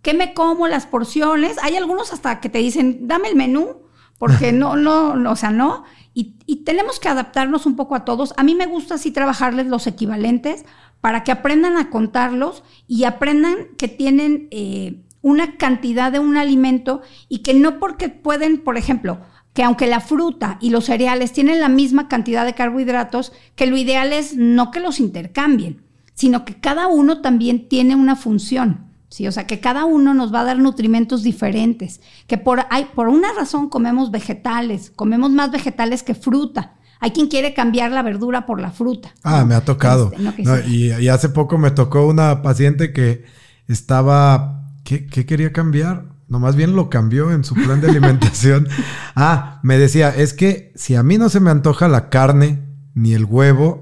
qué 0.00 0.14
me 0.14 0.34
como, 0.34 0.68
las 0.68 0.86
porciones. 0.86 1.56
Hay 1.64 1.74
algunos 1.74 2.12
hasta 2.12 2.38
que 2.38 2.48
te 2.48 2.58
dicen, 2.58 3.08
dame 3.08 3.26
el 3.26 3.34
menú, 3.34 3.78
porque 4.18 4.52
no, 4.52 4.76
no, 4.76 5.16
no 5.16 5.32
o 5.32 5.36
sea, 5.36 5.50
no. 5.50 5.82
Y, 6.14 6.36
y 6.46 6.62
tenemos 6.62 7.00
que 7.00 7.08
adaptarnos 7.08 7.66
un 7.66 7.74
poco 7.74 7.96
a 7.96 8.04
todos. 8.04 8.34
A 8.36 8.44
mí 8.44 8.54
me 8.54 8.66
gusta 8.66 8.94
así 8.94 9.10
trabajarles 9.10 9.66
los 9.66 9.88
equivalentes 9.88 10.64
para 11.00 11.24
que 11.24 11.32
aprendan 11.32 11.76
a 11.76 11.90
contarlos 11.90 12.64
y 12.86 13.04
aprendan 13.04 13.68
que 13.76 13.88
tienen 13.88 14.48
eh, 14.50 15.02
una 15.22 15.56
cantidad 15.56 16.12
de 16.12 16.18
un 16.18 16.36
alimento 16.36 17.02
y 17.28 17.38
que 17.38 17.54
no 17.54 17.78
porque 17.78 18.08
pueden, 18.08 18.58
por 18.58 18.76
ejemplo, 18.76 19.20
que 19.52 19.62
aunque 19.64 19.86
la 19.86 20.00
fruta 20.00 20.58
y 20.60 20.70
los 20.70 20.84
cereales 20.84 21.32
tienen 21.32 21.60
la 21.60 21.68
misma 21.68 22.08
cantidad 22.08 22.44
de 22.44 22.54
carbohidratos, 22.54 23.32
que 23.56 23.66
lo 23.66 23.76
ideal 23.76 24.12
es 24.12 24.36
no 24.36 24.70
que 24.70 24.80
los 24.80 25.00
intercambien, 25.00 25.82
sino 26.14 26.44
que 26.44 26.60
cada 26.60 26.86
uno 26.86 27.20
también 27.20 27.68
tiene 27.68 27.94
una 27.94 28.16
función. 28.16 28.88
¿sí? 29.08 29.26
O 29.26 29.32
sea, 29.32 29.46
que 29.46 29.60
cada 29.60 29.84
uno 29.84 30.14
nos 30.14 30.32
va 30.32 30.40
a 30.40 30.44
dar 30.44 30.58
nutrimentos 30.58 31.22
diferentes, 31.22 32.00
que 32.26 32.38
por, 32.38 32.66
hay, 32.70 32.86
por 32.94 33.08
una 33.08 33.32
razón 33.32 33.68
comemos 33.68 34.10
vegetales, 34.10 34.90
comemos 34.90 35.30
más 35.30 35.50
vegetales 35.50 36.02
que 36.02 36.14
fruta, 36.14 36.74
hay 37.00 37.10
quien 37.12 37.28
quiere 37.28 37.54
cambiar 37.54 37.92
la 37.92 38.02
verdura 38.02 38.46
por 38.46 38.60
la 38.60 38.70
fruta. 38.70 39.14
Ah, 39.22 39.44
me 39.44 39.54
ha 39.54 39.60
tocado. 39.64 40.12
Este, 40.12 40.68
y, 40.68 41.08
hace 41.08 41.28
poco 41.28 41.58
me 41.58 41.70
tocó 41.70 42.06
una 42.06 42.42
paciente 42.42 42.92
que 42.92 43.24
estaba, 43.68 44.64
¿qué, 44.84 45.06
quería 45.06 45.52
cambiar? 45.52 46.06
No, 46.28 46.38
más 46.38 46.56
bien 46.56 46.76
lo 46.76 46.90
cambió 46.90 47.32
en 47.32 47.44
su 47.44 47.54
plan 47.54 47.80
de 47.80 47.88
alimentación. 47.90 48.68
ah, 49.14 49.60
me 49.62 49.78
decía, 49.78 50.10
es 50.10 50.34
que 50.34 50.72
si 50.74 50.94
a 50.94 51.02
mí 51.02 51.18
no 51.18 51.28
se 51.28 51.40
me 51.40 51.50
antoja 51.50 51.88
la 51.88 52.10
carne, 52.10 52.62
ni 52.94 53.14
el 53.14 53.24
huevo, 53.24 53.80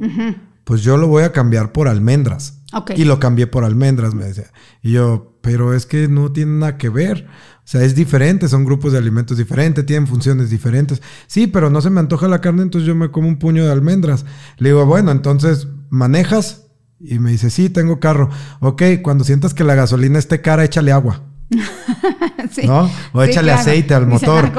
pues 0.65 0.83
yo 0.83 0.97
lo 0.97 1.09
voy 1.09 1.23
a 1.23 1.33
cambiar 1.33 1.73
por 1.73 1.89
almendras. 1.89 2.61
Y 2.97 3.05
lo 3.05 3.19
cambié 3.19 3.47
por 3.47 3.65
almendras, 3.65 4.15
me 4.15 4.25
decía. 4.25 4.51
Y 4.83 4.93
yo, 4.93 5.39
pero 5.41 5.75
es 5.75 5.87
que 5.87 6.09
no 6.09 6.33
tiene 6.33 6.59
nada 6.59 6.79
que 6.79 6.89
ver. 6.89 7.27
O 7.59 7.69
sea, 7.69 7.83
es 7.83 7.95
diferente, 7.95 8.49
son 8.49 8.65
grupos 8.65 8.93
de 8.93 8.99
alimentos 8.99 9.39
diferentes, 9.39 9.85
tienen 9.87 10.07
funciones 10.07 10.51
diferentes. 10.51 11.03
Sí, 11.27 11.47
pero 11.47 11.71
no 11.71 11.81
se 11.81 11.91
me 11.91 12.01
antoja 12.01 12.29
la 12.29 12.41
carne, 12.41 12.63
entonces 12.63 12.87
yo 12.87 12.95
me 12.95 13.11
como 13.11 13.29
un 13.29 13.39
puño 13.39 13.65
de 13.65 13.73
almendras. 13.73 14.25
Le 14.59 14.71
digo, 14.71 14.87
bueno, 14.87 15.11
entonces, 15.11 15.69
¿manejas? 15.91 16.69
Y 17.01 17.19
me 17.19 17.33
dice, 17.33 17.51
sí, 17.51 17.69
tengo 17.69 18.01
carro. 18.01 18.31
Ok, 18.61 18.83
cuando 19.03 19.25
sientas 19.25 19.53
que 19.53 19.65
la 19.65 19.75
gasolina 19.75 20.19
esté 20.19 20.41
cara, 20.41 20.65
échale 20.65 20.93
agua. 20.93 21.26
¿No? 22.65 22.91
O 23.13 23.23
échale 23.23 23.53
aceite 23.53 23.95
al 23.95 24.07
motor, 24.07 24.53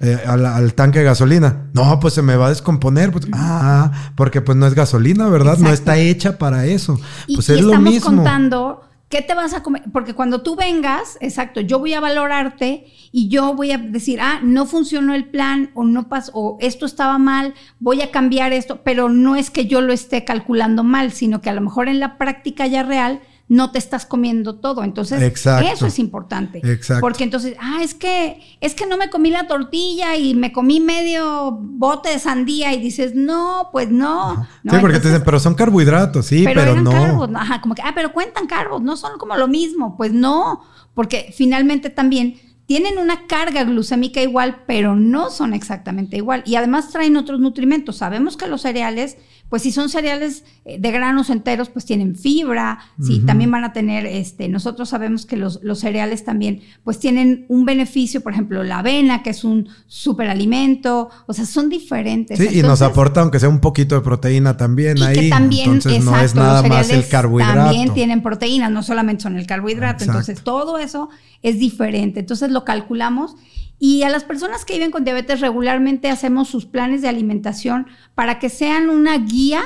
eh, 0.00 0.18
al, 0.26 0.74
tanque 0.74 0.98
de 0.98 1.04
gasolina. 1.04 1.68
No, 1.72 2.00
pues 2.00 2.14
se 2.14 2.22
me 2.22 2.36
va 2.36 2.46
a 2.46 2.48
descomponer. 2.50 3.12
Pues, 3.12 3.26
ah, 3.32 3.92
porque 4.16 4.40
pues 4.40 4.58
no 4.58 4.66
es 4.66 4.74
gasolina, 4.74 5.28
¿verdad? 5.28 5.58
No 5.58 5.70
está 5.70 5.98
hecha 5.98 6.38
para 6.38 6.66
eso. 6.66 6.98
pues 7.34 7.48
es 7.48 7.60
lo 7.60 7.78
mismo. 7.78 8.16
contando 8.16 8.82
¿Qué 9.12 9.20
te 9.20 9.34
vas 9.34 9.52
a 9.52 9.62
comer? 9.62 9.82
Porque 9.92 10.14
cuando 10.14 10.40
tú 10.40 10.56
vengas, 10.56 11.18
exacto, 11.20 11.60
yo 11.60 11.78
voy 11.78 11.92
a 11.92 12.00
valorarte 12.00 12.86
y 13.12 13.28
yo 13.28 13.52
voy 13.52 13.70
a 13.70 13.76
decir, 13.76 14.22
ah, 14.22 14.40
no 14.42 14.64
funcionó 14.64 15.12
el 15.12 15.26
plan 15.26 15.70
o 15.74 15.84
no 15.84 16.08
pasó, 16.08 16.32
o 16.32 16.56
esto 16.62 16.86
estaba 16.86 17.18
mal, 17.18 17.52
voy 17.78 18.00
a 18.00 18.10
cambiar 18.10 18.54
esto, 18.54 18.80
pero 18.82 19.10
no 19.10 19.36
es 19.36 19.50
que 19.50 19.66
yo 19.66 19.82
lo 19.82 19.92
esté 19.92 20.24
calculando 20.24 20.82
mal, 20.82 21.12
sino 21.12 21.42
que 21.42 21.50
a 21.50 21.52
lo 21.52 21.60
mejor 21.60 21.90
en 21.90 22.00
la 22.00 22.16
práctica 22.16 22.66
ya 22.66 22.84
real 22.84 23.20
no 23.48 23.70
te 23.70 23.78
estás 23.78 24.06
comiendo 24.06 24.54
todo. 24.56 24.82
Entonces, 24.82 25.22
eso 25.22 25.86
es 25.86 25.98
importante. 25.98 26.60
Exacto. 26.64 27.00
Porque 27.00 27.24
entonces, 27.24 27.56
ah, 27.60 27.80
es 27.82 27.94
que, 27.94 28.40
es 28.60 28.74
que 28.74 28.86
no 28.86 28.96
me 28.96 29.10
comí 29.10 29.30
la 29.30 29.46
tortilla 29.46 30.16
y 30.16 30.34
me 30.34 30.52
comí 30.52 30.80
medio 30.80 31.52
bote 31.52 32.10
de 32.10 32.18
sandía 32.18 32.72
y 32.72 32.80
dices, 32.80 33.14
no, 33.14 33.68
pues 33.72 33.90
no. 33.90 34.46
sí, 34.62 34.76
porque 34.80 35.00
te 35.00 35.08
dicen, 35.08 35.22
pero 35.24 35.38
son 35.38 35.54
carbohidratos, 35.54 36.26
sí, 36.26 36.44
pero, 36.44 36.62
pero 36.62 36.80
no. 36.80 36.90
Carbos, 36.90 37.30
ajá, 37.34 37.60
como 37.60 37.74
que, 37.74 37.82
ah, 37.82 37.92
pero 37.94 38.12
cuentan 38.12 38.46
carbos, 38.46 38.80
no 38.80 38.96
son 38.96 39.18
como 39.18 39.36
lo 39.36 39.48
mismo. 39.48 39.96
Pues 39.96 40.12
no, 40.12 40.62
porque 40.94 41.32
finalmente 41.36 41.90
también 41.90 42.40
tienen 42.66 42.96
una 42.98 43.26
carga 43.26 43.64
glucémica 43.64 44.22
igual, 44.22 44.62
pero 44.66 44.96
no 44.96 45.30
son 45.30 45.52
exactamente 45.52 46.16
igual. 46.16 46.42
Y 46.46 46.54
además 46.56 46.90
traen 46.90 47.16
otros 47.16 47.40
nutrimentos. 47.40 47.96
Sabemos 47.98 48.36
que 48.36 48.46
los 48.46 48.62
cereales 48.62 49.18
pues 49.52 49.64
si 49.64 49.70
son 49.70 49.90
cereales 49.90 50.44
eh, 50.64 50.78
de 50.80 50.90
granos 50.90 51.28
enteros, 51.28 51.68
pues 51.68 51.84
tienen 51.84 52.16
fibra, 52.16 52.78
sí, 52.98 53.18
también 53.18 53.50
van 53.50 53.64
a 53.64 53.74
tener, 53.74 54.06
este, 54.06 54.48
nosotros 54.48 54.88
sabemos 54.88 55.26
que 55.26 55.36
los, 55.36 55.60
cereales 55.74 56.24
también, 56.24 56.62
pues 56.84 56.98
tienen 56.98 57.44
un 57.48 57.66
beneficio, 57.66 58.22
por 58.22 58.32
ejemplo, 58.32 58.64
la 58.64 58.78
avena, 58.78 59.22
que 59.22 59.28
es 59.28 59.44
un 59.44 59.68
superalimento, 59.86 61.10
o 61.26 61.34
sea, 61.34 61.44
son 61.44 61.68
diferentes. 61.68 62.38
Sí, 62.38 62.60
y 62.60 62.62
nos 62.62 62.80
aporta, 62.80 63.20
aunque 63.20 63.38
sea 63.38 63.50
un 63.50 63.60
poquito 63.60 63.94
de 63.94 64.00
proteína 64.00 64.56
también 64.56 64.96
y 64.96 65.02
ahí. 65.02 65.16
Que 65.16 65.28
también, 65.28 65.72
entonces 65.72 66.02
no 66.02 66.18
es 66.18 66.34
nada 66.34 66.62
más 66.62 66.88
el 66.88 67.06
carbohidrato. 67.06 67.58
También 67.58 67.92
tienen 67.92 68.22
proteínas, 68.22 68.70
no 68.70 68.82
solamente 68.82 69.24
son 69.24 69.36
el 69.36 69.46
carbohidrato, 69.46 70.04
entonces 70.04 70.42
todo 70.42 70.78
eso 70.78 71.10
es 71.42 71.58
diferente, 71.58 72.20
entonces 72.20 72.50
lo 72.50 72.64
calculamos 72.64 73.36
y 73.84 74.04
a 74.04 74.10
las 74.10 74.22
personas 74.22 74.64
que 74.64 74.74
viven 74.74 74.92
con 74.92 75.02
diabetes 75.02 75.40
regularmente 75.40 76.08
hacemos 76.08 76.48
sus 76.48 76.66
planes 76.66 77.02
de 77.02 77.08
alimentación 77.08 77.88
para 78.14 78.38
que 78.38 78.48
sean 78.48 78.88
una 78.88 79.18
guía, 79.18 79.60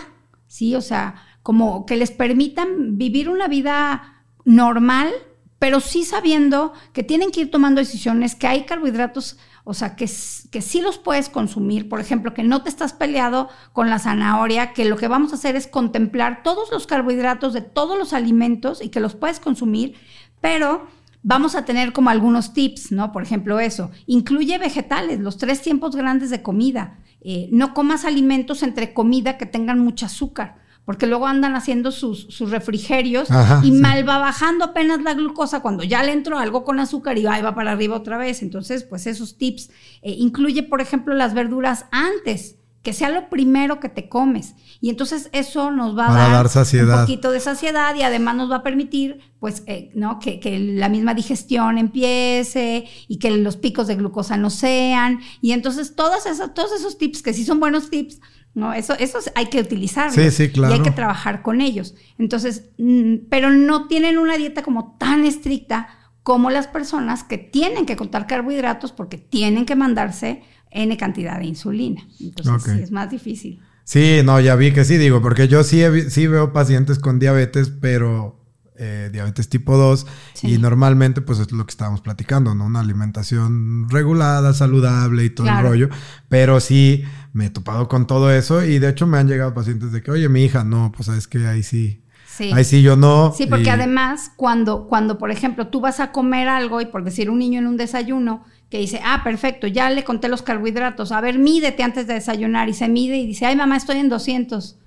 ¿sí? 0.46 0.74
O 0.74 0.80
sea, 0.80 1.16
como 1.42 1.84
que 1.84 1.96
les 1.96 2.12
permitan 2.12 2.96
vivir 2.96 3.28
una 3.28 3.46
vida 3.46 4.24
normal, 4.46 5.10
pero 5.58 5.80
sí 5.80 6.02
sabiendo 6.02 6.72
que 6.94 7.02
tienen 7.02 7.30
que 7.30 7.42
ir 7.42 7.50
tomando 7.50 7.78
decisiones, 7.78 8.34
que 8.34 8.46
hay 8.46 8.64
carbohidratos, 8.64 9.36
o 9.64 9.74
sea, 9.74 9.96
que, 9.96 10.06
que 10.50 10.62
sí 10.62 10.80
los 10.80 10.96
puedes 10.96 11.28
consumir, 11.28 11.86
por 11.86 12.00
ejemplo, 12.00 12.32
que 12.32 12.42
no 12.42 12.62
te 12.62 12.70
estás 12.70 12.94
peleado 12.94 13.50
con 13.74 13.90
la 13.90 13.98
zanahoria, 13.98 14.72
que 14.72 14.86
lo 14.86 14.96
que 14.96 15.08
vamos 15.08 15.32
a 15.32 15.34
hacer 15.34 15.56
es 15.56 15.66
contemplar 15.66 16.42
todos 16.42 16.70
los 16.70 16.86
carbohidratos 16.86 17.52
de 17.52 17.60
todos 17.60 17.98
los 17.98 18.14
alimentos 18.14 18.82
y 18.82 18.88
que 18.88 19.00
los 19.00 19.14
puedes 19.14 19.40
consumir, 19.40 19.94
pero 20.40 20.86
vamos 21.22 21.54
a 21.54 21.64
tener 21.64 21.92
como 21.92 22.10
algunos 22.10 22.52
tips, 22.52 22.92
¿no? 22.92 23.12
Por 23.12 23.22
ejemplo, 23.22 23.60
eso. 23.60 23.90
Incluye 24.06 24.58
vegetales, 24.58 25.20
los 25.20 25.38
tres 25.38 25.62
tiempos 25.62 25.96
grandes 25.96 26.30
de 26.30 26.42
comida. 26.42 26.98
Eh, 27.20 27.48
no 27.52 27.74
comas 27.74 28.04
alimentos 28.04 28.62
entre 28.62 28.94
comida 28.94 29.36
que 29.36 29.46
tengan 29.46 29.78
mucho 29.78 30.06
azúcar, 30.06 30.58
porque 30.84 31.06
luego 31.06 31.26
andan 31.26 31.56
haciendo 31.56 31.90
sus, 31.90 32.38
refrigerios 32.50 33.28
y 33.64 33.72
mal 33.72 34.08
va 34.08 34.18
bajando 34.18 34.66
apenas 34.66 35.02
la 35.02 35.14
glucosa 35.14 35.60
cuando 35.60 35.82
ya 35.82 36.04
le 36.04 36.12
entró 36.12 36.38
algo 36.38 36.62
con 36.62 36.78
azúcar 36.78 37.18
y 37.18 37.24
va, 37.24 37.40
va 37.40 37.54
para 37.54 37.72
arriba 37.72 37.96
otra 37.96 38.16
vez. 38.16 38.42
Entonces, 38.42 38.84
pues 38.84 39.06
esos 39.06 39.36
tips. 39.36 39.70
Eh, 40.02 40.14
incluye, 40.18 40.62
por 40.62 40.80
ejemplo, 40.80 41.14
las 41.14 41.34
verduras 41.34 41.86
antes 41.90 42.56
que 42.86 42.92
sea 42.92 43.08
lo 43.10 43.28
primero 43.28 43.80
que 43.80 43.88
te 43.88 44.08
comes. 44.08 44.54
Y 44.80 44.90
entonces 44.90 45.28
eso 45.32 45.72
nos 45.72 45.98
va 45.98 46.06
a 46.06 46.30
dar, 46.30 46.46
un 46.46 47.00
poquito 47.00 47.32
de 47.32 47.40
saciedad 47.40 47.92
y 47.96 48.02
además 48.02 48.36
nos 48.36 48.48
va 48.48 48.58
a 48.58 48.62
permitir, 48.62 49.18
pues, 49.40 49.64
eh, 49.66 49.90
¿no? 49.96 50.20
Que, 50.20 50.38
la 50.76 50.88
misma 50.88 51.12
digestión 51.12 51.78
empiece 51.78 52.86
y 53.08 53.18
que 53.18 53.32
los 53.32 53.56
picos 53.56 53.88
de 53.88 53.96
glucosa 53.96 54.36
no 54.36 54.50
sean. 54.50 55.18
Y 55.40 55.50
entonces 55.50 55.96
todas 55.96 56.26
esas, 56.26 56.54
todos 56.54 56.70
esos 56.78 56.96
tips, 56.96 57.22
que 57.22 57.34
sí 57.34 57.44
son 57.44 57.58
buenos 57.58 57.90
tips, 57.90 58.20
¿no? 58.54 58.72
Eso, 58.72 58.94
eso 59.00 59.18
hay 59.34 59.46
que 59.46 59.58
utilizarlos. 59.58 60.14
Sí, 60.14 60.30
sí, 60.30 60.52
claro. 60.52 60.72
Y 60.72 60.78
hay 60.78 60.84
que 60.84 60.92
trabajar 60.92 61.42
con 61.42 61.60
ellos. 61.60 61.96
Entonces, 62.18 62.70
mm, 62.78 63.26
pero 63.28 63.50
no 63.50 63.88
tienen 63.88 64.16
una 64.16 64.36
dieta 64.36 64.62
como 64.62 64.96
tan 64.96 65.24
estricta 65.24 65.88
como 66.22 66.50
las 66.50 66.68
personas 66.68 67.24
que 67.24 67.38
tienen 67.38 67.84
que 67.84 67.96
contar 67.96 68.28
carbohidratos 68.28 68.92
porque 68.92 69.18
tienen 69.18 69.66
que 69.66 69.74
mandarse 69.74 70.44
N 70.76 70.96
cantidad 70.96 71.38
de 71.38 71.46
insulina. 71.46 72.06
Entonces 72.20 72.72
sí, 72.72 72.82
es 72.82 72.92
más 72.92 73.10
difícil. 73.10 73.60
Sí, 73.84 74.20
no, 74.24 74.40
ya 74.40 74.56
vi 74.56 74.72
que 74.72 74.84
sí, 74.84 74.96
digo, 74.96 75.22
porque 75.22 75.48
yo 75.48 75.62
sí, 75.62 75.80
sí 76.10 76.26
veo 76.26 76.52
pacientes 76.52 76.98
con 76.98 77.18
diabetes, 77.18 77.70
pero 77.70 78.36
eh, 78.78 79.10
diabetes 79.12 79.48
tipo 79.48 79.76
2 79.76 80.06
y 80.42 80.58
normalmente 80.58 81.22
pues 81.22 81.38
es 81.38 81.50
lo 81.52 81.64
que 81.64 81.70
estábamos 81.70 82.02
platicando, 82.02 82.54
¿no? 82.54 82.66
Una 82.66 82.80
alimentación 82.80 83.88
regulada, 83.88 84.52
saludable 84.52 85.24
y 85.24 85.30
todo 85.30 85.48
el 85.48 85.62
rollo, 85.62 85.88
pero 86.28 86.60
sí 86.60 87.04
me 87.32 87.46
he 87.46 87.50
topado 87.50 87.88
con 87.88 88.06
todo 88.06 88.30
eso 88.30 88.64
y 88.64 88.78
de 88.78 88.90
hecho 88.90 89.06
me 89.06 89.18
han 89.18 89.28
llegado 89.28 89.54
pacientes 89.54 89.92
de 89.92 90.02
que, 90.02 90.10
oye, 90.10 90.28
mi 90.28 90.44
hija, 90.44 90.64
no, 90.64 90.92
pues 90.94 91.06
sabes 91.06 91.28
que 91.28 91.46
ahí 91.46 91.62
sí. 91.62 92.02
Sí. 92.26 92.50
Ahí 92.52 92.64
sí 92.64 92.82
yo 92.82 92.96
no. 92.96 93.32
Sí, 93.34 93.46
porque 93.46 93.70
además 93.70 94.30
cuando, 94.36 94.88
cuando, 94.88 95.16
por 95.16 95.30
ejemplo, 95.30 95.68
tú 95.68 95.80
vas 95.80 96.00
a 96.00 96.12
comer 96.12 96.48
algo 96.48 96.82
y 96.82 96.86
por 96.86 97.02
decir 97.02 97.30
un 97.30 97.38
niño 97.38 97.60
en 97.60 97.66
un 97.66 97.78
desayuno, 97.78 98.44
que 98.70 98.78
dice, 98.78 99.00
ah, 99.04 99.22
perfecto, 99.22 99.66
ya 99.66 99.90
le 99.90 100.04
conté 100.04 100.28
los 100.28 100.42
carbohidratos, 100.42 101.12
a 101.12 101.20
ver, 101.20 101.38
mídete 101.38 101.82
antes 101.82 102.06
de 102.06 102.14
desayunar 102.14 102.68
y 102.68 102.74
se 102.74 102.88
mide 102.88 103.16
y 103.16 103.26
dice, 103.26 103.46
ay, 103.46 103.56
mamá, 103.56 103.76
estoy 103.76 103.98
en 103.98 104.08
200. 104.08 104.78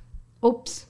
Ups, 0.42 0.88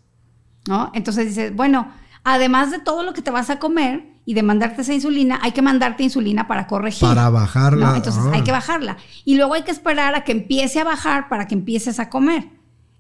¿no? 0.68 0.92
Entonces 0.94 1.28
dice, 1.28 1.50
bueno, 1.52 1.92
además 2.24 2.72
de 2.72 2.80
todo 2.80 3.04
lo 3.04 3.14
que 3.14 3.22
te 3.22 3.32
vas 3.32 3.50
a 3.50 3.60
comer 3.60 4.06
y 4.26 4.34
de 4.36 4.44
mandarte 4.44 4.84
esa 4.84 4.94
insulina, 4.94 5.40
hay 5.42 5.52
que 5.54 5.62
mandarte 5.62 6.04
insulina 6.04 6.48
para 6.48 6.68
corregir. 6.68 7.08
Para 7.08 7.30
bajarla. 7.30 7.96
Entonces 7.96 8.24
hay 8.32 8.44
que 8.44 8.52
bajarla. 8.52 8.98
Y 9.26 9.36
luego 9.38 9.56
hay 9.56 9.64
que 9.64 9.72
esperar 9.72 10.14
a 10.14 10.24
que 10.24 10.32
empiece 10.32 10.80
a 10.80 10.84
bajar 10.84 11.30
para 11.30 11.48
que 11.48 11.56
empieces 11.56 12.00
a 12.00 12.10
comer. 12.10 12.50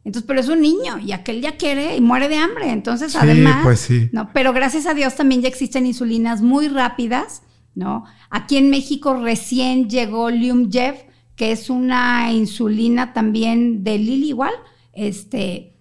Entonces, 0.04 0.26
pero 0.28 0.40
es 0.40 0.48
un 0.48 0.62
niño 0.62 0.98
y 0.98 1.12
aquel 1.12 1.42
ya 1.42 1.58
quiere 1.58 1.96
y 1.96 2.02
muere 2.02 2.30
de 2.30 2.38
hambre. 2.38 2.72
Entonces, 2.72 3.16
además, 3.16 3.60
pues 3.64 3.80
sí. 3.80 4.10
¿no? 4.12 4.32
Pero 4.34 4.54
gracias 4.54 4.88
a 4.88 4.94
Dios 4.96 5.16
también 5.16 5.42
ya 5.42 5.50
existen 5.50 5.86
insulinas 5.86 6.42
muy 6.42 6.68
rápidas 6.68 7.44
¿no? 7.80 8.04
Aquí 8.30 8.58
en 8.58 8.70
México 8.70 9.16
recién 9.16 9.90
llegó 9.90 10.30
Lyumjev, 10.30 10.96
que 11.36 11.54
es 11.54 11.70
una 11.70 12.32
insulina 12.34 13.14
también 13.14 13.84
de 13.84 13.98
Lilly 13.98 14.28
igual, 14.28 14.54
este, 14.92 15.78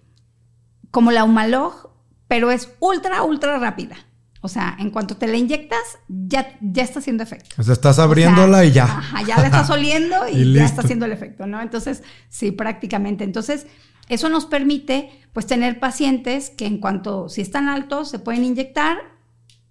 como 0.89 1.11
la 1.11 1.25
Humalog, 1.25 1.89
pero 2.29 2.51
es 2.51 2.71
ultra, 2.79 3.23
ultra 3.23 3.59
rápida. 3.59 3.97
O 4.41 4.47
sea, 4.47 4.77
en 4.79 4.89
cuanto 4.89 5.17
te 5.17 5.27
la 5.27 5.35
inyectas, 5.35 5.99
ya, 6.07 6.57
ya 6.61 6.83
está 6.83 6.99
haciendo 6.99 7.23
efecto. 7.23 7.57
O 7.59 7.63
sea, 7.63 7.73
estás 7.73 7.99
abriéndola 7.99 8.63
y 8.63 8.71
ya. 8.71 9.03
ya 9.27 9.37
la 9.37 9.47
estás 9.47 9.69
oliendo 9.69 10.15
y, 10.29 10.53
ya 10.53 10.63
está 10.63 10.81
haciendo 10.81 11.05
el 11.05 11.11
efecto, 11.11 11.45
¿no? 11.45 11.61
Entonces, 11.61 12.03
sí, 12.29 12.51
prácticamente. 12.53 13.25
Entonces, 13.25 13.67
eso 14.07 14.29
nos 14.29 14.45
permite, 14.45 15.11
pues, 15.33 15.45
tener 15.45 15.81
pacientes 15.81 16.51
que 16.51 16.65
en 16.65 16.77
cuanto, 16.77 17.27
si 17.27 17.41
están 17.41 17.67
altos, 17.67 18.09
se 18.09 18.19
pueden 18.19 18.45
inyectar 18.45 19.18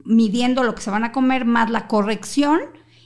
midiendo 0.05 0.63
lo 0.63 0.75
que 0.75 0.83
se 0.83 0.91
van 0.91 1.05
a 1.05 1.13
comer 1.13 1.45
más 1.45 1.71
la 1.71 1.87
corrección 1.87 2.61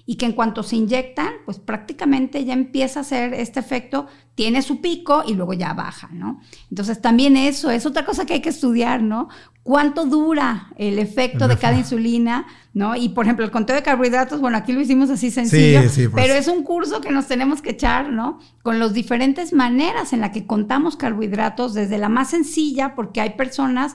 y 0.04 0.16
que 0.16 0.26
en 0.26 0.32
cuanto 0.32 0.62
se 0.62 0.76
inyectan, 0.76 1.28
pues 1.44 1.58
prácticamente 1.58 2.44
ya 2.44 2.54
empieza 2.54 3.00
a 3.00 3.02
hacer 3.02 3.34
este 3.34 3.60
efecto, 3.60 4.06
tiene 4.34 4.62
su 4.62 4.80
pico 4.80 5.22
y 5.26 5.34
luego 5.34 5.52
ya 5.52 5.74
baja, 5.74 6.08
¿no? 6.12 6.40
Entonces 6.70 7.00
también 7.00 7.36
eso 7.36 7.70
es 7.70 7.86
otra 7.86 8.04
cosa 8.04 8.26
que 8.26 8.34
hay 8.34 8.40
que 8.40 8.48
estudiar, 8.48 9.00
¿no? 9.02 9.28
¿Cuánto 9.62 10.06
dura 10.06 10.72
el 10.76 10.98
efecto 10.98 11.46
de 11.46 11.56
cada 11.56 11.78
insulina, 11.78 12.46
¿no? 12.74 12.96
Y 12.96 13.10
por 13.10 13.26
ejemplo, 13.26 13.44
el 13.44 13.52
conteo 13.52 13.76
de 13.76 13.82
carbohidratos, 13.82 14.40
bueno, 14.40 14.56
aquí 14.56 14.72
lo 14.72 14.80
hicimos 14.80 15.08
así 15.08 15.30
sencillo, 15.30 15.82
pues. 15.82 16.10
pero 16.14 16.34
es 16.34 16.48
un 16.48 16.64
curso 16.64 17.00
que 17.00 17.12
nos 17.12 17.28
tenemos 17.28 17.62
que 17.62 17.70
echar, 17.70 18.10
¿no? 18.10 18.40
Con 18.62 18.80
las 18.80 18.94
diferentes 18.94 19.52
maneras 19.52 20.12
en 20.12 20.20
la 20.20 20.32
que 20.32 20.46
contamos 20.46 20.96
carbohidratos, 20.96 21.74
desde 21.74 21.98
la 21.98 22.08
más 22.08 22.30
sencilla, 22.30 22.96
porque 22.96 23.20
hay 23.20 23.30
personas 23.30 23.94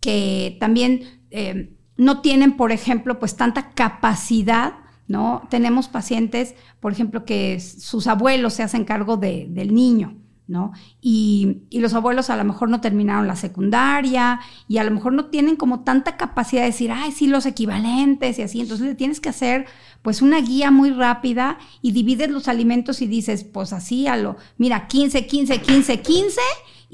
que 0.00 0.56
también... 0.58 1.22
Eh, 1.30 1.73
no 1.96 2.20
tienen, 2.20 2.56
por 2.56 2.72
ejemplo, 2.72 3.18
pues 3.18 3.36
tanta 3.36 3.70
capacidad, 3.70 4.74
¿no? 5.06 5.46
Tenemos 5.50 5.88
pacientes, 5.88 6.54
por 6.80 6.92
ejemplo, 6.92 7.24
que 7.24 7.60
sus 7.60 8.06
abuelos 8.06 8.54
se 8.54 8.62
hacen 8.62 8.84
cargo 8.84 9.16
del 9.16 9.74
niño, 9.74 10.16
¿no? 10.46 10.72
Y, 11.00 11.62
y, 11.70 11.80
los 11.80 11.94
abuelos 11.94 12.30
a 12.30 12.36
lo 12.36 12.44
mejor 12.44 12.68
no 12.68 12.80
terminaron 12.80 13.26
la 13.26 13.36
secundaria 13.36 14.40
y 14.68 14.78
a 14.78 14.84
lo 14.84 14.90
mejor 14.90 15.12
no 15.12 15.26
tienen 15.26 15.56
como 15.56 15.80
tanta 15.80 16.16
capacidad 16.16 16.62
de 16.62 16.68
decir, 16.68 16.90
ay, 16.92 17.12
sí, 17.12 17.26
los 17.26 17.46
equivalentes 17.46 18.38
y 18.38 18.42
así. 18.42 18.60
Entonces 18.60 18.86
le 18.86 18.94
tienes 18.94 19.20
que 19.20 19.28
hacer 19.28 19.66
pues 20.02 20.20
una 20.20 20.40
guía 20.40 20.70
muy 20.70 20.90
rápida 20.90 21.58
y 21.80 21.92
divides 21.92 22.30
los 22.30 22.48
alimentos 22.48 23.00
y 23.00 23.06
dices, 23.06 23.44
pues 23.44 23.72
así 23.72 24.06
a 24.06 24.16
lo, 24.16 24.36
mira, 24.58 24.86
15, 24.86 25.26
15, 25.26 25.62
15, 25.62 26.00
15 26.02 26.40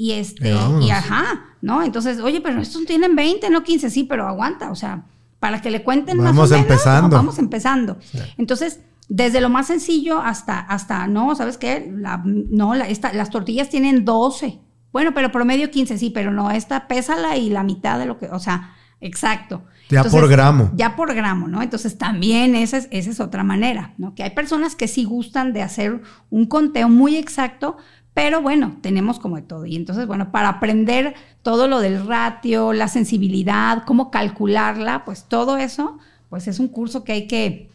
y 0.00 0.12
este, 0.12 0.56
y 0.80 0.90
ajá, 0.92 1.44
¿no? 1.60 1.82
Entonces, 1.82 2.20
oye, 2.20 2.40
pero 2.40 2.58
estos 2.62 2.86
tienen 2.86 3.14
20, 3.14 3.50
no 3.50 3.62
15, 3.62 3.90
sí, 3.90 4.04
pero 4.04 4.26
aguanta, 4.26 4.70
o 4.70 4.74
sea, 4.74 5.04
para 5.38 5.60
que 5.60 5.70
le 5.70 5.84
cuenten 5.84 6.16
más 6.16 6.30
o 6.30 6.32
menos. 6.32 6.52
Empezando. 6.52 7.14
vamos 7.14 7.38
empezando. 7.38 7.98
Entonces, 8.38 8.80
desde 9.10 9.42
lo 9.42 9.50
más 9.50 9.66
sencillo 9.66 10.18
hasta, 10.22 10.58
hasta 10.58 11.06
no, 11.06 11.34
¿sabes 11.34 11.58
qué? 11.58 11.92
La, 11.94 12.22
no, 12.24 12.74
la, 12.74 12.88
esta, 12.88 13.12
las 13.12 13.28
tortillas 13.28 13.68
tienen 13.68 14.06
12. 14.06 14.58
Bueno, 14.90 15.12
pero 15.12 15.30
promedio 15.30 15.70
15, 15.70 15.98
sí, 15.98 16.08
pero 16.08 16.30
no, 16.30 16.50
esta 16.50 16.88
pésala 16.88 17.36
y 17.36 17.50
la 17.50 17.62
mitad 17.62 17.98
de 17.98 18.06
lo 18.06 18.16
que, 18.16 18.30
o 18.30 18.38
sea, 18.38 18.72
exacto. 19.02 19.64
Ya 19.90 20.04
por 20.04 20.28
gramo. 20.28 20.70
Ya 20.76 20.96
por 20.96 21.14
gramo, 21.14 21.46
¿no? 21.46 21.60
Entonces 21.60 21.98
también 21.98 22.54
esa 22.54 22.78
es, 22.78 22.88
esa 22.90 23.10
es 23.10 23.20
otra 23.20 23.44
manera, 23.44 23.92
¿no? 23.98 24.14
Que 24.14 24.22
hay 24.22 24.30
personas 24.30 24.76
que 24.76 24.88
sí 24.88 25.04
gustan 25.04 25.52
de 25.52 25.60
hacer 25.60 26.00
un 26.30 26.46
conteo 26.46 26.88
muy 26.88 27.16
exacto, 27.16 27.76
pero 28.22 28.42
bueno, 28.42 28.76
tenemos 28.82 29.18
como 29.18 29.36
de 29.36 29.42
todo. 29.42 29.64
Y 29.64 29.76
entonces, 29.76 30.06
bueno, 30.06 30.30
para 30.30 30.50
aprender 30.50 31.14
todo 31.40 31.68
lo 31.68 31.80
del 31.80 32.06
ratio, 32.06 32.74
la 32.74 32.86
sensibilidad, 32.86 33.84
cómo 33.86 34.10
calcularla, 34.10 35.06
pues 35.06 35.24
todo 35.26 35.56
eso, 35.56 35.96
pues 36.28 36.46
es 36.46 36.60
un 36.60 36.68
curso 36.68 37.02
que 37.02 37.12
hay 37.12 37.26
que, 37.26 37.70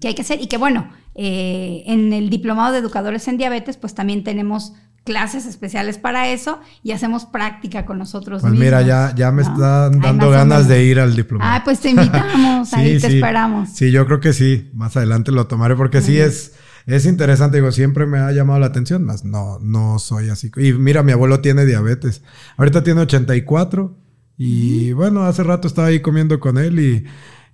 que, 0.00 0.08
hay 0.08 0.14
que 0.16 0.22
hacer. 0.22 0.42
Y 0.42 0.48
que 0.48 0.56
bueno, 0.56 0.88
eh, 1.14 1.84
en 1.86 2.12
el 2.12 2.28
diplomado 2.28 2.72
de 2.72 2.80
educadores 2.80 3.28
en 3.28 3.36
diabetes, 3.36 3.76
pues 3.76 3.94
también 3.94 4.24
tenemos 4.24 4.72
clases 5.04 5.46
especiales 5.46 5.96
para 5.96 6.26
eso 6.26 6.58
y 6.82 6.90
hacemos 6.90 7.24
práctica 7.26 7.86
con 7.86 7.98
nosotros 7.98 8.40
pues 8.40 8.50
mismos. 8.50 8.64
mira, 8.64 8.82
ya, 8.82 9.14
ya 9.14 9.30
me 9.30 9.42
están 9.42 10.00
dando 10.00 10.28
ganas 10.30 10.66
de 10.66 10.82
ir 10.82 10.98
al 10.98 11.14
diplomado. 11.14 11.52
Ah, 11.54 11.62
pues 11.64 11.78
te 11.78 11.90
invitamos, 11.90 12.74
ahí 12.74 12.98
te 12.98 13.06
esperamos. 13.06 13.68
Sí, 13.68 13.92
yo 13.92 14.06
creo 14.06 14.18
que 14.18 14.32
sí, 14.32 14.70
más 14.74 14.96
adelante 14.96 15.30
lo 15.30 15.46
tomaré 15.46 15.76
porque 15.76 16.02
sí 16.02 16.18
es 16.18 16.54
es 16.86 17.06
interesante, 17.06 17.56
digo, 17.56 17.72
siempre 17.72 18.06
me 18.06 18.18
ha 18.18 18.30
llamado 18.32 18.60
la 18.60 18.66
atención, 18.66 19.04
más 19.04 19.24
no, 19.24 19.58
no 19.60 19.98
soy 19.98 20.28
así. 20.28 20.50
Y 20.56 20.72
mira, 20.74 21.02
mi 21.02 21.12
abuelo 21.12 21.40
tiene 21.40 21.64
diabetes. 21.64 22.22
Ahorita 22.56 22.82
tiene 22.82 23.00
84 23.00 23.96
y 24.36 24.92
bueno, 24.92 25.24
hace 25.24 25.42
rato 25.44 25.66
estaba 25.68 25.88
ahí 25.88 26.00
comiendo 26.00 26.40
con 26.40 26.58
él 26.58 26.78
y, 26.80 27.04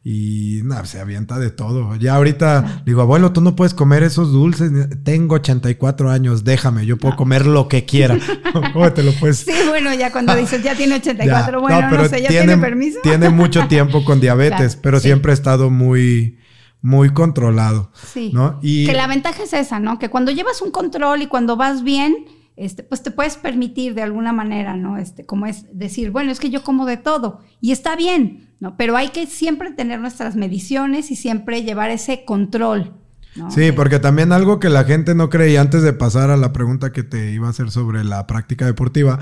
y 0.02 0.62
nada, 0.64 0.84
se 0.84 0.98
avienta 0.98 1.38
de 1.38 1.50
todo. 1.50 1.94
Ya 1.94 2.16
ahorita 2.16 2.82
digo, 2.84 3.02
abuelo, 3.02 3.32
tú 3.32 3.40
no 3.40 3.54
puedes 3.54 3.72
comer 3.72 4.02
esos 4.02 4.32
dulces. 4.32 4.72
Tengo 5.04 5.36
84 5.36 6.10
años, 6.10 6.42
déjame, 6.42 6.84
yo 6.84 6.96
puedo 6.96 7.14
comer 7.14 7.46
lo 7.46 7.68
que 7.68 7.84
quiera. 7.84 8.18
¿Cómo 8.72 8.92
te 8.92 9.04
lo 9.04 9.12
puedes? 9.12 9.38
Sí, 9.38 9.52
bueno, 9.68 9.94
ya 9.94 10.10
cuando 10.10 10.34
dices 10.34 10.60
ya 10.64 10.74
tiene 10.74 10.96
84, 10.96 11.60
bueno, 11.60 11.88
no, 11.88 12.08
sé, 12.08 12.20
ya 12.20 12.30
tiene, 12.30 12.56
permiso. 12.56 12.98
Tiene 13.04 13.28
mucho 13.28 13.68
tiempo 13.68 14.04
con 14.04 14.20
diabetes, 14.20 14.74
pero 14.82 14.98
siempre 14.98 15.30
ha 15.30 15.34
estado 15.34 15.70
muy 15.70 16.39
muy 16.82 17.10
controlado. 17.10 17.90
Sí. 17.94 18.30
¿no? 18.32 18.58
Y 18.62 18.86
que 18.86 18.94
la 18.94 19.06
ventaja 19.06 19.42
es 19.42 19.52
esa, 19.52 19.80
¿no? 19.80 19.98
Que 19.98 20.08
cuando 20.08 20.30
llevas 20.30 20.62
un 20.62 20.70
control 20.70 21.22
y 21.22 21.26
cuando 21.26 21.56
vas 21.56 21.82
bien, 21.82 22.26
este, 22.56 22.82
pues 22.82 23.02
te 23.02 23.10
puedes 23.10 23.36
permitir 23.36 23.94
de 23.94 24.02
alguna 24.02 24.32
manera, 24.32 24.76
¿no? 24.76 24.98
Este, 24.98 25.24
como 25.24 25.46
es 25.46 25.66
decir, 25.72 26.10
bueno, 26.10 26.30
es 26.30 26.40
que 26.40 26.50
yo 26.50 26.62
como 26.62 26.86
de 26.86 26.96
todo 26.96 27.40
y 27.60 27.72
está 27.72 27.96
bien, 27.96 28.50
¿no? 28.60 28.76
Pero 28.76 28.96
hay 28.96 29.08
que 29.08 29.26
siempre 29.26 29.70
tener 29.72 30.00
nuestras 30.00 30.36
mediciones 30.36 31.10
y 31.10 31.16
siempre 31.16 31.62
llevar 31.62 31.90
ese 31.90 32.24
control. 32.24 32.92
¿no? 33.36 33.50
Sí, 33.50 33.72
porque 33.72 33.98
también 33.98 34.32
algo 34.32 34.58
que 34.58 34.68
la 34.68 34.84
gente 34.84 35.14
no 35.14 35.30
cree, 35.30 35.52
y 35.52 35.56
antes 35.56 35.82
de 35.82 35.92
pasar 35.92 36.30
a 36.30 36.36
la 36.36 36.52
pregunta 36.52 36.92
que 36.92 37.02
te 37.02 37.30
iba 37.30 37.46
a 37.46 37.50
hacer 37.50 37.70
sobre 37.70 38.04
la 38.04 38.26
práctica 38.26 38.66
deportiva, 38.66 39.20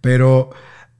pero 0.00 0.50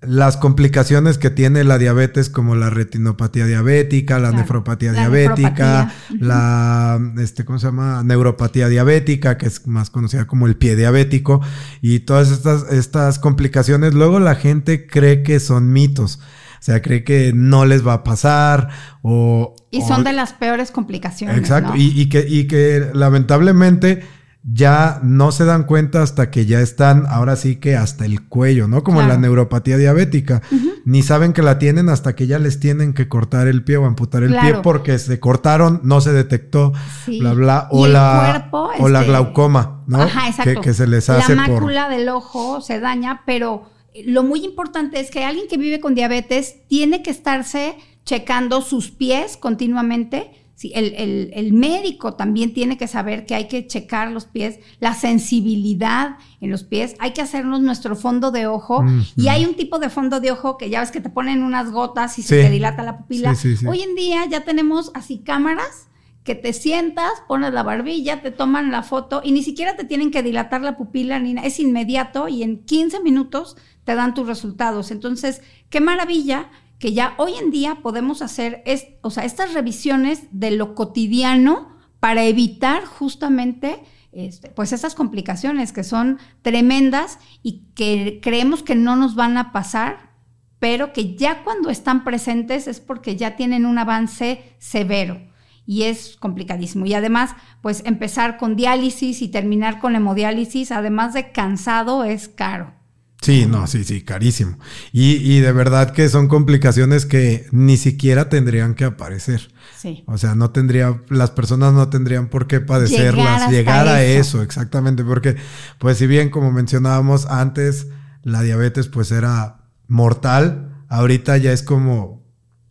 las 0.03 0.38
complicaciones 0.38 1.18
que 1.18 1.28
tiene 1.28 1.62
la 1.62 1.76
diabetes 1.76 2.30
como 2.30 2.55
la 2.55 2.70
retinopatía 2.70 3.44
diabética, 3.46 4.18
la 4.18 4.32
nefropatía 4.32 4.92
diabética, 4.92 5.92
la 6.18 6.98
este 7.18 7.44
¿cómo 7.44 7.59
se 7.59 7.66
llama? 7.66 8.03
neuropatía 8.03 8.68
diabética, 8.68 9.36
que 9.36 9.46
es 9.46 9.66
más 9.66 9.90
conocida 9.90 10.26
como 10.26 10.46
el 10.46 10.57
pie 10.57 10.74
diabético 10.74 11.42
y 11.82 12.01
todas 12.01 12.30
estas 12.30 12.72
estas 12.72 13.18
complicaciones 13.18 13.92
luego 13.92 14.20
la 14.20 14.36
gente 14.36 14.86
cree 14.86 15.22
que 15.22 15.38
son 15.38 15.72
mitos. 15.72 16.18
O 16.61 16.62
sea, 16.62 16.82
cree 16.82 17.05
que 17.05 17.32
no 17.34 17.64
les 17.64 17.86
va 17.86 17.94
a 17.94 18.05
pasar 18.05 18.68
o... 19.01 19.57
Y 19.70 19.80
son 19.80 20.05
de 20.05 20.12
las 20.12 20.34
peores 20.34 20.70
complicaciones. 20.70 21.38
Exacto, 21.38 21.74
y, 21.74 21.98
y, 21.98 22.11
que, 22.11 22.26
y 22.28 22.46
que 22.48 22.90
lamentablemente 22.92 24.03
ya 24.43 25.01
no 25.03 25.32
se 25.32 25.45
dan 25.45 25.64
cuenta 25.64 26.03
hasta 26.03 26.30
que 26.30 26.47
ya 26.47 26.61
están, 26.61 27.05
ahora 27.09 27.36
sí 27.36 27.57
que 27.57 27.76
hasta 27.76 28.07
el 28.07 28.26
cuello, 28.26 28.68
¿no? 28.68 28.82
Como 28.82 29.03
la 29.03 29.18
neuropatía 29.18 29.76
diabética. 29.76 30.41
Ni 30.86 31.03
saben 31.03 31.34
que 31.34 31.43
la 31.43 31.59
tienen 31.59 31.91
hasta 31.91 32.14
que 32.14 32.26
ya 32.26 32.38
les 32.38 32.59
tienen 32.59 32.95
que 32.95 33.07
cortar 33.07 33.49
el 33.49 33.64
pie 33.64 33.76
o 33.76 33.84
amputar 33.84 34.22
el 34.22 34.34
pie 34.34 34.55
porque 34.62 34.99
se 34.99 35.20
cortaron, 35.20 35.80
no 35.84 36.01
se 36.01 36.12
detectó, 36.12 36.72
bla, 37.07 37.34
bla. 37.34 37.68
O, 37.70 37.86
la, 37.86 38.49
o 38.53 38.88
la 38.88 39.01
este, 39.01 39.11
glaucoma, 39.11 39.82
¿no? 39.86 40.01
Ajá, 40.03 40.28
exacto. 40.28 40.62
Que, 40.62 40.72
se 40.72 40.86
les 40.86 41.11
hace. 41.11 41.34
La 41.34 41.49
mácula 41.49 41.91
del 41.91 42.09
ojo 42.09 42.62
se 42.62 42.80
daña, 42.80 43.22
pero 43.26 43.68
lo 44.07 44.22
muy 44.22 44.45
importante 44.45 45.01
es 45.01 45.11
que 45.11 45.24
alguien 45.24 45.49
que 45.49 45.59
vive 45.59 45.80
con 45.80 45.95
diabetes 45.95 46.66
tiene 46.66 47.03
que 47.03 47.11
estarse 47.11 47.76
checando 48.05 48.62
sus 48.62 48.91
pies 48.91 49.36
continuamente 49.36 50.39
Sí, 50.61 50.72
el, 50.74 51.54
médico 51.54 52.16
también 52.16 52.52
tiene 52.52 52.76
que 52.76 52.86
saber 52.86 53.24
que 53.24 53.34
hay 53.34 53.48
que 53.48 53.66
checar 53.66 54.12
los 54.12 54.26
pies, 54.26 54.58
la 54.78 54.92
sensibilidad 54.92 56.18
en 56.42 56.50
los 56.50 56.64
pies, 56.64 56.96
hay 56.98 57.14
que 57.14 57.22
hacernos 57.22 57.62
nuestro 57.62 57.96
fondo 57.96 58.30
de 58.30 58.46
ojo. 58.46 58.84
Y 59.16 59.28
hay 59.28 59.46
un 59.46 59.54
tipo 59.54 59.78
de 59.78 59.88
fondo 59.88 60.20
de 60.20 60.32
ojo 60.32 60.58
que 60.58 60.68
ya 60.68 60.80
ves 60.80 60.90
que 60.90 61.00
te 61.00 61.08
ponen 61.08 61.42
unas 61.42 61.70
gotas 61.70 62.18
y 62.18 62.22
se 62.22 62.42
te 62.42 62.50
dilata 62.50 62.82
la 62.82 62.98
pupila. 62.98 63.34
Hoy 63.66 63.80
en 63.80 63.94
día 63.94 64.26
ya 64.30 64.44
tenemos 64.44 64.90
así 64.92 65.20
cámaras 65.20 65.88
que 66.24 66.34
te 66.34 66.52
sientas, 66.52 67.11
pones 67.26 67.54
la 67.54 67.62
barbilla, 67.62 68.20
te 68.20 68.30
toman 68.30 68.70
la 68.70 68.82
foto 68.82 69.22
y 69.24 69.32
ni 69.32 69.42
siquiera 69.42 69.76
te 69.76 69.84
tienen 69.84 70.11
que 70.11 70.22
dilatar 70.22 70.61
la 70.61 70.76
pupila, 70.76 71.18
ni 71.20 71.36
es 71.42 71.58
inmediato 71.58 72.28
y 72.28 72.42
en 72.42 72.66
15 72.66 73.00
minutos 73.00 73.56
te 73.84 73.94
dan 73.94 74.12
tus 74.12 74.26
resultados. 74.26 74.90
Entonces, 74.90 75.40
qué 75.70 75.80
maravilla 75.80 76.50
que 76.80 76.94
ya 76.94 77.14
hoy 77.18 77.34
en 77.34 77.50
día 77.50 77.76
podemos 77.82 78.22
hacer 78.22 78.62
es, 78.64 78.86
o 79.02 79.10
sea, 79.10 79.24
estas 79.24 79.52
revisiones 79.52 80.22
de 80.32 80.50
lo 80.50 80.74
cotidiano 80.74 81.76
para 82.00 82.24
evitar 82.24 82.86
justamente 82.86 83.84
este, 84.12 84.48
pues 84.48 84.72
esas 84.72 84.94
complicaciones 84.94 85.72
que 85.72 85.84
son 85.84 86.18
tremendas 86.42 87.18
y 87.42 87.66
que 87.74 88.18
creemos 88.22 88.62
que 88.62 88.74
no 88.74 88.96
nos 88.96 89.14
van 89.14 89.36
a 89.36 89.52
pasar, 89.52 90.14
pero 90.58 90.92
que 90.94 91.14
ya 91.16 91.44
cuando 91.44 91.68
están 91.68 92.02
presentes 92.02 92.66
es 92.66 92.80
porque 92.80 93.14
ya 93.14 93.36
tienen 93.36 93.66
un 93.66 93.78
avance 93.78 94.56
severo 94.58 95.20
y 95.66 95.82
es 95.82 96.16
complicadísimo. 96.16 96.86
Y 96.86 96.94
además, 96.94 97.36
pues 97.60 97.82
empezar 97.84 98.38
con 98.38 98.56
diálisis 98.56 99.20
y 99.20 99.28
terminar 99.28 99.80
con 99.80 99.94
hemodiálisis, 99.94 100.72
además 100.72 101.12
de 101.12 101.30
cansado, 101.30 102.04
es 102.04 102.28
caro. 102.28 102.79
Sí, 103.22 103.44
no, 103.46 103.66
sí, 103.66 103.84
sí, 103.84 104.00
carísimo. 104.00 104.58
Y, 104.92 105.16
y, 105.16 105.40
de 105.40 105.52
verdad 105.52 105.92
que 105.92 106.08
son 106.08 106.26
complicaciones 106.26 107.04
que 107.04 107.46
ni 107.50 107.76
siquiera 107.76 108.30
tendrían 108.30 108.74
que 108.74 108.84
aparecer. 108.84 109.52
Sí. 109.76 110.04
O 110.06 110.16
sea, 110.16 110.34
no 110.34 110.50
tendría, 110.50 111.02
las 111.10 111.30
personas 111.30 111.74
no 111.74 111.90
tendrían 111.90 112.28
por 112.28 112.46
qué 112.46 112.60
padecerlas, 112.60 113.50
llegar, 113.50 113.88
a 113.88 114.02
eso. 114.02 114.42
exactamente, 114.42 115.04
porque 115.04 115.36
pues 115.78 115.99
si 115.99 116.07
bien 116.07 116.30
como 116.30 116.50
mencionábamos 116.50 117.26
antes, 117.26 117.88
la 118.22 118.40
diabetes 118.40 118.88
pues 118.88 119.12
era 119.12 119.64
mortal, 119.86 120.84
ahorita 120.88 121.36
ya 121.36 121.53
es 121.53 121.62
como, 121.62 122.20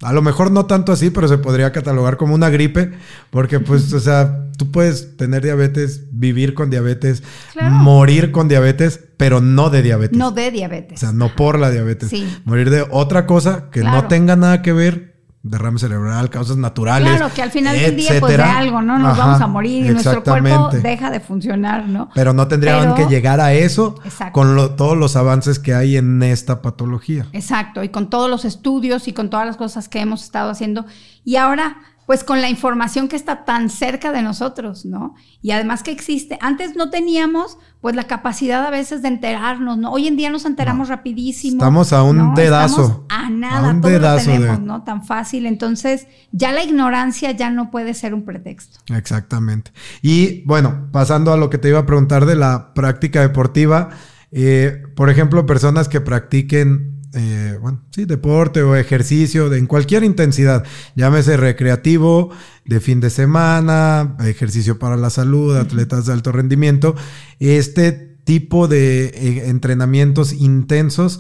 a 0.02 0.14
lo 0.14 0.22
mejor 0.22 0.52
no 0.52 0.66
tanto 0.66 0.92
así, 0.92 1.10
pero 1.10 1.28
se 1.28 1.38
podría 1.38 1.72
catalogar 1.72 2.18
como 2.18 2.34
una 2.34 2.50
gripe, 2.50 2.92
porque 3.32 3.60
pues, 3.60 3.92
o 3.94 4.00
sea, 4.00 4.46
tú 4.58 4.72
puedes 4.72 5.18
tener 5.18 5.44
diabetes, 5.44 6.04
vivir 6.12 6.54
con 6.54 6.70
diabetes, 6.70 7.24
morir 7.60 8.32
con 8.32 8.48
diabetes, 8.48 9.00
pero 9.18 9.42
no 9.42 9.70
de 9.70 9.82
diabetes. 9.82 10.18
No 10.18 10.32
de 10.32 10.52
diabetes. 10.52 10.98
O 10.98 11.00
sea, 11.00 11.12
no 11.12 11.36
por 11.36 11.60
la 11.60 11.70
diabetes. 11.70 12.10
Sí. 12.10 12.28
Morir 12.46 12.70
de 12.70 12.86
otra 12.90 13.26
cosa 13.26 13.70
que 13.72 13.82
no 13.82 14.08
tenga 14.08 14.36
nada 14.36 14.62
que 14.62 14.72
ver, 14.72 15.19
derrame 15.41 15.80
cerebral, 15.80 16.30
causas 16.30 16.57
naturales. 16.57 17.16
Claro, 17.16 17.34
que 17.34 17.41
al 17.41 17.52
final 17.52 17.78
del 17.78 17.95
día, 17.95 18.20
pues 18.20 18.38
de 18.38 18.44
algo, 18.44 18.82
¿no? 18.82 18.99
Nos 18.99 19.18
vamos 19.18 19.41
a 19.41 19.48
morir 19.48 19.86
y 19.86 19.90
nuestro 19.90 20.24
cuerpo 20.24 20.70
deja 20.70 21.10
de 21.10 21.20
funcionar, 21.20 21.88
¿no? 21.88 22.10
Pero 22.14 22.34
no 22.34 22.48
tendrían 22.48 22.95
que 22.95 23.06
llegar 23.06 23.40
a 23.40 23.53
eso 23.53 23.95
con 24.32 24.76
todos 24.76 24.98
los 24.98 25.16
avances 25.16 25.60
que 25.60 25.74
hay 25.74 25.98
en 25.98 26.22
esta 26.24 26.61
patología. 26.61 27.28
Exacto, 27.32 27.84
y 27.84 27.90
con 27.90 28.10
todos 28.10 28.30
los 28.30 28.45
estudios 28.45 29.07
y 29.07 29.14
con 29.14 29.30
todas 29.30 29.45
las 29.45 29.57
cosas 29.57 29.88
que 29.88 29.99
hemos 29.99 30.24
estado 30.24 30.49
haciendo. 30.49 30.86
Y 31.24 31.38
ahora 31.38 31.78
pues 32.10 32.23
con 32.23 32.41
la 32.41 32.49
información 32.49 33.07
que 33.07 33.15
está 33.15 33.45
tan 33.45 33.69
cerca 33.69 34.11
de 34.11 34.23
nosotros, 34.23 34.84
¿no? 34.84 35.14
Y 35.44 35.52
además 35.52 35.84
que 35.84 35.91
existe, 35.91 36.40
antes 36.41 36.76
no 36.76 36.90
teníamos 36.90 37.60
pues 37.81 37.95
la 37.95 38.06
capacidad 38.06 38.65
a 38.65 38.72
veces 38.72 39.03
de 39.03 39.10
enterarnos, 39.10 39.77
¿no? 39.77 39.91
Hoy 39.91 40.07
en 40.07 40.18
día 40.18 40.31
nos 40.31 40.45
enteramos 40.45 40.90
rapidísimo. 40.90 41.57
Estamos 41.57 41.94
a 41.94 42.02
un 42.02 42.34
dedazo. 42.34 43.06
a 43.10 43.30
nada, 43.30 43.69
a 43.69 43.73
un 43.73 43.81
dedazo 43.81 44.31
tenemos, 44.31 44.60
¿no? 44.60 44.84
Tan 44.84 45.06
fácil. 45.06 45.45
Entonces, 45.45 46.07
ya 46.31 46.52
la 46.52 46.64
ignorancia 46.64 47.30
ya 47.30 47.52
no 47.52 47.69
puede 47.69 47.94
ser 47.94 48.15
un 48.15 48.26
pretexto. 48.26 48.80
Exactamente. 48.91 49.72
Y 50.02 50.41
bueno, 50.45 50.88
pasando 50.91 51.31
a 51.31 51.38
lo 51.38 51.52
que 51.52 51.60
te 51.60 51.69
iba 51.69 51.77
a 51.77 51.86
preguntar 51.86 52.26
de 52.26 52.36
la 52.36 52.73
práctica 52.73 53.22
deportiva, 53.22 53.90
Eh, 54.31 54.84
por 54.95 55.10
ejemplo, 55.10 55.48
personas 55.48 55.90
que 55.90 56.02
practiquen, 56.02 56.99
eh, 57.14 57.57
bueno, 57.60 57.81
sí, 57.90 58.06
deporte 58.06 58.61
o 58.61 58.76
ejercicio 58.76 59.49
de, 59.49 59.57
en 59.57 59.65
cualquier 59.65 60.03
intensidad, 60.03 60.64
llámese 60.95 61.38
recreativo, 61.38 62.30
de 62.65 62.80
fin 62.80 62.99
de 62.99 63.10
semana, 63.10 64.15
ejercicio 64.23 64.77
para 64.77 64.95
la 64.95 65.10
salud, 65.10 65.56
atletas 65.56 66.06
de 66.06 66.14
alto 66.14 66.31
rendimiento, 66.31 66.95
este 67.40 67.91
tipo 67.91 68.68
de 68.68 69.06
eh, 69.06 69.49
entrenamientos 69.49 70.34
intensos 70.34 71.19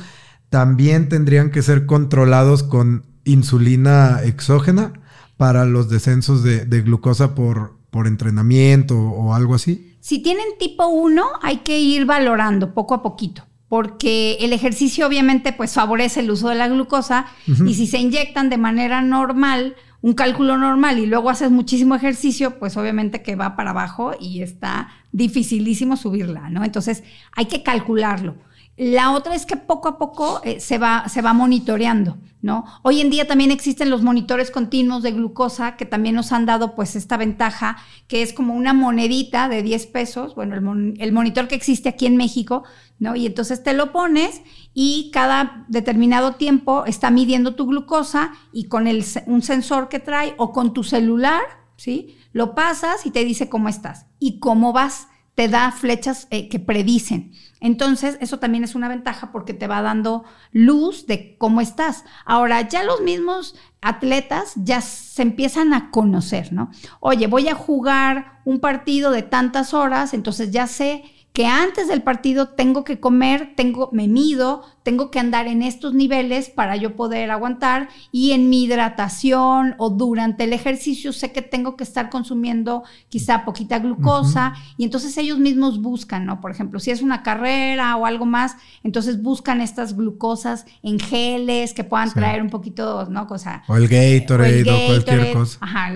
también 0.49 1.09
tendrían 1.09 1.49
que 1.49 1.63
ser 1.63 1.87
controlados 1.87 2.61
con 2.61 3.05
insulina 3.23 4.21
exógena 4.23 4.93
para 5.37 5.65
los 5.65 5.89
descensos 5.89 6.43
de, 6.43 6.65
glucosa 6.81 7.33
por, 7.33 7.77
por 7.89 8.05
entrenamiento 8.05 8.95
o 8.99 9.33
algo 9.33 9.55
así. 9.55 9.95
Si 10.01 10.21
tienen 10.21 10.45
tipo 10.59 10.87
1, 10.87 11.23
hay 11.41 11.57
que 11.57 11.79
ir 11.79 12.05
valorando 12.05 12.73
poco 12.73 12.93
a 12.93 13.01
poquito 13.01 13.48
porque 13.69 14.37
el 14.41 14.51
ejercicio 14.51 15.07
obviamente 15.07 15.53
pues 15.53 15.73
favorece 15.73 16.19
el 16.21 16.31
uso 16.31 16.49
de 16.49 16.55
la 16.55 16.67
glucosa 16.67 17.27
y 17.45 17.75
si 17.75 17.85
se 17.85 17.99
inyectan 17.99 18.49
de 18.49 18.57
manera 18.57 19.01
normal, 19.03 19.75
un 20.01 20.13
cálculo 20.13 20.57
normal 20.57 20.97
y 20.97 21.05
luego 21.05 21.29
haces 21.29 21.51
muchísimo 21.51 21.93
ejercicio, 21.93 22.57
pues 22.57 22.75
obviamente 22.77 23.21
que 23.21 23.35
va 23.35 23.55
para 23.55 23.69
abajo 23.69 24.13
y 24.19 24.41
está 24.41 24.89
dificilísimo 25.11 25.97
subirla, 25.97 26.49
¿no? 26.49 26.63
Entonces 26.63 27.03
hay 27.35 27.45
que 27.45 27.61
calcularlo. 27.61 28.35
La 28.79 29.11
otra 29.11 29.35
es 29.35 29.45
que 29.45 29.57
poco 29.57 29.89
a 29.89 29.97
poco 29.97 30.39
eh, 30.45 30.61
se, 30.61 30.77
va, 30.77 31.09
se 31.09 31.21
va 31.21 31.33
monitoreando, 31.33 32.17
¿no? 32.41 32.63
Hoy 32.81 33.01
en 33.01 33.09
día 33.09 33.27
también 33.27 33.51
existen 33.51 33.89
los 33.89 34.03
monitores 34.03 34.51
continuos 34.51 35.03
de 35.03 35.11
glucosa 35.11 35.75
que 35.75 35.85
también 35.85 36.15
nos 36.15 36.31
han 36.31 36.45
dado 36.45 36.75
pues 36.75 36.95
esta 36.95 37.17
ventaja, 37.17 37.75
que 38.07 38.21
es 38.21 38.31
como 38.31 38.53
una 38.53 38.71
monedita 38.71 39.49
de 39.49 39.63
10 39.63 39.85
pesos, 39.87 40.33
bueno, 40.33 40.55
el, 40.55 41.11
monitor 41.11 41.49
que 41.49 41.55
existe 41.55 41.89
aquí 41.89 42.05
en 42.05 42.15
México, 42.15 42.63
¿no? 42.99 43.17
Y 43.17 43.25
entonces 43.25 43.61
te 43.61 43.73
lo 43.73 43.91
pones 43.91 44.43
y 44.73 45.11
cada 45.11 45.65
determinado 45.67 46.35
tiempo 46.35 46.85
está 46.85 47.11
midiendo 47.11 47.55
tu 47.55 47.65
glucosa 47.65 48.31
y 48.53 48.69
con 48.69 48.87
el, 48.87 49.03
un 49.25 49.41
sensor 49.41 49.89
que 49.89 49.99
trae 49.99 50.35
o 50.37 50.53
con 50.53 50.71
tu 50.71 50.85
celular, 50.85 51.41
¿sí? 51.75 52.17
Lo 52.31 52.55
pasas 52.55 53.05
y 53.05 53.11
te 53.11 53.25
dice 53.25 53.49
cómo 53.49 53.67
estás 53.67 54.05
y 54.19 54.39
cómo 54.39 54.71
vas 54.71 55.08
te 55.39 55.47
da 55.47 55.71
flechas 55.71 56.27
eh, 56.31 56.49
que 56.49 56.59
predicen. 56.59 57.31
Entonces, 57.61 58.17
eso 58.19 58.39
también 58.39 58.65
es 58.65 58.75
una 58.75 58.89
ventaja 58.89 59.31
porque 59.31 59.53
te 59.53 59.67
va 59.67 59.81
dando 59.81 60.25
luz 60.51 61.07
de 61.07 61.37
cómo 61.37 61.61
estás. 61.61 62.03
Ahora, 62.25 62.67
ya 62.67 62.83
los 62.83 62.99
mismos 62.99 63.55
atletas 63.79 64.51
ya 64.57 64.81
se 64.81 65.21
empiezan 65.21 65.73
a 65.73 65.91
conocer, 65.91 66.51
¿no? 66.51 66.71
Oye, 66.99 67.27
voy 67.27 67.47
a 67.47 67.55
jugar 67.55 68.41
un 68.43 68.59
partido 68.59 69.11
de 69.11 69.21
tantas 69.21 69.73
horas, 69.73 70.13
entonces 70.13 70.51
ya 70.51 70.67
sé 70.67 71.05
que 71.33 71.45
antes 71.45 71.87
del 71.87 72.01
partido 72.01 72.49
tengo 72.49 72.83
que 72.83 72.99
comer, 72.99 73.53
tengo, 73.55 73.89
me 73.93 74.07
mido, 74.07 74.63
tengo 74.83 75.11
que 75.11 75.19
andar 75.19 75.47
en 75.47 75.61
estos 75.61 75.93
niveles 75.93 76.49
para 76.49 76.75
yo 76.75 76.95
poder 76.95 77.29
aguantar 77.29 77.89
y 78.11 78.31
en 78.31 78.49
mi 78.49 78.63
hidratación 78.63 79.75
o 79.77 79.91
durante 79.91 80.45
el 80.45 80.53
ejercicio 80.53 81.13
sé 81.13 81.31
que 81.31 81.43
tengo 81.43 81.75
que 81.75 81.83
estar 81.83 82.09
consumiendo 82.09 82.83
quizá 83.07 83.45
poquita 83.45 83.77
glucosa 83.77 84.53
y 84.77 84.83
entonces 84.85 85.15
ellos 85.17 85.37
mismos 85.37 85.81
buscan, 85.81 86.25
¿no? 86.25 86.41
Por 86.41 86.49
ejemplo, 86.49 86.79
si 86.79 86.89
es 86.89 87.01
una 87.03 87.21
carrera 87.21 87.95
o 87.97 88.05
algo 88.07 88.25
más, 88.25 88.55
entonces 88.83 89.21
buscan 89.21 89.61
estas 89.61 89.95
glucosas 89.95 90.65
en 90.81 90.99
geles 90.99 91.73
que 91.73 91.83
puedan 91.83 92.11
traer 92.11 92.41
un 92.41 92.49
poquito, 92.49 93.05
¿no? 93.09 93.27
Cosa, 93.27 93.63
o 93.67 93.77
el 93.77 93.87
Gatorade 93.87 94.63
o, 94.63 94.87
cualquier 94.87 95.33
cosa. 95.33 95.59
Ajá, 95.61 95.93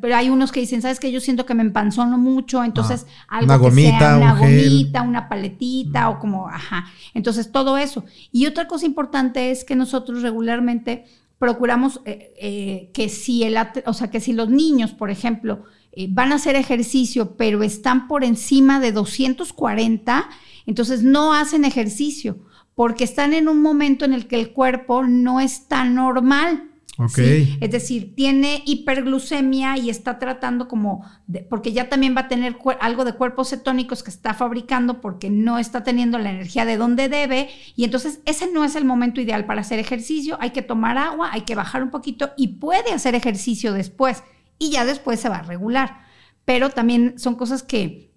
pero 0.00 0.16
hay 0.16 0.30
unos 0.30 0.52
que 0.52 0.60
dicen, 0.60 0.82
¿sabes 0.82 1.00
qué? 1.00 1.10
Yo 1.10 1.20
siento 1.20 1.46
que 1.46 1.54
me 1.54 1.62
empanzono 1.62 2.16
mucho, 2.16 2.62
entonces 2.62 3.06
ah, 3.28 3.38
algo 3.38 3.46
una 3.46 3.56
gomita, 3.56 4.16
una 4.16 4.27
gomita, 4.34 5.02
una 5.02 5.28
paletita 5.28 6.08
o 6.08 6.18
como, 6.18 6.48
ajá. 6.48 6.86
Entonces 7.14 7.52
todo 7.52 7.78
eso 7.78 8.04
y 8.32 8.46
otra 8.46 8.66
cosa 8.66 8.86
importante 8.86 9.50
es 9.50 9.64
que 9.64 9.76
nosotros 9.76 10.22
regularmente 10.22 11.04
procuramos 11.38 12.00
eh, 12.04 12.34
eh, 12.40 12.90
que 12.92 13.08
si 13.08 13.44
el, 13.44 13.56
o 13.86 13.94
sea, 13.94 14.10
que 14.10 14.20
si 14.20 14.32
los 14.32 14.50
niños, 14.50 14.92
por 14.92 15.10
ejemplo, 15.10 15.64
eh, 15.92 16.08
van 16.10 16.32
a 16.32 16.36
hacer 16.36 16.56
ejercicio, 16.56 17.36
pero 17.36 17.62
están 17.62 18.08
por 18.08 18.24
encima 18.24 18.80
de 18.80 18.92
240, 18.92 20.28
entonces 20.66 21.02
no 21.02 21.32
hacen 21.32 21.64
ejercicio, 21.64 22.38
porque 22.74 23.04
están 23.04 23.34
en 23.34 23.48
un 23.48 23.62
momento 23.62 24.04
en 24.04 24.12
el 24.12 24.26
que 24.26 24.38
el 24.38 24.52
cuerpo 24.52 25.04
no 25.04 25.40
está 25.40 25.84
normal. 25.84 26.67
Es 27.60 27.70
decir, 27.70 28.16
tiene 28.16 28.60
hiperglucemia 28.66 29.78
y 29.78 29.88
está 29.88 30.18
tratando 30.18 30.66
como, 30.66 31.04
porque 31.48 31.72
ya 31.72 31.88
también 31.88 32.16
va 32.16 32.22
a 32.22 32.28
tener 32.28 32.58
algo 32.80 33.04
de 33.04 33.12
cuerpos 33.12 33.50
cetónicos 33.50 34.02
que 34.02 34.10
está 34.10 34.34
fabricando 34.34 35.00
porque 35.00 35.30
no 35.30 35.60
está 35.60 35.84
teniendo 35.84 36.18
la 36.18 36.30
energía 36.30 36.64
de 36.64 36.76
donde 36.76 37.08
debe. 37.08 37.50
Y 37.76 37.84
entonces 37.84 38.20
ese 38.24 38.50
no 38.50 38.64
es 38.64 38.74
el 38.74 38.84
momento 38.84 39.20
ideal 39.20 39.46
para 39.46 39.60
hacer 39.60 39.78
ejercicio. 39.78 40.38
Hay 40.40 40.50
que 40.50 40.62
tomar 40.62 40.98
agua, 40.98 41.30
hay 41.32 41.42
que 41.42 41.54
bajar 41.54 41.84
un 41.84 41.90
poquito 41.90 42.32
y 42.36 42.48
puede 42.58 42.92
hacer 42.92 43.14
ejercicio 43.14 43.72
después. 43.72 44.24
Y 44.58 44.70
ya 44.70 44.84
después 44.84 45.20
se 45.20 45.28
va 45.28 45.36
a 45.36 45.42
regular. 45.42 46.00
Pero 46.44 46.70
también 46.70 47.16
son 47.16 47.36
cosas 47.36 47.62
que, 47.62 48.10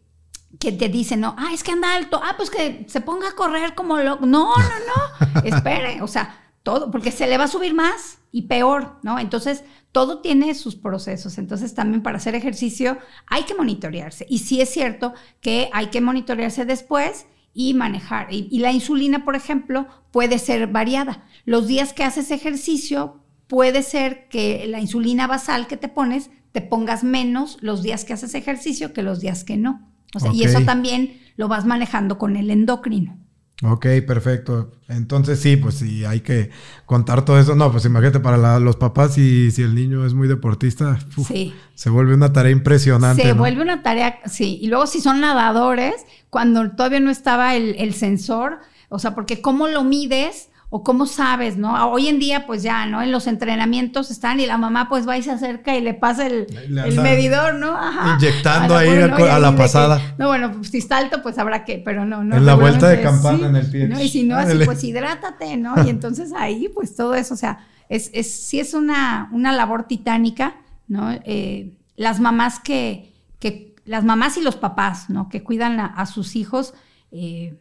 que 0.59 0.71
te 0.71 0.89
dicen, 0.89 1.19
no, 1.19 1.35
ah, 1.37 1.51
es 1.53 1.63
que 1.63 1.71
anda 1.71 1.95
alto, 1.95 2.19
ah, 2.23 2.33
pues 2.35 2.49
que 2.49 2.85
se 2.87 3.01
ponga 3.01 3.29
a 3.29 3.35
correr 3.35 3.75
como 3.75 3.99
loco. 3.99 4.25
No, 4.25 4.55
no, 4.55 5.33
no, 5.35 5.41
espere, 5.43 6.01
o 6.01 6.07
sea, 6.07 6.35
todo, 6.63 6.91
porque 6.91 7.11
se 7.11 7.27
le 7.27 7.37
va 7.37 7.45
a 7.45 7.49
subir 7.49 7.73
más 7.73 8.19
y 8.31 8.43
peor, 8.43 8.99
¿no? 9.03 9.19
Entonces, 9.19 9.63
todo 9.91 10.21
tiene 10.21 10.53
sus 10.55 10.75
procesos. 10.75 11.37
Entonces, 11.37 11.73
también 11.73 12.03
para 12.03 12.17
hacer 12.17 12.35
ejercicio 12.35 12.97
hay 13.27 13.43
que 13.43 13.55
monitorearse. 13.55 14.25
Y 14.29 14.39
sí 14.39 14.61
es 14.61 14.69
cierto 14.69 15.13
que 15.41 15.69
hay 15.73 15.87
que 15.87 16.01
monitorearse 16.01 16.65
después 16.65 17.25
y 17.53 17.73
manejar. 17.73 18.27
Y, 18.31 18.59
la 18.59 18.71
insulina, 18.71 19.25
por 19.25 19.35
ejemplo, 19.35 19.87
puede 20.11 20.39
ser 20.39 20.67
variada. 20.67 21.25
Los 21.45 21.67
días 21.67 21.93
que 21.93 22.03
haces 22.03 22.31
ejercicio, 22.31 23.19
puede 23.47 23.83
ser 23.83 24.29
que 24.29 24.65
la 24.67 24.79
insulina 24.79 25.27
basal 25.27 25.67
que 25.67 25.77
te 25.77 25.89
pones, 25.89 26.29
te 26.53 26.61
pongas 26.61 27.03
menos 27.03 27.57
los 27.61 27.83
días 27.83 28.05
que 28.05 28.13
haces 28.13 28.33
ejercicio 28.33 28.93
que 28.93 29.03
los 29.03 29.19
días 29.19 29.43
que 29.43 29.57
no. 29.57 29.89
Y 30.33 30.43
eso 30.43 30.61
también 30.61 31.19
lo 31.37 31.47
vas 31.47 31.65
manejando 31.65 32.17
con 32.17 32.35
el 32.35 32.49
endocrino. 32.49 33.17
Ok, 33.63 33.85
perfecto. 34.07 34.71
Entonces 34.87 35.39
sí, 35.39 35.55
pues 35.55 35.75
sí, 35.75 36.03
hay 36.03 36.21
que 36.21 36.49
contar 36.85 37.23
todo 37.23 37.39
eso. 37.39 37.55
No, 37.55 37.71
pues 37.71 37.85
imagínate 37.85 38.19
para 38.19 38.59
los 38.59 38.75
papás 38.75 39.17
y 39.17 39.51
si 39.51 39.61
el 39.61 39.75
niño 39.75 40.05
es 40.05 40.13
muy 40.13 40.27
deportista, 40.27 40.97
se 41.75 41.89
vuelve 41.89 42.13
una 42.13 42.33
tarea 42.33 42.51
impresionante. 42.51 43.21
Se 43.21 43.33
vuelve 43.33 43.61
una 43.61 43.83
tarea, 43.83 44.19
sí. 44.25 44.57
Y 44.61 44.67
luego 44.67 44.87
si 44.87 44.99
son 44.99 45.21
nadadores, 45.21 45.93
cuando 46.29 46.71
todavía 46.71 46.99
no 46.99 47.11
estaba 47.11 47.55
el, 47.55 47.75
el 47.77 47.93
sensor, 47.93 48.59
o 48.89 48.99
sea, 48.99 49.13
porque 49.13 49.41
cómo 49.41 49.67
lo 49.67 49.83
mides 49.83 50.49
o 50.73 50.83
cómo 50.83 51.05
sabes, 51.05 51.57
¿no? 51.57 51.91
Hoy 51.91 52.07
en 52.07 52.17
día, 52.17 52.45
pues 52.47 52.63
ya, 52.63 52.85
¿no? 52.85 53.01
En 53.01 53.11
los 53.11 53.27
entrenamientos 53.27 54.09
están 54.09 54.39
y 54.39 54.45
la 54.45 54.57
mamá 54.57 54.87
pues 54.87 55.05
va 55.05 55.17
y 55.17 55.21
se 55.21 55.29
acerca 55.29 55.75
y 55.75 55.81
le 55.81 55.93
pasa 55.93 56.25
el, 56.25 56.47
medidor, 56.95 57.55
¿no? 57.55 57.75
Ajá. 57.75 58.15
Inyectando 58.15 58.77
ahí 58.77 58.87
a, 58.87 59.39
la 59.39 59.53
pasada. 59.53 60.15
no, 60.17 60.27
bueno, 60.27 60.53
pues, 60.53 60.69
si 60.69 60.77
está 60.77 60.97
alto, 60.97 61.21
pues 61.21 61.37
habrá 61.37 61.65
que, 61.65 61.81
pero 61.83 62.05
no, 62.05 62.23
no. 62.23 62.37
En 62.37 62.45
la 62.45 62.55
vuelta 62.55 62.87
de 62.87 63.01
campana 63.01 63.47
en 63.47 63.57
el 63.57 63.69
pie. 63.69 63.89
¿no? 63.89 64.01
Y 64.01 64.07
si 64.07 64.23
no, 64.23 64.37
así, 64.37 64.57
pues 64.63 64.81
hidrátate, 64.85 65.57
¿no? 65.57 65.75
Y 65.85 65.89
entonces 65.89 66.31
ahí, 66.33 66.69
pues 66.73 66.95
todo 66.95 67.15
eso, 67.15 67.33
o 67.33 67.37
sea, 67.37 67.67
es, 67.89 68.09
es, 68.13 68.33
sí 68.33 68.61
es 68.61 68.73
una, 68.73 69.27
una 69.33 69.51
labor 69.51 69.83
titánica, 69.83 70.55
¿no? 70.87 71.11
Eh, 71.25 71.73
las 71.97 72.21
mamás 72.21 72.61
que, 72.61 73.11
que, 73.39 73.75
las 73.83 74.05
mamás 74.05 74.37
y 74.37 74.41
los 74.41 74.55
papás, 74.55 75.09
¿no? 75.09 75.27
Que 75.27 75.43
cuidan 75.43 75.81
a, 75.81 76.05
sus 76.05 76.37
hijos, 76.37 76.73
eh, 77.11 77.59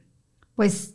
pues 0.54 0.94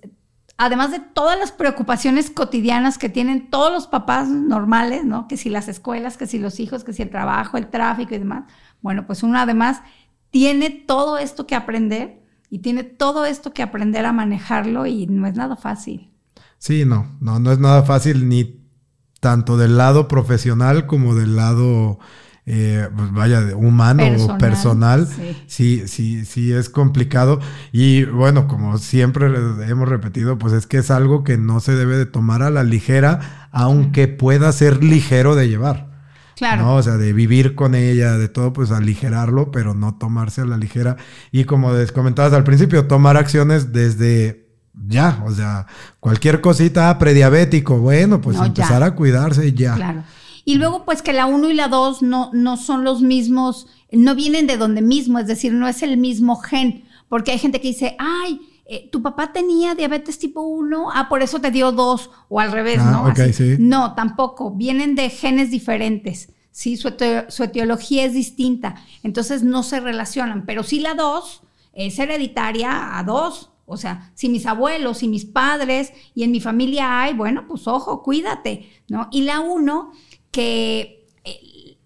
además 0.58 0.92
de 0.92 1.00
todas 1.00 1.38
las 1.38 1.52
preocupaciones 1.52 2.30
cotidianas 2.30 2.98
que 2.98 3.10
tienen 3.10 3.50
todos 3.50 3.72
los 3.72 3.88
papás 3.88 4.30
normales, 4.30 5.04
¿no? 5.04 5.28
Que 5.28 5.38
si 5.38 5.50
las 5.50 5.68
escuelas, 5.68 6.18
que 6.18 6.28
si 6.28 6.40
los 6.40 6.60
hijos, 6.60 6.84
que 6.84 6.94
si 6.94 7.02
el 7.02 7.10
trabajo, 7.10 7.58
el 7.58 7.68
tráfico 7.68 8.16
y 8.16 8.20
demás. 8.20 8.46
Bueno, 8.82 9.06
pues 9.06 9.24
uno 9.24 9.38
además 9.38 9.82
tiene 10.32 10.70
todo 10.70 11.18
esto 11.18 11.48
que 11.48 11.56
aprender 11.56 12.22
y 12.50 12.60
tiene 12.60 12.84
todo 12.84 13.26
esto 13.26 13.54
que 13.54 13.64
aprender 13.64 14.06
a 14.06 14.14
manejarlo 14.14 14.86
y 14.86 15.08
no 15.08 15.28
es 15.28 15.36
nada 15.36 15.56
fácil. 15.56 16.12
Sí, 16.58 16.86
no, 16.86 17.18
no, 17.20 17.40
no 17.40 17.52
es 17.52 17.60
nada 17.60 17.84
fácil 17.84 18.30
ni 18.30 18.62
tanto 19.20 19.58
del 19.58 19.78
lado 19.78 20.08
profesional 20.08 20.88
como 20.88 21.16
del 21.16 21.36
lado 21.36 22.00
eh, 22.48 22.88
pues 22.96 23.12
vaya, 23.12 23.56
humano 23.56 24.04
o 24.20 24.38
personal, 24.38 25.08
sí. 25.48 25.84
sí, 25.88 26.26
sí, 26.26 26.52
es 26.52 26.70
complicado. 26.70 27.40
Y 27.72 28.04
bueno, 28.04 28.48
como 28.48 28.78
siempre 28.78 29.28
hemos 29.68 29.90
repetido, 29.90 30.38
pues 30.38 30.54
es 30.54 30.68
que 30.68 30.78
es 30.78 30.92
algo 30.92 31.24
que 31.24 31.38
no 31.38 31.60
se 31.60 31.76
debe 31.76 31.98
de 31.98 32.06
tomar 32.06 32.44
a 32.44 32.52
la 32.52 32.64
ligera, 32.64 33.48
aunque 33.52 34.08
pueda 34.08 34.52
ser 34.52 34.84
ligero 34.84 35.36
de 35.36 35.50
llevar. 35.50 35.96
Claro. 36.36 36.76
O 36.76 36.84
sea, 36.84 36.98
de 36.98 37.14
vivir 37.14 37.56
con 37.56 37.76
ella, 37.76 38.18
de 38.18 38.28
todo, 38.28 38.54
pues 38.54 38.72
aligerarlo, 38.72 39.52
pero 39.52 39.74
no 39.74 39.96
tomarse 39.96 40.42
a 40.42 40.46
la 40.46 40.58
ligera. 40.58 40.98
Y 41.32 41.46
como 41.46 41.74
les 41.74 41.92
comentabas 41.92 42.34
al 42.34 42.44
principio, 42.44 42.86
tomar 42.86 43.18
acciones 43.18 43.72
desde 43.72 44.46
ya, 44.88 45.24
o 45.26 45.32
sea, 45.32 45.66
cualquier 46.00 46.42
cosita 46.42 47.00
prediabético, 47.00 47.80
bueno, 47.80 48.20
pues 48.22 48.38
empezar 48.38 48.84
a 48.84 48.94
cuidarse 48.94 49.54
ya. 49.54 49.76
Claro. 49.76 50.04
Y 50.46 50.56
luego, 50.56 50.86
pues 50.86 51.02
que 51.02 51.12
la 51.12 51.26
1 51.26 51.50
y 51.50 51.54
la 51.56 51.68
2 51.68 52.04
no, 52.04 52.30
no 52.32 52.56
son 52.56 52.84
los 52.84 53.02
mismos, 53.02 53.68
no 53.92 54.14
vienen 54.16 54.46
de 54.48 54.58
donde 54.58 54.82
mismo, 54.82 55.18
es 55.20 55.28
decir, 55.28 55.52
no 55.54 55.68
es 55.68 55.82
el 55.82 55.98
mismo 55.98 56.36
gen, 56.38 56.86
porque 57.10 57.32
hay 57.32 57.40
gente 57.40 57.60
que 57.60 57.70
dice, 57.70 57.96
ay, 57.98 58.40
eh, 58.68 58.90
tu 58.92 59.02
papá 59.02 59.34
tenía 59.34 59.74
diabetes 59.76 60.20
tipo 60.20 60.42
1, 60.42 60.90
ah, 60.94 61.10
por 61.10 61.24
eso 61.24 61.42
te 61.42 61.50
dio 61.52 61.72
2, 61.72 62.10
o 62.30 62.40
al 62.40 62.52
revés, 62.52 62.80
Ah, 62.80 62.92
¿no? 62.92 63.02
ok, 63.10 63.20
Así. 63.20 63.34
sí. 63.34 63.56
No, 63.60 63.96
tampoco, 63.96 64.52
vienen 64.52 64.94
de 64.96 65.10
genes 65.10 65.50
diferentes, 65.52 66.30
¿sí? 66.52 66.78
Su, 66.78 66.90
etiología 67.44 68.06
es 68.06 68.14
distinta, 68.14 68.76
entonces 69.04 69.44
no 69.44 69.64
se 69.64 69.80
relacionan, 69.80 70.46
pero 70.46 70.62
sí 70.64 70.80
la 70.80 70.94
2 70.94 71.42
es 71.74 71.98
hereditaria 72.00 72.98
a 72.98 73.04
2. 73.04 73.52
O 73.68 73.78
sea, 73.78 74.12
si 74.14 74.30
mis 74.30 74.46
abuelos, 74.46 75.00
si 75.00 75.08
mis 75.08 75.26
padres 75.26 75.92
y 76.14 76.22
en 76.24 76.32
mi 76.32 76.40
familia 76.40 77.02
hay, 77.02 77.16
bueno, 77.16 77.46
pues 77.48 77.68
ojo, 77.68 78.04
cuídate, 78.04 78.70
¿no? 78.88 79.08
Y 79.12 79.24
la 79.24 79.40
1, 79.40 79.92
que 80.36 81.08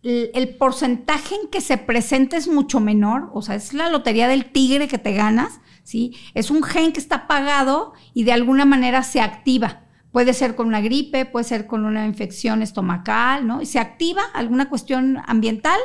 el, 0.01 0.31
el 0.33 0.55
porcentaje 0.55 1.35
en 1.35 1.49
que 1.49 1.61
se 1.61 1.77
presenta 1.77 2.35
es 2.35 2.47
mucho 2.47 2.79
menor, 2.79 3.29
o 3.33 3.43
sea, 3.43 3.53
es 3.53 3.73
la 3.73 3.89
lotería 3.89 4.27
del 4.27 4.51
tigre 4.51 4.87
que 4.87 4.97
te 4.97 5.13
ganas, 5.13 5.61
¿sí? 5.83 6.15
Es 6.33 6.49
un 6.49 6.63
gen 6.63 6.91
que 6.91 6.99
está 6.99 7.15
apagado 7.15 7.93
y 8.15 8.23
de 8.23 8.33
alguna 8.33 8.65
manera 8.65 9.03
se 9.03 9.21
activa. 9.21 9.83
Puede 10.11 10.33
ser 10.33 10.55
con 10.55 10.65
una 10.65 10.81
gripe, 10.81 11.25
puede 11.25 11.43
ser 11.43 11.67
con 11.67 11.85
una 11.85 12.07
infección 12.07 12.63
estomacal, 12.63 13.45
¿no? 13.45 13.61
Y 13.61 13.67
se 13.67 13.77
activa 13.77 14.23
alguna 14.33 14.67
cuestión 14.67 15.21
ambiental 15.27 15.79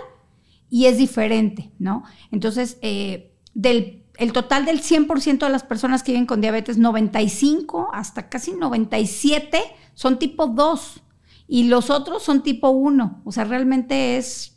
y 0.71 0.87
es 0.87 0.97
diferente, 0.97 1.71
¿no? 1.79 2.05
Entonces, 2.31 2.79
eh, 2.81 3.35
del 3.53 4.01
el 4.17 4.33
total 4.33 4.65
del 4.65 4.81
100% 4.81 5.45
de 5.45 5.51
las 5.51 5.65
personas 5.65 6.03
que 6.03 6.13
viven 6.13 6.27
con 6.27 6.41
diabetes, 6.41 6.79
95 6.79 7.91
hasta 7.93 8.29
casi 8.29 8.53
97 8.53 9.61
son 9.95 10.19
tipo 10.19 10.47
2 10.47 11.04
y 11.47 11.65
los 11.65 11.91
otros 11.91 12.23
son 12.23 12.43
tipo 12.43 12.71
1. 12.71 13.23
O 13.25 13.33
sea, 13.33 13.45
realmente 13.45 14.17
es 14.17 14.57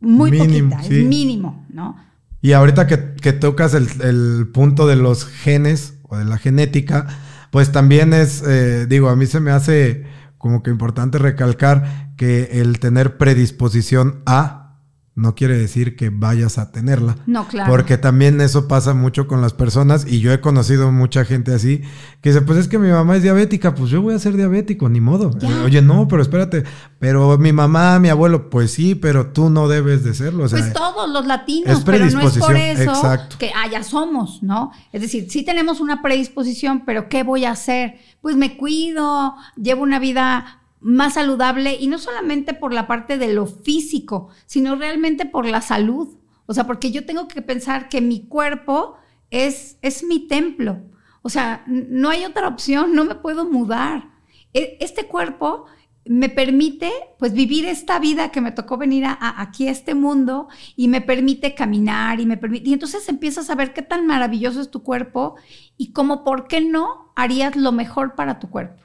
muy 0.00 0.30
Mínimo, 0.30 0.70
poquita, 0.70 0.88
sí. 0.88 1.00
es 1.00 1.06
mínimo, 1.06 1.66
¿no? 1.68 1.96
Y 2.42 2.52
ahorita 2.52 2.86
que, 2.86 3.14
que 3.14 3.32
tocas 3.32 3.74
el, 3.74 3.88
el 4.02 4.48
punto 4.52 4.86
de 4.86 4.96
los 4.96 5.26
genes 5.26 5.94
o 6.04 6.16
de 6.16 6.24
la 6.24 6.38
genética, 6.38 7.06
pues 7.50 7.70
también 7.72 8.14
es, 8.14 8.42
eh, 8.46 8.86
digo, 8.86 9.08
a 9.10 9.16
mí 9.16 9.26
se 9.26 9.40
me 9.40 9.50
hace 9.50 10.06
como 10.38 10.62
que 10.62 10.70
importante 10.70 11.18
recalcar 11.18 12.14
que 12.16 12.60
el 12.60 12.80
tener 12.80 13.18
predisposición 13.18 14.22
a 14.24 14.59
no 15.20 15.34
quiere 15.34 15.56
decir 15.56 15.96
que 15.96 16.10
vayas 16.10 16.58
a 16.58 16.72
tenerla. 16.72 17.16
No, 17.26 17.46
claro. 17.46 17.70
Porque 17.70 17.98
también 17.98 18.40
eso 18.40 18.66
pasa 18.66 18.94
mucho 18.94 19.26
con 19.26 19.40
las 19.42 19.52
personas 19.52 20.06
y 20.06 20.20
yo 20.20 20.32
he 20.32 20.40
conocido 20.40 20.90
mucha 20.90 21.24
gente 21.24 21.54
así 21.54 21.82
que 22.20 22.30
dice, 22.30 22.42
pues 22.42 22.58
es 22.58 22.68
que 22.68 22.78
mi 22.78 22.90
mamá 22.90 23.16
es 23.16 23.22
diabética, 23.22 23.74
pues 23.74 23.90
yo 23.90 24.02
voy 24.02 24.14
a 24.14 24.18
ser 24.18 24.36
diabético, 24.36 24.88
ni 24.88 25.00
modo. 25.00 25.30
Ya. 25.38 25.48
Eh, 25.48 25.64
Oye, 25.64 25.82
no, 25.82 26.06
pero 26.08 26.20
espérate, 26.20 26.64
pero 26.98 27.38
mi 27.38 27.52
mamá, 27.52 27.98
mi 27.98 28.08
abuelo, 28.08 28.50
pues 28.50 28.72
sí, 28.72 28.94
pero 28.94 29.28
tú 29.28 29.48
no 29.50 29.68
debes 29.68 30.04
de 30.04 30.14
serlo. 30.14 30.44
O 30.44 30.48
sea, 30.48 30.58
pues 30.58 30.72
todos 30.72 31.08
los 31.10 31.26
latinos, 31.26 31.78
es 31.78 31.84
pero 31.84 31.98
no 31.98 32.20
es 32.20 32.38
por 32.38 32.56
eso 32.56 32.90
exacto. 32.90 33.36
que 33.38 33.52
ah, 33.54 33.68
ya 33.70 33.82
somos, 33.82 34.42
¿no? 34.42 34.70
Es 34.92 35.00
decir, 35.00 35.26
sí 35.30 35.44
tenemos 35.44 35.80
una 35.80 36.02
predisposición, 36.02 36.84
pero 36.84 37.08
¿qué 37.08 37.22
voy 37.22 37.44
a 37.44 37.52
hacer? 37.52 37.98
Pues 38.20 38.36
me 38.36 38.56
cuido, 38.56 39.34
llevo 39.56 39.82
una 39.82 39.98
vida 39.98 40.59
más 40.80 41.14
saludable 41.14 41.76
y 41.78 41.86
no 41.88 41.98
solamente 41.98 42.54
por 42.54 42.72
la 42.72 42.86
parte 42.86 43.18
de 43.18 43.32
lo 43.32 43.46
físico, 43.46 44.28
sino 44.46 44.76
realmente 44.76 45.26
por 45.26 45.46
la 45.46 45.60
salud. 45.60 46.16
O 46.46 46.54
sea, 46.54 46.66
porque 46.66 46.90
yo 46.90 47.04
tengo 47.06 47.28
que 47.28 47.42
pensar 47.42 47.88
que 47.88 48.00
mi 48.00 48.26
cuerpo 48.26 48.96
es, 49.30 49.78
es 49.82 50.02
mi 50.04 50.26
templo. 50.26 50.80
O 51.22 51.28
sea, 51.28 51.64
no 51.66 52.08
hay 52.10 52.24
otra 52.24 52.48
opción, 52.48 52.94
no 52.94 53.04
me 53.04 53.14
puedo 53.14 53.44
mudar. 53.44 54.10
E- 54.54 54.78
Este 54.80 55.06
cuerpo 55.06 55.66
me 56.06 56.30
permite 56.30 56.90
pues 57.18 57.34
vivir 57.34 57.66
esta 57.66 57.98
vida 57.98 58.30
que 58.32 58.40
me 58.40 58.52
tocó 58.52 58.78
venir 58.78 59.04
a- 59.04 59.18
aquí 59.40 59.68
a 59.68 59.70
este 59.70 59.94
mundo 59.94 60.48
y 60.74 60.88
me 60.88 61.02
permite 61.02 61.54
caminar 61.54 62.20
y 62.20 62.26
me 62.26 62.38
permite 62.38 62.70
y 62.70 62.72
entonces 62.72 63.06
empiezas 63.10 63.50
a 63.50 63.54
ver 63.54 63.74
qué 63.74 63.82
tan 63.82 64.06
maravilloso 64.06 64.60
es 64.62 64.70
tu 64.70 64.82
cuerpo 64.82 65.36
y 65.76 65.92
cómo 65.92 66.24
por 66.24 66.48
qué 66.48 66.62
no 66.62 67.12
harías 67.16 67.54
lo 67.54 67.70
mejor 67.70 68.14
para 68.14 68.38
tu 68.40 68.48
cuerpo. 68.48 68.79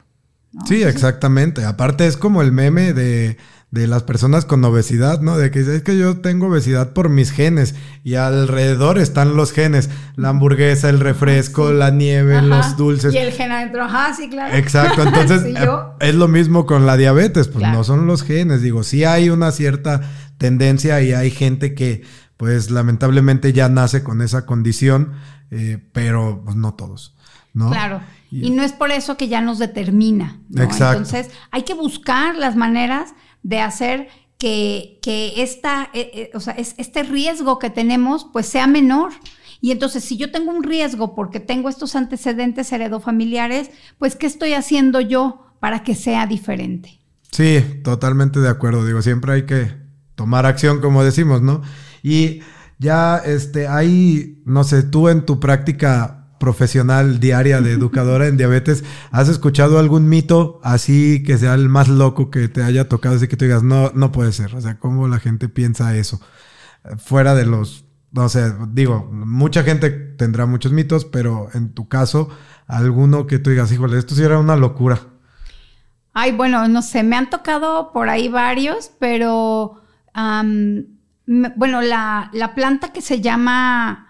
¿No? 0.55 0.65
Sí, 0.65 0.81
exactamente. 0.83 1.63
Aparte 1.65 2.07
es 2.07 2.17
como 2.17 2.41
el 2.41 2.51
meme 2.51 2.93
de, 2.93 3.37
de 3.71 3.87
las 3.87 4.03
personas 4.03 4.45
con 4.45 4.63
obesidad, 4.63 5.19
¿no? 5.21 5.37
De 5.37 5.51
que 5.51 5.59
es 5.59 5.83
que 5.83 5.97
yo 5.97 6.17
tengo 6.21 6.47
obesidad 6.47 6.93
por 6.93 7.09
mis 7.09 7.31
genes 7.31 7.75
y 8.03 8.15
alrededor 8.15 8.97
están 8.97 9.35
los 9.35 9.51
genes. 9.51 9.89
La 10.15 10.29
hamburguesa, 10.29 10.89
el 10.89 10.99
refresco, 11.01 11.71
la 11.73 11.91
nieve, 11.91 12.37
Ajá. 12.37 12.45
los 12.45 12.77
dulces. 12.77 13.13
Y 13.13 13.17
el 13.17 13.31
gen 13.33 13.51
adentro, 13.51 13.83
ajá, 13.83 14.13
sí, 14.15 14.29
claro. 14.29 14.55
Exacto, 14.55 15.03
entonces 15.03 15.41
Sí, 15.45 15.53
eh, 15.57 15.67
es 15.99 16.15
lo 16.15 16.27
mismo 16.27 16.65
con 16.65 16.85
la 16.85 16.95
diabetes, 16.97 17.47
pues 17.47 17.59
Claro. 17.59 17.77
no 17.79 17.83
son 17.83 18.07
los 18.07 18.23
genes, 18.23 18.61
digo, 18.61 18.83
sí 18.83 19.03
hay 19.03 19.29
una 19.29 19.51
cierta 19.51 20.01
tendencia 20.37 21.01
y 21.01 21.13
hay 21.13 21.31
gente 21.31 21.73
que 21.75 22.03
pues 22.37 22.69
lamentablemente 22.69 23.53
ya 23.53 23.69
nace 23.69 24.03
con 24.03 24.21
esa 24.21 24.45
condición, 24.45 25.13
eh, 25.51 25.79
pero 25.93 26.41
pues 26.43 26.55
no 26.57 26.73
todos, 26.73 27.14
¿no? 27.55 27.71
Claro. 27.71 28.01
Y- 28.29 28.47
Y 28.47 28.49
no 28.51 28.61
es 28.61 28.73
por 28.73 28.91
eso 28.91 29.17
que 29.17 29.27
ya 29.27 29.41
nos 29.41 29.57
determina. 29.57 30.39
¿no? 30.49 30.61
Exacto. 30.61 30.97
Entonces, 30.97 31.31
hay 31.51 31.63
que 31.63 31.73
buscar 31.73 32.35
las 32.35 32.55
maneras 32.55 33.13
de 33.41 33.61
hacer 33.61 34.09
que, 34.37 34.99
que 35.01 35.41
esta, 35.41 35.89
eh, 35.93 36.11
eh, 36.13 36.31
o 36.35 36.39
sea, 36.39 36.53
es- 36.53 36.75
este 36.77 37.01
riesgo 37.03 37.57
que 37.57 37.69
tenemos, 37.69 38.27
pues 38.31 38.45
sea 38.45 38.67
menor. 38.67 39.13
Y 39.61 39.71
entonces, 39.71 40.03
si 40.03 40.17
yo 40.17 40.29
tengo 40.31 40.51
un 40.51 40.61
riesgo 40.63 41.15
porque 41.15 41.39
tengo 41.39 41.69
estos 41.69 41.95
antecedentes 41.95 42.71
heredofamiliares, 42.71 43.71
pues, 43.97 44.15
¿qué 44.15 44.27
estoy 44.27 44.53
haciendo 44.53 44.99
yo 45.01 45.47
para 45.61 45.83
que 45.83 45.95
sea 45.95 46.27
diferente? 46.27 46.99
Sí, 47.31 47.63
totalmente 47.83 48.39
de 48.41 48.49
acuerdo. 48.49 48.85
Digo, 48.85 49.01
siempre 49.01 49.33
hay 49.33 49.45
que 49.45 49.71
tomar 50.15 50.45
acción, 50.45 50.81
como 50.81 51.03
decimos, 51.03 51.41
¿no? 51.41 51.61
Y 52.03 52.41
ya, 52.77 53.17
este, 53.25 53.67
hay, 53.67 54.41
no 54.45 54.63
sé, 54.65 54.83
tú 54.83 55.07
en 55.09 55.25
tu 55.25 55.39
práctica 55.39 56.24
profesional 56.39 57.19
diaria 57.19 57.61
de 57.61 57.71
educadora 57.71 58.27
en 58.27 58.37
diabetes, 58.37 58.83
¿has 59.11 59.29
escuchado 59.29 59.79
algún 59.79 60.09
mito 60.09 60.59
así 60.63 61.23
que 61.23 61.37
sea 61.37 61.53
el 61.53 61.69
más 61.69 61.87
loco 61.87 62.29
que 62.29 62.47
te 62.47 62.63
haya 62.63 62.89
tocado? 62.89 63.15
Así 63.15 63.27
que 63.27 63.37
tú 63.37 63.45
digas, 63.45 63.63
no, 63.63 63.91
no 63.95 64.11
puede 64.11 64.31
ser. 64.31 64.55
O 64.55 64.61
sea, 64.61 64.79
¿cómo 64.79 65.07
la 65.07 65.19
gente 65.19 65.49
piensa 65.49 65.95
eso? 65.95 66.21
Fuera 66.97 67.35
de 67.35 67.45
los, 67.45 67.85
no 68.11 68.29
sé, 68.29 68.53
digo, 68.69 69.09
mucha 69.11 69.63
gente 69.63 69.89
tendrá 69.89 70.45
muchos 70.45 70.71
mitos, 70.71 71.05
pero 71.05 71.49
en 71.53 71.73
tu 71.73 71.87
caso, 71.87 72.29
alguno 72.67 73.27
que 73.27 73.39
tú 73.39 73.49
digas, 73.49 73.71
híjole, 73.71 73.97
esto 73.97 74.15
sí 74.15 74.23
era 74.23 74.39
una 74.39 74.55
locura. 74.55 74.99
Ay, 76.13 76.31
bueno, 76.31 76.67
no 76.67 76.81
sé, 76.81 77.03
me 77.03 77.17
han 77.17 77.29
tocado 77.29 77.91
por 77.91 78.07
ahí 78.09 78.29
varios, 78.29 78.91
pero 78.99 79.81
bueno, 81.25 81.81
la, 81.81 82.29
la 82.33 82.55
planta 82.55 82.93
que 82.93 83.01
se 83.01 83.19
llama, 83.19 84.04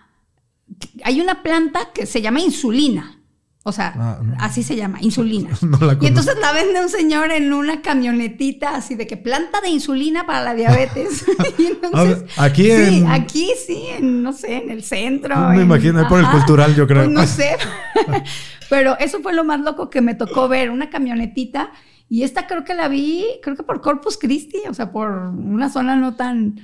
hay 1.04 1.22
una 1.22 1.44
planta 1.44 1.90
que 1.94 2.06
se 2.06 2.22
llama 2.22 2.40
insulina, 2.42 3.22
o 3.64 3.72
sea, 3.72 3.94
Ah, 3.98 4.20
no. 4.24 4.36
así 4.40 4.62
se 4.64 4.76
llama, 4.76 5.00
insulina. 5.02 5.50
No 5.62 5.78
la 5.80 5.98
Y 6.00 6.06
entonces 6.08 6.36
la 6.40 6.52
vende 6.52 6.82
un 6.82 6.90
señor 6.90 7.32
en 7.32 7.52
una 7.52 7.82
camionetita 7.82 8.76
así 8.76 8.94
de 8.96 9.08
que 9.08 9.18
planta 9.18 9.60
de 9.62 9.70
insulina 9.70 10.26
para 10.28 10.44
la 10.44 10.54
diabetes. 10.54 11.26
Y 11.58 11.66
entonces, 11.68 12.22
ver, 12.22 12.30
aquí 12.38 12.64
sí, 12.64 12.98
en- 13.00 13.08
aquí 13.08 13.50
sí, 13.66 13.84
en, 13.98 14.22
no 14.24 14.34
sé, 14.34 14.58
en 14.58 14.70
el 14.70 14.84
centro. 14.84 15.36
Me 15.50 15.56
en- 15.56 15.62
imagino, 15.62 16.00
ahí 16.00 16.06
por 16.08 16.20
el 16.20 16.30
cultural, 16.30 16.76
yo 16.76 16.86
creo. 16.86 17.04
Pues 17.06 17.10
no 17.10 17.26
sé. 17.26 17.58
Pero 18.70 18.98
eso 19.00 19.20
fue 19.22 19.34
lo 19.34 19.44
más 19.44 19.60
loco 19.62 19.90
que 19.90 20.02
me 20.02 20.16
tocó 20.16 20.48
ver, 20.48 20.70
una 20.72 20.90
camionetita. 20.90 21.72
Y 22.10 22.24
esta 22.24 22.46
creo 22.48 22.64
que 22.64 22.74
la 22.76 22.88
vi, 22.88 23.26
creo 23.42 23.56
que 23.56 23.64
por 23.64 23.82
Corpus 23.82 24.18
Christi, 24.18 24.58
o 24.70 24.74
sea, 24.74 24.92
por 24.92 25.10
una 25.12 25.70
zona 25.70 25.96
no 25.96 26.16
tan... 26.16 26.60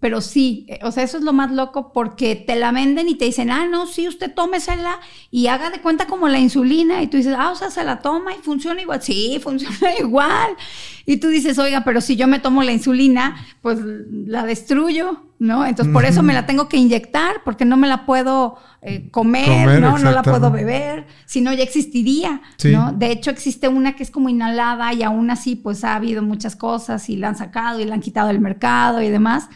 Pero 0.00 0.20
sí, 0.20 0.66
eh, 0.68 0.78
o 0.82 0.92
sea, 0.92 1.02
eso 1.02 1.18
es 1.18 1.24
lo 1.24 1.32
más 1.32 1.50
loco 1.50 1.92
porque 1.92 2.36
te 2.36 2.56
la 2.56 2.72
venden 2.72 3.08
y 3.08 3.14
te 3.14 3.24
dicen, 3.24 3.50
ah, 3.50 3.66
no, 3.66 3.86
sí, 3.86 4.08
usted 4.08 4.32
tómesela 4.34 5.00
y 5.30 5.46
haga 5.48 5.70
de 5.70 5.80
cuenta 5.80 6.06
como 6.06 6.28
la 6.28 6.38
insulina. 6.38 7.02
Y 7.02 7.06
tú 7.08 7.16
dices, 7.16 7.34
ah, 7.38 7.50
o 7.50 7.54
sea, 7.54 7.70
se 7.70 7.84
la 7.84 8.00
toma 8.00 8.32
y 8.34 8.42
funciona 8.42 8.80
igual. 8.80 9.02
Sí, 9.02 9.38
funciona 9.42 9.96
igual. 9.98 10.56
Y 11.04 11.18
tú 11.18 11.28
dices, 11.28 11.58
oiga, 11.58 11.84
pero 11.84 12.00
si 12.00 12.16
yo 12.16 12.26
me 12.26 12.40
tomo 12.40 12.62
la 12.62 12.72
insulina, 12.72 13.46
pues 13.62 13.78
la 13.80 14.44
destruyo, 14.44 15.22
¿no? 15.38 15.64
Entonces, 15.64 15.92
por 15.92 16.04
eso 16.04 16.22
me 16.22 16.34
la 16.34 16.46
tengo 16.46 16.68
que 16.68 16.78
inyectar, 16.78 17.42
porque 17.44 17.64
no 17.64 17.76
me 17.76 17.86
la 17.86 18.06
puedo 18.06 18.56
eh, 18.82 19.08
comer, 19.10 19.46
Comer, 19.46 19.80
¿no? 19.80 19.98
No 19.98 20.10
la 20.10 20.22
puedo 20.22 20.50
beber, 20.50 21.06
si 21.26 21.40
no 21.40 21.52
ya 21.52 21.62
existiría, 21.62 22.40
Sí. 22.56 22.72
¿no? 22.72 22.92
De 22.92 23.10
hecho, 23.12 23.30
existe 23.30 23.68
una 23.68 23.94
que 23.94 24.02
es 24.02 24.10
como 24.10 24.28
inhalada 24.28 24.92
y 24.94 25.02
aún 25.02 25.30
así, 25.30 25.56
pues 25.56 25.84
ha 25.84 25.94
habido 25.94 26.22
muchas 26.22 26.56
cosas 26.56 27.08
y 27.08 27.16
la 27.16 27.28
han 27.28 27.36
sacado 27.36 27.80
y 27.80 27.84
la 27.84 27.94
han 27.94 28.00
quitado 28.00 28.28
del 28.28 28.40
mercado 28.40 29.02
y 29.02 29.08
demás. 29.08 29.48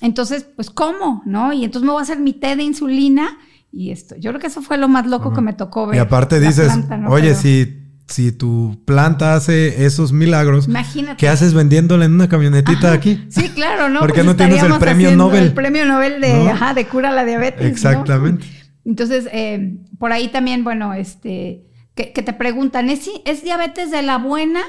Entonces, 0.00 0.46
pues, 0.56 0.70
¿cómo? 0.70 1.22
¿No? 1.24 1.52
Y 1.52 1.64
entonces 1.64 1.86
me 1.86 1.92
voy 1.92 2.00
a 2.00 2.02
hacer 2.02 2.18
mi 2.18 2.32
té 2.32 2.56
de 2.56 2.62
insulina 2.62 3.38
y 3.72 3.90
esto. 3.90 4.14
Yo 4.18 4.30
creo 4.30 4.40
que 4.40 4.46
eso 4.48 4.62
fue 4.62 4.78
lo 4.78 4.88
más 4.88 5.06
loco 5.06 5.32
que 5.32 5.40
me 5.40 5.52
tocó 5.52 5.86
ver. 5.86 5.96
Y 5.96 5.98
aparte 5.98 6.40
dices, 6.40 6.66
planta, 6.66 6.96
¿no? 6.96 7.10
oye, 7.10 7.28
Pero 7.30 7.40
si, 7.40 7.82
si 8.06 8.32
tu 8.32 8.82
planta 8.84 9.34
hace 9.34 9.84
esos 9.84 10.12
milagros, 10.12 10.66
Imagínate. 10.68 11.16
¿qué 11.16 11.28
haces 11.28 11.54
vendiéndola 11.54 12.04
en 12.04 12.12
una 12.12 12.28
camionetita 12.28 12.88
Ajá. 12.88 12.92
aquí? 12.96 13.24
Sí, 13.28 13.48
claro, 13.50 13.88
¿no? 13.88 14.00
¿Por 14.00 14.10
qué 14.12 14.16
Pues 14.22 14.26
no 14.26 14.36
tienes 14.36 14.62
el 14.62 14.78
premio 14.78 15.16
Nobel? 15.16 15.44
El 15.44 15.54
premio 15.54 15.84
Nobel 15.86 16.20
de, 16.20 16.32
¿No? 16.44 16.50
ajá, 16.50 16.74
de 16.74 16.86
cura 16.86 17.10
la 17.10 17.24
diabetes. 17.24 17.62
¿no? 17.62 17.68
Exactamente. 17.68 18.46
Entonces, 18.84 19.28
eh, 19.32 19.78
por 19.98 20.12
ahí 20.12 20.28
también, 20.28 20.62
bueno, 20.62 20.94
este, 20.94 21.66
que, 21.94 22.12
que 22.12 22.22
te 22.22 22.32
preguntan, 22.32 22.88
¿es, 22.90 23.08
¿es 23.24 23.42
diabetes 23.42 23.90
de 23.90 24.02
la 24.02 24.18
buena 24.18 24.60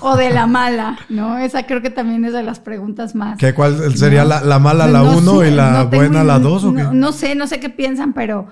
o 0.00 0.16
de 0.16 0.30
la 0.30 0.46
mala, 0.46 0.98
¿no? 1.08 1.38
Esa 1.38 1.66
creo 1.66 1.82
que 1.82 1.90
también 1.90 2.24
es 2.24 2.32
de 2.32 2.42
las 2.42 2.60
preguntas 2.60 3.14
más. 3.14 3.38
¿Qué, 3.38 3.54
¿Cuál 3.54 3.96
sería 3.96 4.24
la, 4.24 4.58
mala 4.58 4.86
la 4.86 5.02
uno 5.02 5.44
y 5.44 5.50
la 5.50 5.84
buena 5.84 6.24
la 6.24 6.38
dos? 6.38 6.64
¿o 6.64 6.74
qué? 6.74 6.84
No, 6.92 7.12
sé, 7.12 7.34
no 7.34 7.46
sé 7.46 7.60
qué 7.60 7.70
piensan, 7.70 8.12
pero 8.12 8.46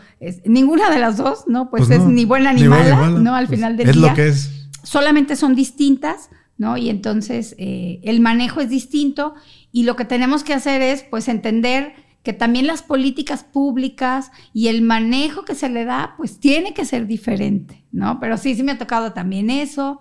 ninguna 0.44 0.90
de 0.90 0.98
las 0.98 1.16
dos, 1.16 1.44
¿no? 1.46 1.70
Pues, 1.70 1.86
pues 1.86 2.00
es 2.00 2.04
ni 2.06 2.24
buena 2.24 2.52
ni, 2.52 2.64
mala, 2.64 3.10
¿no? 3.10 3.34
Al 3.34 3.46
pues 3.46 3.58
final 3.58 3.76
del 3.76 3.86
día. 3.86 3.90
Es 3.90 3.96
lo 3.96 4.14
que 4.14 4.28
es. 4.28 4.68
Solamente 4.82 5.36
son 5.36 5.54
distintas, 5.54 6.30
¿no? 6.58 6.76
Y 6.76 6.90
entonces 6.90 7.54
eh, 7.58 8.00
el 8.04 8.20
manejo 8.20 8.60
es 8.60 8.70
distinto 8.70 9.34
y 9.72 9.82
lo 9.84 9.96
que 9.96 10.04
tenemos 10.04 10.44
que 10.44 10.54
hacer 10.54 10.82
es, 10.82 11.02
pues, 11.02 11.28
entender 11.28 11.94
que 12.22 12.32
también 12.32 12.66
las 12.66 12.82
políticas 12.82 13.44
públicas 13.44 14.32
y 14.52 14.66
el 14.66 14.82
manejo 14.82 15.44
que 15.44 15.54
se 15.54 15.68
le 15.68 15.84
da, 15.84 16.14
pues 16.16 16.40
tiene 16.40 16.74
que 16.74 16.84
ser 16.84 17.06
diferente, 17.06 17.84
¿no? 17.92 18.18
Pero 18.18 18.36
sí, 18.36 18.56
sí 18.56 18.64
me 18.64 18.72
ha 18.72 18.78
tocado 18.78 19.12
también 19.12 19.48
eso. 19.48 20.00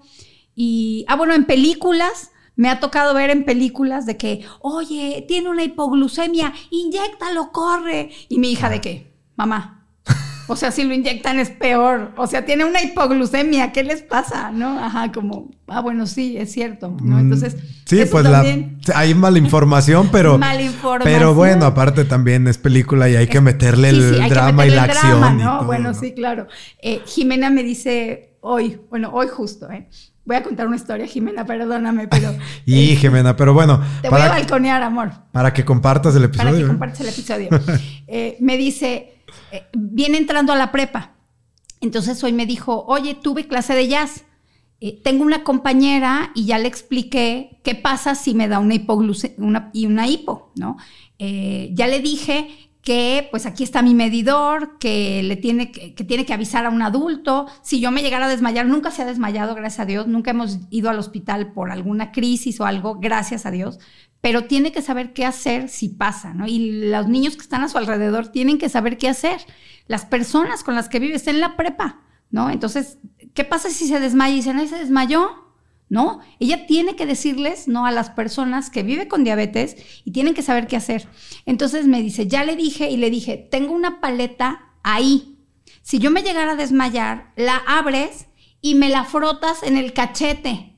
Y, 0.56 1.06
ah, 1.07 1.15
bueno, 1.15 1.34
en 1.34 1.45
películas, 1.45 2.32
me 2.56 2.69
ha 2.69 2.80
tocado 2.80 3.14
ver 3.14 3.30
en 3.30 3.44
películas 3.44 4.06
de 4.06 4.18
que, 4.18 4.45
oye, 4.61 5.26
tiene 5.27 5.49
una 5.49 5.64
hipoglucemia, 5.64 6.53
inyectalo, 6.69 7.52
corre. 7.52 8.11
Y 8.30 8.40
mi 8.40 8.52
hija 8.52 8.69
de 8.69 8.82
qué, 8.82 9.14
mamá. 9.36 9.76
O 10.48 10.56
sea, 10.56 10.72
si 10.72 10.84
lo 10.84 10.94
inyectan 10.94 11.40
es 11.40 11.49
peor. 11.49 12.11
O 12.18 12.27
sea, 12.27 12.45
tiene 12.45 12.65
una 12.65 12.82
hipoglucemia, 12.84 13.72
¿qué 13.72 13.84
les 13.84 14.03
pasa? 14.03 14.52
¿No? 14.52 14.80
Ajá, 14.80 15.11
como, 15.11 15.49
ah, 15.68 15.82
bueno, 15.82 16.06
sí, 16.06 16.38
es 16.38 16.52
cierto. 16.52 16.95
¿no? 17.02 17.15
Mm, 17.15 17.19
Entonces, 17.19 17.57
sí, 17.86 18.03
pues 18.10 18.27
hay 18.94 19.15
mala 19.15 19.40
información, 19.40 20.10
pero. 20.11 20.40
Pero 21.03 21.34
bueno, 21.34 21.65
aparte 21.65 22.06
también 22.06 22.48
es 22.48 22.57
película 22.57 23.10
y 23.10 23.15
hay 23.15 23.27
que 23.27 23.41
meterle 23.41 23.90
el 23.90 24.30
drama 24.30 24.65
y 24.65 24.69
la 24.69 24.84
acción. 24.84 25.38
¿no? 25.38 25.65
bueno, 25.65 25.94
sí, 25.94 26.14
claro. 26.14 26.48
Eh, 26.82 27.02
Jimena 27.06 27.49
me 27.49 27.64
dice 27.64 28.38
hoy, 28.41 28.80
bueno, 28.90 29.10
hoy 29.14 29.27
justo, 29.27 29.69
¿eh? 29.72 29.90
Voy 30.26 30.35
a 30.35 30.41
contar 30.41 30.65
una 30.65 30.76
historia, 30.76 31.06
Jimena, 31.06 31.45
perdóname, 31.45 32.07
pero. 32.07 32.35
y 32.65 32.93
eh, 32.93 32.95
Jimena, 32.95 33.35
pero 33.35 33.53
bueno. 33.53 33.81
Te 34.02 34.10
voy 34.10 34.22
a 34.22 34.30
balconear, 34.30 34.81
amor. 34.81 35.11
Para 35.31 35.53
que 35.53 35.64
compartas 35.64 36.15
el 36.15 36.23
episodio. 36.23 36.49
Para 36.49 36.57
que 36.57 36.64
¿eh? 36.64 36.68
compartas 36.68 37.02
el 37.02 37.07
episodio. 37.07 37.49
Eh, 38.07 38.38
me 38.39 38.56
dice, 38.56 39.23
viene 39.73 40.18
entrando 40.18 40.53
a 40.53 40.56
la 40.56 40.72
prepa. 40.72 41.15
Entonces 41.81 42.23
hoy 42.23 42.34
me 42.34 42.45
dijo, 42.45 42.85
oye, 42.88 43.15
tuve 43.15 43.47
clase 43.47 43.73
de 43.73 43.88
jazz. 43.88 44.26
tengo 45.03 45.23
una 45.23 45.43
compañera 45.43 46.31
y 46.35 46.45
ya 46.45 46.60
le 46.60 46.68
expliqué 46.68 47.60
qué 47.64 47.73
pasa 47.73 48.14
si 48.14 48.35
me 48.35 48.47
da 48.47 48.60
una 48.60 48.76
hipoglucemia 48.76 49.72
y 49.73 49.88
una 49.88 50.07
hipo, 50.07 50.52
¿no? 50.56 50.77
ya 51.18 51.88
le 51.88 51.99
dije 51.99 52.69
que 52.86 53.28
pues 53.32 53.48
aquí 53.48 53.64
está 53.64 53.82
mi 53.82 53.95
medidor, 53.95 54.78
que 54.78 55.24
le 55.24 55.36
tiene 55.36 55.72
que, 55.72 55.91
tiene 56.03 56.24
que 56.24 56.36
avisar 56.36 56.68
a 56.68 56.70
un 56.70 56.84
adulto. 56.84 57.48
Si 57.64 57.80
yo 57.80 57.90
me 57.90 58.03
llegara 58.03 58.28
a 58.28 58.30
desmayar, 58.30 58.68
nunca 58.68 58.91
se 58.91 59.02
ha 59.02 59.06
desmayado, 59.06 59.56
gracias 59.56 59.80
a 59.80 59.86
Dios, 59.86 60.06
nunca 60.06 60.32
hemos 60.32 60.60
ido 60.70 60.91
al 60.91 60.99
hospital 60.99 61.52
por 61.52 61.72
alguna 61.72 62.12
crisis 62.12 62.60
o 62.62 62.66
algo, 62.66 62.99
gracias 62.99 63.48
a 63.48 63.52
Dios, 63.52 63.80
pero 64.22 64.45
tiene 64.45 64.72
que 64.72 64.84
saber 64.84 65.14
qué 65.14 65.26
hacer 65.26 65.68
si 65.68 65.90
pasa, 65.90 66.36
¿no? 66.36 66.45
Y 66.45 66.90
los 66.90 67.07
niños 67.07 67.36
que 67.36 67.41
están 67.41 67.64
a 67.64 67.70
su 67.70 67.80
alrededor 67.80 68.28
tienen 68.28 68.60
que 68.60 68.70
saber 68.70 68.99
qué 68.99 69.10
hacer. 69.10 69.41
Las 69.88 70.06
personas 70.06 70.64
con 70.64 70.76
las 70.76 70.88
que 70.88 70.99
vive 70.99 71.16
están 71.16 71.36
en 71.36 71.41
la 71.41 71.57
prepa, 71.57 72.02
¿no? 72.30 72.52
Entonces, 72.52 72.99
¿qué 73.34 73.44
pasa 73.44 73.72
si 73.72 73.88
se 73.88 73.99
desmaya 73.99 74.34
y 74.34 74.38
dicen, 74.38 74.60
ay, 74.60 74.68
se 74.68 74.78
desmayó? 74.78 75.45
¿No? 75.96 76.20
Ella 76.42 76.68
tiene 76.68 76.98
que 76.98 77.06
decirles, 77.06 77.70
¿no? 77.70 77.86
A 77.86 77.92
las 77.92 78.10
personas 78.10 78.70
que 78.70 78.84
vive 78.84 79.08
con 79.08 79.24
diabetes 79.24 79.78
y 80.04 80.12
tienen 80.12 80.34
que 80.34 80.42
saber 80.42 80.68
qué 80.68 80.76
hacer. 80.76 81.08
Entonces 81.46 81.88
me 81.88 82.02
dice, 82.02 82.28
ya 82.28 82.44
le 82.44 82.58
dije 82.58 82.90
y 82.92 82.98
le 82.98 83.10
dije, 83.10 83.38
tengo 83.50 83.74
una 83.74 84.02
paleta 84.02 84.74
ahí. 84.84 85.40
Si 85.84 86.00
yo 86.00 86.12
me 86.12 86.22
llegara 86.22 86.52
a 86.52 86.56
desmayar, 86.58 87.32
la 87.38 87.56
abres 87.66 88.26
y 88.60 88.76
me 88.76 88.90
la 88.90 89.06
frotas 89.06 89.64
en 89.64 89.78
el 89.78 89.94
cachete. 89.94 90.78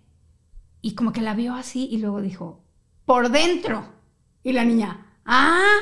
Y 0.84 0.94
como 0.94 1.14
que 1.14 1.22
la 1.22 1.34
vio 1.34 1.56
así 1.56 1.88
y 1.90 1.98
luego 1.98 2.22
dijo, 2.22 2.64
por 3.06 3.32
dentro. 3.32 3.92
Y 4.44 4.54
la 4.54 4.66
niña, 4.66 5.18
ah, 5.26 5.80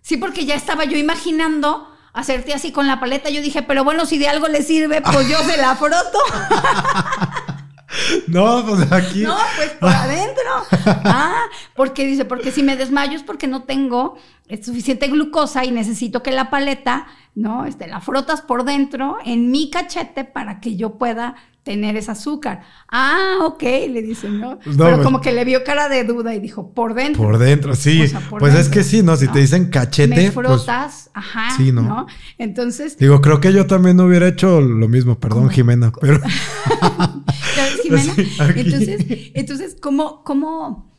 sí, 0.00 0.16
porque 0.16 0.46
ya 0.46 0.54
estaba 0.54 0.86
yo 0.86 0.96
imaginando 0.96 1.86
hacerte 2.14 2.54
así 2.54 2.72
con 2.72 2.86
la 2.86 2.98
paleta. 2.98 3.28
Yo 3.28 3.42
dije, 3.42 3.62
pero 3.62 3.84
bueno, 3.84 4.06
si 4.06 4.16
de 4.16 4.28
algo 4.28 4.48
le 4.48 4.62
sirve, 4.62 5.02
pues 5.02 5.28
yo 5.28 5.38
se 5.40 5.58
la 5.58 5.76
froto. 5.76 6.18
No, 8.28 8.64
pues 8.66 8.90
aquí. 8.92 9.22
No, 9.22 9.36
pues 9.56 9.70
por 9.70 9.88
adentro. 9.88 10.42
Ah, 11.04 11.44
porque 11.74 12.06
dice, 12.06 12.24
porque 12.24 12.50
si 12.50 12.62
me 12.62 12.76
desmayo 12.76 13.16
es 13.16 13.22
porque 13.22 13.46
no 13.46 13.64
tengo 13.64 14.16
suficiente 14.62 15.08
glucosa 15.08 15.64
y 15.64 15.70
necesito 15.70 16.22
que 16.22 16.30
la 16.32 16.50
paleta, 16.50 17.06
¿no? 17.34 17.64
Este, 17.66 17.86
la 17.86 18.00
frotas 18.00 18.42
por 18.42 18.64
dentro 18.64 19.18
en 19.24 19.50
mi 19.50 19.70
cachete 19.70 20.24
para 20.24 20.60
que 20.60 20.76
yo 20.76 20.98
pueda 20.98 21.36
tener 21.62 21.96
ese 21.96 22.10
azúcar. 22.10 22.62
Ah, 22.90 23.38
ok, 23.42 23.62
le 23.62 24.02
dice, 24.02 24.28
¿no? 24.28 24.58
Pero 24.58 24.76
pues 24.76 24.98
como 25.02 25.20
que 25.20 25.32
le 25.32 25.44
vio 25.44 25.62
cara 25.62 25.88
de 25.88 26.04
duda 26.04 26.34
y 26.34 26.40
dijo, 26.40 26.72
por 26.72 26.94
dentro. 26.94 27.22
Por 27.22 27.38
dentro, 27.38 27.74
sí. 27.74 28.02
pues 28.38 28.54
es 28.54 28.68
que 28.68 28.82
sí, 28.82 29.02
¿no? 29.02 29.16
Si 29.16 29.28
te 29.28 29.38
dicen 29.38 29.70
cachete. 29.70 30.16
Me 30.16 30.32
pues 30.32 30.46
frotas, 30.46 31.10
ajá. 31.14 31.50
Sí, 31.56 31.70
¿no? 31.72 32.06
Entonces. 32.38 32.96
Digo, 32.96 33.20
creo 33.20 33.40
que 33.40 33.52
yo 33.52 33.66
también 33.66 34.00
hubiera 34.00 34.28
hecho 34.28 34.60
lo 34.60 34.88
mismo, 34.88 35.18
perdón, 35.18 35.50
Jimena, 35.50 35.92
pero. 36.00 36.20
Jimena? 37.98 38.14
entonces, 38.56 39.06
entonces, 39.34 39.76
¿cómo, 39.80 40.22
cómo, 40.24 40.92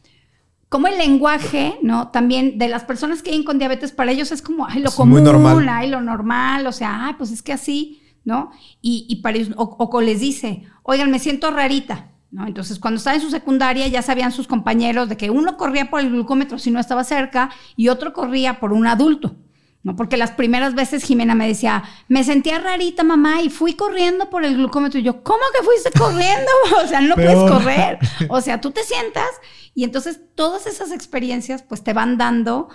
cómo 0.69 0.87
el 0.87 0.97
lenguaje, 0.97 1.77
¿no? 1.81 2.09
También 2.09 2.57
de 2.57 2.67
las 2.67 2.83
personas 2.83 3.21
que 3.21 3.31
viven 3.31 3.45
con 3.45 3.59
diabetes, 3.59 3.91
para 3.91 4.11
ellos 4.11 4.31
es 4.31 4.41
como, 4.41 4.65
ay, 4.65 4.81
lo 4.81 4.91
común, 4.91 5.27
ay, 5.69 5.89
lo 5.89 6.01
normal, 6.01 6.67
o 6.67 6.71
sea, 6.71 7.07
ay, 7.07 7.15
pues 7.17 7.31
es 7.31 7.41
que 7.41 7.53
así 7.53 8.01
¿no? 8.23 8.51
Y, 8.81 9.17
para 9.17 9.39
o, 9.55 10.01
les 10.01 10.19
dice, 10.19 10.63
oigan, 10.83 11.11
me 11.11 11.19
siento 11.19 11.51
rarita, 11.51 12.11
¿no? 12.29 12.45
Entonces, 12.47 12.79
cuando 12.79 12.97
estaba 12.97 13.15
en 13.15 13.21
su 13.21 13.29
secundaria, 13.29 13.87
ya 13.87 14.01
sabían 14.01 14.31
sus 14.31 14.47
compañeros 14.47 15.09
de 15.09 15.17
que 15.17 15.29
uno 15.29 15.57
corría 15.57 15.89
por 15.89 16.01
el 16.01 16.11
glucómetro 16.11 16.59
si 16.59 16.71
no 16.71 16.79
estaba 16.79 17.03
cerca 17.03 17.49
y 17.75 17.87
otro 17.87 18.13
corría 18.13 18.59
por 18.59 18.73
un 18.73 18.87
adulto. 18.87 19.35
¿No? 19.83 19.95
Porque 19.95 20.17
las 20.17 20.31
primeras 20.31 20.75
veces 20.75 21.03
Jimena 21.03 21.35
me 21.35 21.47
decía, 21.47 21.83
me 22.07 22.23
sentía 22.23 22.59
rarita, 22.59 23.03
mamá, 23.03 23.41
y 23.41 23.49
fui 23.49 23.73
corriendo 23.73 24.29
por 24.29 24.45
el 24.45 24.55
glucómetro. 24.55 24.99
Y 24.99 25.03
yo, 25.03 25.23
¿cómo 25.23 25.41
que 25.57 25.63
fuiste 25.63 25.91
corriendo? 25.97 26.51
o 26.83 26.87
sea, 26.87 27.01
no 27.01 27.15
puedes 27.15 27.51
correr. 27.51 27.97
O 28.29 28.41
sea, 28.41 28.61
tú 28.61 28.71
te 28.71 28.83
sientas 28.83 29.29
y 29.73 29.83
entonces 29.83 30.19
todas 30.35 30.67
esas 30.67 30.91
experiencias 30.91 31.63
pues 31.63 31.83
te 31.83 31.93
van 31.93 32.17
dando, 32.17 32.69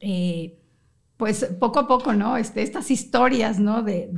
eh, 0.00 0.58
pues 1.16 1.46
poco 1.58 1.80
a 1.80 1.88
poco, 1.88 2.12
¿no? 2.12 2.36
Este, 2.36 2.62
estas 2.62 2.90
historias, 2.90 3.58
¿no? 3.58 3.82
de, 3.82 4.08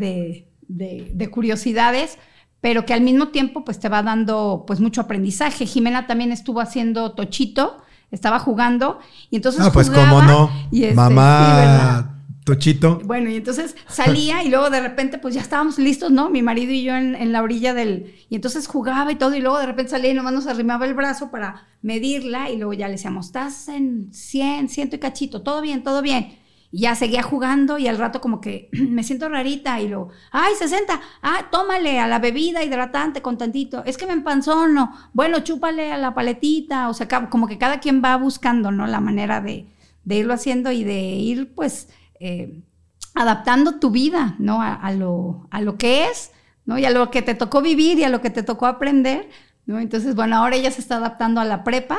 de, 0.69 1.31
curiosidades, 1.31 2.19
pero 2.61 2.87
que 2.87 2.95
al 2.95 3.01
mismo 3.01 3.29
tiempo 3.29 3.65
pues 3.65 3.79
te 3.79 3.89
va 3.89 4.03
dando 4.03 4.65
pues 4.66 4.81
mucho 4.81 5.01
aprendizaje. 5.01 5.66
Jimena 5.66 6.07
también 6.07 6.33
estuvo 6.33 6.61
haciendo 6.61 7.12
tochito, 7.12 7.79
estaba 8.11 8.39
jugando 8.39 8.99
y 9.31 9.37
entonces... 9.37 9.62
Ah, 9.65 9.71
pues 9.73 9.91
cómo 9.91 10.23
no. 10.23 10.51
Este, 10.73 10.95
Mamá... 10.95 12.14
Tochito. 12.45 13.01
Bueno, 13.05 13.31
y 13.31 13.37
entonces 13.37 13.75
salía 13.89 14.45
y 14.45 14.51
luego 14.51 14.69
de 14.69 14.81
repente 14.81 15.16
pues 15.16 15.35
ya 15.35 15.41
estábamos 15.41 15.79
listos, 15.79 16.11
¿no? 16.11 16.29
Mi 16.29 16.43
marido 16.43 16.73
y 16.73 16.83
yo 16.83 16.95
en, 16.95 17.33
la 17.33 17.43
orilla 17.43 17.73
del... 17.73 18.15
Y 18.29 18.35
entonces 18.35 18.66
jugaba 18.66 19.11
y 19.11 19.16
todo 19.16 19.35
y 19.35 19.41
luego 19.41 19.59
de 19.59 19.65
repente 19.65 19.93
salía 19.93 20.11
y 20.11 20.15
nomás 20.15 20.35
nos 20.35 20.47
arrimaba 20.47 20.85
el 20.85 20.93
brazo 20.93 21.31
para 21.31 21.66
medirla 21.81 22.51
y 22.51 22.59
luego 22.59 22.75
ya 22.75 22.87
le 22.87 22.93
decíamos, 22.93 23.27
estás 23.27 23.69
en 23.69 24.12
100, 24.12 24.69
ciento 24.69 24.97
y 24.97 24.99
cachito, 24.99 25.41
todo 25.41 25.62
bien, 25.62 25.83
todo 25.83 26.03
bien. 26.03 26.37
Y 26.71 26.81
ya 26.81 26.95
seguía 26.97 27.23
jugando 27.23 27.79
y 27.79 27.89
al 27.89 27.97
rato 27.97 28.21
como 28.21 28.43
que 28.43 28.69
me 28.73 29.05
siento 29.05 29.31
rarita 29.31 29.81
y 29.81 29.89
lo, 29.89 30.11
ay, 30.31 30.53
60, 30.59 31.01
ah, 31.23 31.47
tómale 31.51 31.99
a 31.99 32.07
la 32.07 32.19
bebida 32.19 32.62
hidratante 32.62 33.23
con 33.23 33.39
tantito, 33.39 33.83
es 33.87 33.97
que 33.97 34.07
me 34.07 34.12
empanzono, 34.12 34.95
bueno, 35.15 35.41
chúpale 35.41 35.93
a 35.93 35.97
la 35.97 36.12
paletita, 36.12 36.91
o 36.91 36.95
sea, 36.95 37.09
como 37.31 37.47
que 37.47 37.57
cada 37.57 37.81
quien 37.81 38.03
va 38.05 38.16
buscando, 38.16 38.71
¿no? 38.71 38.87
La 38.87 39.01
manera 39.01 39.41
de, 39.41 39.66
irlo 40.05 40.35
haciendo 40.35 40.73
y 40.73 40.85
de 40.85 41.01
ir, 41.01 41.55
pues, 41.55 41.89
eh, 42.20 42.62
adaptando 43.15 43.78
tu 43.78 43.91
vida, 43.91 44.35
¿no? 44.39 44.61
A, 44.61 44.91
lo, 44.93 45.47
a 45.51 45.61
lo 45.61 45.77
que 45.77 46.09
es, 46.09 46.32
¿no? 46.66 46.78
Y 46.78 46.85
a 46.85 46.91
lo 46.91 47.11
que 47.11 47.23
te 47.23 47.35
tocó 47.35 47.62
vivir 47.62 47.99
y 47.99 48.05
a 48.05 48.09
lo 48.09 48.20
que 48.20 48.31
te 48.31 48.43
tocó 48.43 48.66
aprender, 48.66 49.28
¿no? 49.66 49.78
Entonces, 49.78 50.15
bueno, 50.15 50.36
ahora 50.36 50.57
ella 50.57 50.70
se 50.70 50.81
está 50.81 50.97
adaptando 50.97 51.41
a 51.41 51.45
la 51.45 51.62
prepa 51.65 51.99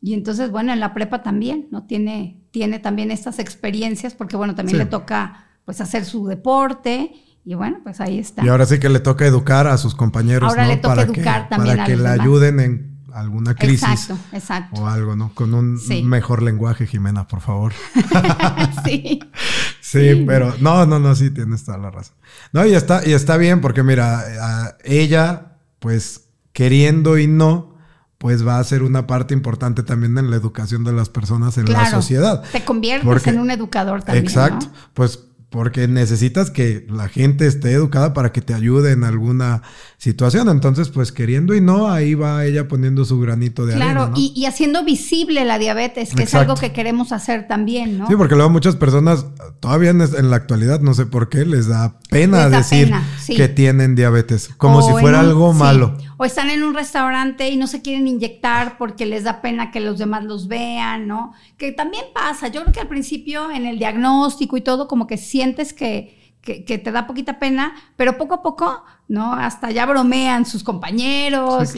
y 0.00 0.14
entonces, 0.14 0.50
bueno, 0.50 0.72
en 0.72 0.80
la 0.80 0.92
prepa 0.92 1.22
también, 1.22 1.68
¿no? 1.70 1.84
Tiene, 1.84 2.40
tiene 2.50 2.78
también 2.78 3.10
estas 3.10 3.38
experiencias 3.38 4.14
porque, 4.14 4.36
bueno, 4.36 4.54
también 4.54 4.78
le 4.78 4.86
toca 4.86 5.44
pues 5.64 5.80
hacer 5.80 6.04
su 6.04 6.26
deporte 6.26 7.12
y 7.44 7.54
bueno, 7.54 7.78
pues 7.82 8.00
ahí 8.00 8.18
está. 8.18 8.44
Y 8.44 8.48
ahora 8.48 8.66
sí 8.66 8.80
que 8.80 8.88
le 8.88 9.00
toca 9.00 9.24
educar 9.24 9.68
a 9.68 9.78
sus 9.78 9.94
compañeros, 9.94 10.50
ahora 10.50 10.66
le 10.66 10.76
toca 10.76 11.02
educar 11.02 11.48
también 11.48 11.76
para 11.76 11.86
que 11.86 11.96
le 11.96 12.08
ayuden 12.08 12.60
en 12.60 12.95
alguna 13.16 13.54
crisis. 13.54 13.82
Exacto, 13.82 14.18
exacto. 14.32 14.80
O 14.80 14.86
algo, 14.86 15.16
¿no? 15.16 15.32
Con 15.34 15.54
un 15.54 15.80
mejor 16.04 16.42
lenguaje, 16.42 16.86
Jimena, 16.86 17.26
por 17.26 17.40
favor. 17.40 17.72
sí. 18.84 19.20
sí. 19.80 20.24
pero 20.26 20.54
no, 20.60 20.86
no, 20.86 20.98
no, 20.98 21.14
sí, 21.14 21.30
tienes 21.30 21.64
toda 21.64 21.78
la 21.78 21.90
razón. 21.90 22.14
No, 22.52 22.66
y 22.66 22.74
está, 22.74 23.06
y 23.06 23.12
está 23.12 23.36
bien 23.36 23.60
porque 23.60 23.82
mira, 23.82 24.76
ella, 24.84 25.56
pues 25.78 26.28
queriendo 26.52 27.18
y 27.18 27.26
no, 27.26 27.76
pues 28.18 28.46
va 28.46 28.58
a 28.58 28.64
ser 28.64 28.82
una 28.82 29.06
parte 29.06 29.34
importante 29.34 29.82
también 29.82 30.16
en 30.18 30.30
la 30.30 30.36
educación 30.36 30.84
de 30.84 30.92
las 30.92 31.08
personas 31.08 31.58
en 31.58 31.72
la 31.72 31.90
sociedad. 31.90 32.42
Te 32.52 32.64
conviertes 32.64 33.26
en 33.26 33.40
un 33.40 33.50
educador 33.50 34.02
también. 34.02 34.24
Exacto. 34.24 34.66
Pues 34.94 35.20
porque 35.50 35.86
necesitas 35.88 36.50
que 36.50 36.86
la 36.90 37.08
gente 37.08 37.46
esté 37.46 37.72
educada 37.72 38.12
para 38.12 38.32
que 38.32 38.42
te 38.42 38.52
ayude 38.52 38.92
en 38.92 39.04
alguna 39.04 39.62
situación. 39.98 40.48
Entonces, 40.48 40.88
pues 40.88 41.12
queriendo 41.12 41.54
y 41.54 41.60
no, 41.60 41.88
ahí 41.88 42.14
va 42.14 42.44
ella 42.44 42.68
poniendo 42.68 43.04
su 43.04 43.18
granito 43.18 43.66
de 43.66 43.74
claro, 43.74 44.02
arena. 44.02 44.14
Claro, 44.14 44.32
y, 44.34 44.44
haciendo 44.46 44.84
visible 44.84 45.44
la 45.44 45.58
diabetes, 45.58 46.14
que 46.14 46.24
es 46.24 46.34
algo 46.34 46.54
que 46.54 46.72
queremos 46.72 47.12
hacer 47.12 47.48
también, 47.48 47.98
¿no? 47.98 48.06
Sí, 48.06 48.14
porque 48.16 48.34
luego 48.34 48.50
muchas 48.50 48.76
personas, 48.76 49.26
todavía 49.60 49.90
en, 49.90 50.30
la 50.30 50.36
actualidad, 50.36 50.80
no 50.80 50.94
sé 50.94 51.06
por 51.06 51.28
qué, 51.28 51.44
les 51.44 51.68
da 51.68 51.98
pena 52.10 52.48
decir 52.48 52.92
que 53.26 53.48
tienen 53.48 53.94
diabetes, 53.94 54.50
como 54.56 54.82
si 54.82 54.92
fuera 54.92 55.20
algo 55.20 55.52
malo. 55.52 55.96
O 56.18 56.24
están 56.24 56.48
en 56.50 56.62
un 56.62 56.74
restaurante 56.74 57.50
y 57.50 57.56
no 57.56 57.66
se 57.66 57.82
quieren 57.82 58.08
inyectar 58.08 58.78
porque 58.78 59.04
les 59.04 59.24
da 59.24 59.42
pena 59.42 59.70
que 59.70 59.80
los 59.80 59.98
demás 59.98 60.24
los 60.24 60.48
vean, 60.48 61.06
¿no? 61.06 61.32
Que 61.58 61.72
también 61.72 62.04
pasa. 62.14 62.48
Yo 62.48 62.62
creo 62.62 62.72
que 62.72 62.80
al 62.80 62.88
principio 62.88 63.50
en 63.50 63.66
el 63.66 63.78
diagnóstico 63.78 64.56
y 64.56 64.62
todo, 64.62 64.88
como 64.88 65.06
que 65.06 65.18
sientes 65.18 65.74
que 65.74 66.25
que, 66.46 66.78
te 66.78 66.92
da 66.92 67.06
poquita 67.06 67.38
pena, 67.38 67.74
pero 67.96 68.16
poco 68.16 68.34
a 68.34 68.42
poco, 68.42 68.84
¿no? 69.08 69.32
Hasta 69.32 69.70
ya 69.72 69.84
bromean 69.84 70.46
sus 70.46 70.62
compañeros 70.62 71.74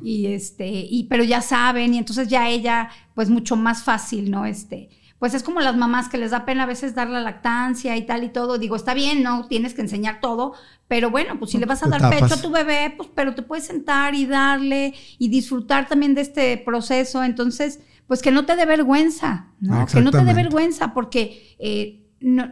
y, 0.00 0.26
este, 0.26 0.68
y 0.68 1.04
pero 1.10 1.24
ya 1.24 1.42
saben, 1.42 1.94
y 1.94 1.98
entonces 1.98 2.28
ya 2.28 2.48
ella, 2.48 2.88
pues 3.14 3.28
mucho 3.28 3.56
más 3.56 3.82
fácil, 3.82 4.30
¿no? 4.30 4.46
Este, 4.46 4.90
pues 5.18 5.34
es 5.34 5.42
como 5.42 5.60
las 5.60 5.76
mamás 5.76 6.08
que 6.08 6.18
les 6.18 6.30
da 6.30 6.44
pena 6.44 6.62
a 6.64 6.66
veces 6.66 6.94
dar 6.94 7.08
la 7.08 7.20
lactancia 7.20 7.96
y 7.96 8.06
tal 8.06 8.24
y 8.24 8.28
todo. 8.28 8.58
Digo, 8.58 8.76
está 8.76 8.94
bien, 8.94 9.22
no 9.22 9.46
tienes 9.46 9.74
que 9.74 9.80
enseñar 9.80 10.20
todo, 10.20 10.54
pero 10.88 11.10
bueno, 11.10 11.38
pues 11.38 11.50
si 11.50 11.58
le 11.58 11.66
vas 11.66 11.82
a 11.82 11.88
dar 11.88 12.08
pecho 12.10 12.34
a 12.34 12.40
tu 12.40 12.50
bebé, 12.50 12.94
pues 12.96 13.08
pero 13.14 13.34
te 13.34 13.42
puedes 13.42 13.66
sentar 13.66 14.14
y 14.14 14.26
darle 14.26 14.94
y 15.18 15.28
disfrutar 15.28 15.88
también 15.88 16.14
de 16.14 16.22
este 16.22 16.58
proceso. 16.58 17.22
Entonces, 17.22 17.80
pues 18.06 18.20
que 18.22 18.30
no 18.30 18.46
te 18.46 18.56
dé 18.56 18.66
vergüenza, 18.66 19.48
¿no? 19.60 19.86
Que 19.86 20.00
no 20.00 20.10
te 20.10 20.24
dé 20.24 20.34
vergüenza 20.34 20.92
porque 20.92 21.56
eh, 21.58 22.04
no, 22.20 22.48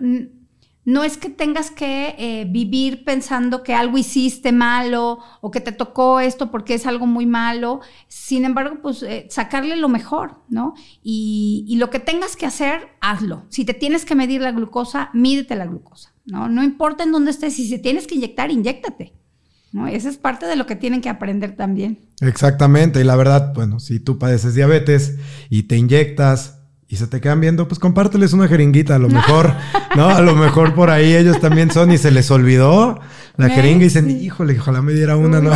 no 0.84 1.04
es 1.04 1.18
que 1.18 1.28
tengas 1.28 1.70
que 1.70 2.14
eh, 2.18 2.46
vivir 2.48 3.04
pensando 3.04 3.62
que 3.62 3.74
algo 3.74 3.98
hiciste 3.98 4.50
malo 4.50 5.18
o 5.40 5.50
que 5.50 5.60
te 5.60 5.72
tocó 5.72 6.20
esto 6.20 6.50
porque 6.50 6.74
es 6.74 6.86
algo 6.86 7.06
muy 7.06 7.26
malo. 7.26 7.80
Sin 8.08 8.44
embargo, 8.44 8.78
pues 8.82 9.02
eh, 9.02 9.26
sacarle 9.28 9.76
lo 9.76 9.88
mejor, 9.88 10.42
¿no? 10.48 10.74
Y, 11.02 11.76
lo 11.78 11.90
que 11.90 11.98
tengas 11.98 12.36
que 12.36 12.46
hacer, 12.46 12.88
hazlo. 13.00 13.44
Si 13.48 13.64
te 13.64 13.74
tienes 13.74 14.04
que 14.04 14.14
medir 14.14 14.42
la 14.42 14.52
glucosa, 14.52 15.10
mídete 15.14 15.54
la 15.54 15.66
glucosa, 15.66 16.12
¿no? 16.26 16.48
No 16.48 16.62
importa 16.62 17.04
en 17.04 17.12
dónde 17.12 17.30
estés, 17.30 17.54
si 17.54 17.68
se 17.68 17.78
tienes 17.78 18.06
que 18.06 18.16
inyectar, 18.16 18.50
inyectate. 18.50 19.14
¿no? 19.72 19.86
Esa 19.86 20.08
es 20.08 20.18
parte 20.18 20.46
de 20.46 20.56
lo 20.56 20.66
que 20.66 20.76
tienen 20.76 21.00
que 21.00 21.08
aprender 21.08 21.56
también. 21.56 22.00
Exactamente, 22.20 23.00
y 23.00 23.04
la 23.04 23.16
verdad, 23.16 23.52
bueno, 23.54 23.80
si 23.80 24.00
tú 24.00 24.18
padeces 24.18 24.54
diabetes 24.54 25.16
y 25.48 25.62
te 25.64 25.76
inyectas, 25.76 26.59
y 26.92 26.96
se 26.96 27.06
te 27.06 27.20
quedan 27.20 27.40
viendo, 27.40 27.68
pues 27.68 27.78
compárteles 27.78 28.32
una 28.32 28.48
jeringuita, 28.48 28.96
a 28.96 28.98
lo 28.98 29.08
mejor, 29.08 29.54
¿no? 29.96 30.08
A 30.08 30.20
lo 30.20 30.34
mejor 30.34 30.74
por 30.74 30.90
ahí 30.90 31.14
ellos 31.14 31.38
también 31.38 31.70
son 31.70 31.92
y 31.92 31.98
se 31.98 32.10
les 32.10 32.28
olvidó 32.32 32.98
la 33.36 33.48
jeringa 33.48 33.82
y 33.82 33.84
dicen, 33.84 34.10
híjole, 34.10 34.58
ojalá 34.58 34.82
me 34.82 34.92
diera 34.92 35.16
una, 35.16 35.40
¿no? 35.40 35.52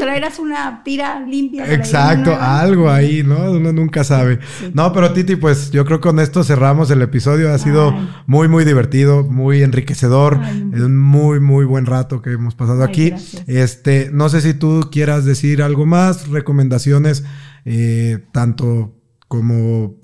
Traerás 0.00 0.40
una 0.40 0.82
tira 0.82 1.20
limpia. 1.20 1.72
Exacto, 1.72 2.36
algo 2.36 2.90
ahí, 2.90 3.22
¿no? 3.22 3.52
Uno 3.52 3.72
nunca 3.72 4.02
sabe. 4.02 4.40
No, 4.72 4.92
pero 4.92 5.12
Titi, 5.12 5.36
pues 5.36 5.70
yo 5.70 5.84
creo 5.84 6.00
que 6.00 6.08
con 6.08 6.18
esto 6.18 6.42
cerramos 6.42 6.90
el 6.90 7.02
episodio. 7.02 7.52
Ha 7.52 7.58
sido 7.58 7.94
muy, 8.26 8.48
muy 8.48 8.64
divertido, 8.64 9.22
muy 9.22 9.62
enriquecedor. 9.62 10.40
Es 10.72 10.80
un 10.80 10.98
muy, 10.98 11.38
muy 11.38 11.64
buen 11.64 11.86
rato 11.86 12.22
que 12.22 12.32
hemos 12.32 12.56
pasado 12.56 12.82
aquí. 12.82 13.12
Este, 13.46 14.10
no 14.12 14.28
sé 14.28 14.40
si 14.40 14.54
tú 14.54 14.88
quieras 14.90 15.24
decir 15.24 15.62
algo 15.62 15.86
más, 15.86 16.26
recomendaciones, 16.28 17.24
eh, 17.64 18.24
tanto 18.32 18.94
como 19.28 19.96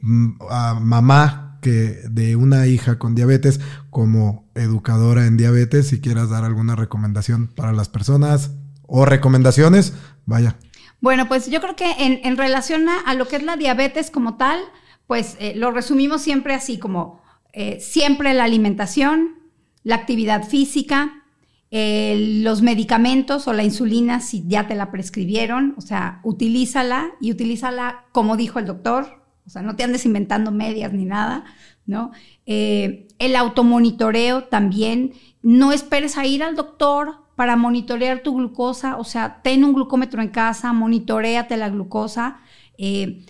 mamá 0.74 1.59
que 1.60 1.98
de 2.10 2.36
una 2.36 2.66
hija 2.66 2.98
con 2.98 3.14
diabetes, 3.14 3.60
como 3.90 4.48
educadora 4.55 5.26
en 5.26 5.36
diabetes, 5.36 5.88
si 5.88 6.01
quieras 6.01 6.30
dar 6.30 6.44
alguna 6.44 6.76
recomendación 6.76 7.48
para 7.48 7.72
las 7.72 7.88
personas 7.88 8.52
o 8.86 9.05
recomendaciones, 9.05 9.94
vaya. 10.26 10.56
Bueno, 11.01 11.28
pues 11.28 11.51
yo 11.51 11.60
creo 11.60 11.76
que 11.76 11.94
en, 11.98 12.36
relación 12.36 12.86
a, 12.88 13.14
lo 13.14 13.26
que 13.26 13.36
es 13.36 13.42
la 13.42 13.56
diabetes 13.56 14.10
como 14.10 14.36
tal, 14.36 14.60
pues 15.06 15.36
eh, 15.40 15.55
lo 15.56 15.70
resumimos 15.70 16.22
siempre 16.22 16.55
así 16.55 16.78
como 16.78 17.22
eh, 17.52 17.78
siempre 17.80 18.34
la 18.34 18.44
alimentación, 18.44 19.38
la 19.82 19.97
actividad 19.97 20.47
física, 20.47 21.24
eh, 21.70 22.40
los 22.42 22.62
medicamentos 22.62 23.48
o 23.48 23.52
la 23.52 23.62
insulina 23.62 24.20
si 24.20 24.44
ya 24.47 24.66
te 24.66 24.74
la 24.74 24.90
prescribieron, 24.90 25.74
o 25.78 25.80
sea, 25.80 26.20
utilízala 26.22 27.12
y 27.20 27.30
utilízala 27.30 28.06
como 28.12 28.36
dijo 28.36 28.59
el 28.59 28.66
doctor, 28.66 29.19
o 29.46 29.50
sea, 29.50 29.62
no 29.62 29.76
te 29.76 29.84
andes 29.84 30.06
inventando 30.06 30.50
medias 30.50 30.92
ni 30.92 31.04
nada, 31.04 31.44
¿no? 31.86 32.12
Eh, 32.46 33.08
el 33.18 33.36
automonitoreo 33.36 34.44
también, 34.44 35.12
no 35.42 35.72
esperes 35.72 36.18
a 36.18 36.26
ir 36.26 36.42
al 36.42 36.56
doctor 36.56 37.26
para 37.36 37.56
monitorear 37.56 38.22
tu 38.22 38.36
glucosa, 38.36 38.96
o 38.96 39.04
sea, 39.04 39.40
ten 39.42 39.64
un 39.64 39.72
glucómetro 39.72 40.20
en 40.20 40.28
casa, 40.28 40.72
monitoreate 40.72 41.56
la 41.56 41.70
glucosa, 41.70 42.40
eh, 42.76 43.24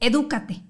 edúcate, 0.00 0.62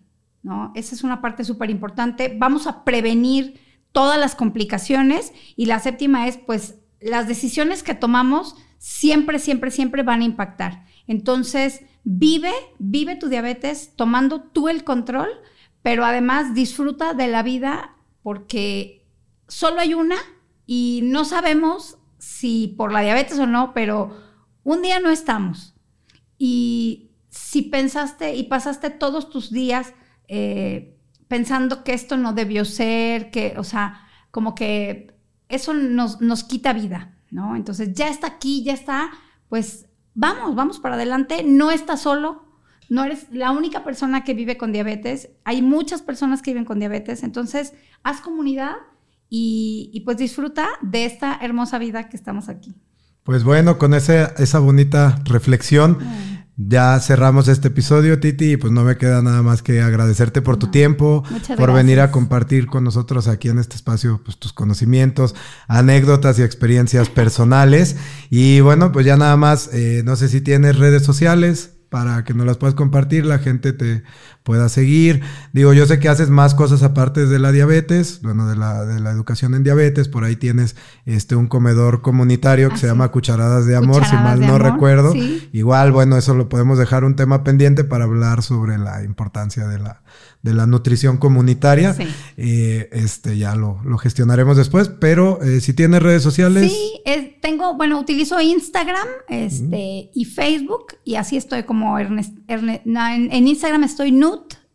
¿no? 0.42 0.72
Esa 0.74 0.94
es 0.94 1.04
una 1.04 1.20
parte 1.20 1.44
súper 1.44 1.70
importante. 1.70 2.34
Vamos 2.38 2.66
a 2.66 2.84
prevenir 2.84 3.60
todas 3.92 4.18
las 4.18 4.34
complicaciones 4.34 5.32
y 5.56 5.66
la 5.66 5.78
séptima 5.78 6.26
es, 6.26 6.38
pues, 6.38 6.76
las 7.00 7.28
decisiones 7.28 7.82
que 7.82 7.94
tomamos 7.94 8.56
siempre, 8.78 9.38
siempre, 9.38 9.70
siempre 9.70 10.02
van 10.02 10.22
a 10.22 10.24
impactar. 10.24 10.84
Entonces, 11.06 11.82
Vive, 12.04 12.52
vive 12.78 13.16
tu 13.16 13.28
diabetes 13.28 13.96
tomando 13.96 14.42
tú 14.42 14.68
el 14.68 14.84
control, 14.84 15.28
pero 15.82 16.04
además 16.04 16.54
disfruta 16.54 17.14
de 17.14 17.28
la 17.28 17.42
vida 17.42 17.96
porque 18.22 19.06
solo 19.48 19.80
hay 19.80 19.94
una 19.94 20.16
y 20.66 21.00
no 21.04 21.24
sabemos 21.24 21.98
si 22.18 22.68
por 22.68 22.92
la 22.92 23.00
diabetes 23.00 23.38
o 23.38 23.46
no, 23.46 23.74
pero 23.74 24.16
un 24.62 24.82
día 24.82 25.00
no 25.00 25.10
estamos. 25.10 25.74
Y 26.38 27.10
si 27.28 27.62
pensaste 27.62 28.34
y 28.34 28.44
pasaste 28.44 28.90
todos 28.90 29.30
tus 29.30 29.50
días 29.50 29.92
eh, 30.28 30.96
pensando 31.28 31.84
que 31.84 31.94
esto 31.94 32.16
no 32.16 32.32
debió 32.32 32.64
ser, 32.64 33.30
que, 33.30 33.54
o 33.58 33.64
sea, 33.64 34.06
como 34.30 34.54
que 34.54 35.14
eso 35.48 35.74
nos, 35.74 36.20
nos 36.20 36.44
quita 36.44 36.72
vida, 36.72 37.16
¿no? 37.30 37.56
Entonces 37.56 37.92
ya 37.92 38.08
está 38.08 38.26
aquí, 38.26 38.62
ya 38.62 38.72
está, 38.72 39.10
pues 39.48 39.83
vamos, 40.14 40.54
vamos 40.54 40.80
para 40.80 40.94
adelante, 40.94 41.42
no 41.44 41.70
estás 41.70 42.02
solo, 42.02 42.44
no 42.88 43.04
eres 43.04 43.26
la 43.30 43.50
única 43.50 43.84
persona 43.84 44.24
que 44.24 44.34
vive 44.34 44.56
con 44.56 44.72
diabetes, 44.72 45.30
hay 45.44 45.62
muchas 45.62 46.02
personas 46.02 46.42
que 46.42 46.52
viven 46.52 46.64
con 46.64 46.78
diabetes, 46.78 47.22
entonces 47.22 47.74
haz 48.02 48.20
comunidad 48.20 48.76
y, 49.36 50.00
pues 50.04 50.16
disfruta 50.16 50.68
de 50.80 51.04
esta 51.06 51.38
hermosa 51.42 51.78
vida 51.78 52.08
que 52.08 52.16
estamos 52.16 52.48
aquí. 52.48 52.76
Pues 53.24 53.42
bueno, 53.42 53.78
con 53.78 53.94
esa, 53.94 54.26
esa 54.38 54.60
bonita 54.60 55.18
reflexión. 55.24 55.98
Ya 56.56 57.00
cerramos 57.00 57.48
este 57.48 57.68
episodio, 57.68 58.20
Titi, 58.20 58.52
y 58.52 58.56
pues 58.56 58.72
no 58.72 58.84
me 58.84 58.96
queda 58.96 59.22
nada 59.22 59.42
más 59.42 59.60
que 59.60 59.80
agradecerte 59.80 60.40
por 60.40 60.56
tu 60.56 60.68
tiempo, 60.68 61.24
por 61.56 61.72
venir 61.72 62.00
a 62.00 62.12
compartir 62.12 62.66
con 62.66 62.84
nosotros 62.84 63.26
aquí 63.26 63.48
en 63.48 63.58
este 63.58 63.74
espacio 63.74 64.20
pues, 64.24 64.38
tus 64.38 64.52
conocimientos, 64.52 65.34
anécdotas 65.66 66.38
y 66.38 66.42
experiencias 66.42 67.08
personales. 67.08 67.96
Y 68.30 68.60
bueno, 68.60 68.92
pues 68.92 69.04
ya 69.04 69.16
nada 69.16 69.36
más, 69.36 69.68
eh, 69.72 70.02
no 70.04 70.14
sé 70.14 70.28
si 70.28 70.40
tienes 70.40 70.78
redes 70.78 71.02
sociales 71.02 71.72
para 71.88 72.22
que 72.22 72.34
nos 72.34 72.46
las 72.46 72.56
puedas 72.56 72.74
compartir, 72.74 73.24
la 73.24 73.38
gente 73.38 73.72
te 73.72 74.04
pueda 74.44 74.68
seguir. 74.68 75.22
Digo, 75.52 75.72
yo 75.72 75.86
sé 75.86 75.98
que 75.98 76.08
haces 76.08 76.28
más 76.28 76.54
cosas 76.54 76.82
aparte 76.82 77.26
de 77.26 77.38
la 77.38 77.50
diabetes, 77.50 78.20
bueno, 78.22 78.46
de 78.46 78.54
la, 78.54 78.84
de 78.84 79.00
la 79.00 79.10
educación 79.10 79.54
en 79.54 79.64
diabetes, 79.64 80.06
por 80.06 80.22
ahí 80.22 80.36
tienes 80.36 80.76
este 81.06 81.34
un 81.34 81.48
comedor 81.48 82.02
comunitario 82.02 82.68
que 82.68 82.76
se 82.76 82.86
llama 82.86 83.10
Cucharadas 83.10 83.66
de 83.66 83.74
Amor, 83.74 84.04
si 84.04 84.14
mal 84.14 84.40
no 84.40 84.58
recuerdo. 84.58 85.14
Igual, 85.52 85.92
bueno, 85.92 86.18
eso 86.18 86.34
lo 86.34 86.50
podemos 86.50 86.78
dejar 86.78 87.04
un 87.04 87.16
tema 87.16 87.42
pendiente 87.42 87.84
para 87.84 88.04
hablar 88.04 88.42
sobre 88.42 88.76
la 88.76 89.02
importancia 89.02 89.66
de 89.66 89.78
la, 89.78 90.02
de 90.42 90.52
la 90.52 90.66
nutrición 90.66 91.16
comunitaria. 91.16 91.96
Eh, 92.36 92.90
este 92.92 93.38
ya 93.38 93.56
lo, 93.56 93.80
gestionaremos 93.96 94.58
después, 94.58 94.88
pero 94.88 95.42
eh, 95.42 95.62
si 95.62 95.72
tienes 95.72 96.02
redes 96.02 96.22
sociales. 96.22 96.70
Sí, 96.70 97.02
tengo, 97.40 97.74
bueno, 97.74 98.00
utilizo 98.00 98.40
Instagram 98.40 99.06
este, 99.28 100.10
y 100.14 100.24
Facebook 100.24 100.96
y 101.04 101.16
así 101.16 101.36
estoy 101.36 101.64
como 101.64 101.98
Ernest, 101.98 102.36
en, 102.48 103.46
Instagram 103.46 103.84
estoy 103.84 104.12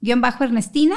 Nut-Ernestina 0.02 0.96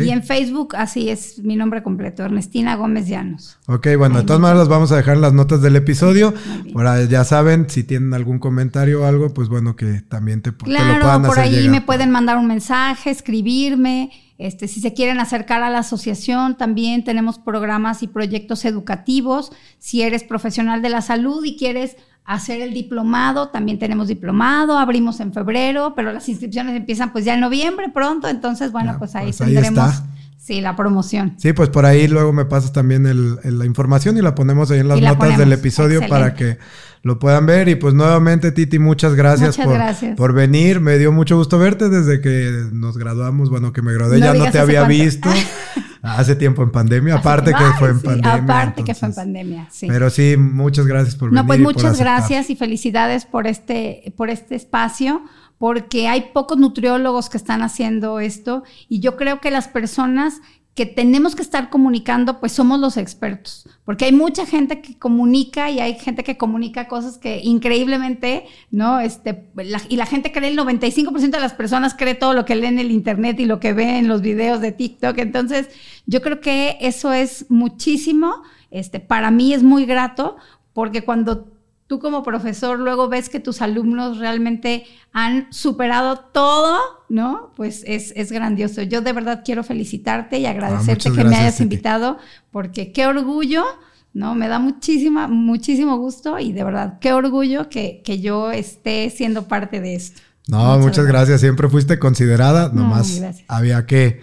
y 0.00 0.10
en 0.10 0.22
Facebook, 0.22 0.76
así 0.76 1.10
es 1.10 1.40
mi 1.40 1.56
nombre 1.56 1.82
completo, 1.82 2.22
Ernestina 2.22 2.76
Gómez 2.76 3.08
Llanos. 3.08 3.58
Ok, 3.66 3.88
bueno, 3.98 4.18
de 4.18 4.24
todas 4.24 4.40
maneras 4.40 4.60
las 4.60 4.68
vamos 4.68 4.92
a 4.92 4.96
dejar 4.96 5.16
en 5.16 5.22
las 5.22 5.32
notas 5.32 5.60
del 5.60 5.74
episodio. 5.74 6.32
Ahora 6.74 7.02
ya 7.04 7.24
saben, 7.24 7.68
si 7.68 7.82
tienen 7.82 8.14
algún 8.14 8.38
comentario 8.38 9.02
o 9.02 9.06
algo, 9.06 9.34
pues 9.34 9.48
bueno, 9.48 9.74
que 9.74 10.02
también 10.02 10.40
te, 10.40 10.54
claro, 10.54 10.94
lo 10.94 11.00
puedan 11.00 11.22
por 11.24 11.40
ahí 11.40 11.68
me 11.68 11.80
pueden 11.80 12.10
mandar 12.10 12.38
un 12.38 12.46
mensaje, 12.46 13.10
escribirme. 13.10 14.10
Este, 14.38 14.68
si 14.68 14.80
se 14.80 14.92
quieren 14.92 15.18
acercar 15.18 15.62
a 15.62 15.70
la 15.70 15.78
asociación, 15.78 16.56
también 16.56 17.04
tenemos 17.04 17.38
programas 17.38 18.02
y 18.02 18.06
proyectos 18.06 18.64
educativos. 18.64 19.50
Si 19.78 20.02
eres 20.02 20.24
profesional 20.24 20.82
de 20.82 20.90
la 20.90 21.00
salud 21.00 21.44
y 21.44 21.56
quieres 21.56 21.96
hacer 22.24 22.60
el 22.60 22.74
diplomado, 22.74 23.48
también 23.48 23.78
tenemos 23.78 24.08
diplomado, 24.08 24.78
abrimos 24.78 25.20
en 25.20 25.32
febrero, 25.32 25.94
pero 25.94 26.12
las 26.12 26.28
inscripciones 26.28 26.76
empiezan 26.76 27.12
pues 27.12 27.24
ya 27.24 27.34
en 27.34 27.40
noviembre 27.40 27.88
pronto, 27.88 28.28
entonces 28.28 28.72
bueno, 28.72 28.96
pues 28.98 29.14
ahí 29.14 29.26
pues 29.26 29.38
tendremos 29.38 30.02
Sí, 30.46 30.60
la 30.60 30.76
promoción. 30.76 31.34
Sí, 31.38 31.52
pues 31.52 31.70
por 31.70 31.86
ahí 31.86 32.06
luego 32.06 32.32
me 32.32 32.44
pasas 32.44 32.72
también 32.72 33.02
la 33.42 33.66
información 33.66 34.16
y 34.16 34.22
la 34.22 34.36
ponemos 34.36 34.70
ahí 34.70 34.78
en 34.78 34.86
las 34.86 35.00
notas 35.00 35.36
del 35.36 35.52
episodio 35.52 36.06
para 36.06 36.34
que 36.34 36.58
lo 37.06 37.20
puedan 37.20 37.46
ver. 37.46 37.68
Y 37.68 37.76
pues 37.76 37.94
nuevamente, 37.94 38.50
Titi, 38.50 38.80
muchas 38.80 39.14
gracias, 39.14 39.56
por, 39.56 39.78
por 40.16 40.32
venir. 40.32 40.80
Me 40.80 40.98
dio 40.98 41.12
mucho 41.12 41.36
gusto 41.36 41.56
verte 41.56 41.88
desde 41.88 42.20
que 42.20 42.66
nos 42.72 42.98
graduamos. 42.98 43.48
Bueno, 43.48 43.72
que 43.72 43.80
me 43.80 43.94
gradué, 43.94 44.18
ya 44.18 44.34
no 44.34 44.50
te 44.50 44.58
había 44.58 44.84
visto. 44.84 45.28
Hace 46.02 46.36
tiempo 46.36 46.62
en 46.62 46.70
pandemia, 46.70 47.16
aparte 47.16 47.52
que 47.52 47.64
fue 47.78 47.90
en 47.90 48.00
pandemia. 48.00 48.34
Aparte 48.34 48.84
que 48.84 48.94
fue 48.94 49.08
en 49.08 49.14
pandemia, 49.14 49.68
sí. 49.72 49.86
Pero 49.88 50.08
sí, 50.10 50.36
muchas 50.36 50.86
gracias 50.86 51.16
por 51.16 51.30
venir. 51.30 51.42
No, 51.42 51.46
pues 51.46 51.58
muchas 51.58 51.98
gracias 51.98 52.50
y 52.50 52.54
felicidades 52.54 53.24
por 53.24 53.46
este, 53.46 54.12
por 54.16 54.30
este 54.30 54.54
espacio 54.54 55.22
porque 55.58 56.06
hay 56.06 56.30
pocos 56.32 56.58
nutriólogos 56.58 57.28
que 57.28 57.38
están 57.38 57.62
haciendo 57.62 58.20
esto 58.20 58.62
y 58.88 59.00
yo 59.00 59.16
creo 59.16 59.40
que 59.40 59.50
las 59.50 59.68
personas 59.68 60.40
que 60.76 60.84
tenemos 60.84 61.34
que 61.34 61.40
estar 61.40 61.70
comunicando, 61.70 62.38
pues 62.38 62.52
somos 62.52 62.78
los 62.78 62.98
expertos, 62.98 63.66
porque 63.86 64.04
hay 64.04 64.12
mucha 64.12 64.44
gente 64.44 64.82
que 64.82 64.98
comunica 64.98 65.70
y 65.70 65.80
hay 65.80 65.94
gente 65.94 66.22
que 66.22 66.36
comunica 66.36 66.86
cosas 66.86 67.16
que 67.16 67.40
increíblemente, 67.42 68.44
¿no? 68.70 69.00
Este, 69.00 69.48
y 69.88 69.96
la 69.96 70.04
gente 70.04 70.32
cree, 70.32 70.50
el 70.50 70.58
95% 70.58 71.30
de 71.30 71.40
las 71.40 71.54
personas 71.54 71.94
cree 71.94 72.14
todo 72.14 72.34
lo 72.34 72.44
que 72.44 72.56
lee 72.56 72.66
en 72.66 72.78
el 72.78 72.90
internet 72.90 73.40
y 73.40 73.46
lo 73.46 73.58
que 73.58 73.72
ve 73.72 73.96
en 73.96 74.06
los 74.06 74.20
videos 74.20 74.60
de 74.60 74.70
TikTok, 74.70 75.16
entonces 75.16 75.70
yo 76.04 76.20
creo 76.20 76.42
que 76.42 76.76
eso 76.82 77.14
es 77.14 77.46
muchísimo, 77.48 78.34
este, 78.70 79.00
para 79.00 79.30
mí 79.30 79.54
es 79.54 79.62
muy 79.62 79.86
grato, 79.86 80.36
porque 80.74 81.04
cuando 81.04 81.55
tú 81.86 82.00
como 82.00 82.22
profesor 82.22 82.78
luego 82.78 83.08
ves 83.08 83.28
que 83.28 83.40
tus 83.40 83.62
alumnos 83.62 84.18
realmente 84.18 84.84
han 85.12 85.52
superado 85.52 86.18
todo, 86.32 86.78
¿no? 87.08 87.52
Pues 87.56 87.84
es, 87.86 88.12
es 88.16 88.32
grandioso. 88.32 88.82
Yo 88.82 89.00
de 89.00 89.12
verdad 89.12 89.42
quiero 89.44 89.62
felicitarte 89.62 90.38
y 90.38 90.46
agradecerte 90.46 91.12
que 91.12 91.24
me 91.24 91.36
hayas 91.36 91.60
invitado, 91.60 92.18
porque 92.50 92.92
qué 92.92 93.06
orgullo, 93.06 93.64
¿no? 94.12 94.34
Me 94.34 94.48
da 94.48 94.58
muchísima, 94.58 95.28
muchísimo 95.28 95.96
gusto 95.98 96.38
y 96.38 96.52
de 96.52 96.64
verdad, 96.64 96.98
qué 97.00 97.12
orgullo 97.12 97.68
que, 97.68 98.02
que 98.04 98.20
yo 98.20 98.50
esté 98.50 99.10
siendo 99.10 99.46
parte 99.46 99.80
de 99.80 99.94
esto. 99.94 100.20
No, 100.48 100.78
muchas, 100.78 101.06
gracias. 101.06 101.40
Siempre 101.40 101.68
fuiste 101.68 101.98
considerada, 101.98 102.70
nomás 102.72 103.20
había 103.48 103.86
que 103.86 104.20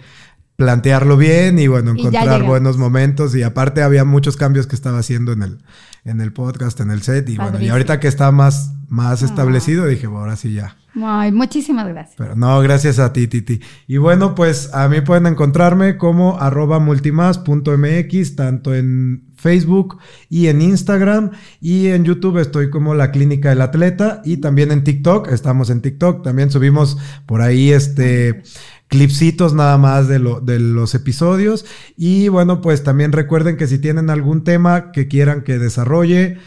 plantearlo 0.56 1.16
bien 1.16 1.58
y 1.58 1.66
bueno, 1.66 1.92
encontrar 1.92 2.44
buenos 2.44 2.78
momentos 2.78 3.34
y 3.34 3.42
aparte 3.42 3.82
había 3.82 4.04
muchos 4.04 4.36
cambios 4.36 4.66
que 4.66 4.76
estaba 4.76 4.98
haciendo 4.98 5.32
en 5.32 5.42
el, 5.42 5.58
en 6.04 6.20
el 6.20 6.32
podcast, 6.32 6.78
en 6.80 6.90
el 6.90 7.02
set 7.02 7.28
y 7.28 7.36
bueno, 7.36 7.60
y 7.60 7.68
ahorita 7.68 7.98
que 8.00 8.08
está 8.08 8.30
más, 8.30 8.74
más 8.88 9.22
ah. 9.22 9.26
establecido 9.26 9.86
dije, 9.86 10.06
bueno, 10.06 10.20
ahora 10.20 10.36
sí 10.36 10.52
ya. 10.52 10.76
Ay, 11.02 11.32
muchísimas 11.32 11.88
gracias. 11.88 12.14
Pero 12.16 12.36
no, 12.36 12.60
gracias 12.60 12.98
a 12.98 13.12
ti, 13.12 13.26
Titi. 13.26 13.60
Y 13.88 13.96
bueno, 13.96 14.34
pues 14.34 14.72
a 14.72 14.88
mí 14.88 15.00
pueden 15.00 15.26
encontrarme 15.26 15.96
como 15.96 16.38
arroba 16.38 16.78
multimas.mx, 16.78 18.36
tanto 18.36 18.74
en 18.74 19.33
Facebook 19.44 19.98
y 20.30 20.46
en 20.48 20.62
Instagram. 20.62 21.32
Y 21.60 21.88
en 21.88 22.04
YouTube 22.04 22.38
estoy 22.38 22.70
como 22.70 22.94
la 22.94 23.12
Clínica 23.12 23.50
del 23.50 23.60
Atleta. 23.60 24.22
Y 24.24 24.38
también 24.38 24.72
en 24.72 24.82
TikTok, 24.82 25.28
estamos 25.28 25.68
en 25.68 25.82
TikTok. 25.82 26.24
También 26.24 26.50
subimos 26.50 26.96
por 27.26 27.42
ahí 27.42 27.70
este 27.70 28.42
clipsitos 28.88 29.54
nada 29.54 29.76
más 29.76 30.08
de, 30.08 30.18
de 30.42 30.58
los 30.58 30.94
episodios. 30.94 31.66
Y 31.96 32.28
bueno, 32.28 32.60
pues 32.62 32.82
también 32.82 33.12
recuerden 33.12 33.56
que 33.56 33.66
si 33.66 33.78
tienen 33.78 34.08
algún 34.08 34.44
tema 34.44 34.92
que 34.92 35.08
quieran 35.08 35.42
que 35.42 35.58
desarrolle, 35.58 36.38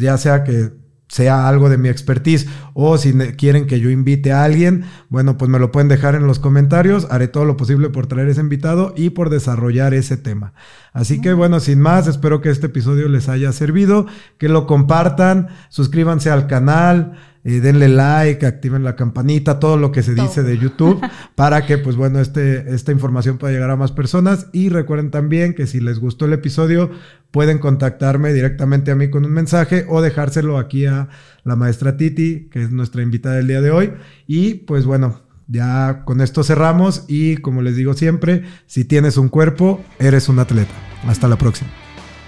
ya 0.00 0.16
sea 0.16 0.44
que 0.44 0.85
sea 1.08 1.48
algo 1.48 1.68
de 1.68 1.78
mi 1.78 1.88
expertise 1.88 2.46
o 2.74 2.98
si 2.98 3.12
quieren 3.12 3.66
que 3.66 3.80
yo 3.80 3.90
invite 3.90 4.32
a 4.32 4.44
alguien, 4.44 4.84
bueno, 5.08 5.38
pues 5.38 5.50
me 5.50 5.58
lo 5.58 5.70
pueden 5.70 5.88
dejar 5.88 6.14
en 6.14 6.26
los 6.26 6.38
comentarios. 6.38 7.06
Haré 7.10 7.28
todo 7.28 7.44
lo 7.44 7.56
posible 7.56 7.90
por 7.90 8.06
traer 8.06 8.28
ese 8.28 8.40
invitado 8.40 8.92
y 8.96 9.10
por 9.10 9.30
desarrollar 9.30 9.94
ese 9.94 10.16
tema. 10.16 10.52
Así 10.92 11.20
que 11.20 11.32
bueno, 11.32 11.60
sin 11.60 11.80
más, 11.80 12.06
espero 12.06 12.40
que 12.40 12.50
este 12.50 12.66
episodio 12.66 13.08
les 13.08 13.28
haya 13.28 13.52
servido, 13.52 14.06
que 14.38 14.48
lo 14.48 14.66
compartan, 14.66 15.48
suscríbanse 15.68 16.30
al 16.30 16.46
canal 16.46 17.16
denle 17.46 17.88
like, 17.88 18.44
activen 18.44 18.82
la 18.82 18.96
campanita, 18.96 19.60
todo 19.60 19.76
lo 19.76 19.92
que 19.92 20.02
se 20.02 20.14
dice 20.14 20.42
de 20.42 20.58
YouTube 20.58 21.00
para 21.36 21.64
que, 21.64 21.78
pues 21.78 21.94
bueno, 21.94 22.18
este, 22.18 22.74
esta 22.74 22.90
información 22.90 23.38
pueda 23.38 23.52
llegar 23.52 23.70
a 23.70 23.76
más 23.76 23.92
personas. 23.92 24.48
Y 24.52 24.68
recuerden 24.68 25.10
también 25.10 25.54
que 25.54 25.66
si 25.66 25.80
les 25.80 26.00
gustó 26.00 26.24
el 26.24 26.32
episodio, 26.32 26.90
pueden 27.36 27.58
contactarme 27.58 28.32
directamente 28.32 28.90
a 28.90 28.94
mí 28.94 29.10
con 29.10 29.26
un 29.26 29.30
mensaje 29.30 29.84
o 29.90 30.00
dejárselo 30.00 30.56
aquí 30.56 30.86
a 30.86 31.10
la 31.44 31.54
maestra 31.54 31.98
Titi, 31.98 32.48
que 32.50 32.62
es 32.62 32.70
nuestra 32.70 33.02
invitada 33.02 33.34
del 33.34 33.46
día 33.46 33.60
de 33.60 33.70
hoy. 33.70 33.92
Y 34.26 34.54
pues 34.54 34.86
bueno, 34.86 35.20
ya 35.46 36.02
con 36.06 36.22
esto 36.22 36.42
cerramos 36.44 37.04
y 37.08 37.36
como 37.36 37.60
les 37.60 37.76
digo 37.76 37.92
siempre, 37.92 38.44
si 38.64 38.86
tienes 38.86 39.18
un 39.18 39.28
cuerpo, 39.28 39.84
eres 39.98 40.30
un 40.30 40.38
atleta. 40.38 40.72
Hasta 41.06 41.28
la 41.28 41.36
próxima. 41.36 41.68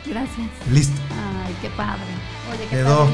Gracias. 0.07 0.47
Listo. 0.75 1.01
Ay, 1.47 1.55
qué 1.63 1.71
padre. 1.75 2.03
Oye, 2.53 2.69
qué 2.69 2.77
Quedó. 2.77 3.09